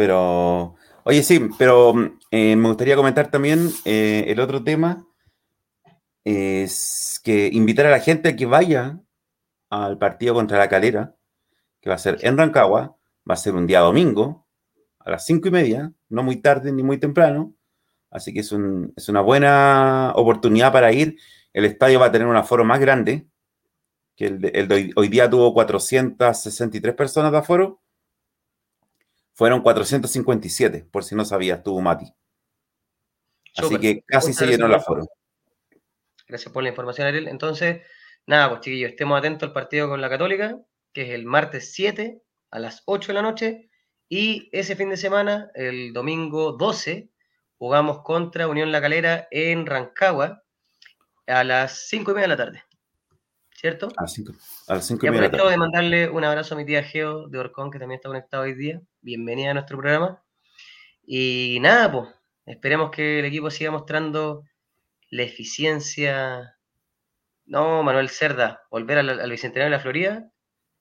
Pero, 0.00 0.76
oye, 1.04 1.22
sí, 1.22 1.50
pero 1.58 1.92
eh, 2.30 2.56
me 2.56 2.68
gustaría 2.68 2.96
comentar 2.96 3.30
también 3.30 3.68
eh, 3.84 4.24
el 4.28 4.40
otro 4.40 4.64
tema. 4.64 5.06
Es 6.24 7.20
que 7.22 7.50
invitar 7.52 7.84
a 7.84 7.90
la 7.90 8.00
gente 8.00 8.30
a 8.30 8.36
que 8.36 8.46
vaya 8.46 8.98
al 9.68 9.98
partido 9.98 10.32
contra 10.32 10.56
la 10.56 10.70
calera, 10.70 11.16
que 11.82 11.90
va 11.90 11.96
a 11.96 11.98
ser 11.98 12.16
en 12.22 12.38
Rancagua, 12.38 12.96
va 13.28 13.34
a 13.34 13.36
ser 13.36 13.54
un 13.54 13.66
día 13.66 13.80
domingo, 13.80 14.46
a 15.00 15.10
las 15.10 15.26
cinco 15.26 15.48
y 15.48 15.50
media, 15.50 15.92
no 16.08 16.22
muy 16.22 16.36
tarde 16.36 16.72
ni 16.72 16.82
muy 16.82 16.96
temprano. 16.96 17.54
Así 18.10 18.32
que 18.32 18.40
es, 18.40 18.52
una 18.52 19.20
buena 19.20 20.14
oportunidad 20.14 20.72
para 20.72 20.92
ir. 20.92 21.18
El 21.52 21.66
estadio 21.66 22.00
va 22.00 22.06
a 22.06 22.12
tener 22.12 22.26
un 22.26 22.36
aforo 22.36 22.64
más 22.64 22.80
grande, 22.80 23.28
que 24.16 24.28
el 24.28 24.40
de, 24.40 24.92
hoy, 24.96 25.08
día 25.08 25.28
tuvo 25.28 25.52
463 25.52 26.94
personas 26.94 27.32
de 27.32 27.36
aforo. 27.36 27.82
Fueron 29.40 29.62
457, 29.62 30.86
por 30.92 31.02
si 31.02 31.14
no 31.14 31.24
sabías, 31.24 31.62
tuvo 31.62 31.80
Mati. 31.80 32.12
Así 33.56 33.78
que 33.78 34.04
casi 34.06 34.34
se 34.34 34.46
llenó 34.46 34.66
el 34.66 34.74
aforo. 34.74 35.06
Gracias 36.28 36.52
por 36.52 36.62
la 36.62 36.68
información, 36.68 37.06
Ariel. 37.06 37.26
Entonces, 37.26 37.80
nada, 38.26 38.50
pues 38.50 38.60
chiquillos, 38.60 38.90
estemos 38.90 39.18
atentos 39.18 39.46
al 39.46 39.54
partido 39.54 39.88
con 39.88 40.02
la 40.02 40.10
Católica, 40.10 40.58
que 40.92 41.04
es 41.04 41.10
el 41.12 41.24
martes 41.24 41.72
7 41.72 42.20
a 42.50 42.58
las 42.58 42.82
8 42.84 43.06
de 43.06 43.14
la 43.14 43.22
noche. 43.22 43.70
Y 44.10 44.50
ese 44.52 44.76
fin 44.76 44.90
de 44.90 44.98
semana, 44.98 45.50
el 45.54 45.94
domingo 45.94 46.52
12, 46.52 47.08
jugamos 47.56 48.02
contra 48.02 48.46
Unión 48.46 48.70
La 48.70 48.82
Calera 48.82 49.26
en 49.30 49.64
Rancagua 49.64 50.44
a 51.26 51.44
las 51.44 51.88
5 51.88 52.10
y 52.10 52.14
media 52.14 52.28
de 52.28 52.36
la 52.36 52.44
tarde. 52.44 52.64
¿Cierto? 53.54 53.88
A 53.96 54.02
las 54.02 54.12
5, 54.12 54.32
a 54.68 54.74
las 54.74 54.90
y 54.90 54.94
media 54.96 55.12
de 55.12 55.20
la 55.20 55.30
tarde. 55.30 55.50
de 55.52 55.56
mandarle 55.56 56.10
un 56.10 56.24
abrazo 56.24 56.54
a 56.54 56.58
mi 56.58 56.66
tía 56.66 56.82
Geo 56.82 57.26
de 57.28 57.38
Orcón, 57.38 57.70
que 57.70 57.78
también 57.78 57.96
está 58.00 58.10
conectado 58.10 58.42
hoy 58.42 58.52
día. 58.52 58.82
Bienvenida 59.02 59.52
a 59.52 59.54
nuestro 59.54 59.78
programa. 59.78 60.22
Y 61.06 61.56
nada, 61.62 61.90
pues, 61.90 62.08
esperemos 62.44 62.90
que 62.90 63.20
el 63.20 63.24
equipo 63.24 63.50
siga 63.50 63.70
mostrando 63.70 64.44
la 65.08 65.22
eficiencia. 65.22 66.58
No, 67.46 67.82
Manuel 67.82 68.10
Cerda, 68.10 68.60
volver 68.70 68.98
al, 68.98 69.30
Bicentenario 69.30 69.70
de 69.70 69.76
la 69.76 69.80
Florida. 69.80 70.30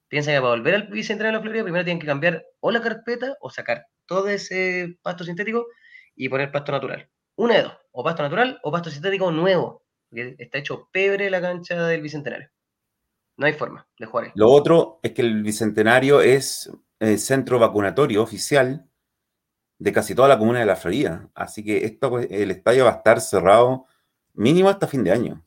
Piensa 0.09 0.31
que 0.31 0.37
para 0.37 0.49
volver 0.49 0.75
al 0.75 0.87
Bicentenario 0.87 1.31
de 1.31 1.37
la 1.37 1.41
Florida 1.41 1.63
primero 1.63 1.85
tienen 1.85 2.01
que 2.01 2.07
cambiar 2.07 2.45
o 2.59 2.71
la 2.71 2.81
carpeta 2.81 3.37
o 3.39 3.49
sacar 3.49 3.85
todo 4.05 4.27
ese 4.27 4.97
pasto 5.01 5.23
sintético 5.23 5.67
y 6.13 6.27
poner 6.27 6.51
pasto 6.51 6.73
natural. 6.73 7.09
Una 7.35 7.55
de 7.55 7.63
dos, 7.63 7.77
o 7.91 8.03
pasto 8.03 8.23
natural 8.23 8.59
o 8.63 8.71
pasto 8.71 8.89
sintético 8.89 9.31
nuevo, 9.31 9.85
porque 10.09 10.35
está 10.39 10.57
hecho 10.57 10.89
pebre 10.91 11.29
la 11.29 11.39
cancha 11.39 11.87
del 11.87 12.01
Bicentenario. 12.01 12.49
No 13.37 13.45
hay 13.45 13.53
forma 13.53 13.87
de 13.97 14.05
jugar. 14.05 14.33
Lo 14.35 14.49
otro 14.49 14.99
es 15.03 15.13
que 15.13 15.21
el 15.21 15.41
Bicentenario 15.41 16.19
es 16.19 16.69
eh, 16.99 17.17
centro 17.17 17.59
vacunatorio 17.59 18.21
oficial 18.21 18.89
de 19.77 19.93
casi 19.93 20.13
toda 20.13 20.27
la 20.27 20.37
comuna 20.37 20.59
de 20.59 20.65
la 20.65 20.75
Florida. 20.75 21.29
Así 21.33 21.63
que 21.63 21.85
esto, 21.85 22.09
pues, 22.09 22.27
el 22.29 22.51
estadio 22.51 22.85
va 22.85 22.91
a 22.91 22.95
estar 22.95 23.21
cerrado 23.21 23.87
Mínimo 24.39 24.69
hasta 24.69 24.87
fin 24.87 25.03
de 25.03 25.11
año. 25.11 25.43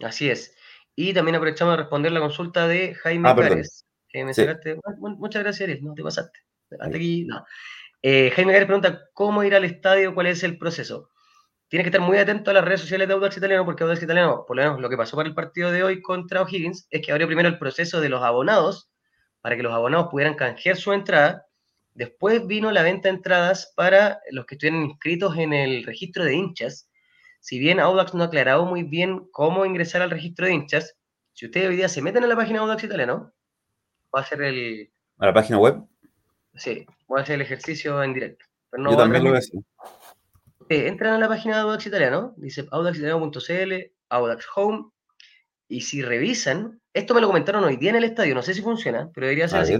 Así 0.00 0.30
es. 0.30 0.54
Y 0.94 1.12
también 1.12 1.34
aprovechamos 1.34 1.72
de 1.72 1.78
responder 1.78 2.12
la 2.12 2.20
consulta 2.20 2.68
de 2.68 2.94
Jaime 2.94 3.28
ah, 3.28 3.34
Cárez. 3.34 3.84
Muchas 4.98 5.42
gracias, 5.42 5.68
Ariel. 5.68 5.84
No 5.84 5.94
te 5.94 6.04
pasaste. 6.04 6.38
Hasta 6.78 6.96
aquí, 6.96 7.24
no. 7.24 7.44
Eh, 8.00 8.30
Jaime 8.30 8.52
Cárez 8.52 8.66
pregunta: 8.66 9.08
¿Cómo 9.12 9.42
ir 9.42 9.56
al 9.56 9.64
estadio? 9.64 10.14
¿Cuál 10.14 10.28
es 10.28 10.44
el 10.44 10.56
proceso? 10.56 11.10
Tienes 11.68 11.84
que 11.84 11.88
estar 11.88 12.00
muy 12.00 12.16
atento 12.16 12.52
a 12.52 12.54
las 12.54 12.64
redes 12.64 12.82
sociales 12.82 13.08
de 13.08 13.14
Audax 13.14 13.38
Italiano, 13.38 13.64
porque 13.64 13.82
Audax 13.82 14.02
Italiano, 14.02 14.44
por 14.46 14.56
lo 14.56 14.62
menos 14.62 14.80
lo 14.80 14.88
que 14.88 14.96
pasó 14.96 15.16
para 15.16 15.28
el 15.28 15.34
partido 15.34 15.72
de 15.72 15.82
hoy 15.82 16.00
contra 16.00 16.42
O'Higgins, 16.42 16.86
es 16.90 17.04
que 17.04 17.10
abrió 17.10 17.26
primero 17.26 17.48
el 17.48 17.58
proceso 17.58 18.00
de 18.00 18.08
los 18.08 18.22
abonados, 18.22 18.88
para 19.46 19.54
que 19.56 19.62
los 19.62 19.72
abonados 19.72 20.08
pudieran 20.10 20.34
canjear 20.34 20.76
su 20.76 20.92
entrada. 20.92 21.46
Después 21.94 22.44
vino 22.48 22.72
la 22.72 22.82
venta 22.82 23.08
de 23.08 23.14
entradas 23.14 23.72
para 23.76 24.18
los 24.32 24.44
que 24.44 24.56
estuvieran 24.56 24.82
inscritos 24.82 25.38
en 25.38 25.52
el 25.52 25.84
registro 25.84 26.24
de 26.24 26.34
hinchas, 26.34 26.90
si 27.38 27.60
bien 27.60 27.78
Audax 27.78 28.12
no 28.12 28.24
ha 28.24 28.26
aclarado 28.26 28.66
muy 28.66 28.82
bien 28.82 29.28
cómo 29.30 29.64
ingresar 29.64 30.02
al 30.02 30.10
registro 30.10 30.46
de 30.46 30.54
hinchas, 30.54 30.96
si 31.32 31.46
ustedes 31.46 31.68
hoy 31.68 31.76
día 31.76 31.88
se 31.88 32.02
meten 32.02 32.24
en 32.24 32.28
la 32.28 32.34
página 32.34 32.58
Audax 32.58 32.82
Italiano, 32.82 33.32
va 34.12 34.18
a 34.18 34.22
hacer 34.22 34.42
el... 34.42 34.90
¿A 35.18 35.26
la 35.26 35.32
página 35.32 35.58
web? 35.58 35.80
Sí, 36.56 36.84
voy 37.06 37.20
a 37.20 37.22
hacer 37.22 37.36
el 37.36 37.42
ejercicio 37.42 38.02
en 38.02 38.14
directo. 38.14 38.44
Yo 38.72 38.96
también 38.96 39.22
lo 39.22 39.30
voy 39.30 39.36
a 39.36 39.38
hacer. 39.38 39.60
entran 40.70 41.12
a 41.14 41.18
la 41.18 41.28
página 41.28 41.54
de 41.54 41.60
Audax 41.60 41.86
Italiano, 41.86 42.34
dice 42.36 42.66
audaxitaliano.cl, 42.68 43.92
Audax 44.08 44.44
Home, 44.56 44.90
y 45.68 45.80
si 45.82 46.02
revisan, 46.02 46.80
esto 46.92 47.14
me 47.14 47.20
lo 47.20 47.26
comentaron 47.26 47.64
hoy 47.64 47.76
día 47.76 47.90
en 47.90 47.96
el 47.96 48.04
estadio, 48.04 48.34
no 48.34 48.42
sé 48.42 48.54
si 48.54 48.62
funciona, 48.62 49.10
pero 49.12 49.26
debería 49.26 49.48
ser 49.48 49.60
así. 49.60 49.78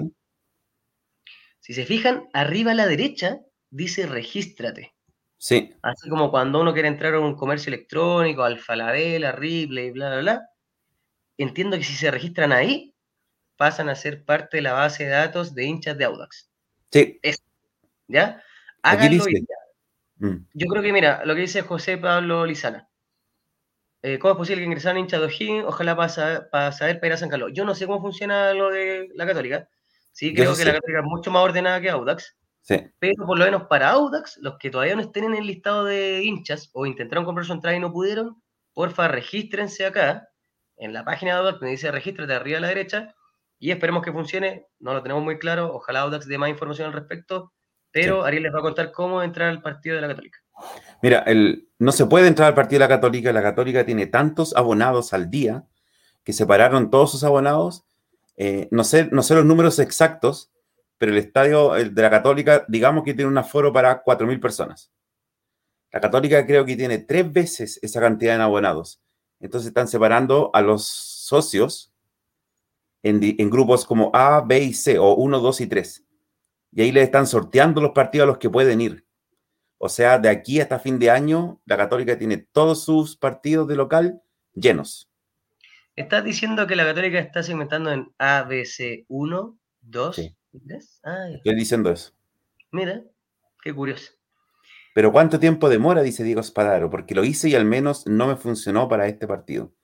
Si 1.61 1.74
se 1.74 1.84
fijan, 1.84 2.28
arriba 2.32 2.72
a 2.72 2.74
la 2.74 2.87
derecha 2.87 3.41
dice 3.70 4.07
regístrate. 4.07 4.95
Sí. 5.39 5.74
Así 5.82 6.09
como 6.09 6.30
cuando 6.30 6.61
uno 6.61 6.72
quiere 6.72 6.89
entrar 6.89 7.14
a 7.14 7.20
un 7.20 7.37
comercio 7.37 7.72
electrónico, 7.72 8.43
Alfalabella, 8.43 9.32
Ripley, 9.32 9.91
bla, 9.91 10.09
bla, 10.11 10.20
bla. 10.20 10.51
Entiendo 11.37 11.76
que 11.76 11.84
si 11.84 11.95
se 11.95 12.11
registran 12.11 12.53
ahí, 12.53 12.95
pasan 13.57 13.89
a 13.89 13.95
ser 13.95 14.24
parte 14.24 14.59
de 14.59 14.62
la 14.62 14.72
base 14.72 15.05
de 15.05 15.11
datos 15.11 15.55
de 15.55 15.64
hinchas 15.64 15.99
de 15.99 16.05
Audax. 16.05 16.51
Sí. 16.91 17.20
¿Ya? 18.09 18.43
Háganlo 18.82 19.24
mm. 20.18 20.37
Yo 20.55 20.66
creo 20.68 20.82
que, 20.82 20.93
mira, 20.93 21.24
lo 21.24 21.34
que 21.34 21.43
dice 21.43 21.62
José 21.62 21.99
Pablo 21.99 22.47
Lizana. 22.47 22.89
Eh, 24.07 24.21
¿Cómo 24.21 24.35
es 24.35 24.39
posible 24.39 24.61
que 24.61 24.67
ingresaran 24.67 24.99
hinchas 24.99 25.19
de 25.19 25.27
O'Higgins? 25.27 25.65
Ojalá 25.67 25.97
para, 25.97 26.71
saber 26.71 27.01
para 27.01 27.07
ir 27.09 27.13
a 27.15 27.17
San 27.17 27.29
Carlos. 27.29 27.51
Yo 27.53 27.65
no 27.65 27.75
sé 27.75 27.89
cómo 27.89 28.01
funciona 28.01 28.55
lo 28.55 28.71
de 28.71 29.09
la 29.17 29.27
Católica. 29.27 29.69
Sí, 30.13 30.33
creo 30.33 30.55
que 30.55 30.65
la 30.65 30.75
Católica 30.75 31.01
es 31.01 31.05
mucho 31.05 31.33
más 31.33 31.43
ordenada 31.43 31.81
que 31.81 31.91
Audax. 31.91 32.37
Pero 33.01 33.27
por 33.27 33.37
lo 33.37 33.45
menos 33.45 33.65
para 33.65 33.91
Audax, 33.91 34.39
los 34.43 34.59
que 34.59 34.71
todavía 34.71 34.95
no 34.95 35.03
estén 35.03 35.25
en 35.25 35.35
el 35.35 35.45
listado 35.45 35.85
de 35.85 36.23
hinchas 36.23 36.71
o 36.73 36.87
intentaron 36.87 37.25
comprar 37.25 37.47
su 37.47 37.53
entrada 37.53 37.77
y 37.77 37.81
no 37.81 37.93
pudieron, 37.93 38.41
porfa, 38.75 39.09
regístrense 39.09 39.85
acá, 39.85 40.29
en 40.77 40.93
la 40.93 41.05
página 41.05 41.33
de 41.33 41.39
Audax, 41.39 41.61
me 41.61 41.71
dice 41.71 41.91
regístrate 41.91 42.33
arriba 42.33 42.59
a 42.59 42.61
la 42.61 42.69
derecha, 42.69 43.13
y 43.59 43.73
esperemos 43.73 44.05
que 44.05 44.13
funcione. 44.13 44.69
No 44.79 44.95
lo 44.95 45.03
tenemos 45.03 45.25
muy 45.25 45.41
claro, 45.41 45.75
ojalá 45.75 46.03
Audax 46.03 46.29
dé 46.29 46.39
más 46.39 46.51
información 46.51 46.87
al 46.87 46.93
respecto, 46.93 47.53
pero 47.91 48.25
Ariel 48.25 48.45
les 48.45 48.55
va 48.55 48.61
a 48.61 48.63
contar 48.63 48.93
cómo 48.93 49.21
entrar 49.21 49.49
al 49.49 49.63
partido 49.63 49.97
de 49.97 50.03
la 50.03 50.09
Católica. 50.09 50.39
Mira, 51.03 51.25
no 51.79 51.93
se 51.93 52.07
puede 52.07 52.29
entrar 52.29 52.49
al 52.49 52.55
partido 52.55 52.81
de 52.81 52.89
la 52.89 52.95
Católica, 52.95 53.33
la 53.33 53.43
Católica 53.43 53.85
tiene 53.85 54.07
tantos 54.07 54.57
abonados 54.57 55.13
al 55.13 55.31
día 55.31 55.67
que 56.25 56.33
separaron 56.33 56.91
todos 56.91 57.13
sus 57.13 57.25
abonados. 57.25 57.85
Eh, 58.37 58.69
no, 58.71 58.85
sé, 58.85 59.09
no 59.13 59.23
sé 59.23 59.35
los 59.35 59.45
números 59.45 59.78
exactos, 59.78 60.51
pero 60.99 61.12
el 61.12 61.19
estadio 61.19 61.73
de 61.73 62.03
la 62.03 62.11
Católica, 62.11 62.65
digamos 62.69 63.05
que 63.05 63.15
tiene 63.15 63.31
un 63.31 63.39
aforo 63.39 63.73
para 63.73 64.03
4.000 64.03 64.41
personas. 64.41 64.91
La 65.93 66.01
Católica 66.01 66.45
creo 66.47 66.65
que 66.65 66.77
tiene 66.77 66.99
tres 66.99 67.33
veces 67.33 67.78
esa 67.83 68.01
cantidad 68.01 68.37
de 68.37 68.43
abonados. 68.43 69.01
Entonces 69.41 69.69
están 69.69 69.89
separando 69.89 70.51
a 70.53 70.62
los 70.62 70.87
socios 70.87 71.93
en, 73.03 73.51
grupos 73.51 73.85
como 73.85 74.11
A, 74.12 74.41
B 74.41 74.59
y 74.59 74.74
C, 74.74 74.99
o 74.99 75.15
1, 75.15 75.41
2 75.41 75.61
y 75.61 75.66
3. 75.66 76.05
Y 76.73 76.83
ahí 76.83 76.93
le 76.93 77.03
están 77.03 77.27
sorteando 77.27 77.81
los 77.81 77.93
partidos 77.93 78.24
a 78.24 78.27
los 78.27 78.39
que 78.39 78.51
pueden 78.51 78.81
ir. 78.81 79.06
O 79.78 79.89
sea, 79.89 80.19
de 80.19 80.28
aquí 80.28 80.61
hasta 80.61 80.78
fin 80.78 80.98
de 80.98 81.11
año, 81.11 81.61
la 81.66 81.77
Católica 81.77 82.19
tiene 82.19 82.39
todos 82.39 82.85
sus 82.85 83.16
partidos 83.16 83.69
de 83.69 83.77
local 83.77 84.23
llenos. 84.55 85.11
¿Estás 85.94 86.24
diciendo 86.24 86.66
que 86.66 86.77
la 86.77 86.85
Católica 86.85 87.19
está 87.19 87.43
segmentando 87.43 87.90
en 87.90 88.12
A, 88.19 88.43
B, 88.43 88.65
C, 88.65 89.05
1, 89.09 89.59
2, 89.82 90.36
Estoy 90.65 91.55
diciendo 91.55 91.90
eso. 91.90 92.12
Mira, 92.70 93.03
qué 93.62 93.74
curioso. 93.74 94.12
Pero 94.94 95.12
¿cuánto 95.12 95.39
tiempo 95.39 95.69
demora? 95.69 96.03
Dice 96.03 96.24
Diego 96.24 96.43
Spadaro, 96.43 96.89
porque 96.89 97.15
lo 97.15 97.24
hice 97.24 97.48
y 97.51 97.55
al 97.55 97.66
menos 97.66 98.07
no 98.07 98.27
me 98.27 98.36
funcionó 98.36 98.89
para 98.89 99.07
este 99.07 99.27
partido. 99.27 99.74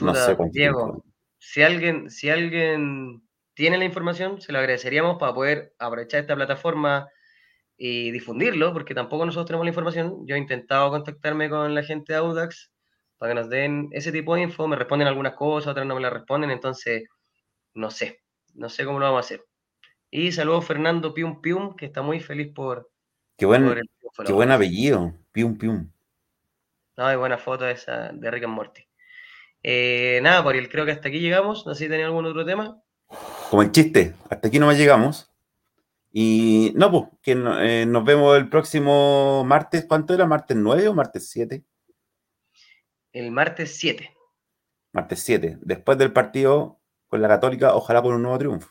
no 0.00 0.14
sé 0.14 0.36
Diego, 0.50 1.04
si 1.38 1.62
alguien, 1.62 2.10
si 2.10 2.28
alguien 2.28 3.22
tiene 3.54 3.78
la 3.78 3.84
información, 3.84 4.40
se 4.40 4.52
lo 4.52 4.58
agradeceríamos 4.58 5.18
para 5.18 5.34
poder 5.34 5.74
aprovechar 5.78 6.20
esta 6.20 6.34
plataforma 6.34 7.08
y 7.78 8.10
difundirlo, 8.10 8.72
porque 8.72 8.94
tampoco 8.94 9.24
nosotros 9.24 9.46
tenemos 9.46 9.64
la 9.64 9.70
información. 9.70 10.26
Yo 10.26 10.34
he 10.34 10.38
intentado 10.38 10.90
contactarme 10.90 11.48
con 11.48 11.74
la 11.74 11.84
gente 11.84 12.12
de 12.12 12.18
Audax 12.18 12.72
para 13.16 13.30
que 13.30 13.40
nos 13.40 13.48
den 13.48 13.88
ese 13.92 14.12
tipo 14.12 14.34
de 14.34 14.42
info, 14.42 14.66
me 14.68 14.76
responden 14.76 15.08
algunas 15.08 15.34
cosas, 15.34 15.68
otras 15.70 15.86
no 15.86 15.94
me 15.94 16.00
las 16.00 16.12
responden, 16.12 16.50
entonces 16.50 17.04
no 17.74 17.90
sé, 17.90 18.20
no 18.54 18.68
sé 18.68 18.84
cómo 18.84 18.98
lo 18.98 19.06
vamos 19.06 19.18
a 19.18 19.26
hacer. 19.26 19.44
Y 20.10 20.32
saludos 20.32 20.66
Fernando 20.66 21.14
Pium 21.14 21.40
Pium, 21.40 21.76
que 21.76 21.86
está 21.86 22.02
muy 22.02 22.20
feliz 22.20 22.52
por. 22.52 22.90
Qué 23.36 23.46
buen, 23.46 23.80
qué 24.26 24.32
buen 24.32 24.50
apellido, 24.50 25.14
Pium 25.32 25.56
Pium. 25.56 25.90
No, 26.96 27.06
hay 27.06 27.16
buena 27.16 27.38
foto 27.38 27.68
esa 27.68 28.10
de 28.12 28.30
Rick 28.30 28.44
and 28.44 28.54
Morty. 28.54 28.82
Eh, 29.62 30.18
nada, 30.22 30.42
por 30.42 30.56
el 30.56 30.68
creo 30.68 30.84
que 30.84 30.92
hasta 30.92 31.08
aquí 31.08 31.20
llegamos. 31.20 31.64
No 31.66 31.74
sé 31.74 31.84
si 31.84 31.90
tenía 31.90 32.06
algún 32.06 32.26
otro 32.26 32.44
tema. 32.44 32.80
Como 33.50 33.62
el 33.62 33.70
chiste, 33.70 34.14
hasta 34.28 34.48
aquí 34.48 34.58
no 34.58 34.66
más 34.66 34.78
llegamos. 34.78 35.27
Y 36.10 36.72
no, 36.74 36.90
pues, 36.90 37.04
que 37.22 37.32
eh, 37.32 37.86
nos 37.86 38.04
vemos 38.04 38.36
el 38.36 38.48
próximo 38.48 39.44
martes. 39.44 39.84
¿Cuánto 39.86 40.14
era? 40.14 40.26
¿Martes 40.26 40.56
9 40.56 40.88
o 40.88 40.94
martes 40.94 41.28
7? 41.30 41.64
El 43.12 43.30
martes 43.30 43.76
7. 43.76 44.14
Martes 44.92 45.20
7. 45.20 45.58
Después 45.60 45.98
del 45.98 46.12
partido 46.12 46.80
con 47.08 47.22
la 47.22 47.28
Católica, 47.28 47.74
ojalá 47.74 48.02
por 48.02 48.14
un 48.14 48.22
nuevo 48.22 48.38
triunfo. 48.38 48.70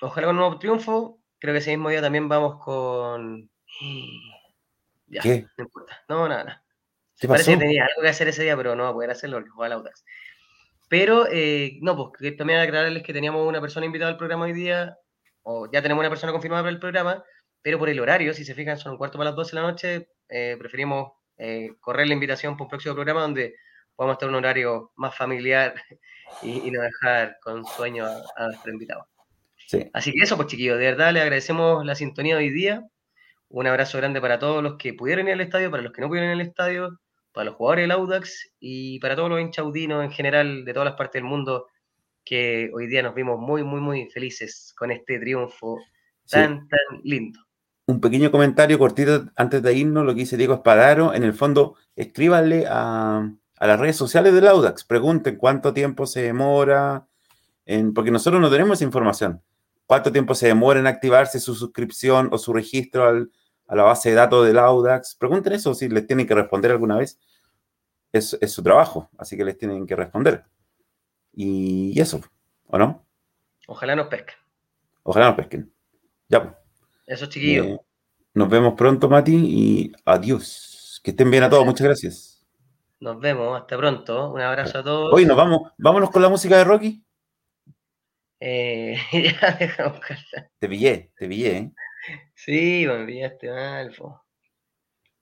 Ojalá 0.00 0.26
con 0.26 0.36
un 0.36 0.40
nuevo 0.40 0.58
triunfo. 0.58 1.20
Creo 1.38 1.54
que 1.54 1.58
ese 1.58 1.70
mismo 1.70 1.88
día 1.88 2.00
también 2.00 2.28
vamos 2.28 2.62
con. 2.62 3.50
Ya, 5.08 5.22
¿Qué? 5.22 5.46
No 5.56 5.62
importa. 5.62 6.02
No, 6.08 6.28
nada, 6.28 6.42
nada. 6.42 6.64
¿Qué 7.16 7.28
Parece 7.28 7.52
que 7.52 7.58
tenía 7.58 7.84
algo 7.84 8.02
que 8.02 8.08
hacer 8.08 8.26
ese 8.26 8.42
día, 8.42 8.56
pero 8.56 8.74
no 8.74 8.82
va 8.82 8.88
a 8.88 8.92
poder 8.92 9.12
hacerlo 9.12 9.36
porque 9.36 9.50
juega 9.50 9.76
Audax. 9.76 10.04
Pero, 10.88 11.28
eh, 11.30 11.78
no, 11.80 11.96
pues 11.96 12.08
que 12.18 12.32
también 12.32 12.58
aclararles 12.58 13.04
que 13.04 13.12
teníamos 13.12 13.46
una 13.46 13.60
persona 13.60 13.86
invitada 13.86 14.10
al 14.10 14.16
programa 14.16 14.46
hoy 14.46 14.52
día, 14.52 14.98
o 15.48 15.70
ya 15.70 15.80
tenemos 15.80 16.02
una 16.02 16.08
persona 16.08 16.32
confirmada 16.32 16.64
para 16.64 16.72
el 16.72 16.80
programa, 16.80 17.22
pero 17.62 17.78
por 17.78 17.88
el 17.88 18.00
horario, 18.00 18.34
si 18.34 18.44
se 18.44 18.54
fijan, 18.54 18.78
son 18.78 18.92
un 18.92 18.98
cuarto 18.98 19.16
para 19.16 19.30
las 19.30 19.36
12 19.36 19.50
de 19.54 19.62
la 19.62 19.68
noche, 19.70 20.08
eh, 20.28 20.56
preferimos 20.58 21.12
eh, 21.38 21.70
correr 21.78 22.08
la 22.08 22.14
invitación 22.14 22.56
por 22.56 22.64
un 22.64 22.70
próximo 22.70 22.96
programa 22.96 23.20
donde 23.20 23.54
podamos 23.94 24.18
tener 24.18 24.30
un 24.30 24.38
horario 24.38 24.90
más 24.96 25.16
familiar 25.16 25.74
y, 26.42 26.68
no 26.72 26.82
dejar 26.82 27.38
con 27.40 27.64
sueño 27.64 28.06
a, 28.06 28.46
nuestro 28.46 28.72
invitado. 28.72 29.06
Así 29.92 30.12
que 30.12 30.24
eso, 30.24 30.36
pues 30.36 30.48
chiquillos, 30.48 30.78
de 30.78 30.86
verdad 30.86 31.12
le 31.12 31.20
agradecemos 31.20 31.84
la 31.86 31.94
sintonía 31.94 32.36
de 32.36 32.42
hoy 32.42 32.50
día. 32.50 32.82
Un 33.48 33.68
abrazo 33.68 33.98
grande 33.98 34.20
para 34.20 34.40
todos 34.40 34.64
los 34.64 34.76
que 34.76 34.94
pudieron 34.94 35.28
ir 35.28 35.34
al 35.34 35.40
estadio, 35.40 35.70
para 35.70 35.84
los 35.84 35.92
que 35.92 36.00
no 36.00 36.08
pudieron 36.08 36.30
ir 36.30 36.40
al 36.40 36.46
estadio, 36.48 36.98
para 37.32 37.44
los 37.44 37.54
jugadores 37.54 37.84
del 37.84 37.92
Audax 37.92 38.50
y 38.58 38.98
para 38.98 39.14
todos 39.14 39.30
los 39.30 39.40
hinchaudinos 39.40 40.04
en 40.04 40.10
general 40.10 40.64
de 40.64 40.72
todas 40.72 40.86
las 40.86 40.96
partes 40.96 41.22
del 41.22 41.30
mundo 41.30 41.68
que 42.26 42.70
hoy 42.74 42.88
día 42.88 43.02
nos 43.02 43.14
vimos 43.14 43.38
muy, 43.38 43.62
muy, 43.62 43.80
muy 43.80 44.10
felices 44.10 44.74
con 44.76 44.90
este 44.90 45.18
triunfo 45.20 45.78
tan, 46.28 46.68
tan 46.68 47.00
lindo. 47.04 47.40
Un 47.86 48.00
pequeño 48.00 48.32
comentario 48.32 48.80
cortito 48.80 49.26
antes 49.36 49.62
de 49.62 49.74
irnos, 49.74 50.04
lo 50.04 50.12
que 50.12 50.20
dice 50.20 50.36
Diego 50.36 50.54
Espadaro, 50.54 51.14
en 51.14 51.22
el 51.22 51.32
fondo, 51.32 51.76
escríbanle 51.94 52.66
a, 52.68 53.32
las 53.60 53.80
redes 53.80 53.96
sociales 53.96 54.34
del 54.34 54.48
Audax, 54.48 54.84
pregunten 54.84 55.36
cuánto 55.36 55.72
tiempo 55.72 56.04
se 56.04 56.22
demora, 56.22 57.06
en, 57.64 57.94
porque 57.94 58.10
nosotros 58.10 58.42
no 58.42 58.50
tenemos 58.50 58.78
esa 58.78 58.84
información. 58.84 59.40
¿Cuánto 59.86 60.10
tiempo 60.10 60.34
se 60.34 60.48
demora 60.48 60.80
en 60.80 60.88
activarse 60.88 61.38
su 61.38 61.54
suscripción 61.54 62.28
o 62.32 62.38
su 62.38 62.52
registro 62.52 63.28
a 63.68 63.76
la 63.76 63.82
base 63.84 64.10
de 64.10 64.16
datos 64.16 64.44
del 64.44 64.58
Audax? 64.58 65.14
Pregunten 65.14 65.52
eso 65.52 65.74
si 65.74 65.88
les 65.88 66.08
tienen 66.08 66.26
que 66.26 66.34
responder 66.34 66.72
alguna 66.72 66.96
vez. 66.96 67.20
Es, 68.10 68.36
es 68.40 68.50
su 68.50 68.64
trabajo, 68.64 69.08
así 69.16 69.36
que 69.36 69.44
les 69.44 69.56
tienen 69.56 69.86
que 69.86 69.94
responder. 69.94 70.44
Y, 71.36 72.00
eso, 72.00 72.22
¿o 72.66 72.78
no? 72.78 73.06
Ojalá 73.68 73.94
nos 73.94 74.08
pesquen. 74.08 74.34
Ojalá 75.02 75.26
nos 75.26 75.36
pesquen. 75.36 75.70
Ya. 76.28 76.42
Pues. 76.42 76.54
Eso, 77.06 77.26
chiquillos. 77.26 77.66
Eh, 77.66 77.78
nos 78.32 78.48
vemos 78.48 78.74
pronto, 78.74 79.08
Mati, 79.08 79.36
y 79.36 79.92
adiós. 80.06 81.00
Que 81.04 81.10
estén 81.10 81.30
bien 81.30 81.44
a 81.44 81.50
todos, 81.50 81.66
muchas 81.66 81.86
gracias. 81.86 82.46
Nos 83.00 83.20
vemos, 83.20 83.60
hasta 83.60 83.76
pronto. 83.76 84.32
Un 84.32 84.40
abrazo 84.40 84.78
a 84.78 84.82
todos. 84.82 85.12
Hoy 85.12 85.26
nos 85.26 85.36
vamos, 85.36 85.72
vámonos 85.76 86.10
con 86.10 86.22
la 86.22 86.30
música 86.30 86.56
de 86.56 86.64
Rocky. 86.64 87.04
Eh, 88.40 88.96
ya 89.12 89.56
dejamos 89.58 90.00
Te 90.58 90.68
pillé, 90.68 91.12
te 91.16 91.28
pillé, 91.28 91.56
¿eh? 91.56 91.72
Sí, 92.34 92.86
me 92.86 93.04
pillaste 93.04 93.50
mal, 93.50 93.94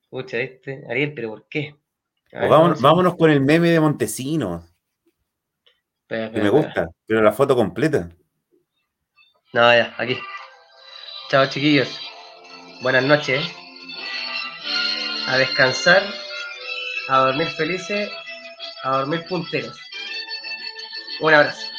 Escucha, 0.03 0.39
este, 0.39 0.85
Ariel, 0.89 1.13
pero 1.13 1.31
¿por 1.31 1.49
qué? 1.49 1.77
vámonos, 2.33 2.81
vámonos, 2.81 3.17
con 3.17 3.31
el 3.31 3.41
meme 3.41 3.71
de 3.71 3.81
Montesinos. 3.81 4.74
Me 6.09 6.49
gusta, 6.49 6.89
pero 7.07 7.23
la 7.23 7.33
foto 7.33 7.57
completa. 7.57 8.09
No, 9.53 9.73
ya, 9.73 9.95
aquí. 9.99 10.19
Chao, 11.31 11.47
chiquillos. 11.47 12.01
Buenas 12.83 13.05
noches. 13.05 13.45
A 15.29 15.39
descansar, 15.39 16.03
a 17.09 17.19
dormir 17.19 17.49
felices, 17.49 18.11
a 18.83 18.99
dormir 18.99 19.25
punteros. 19.29 19.81
Un 21.21 21.35
abrazo. 21.35 21.74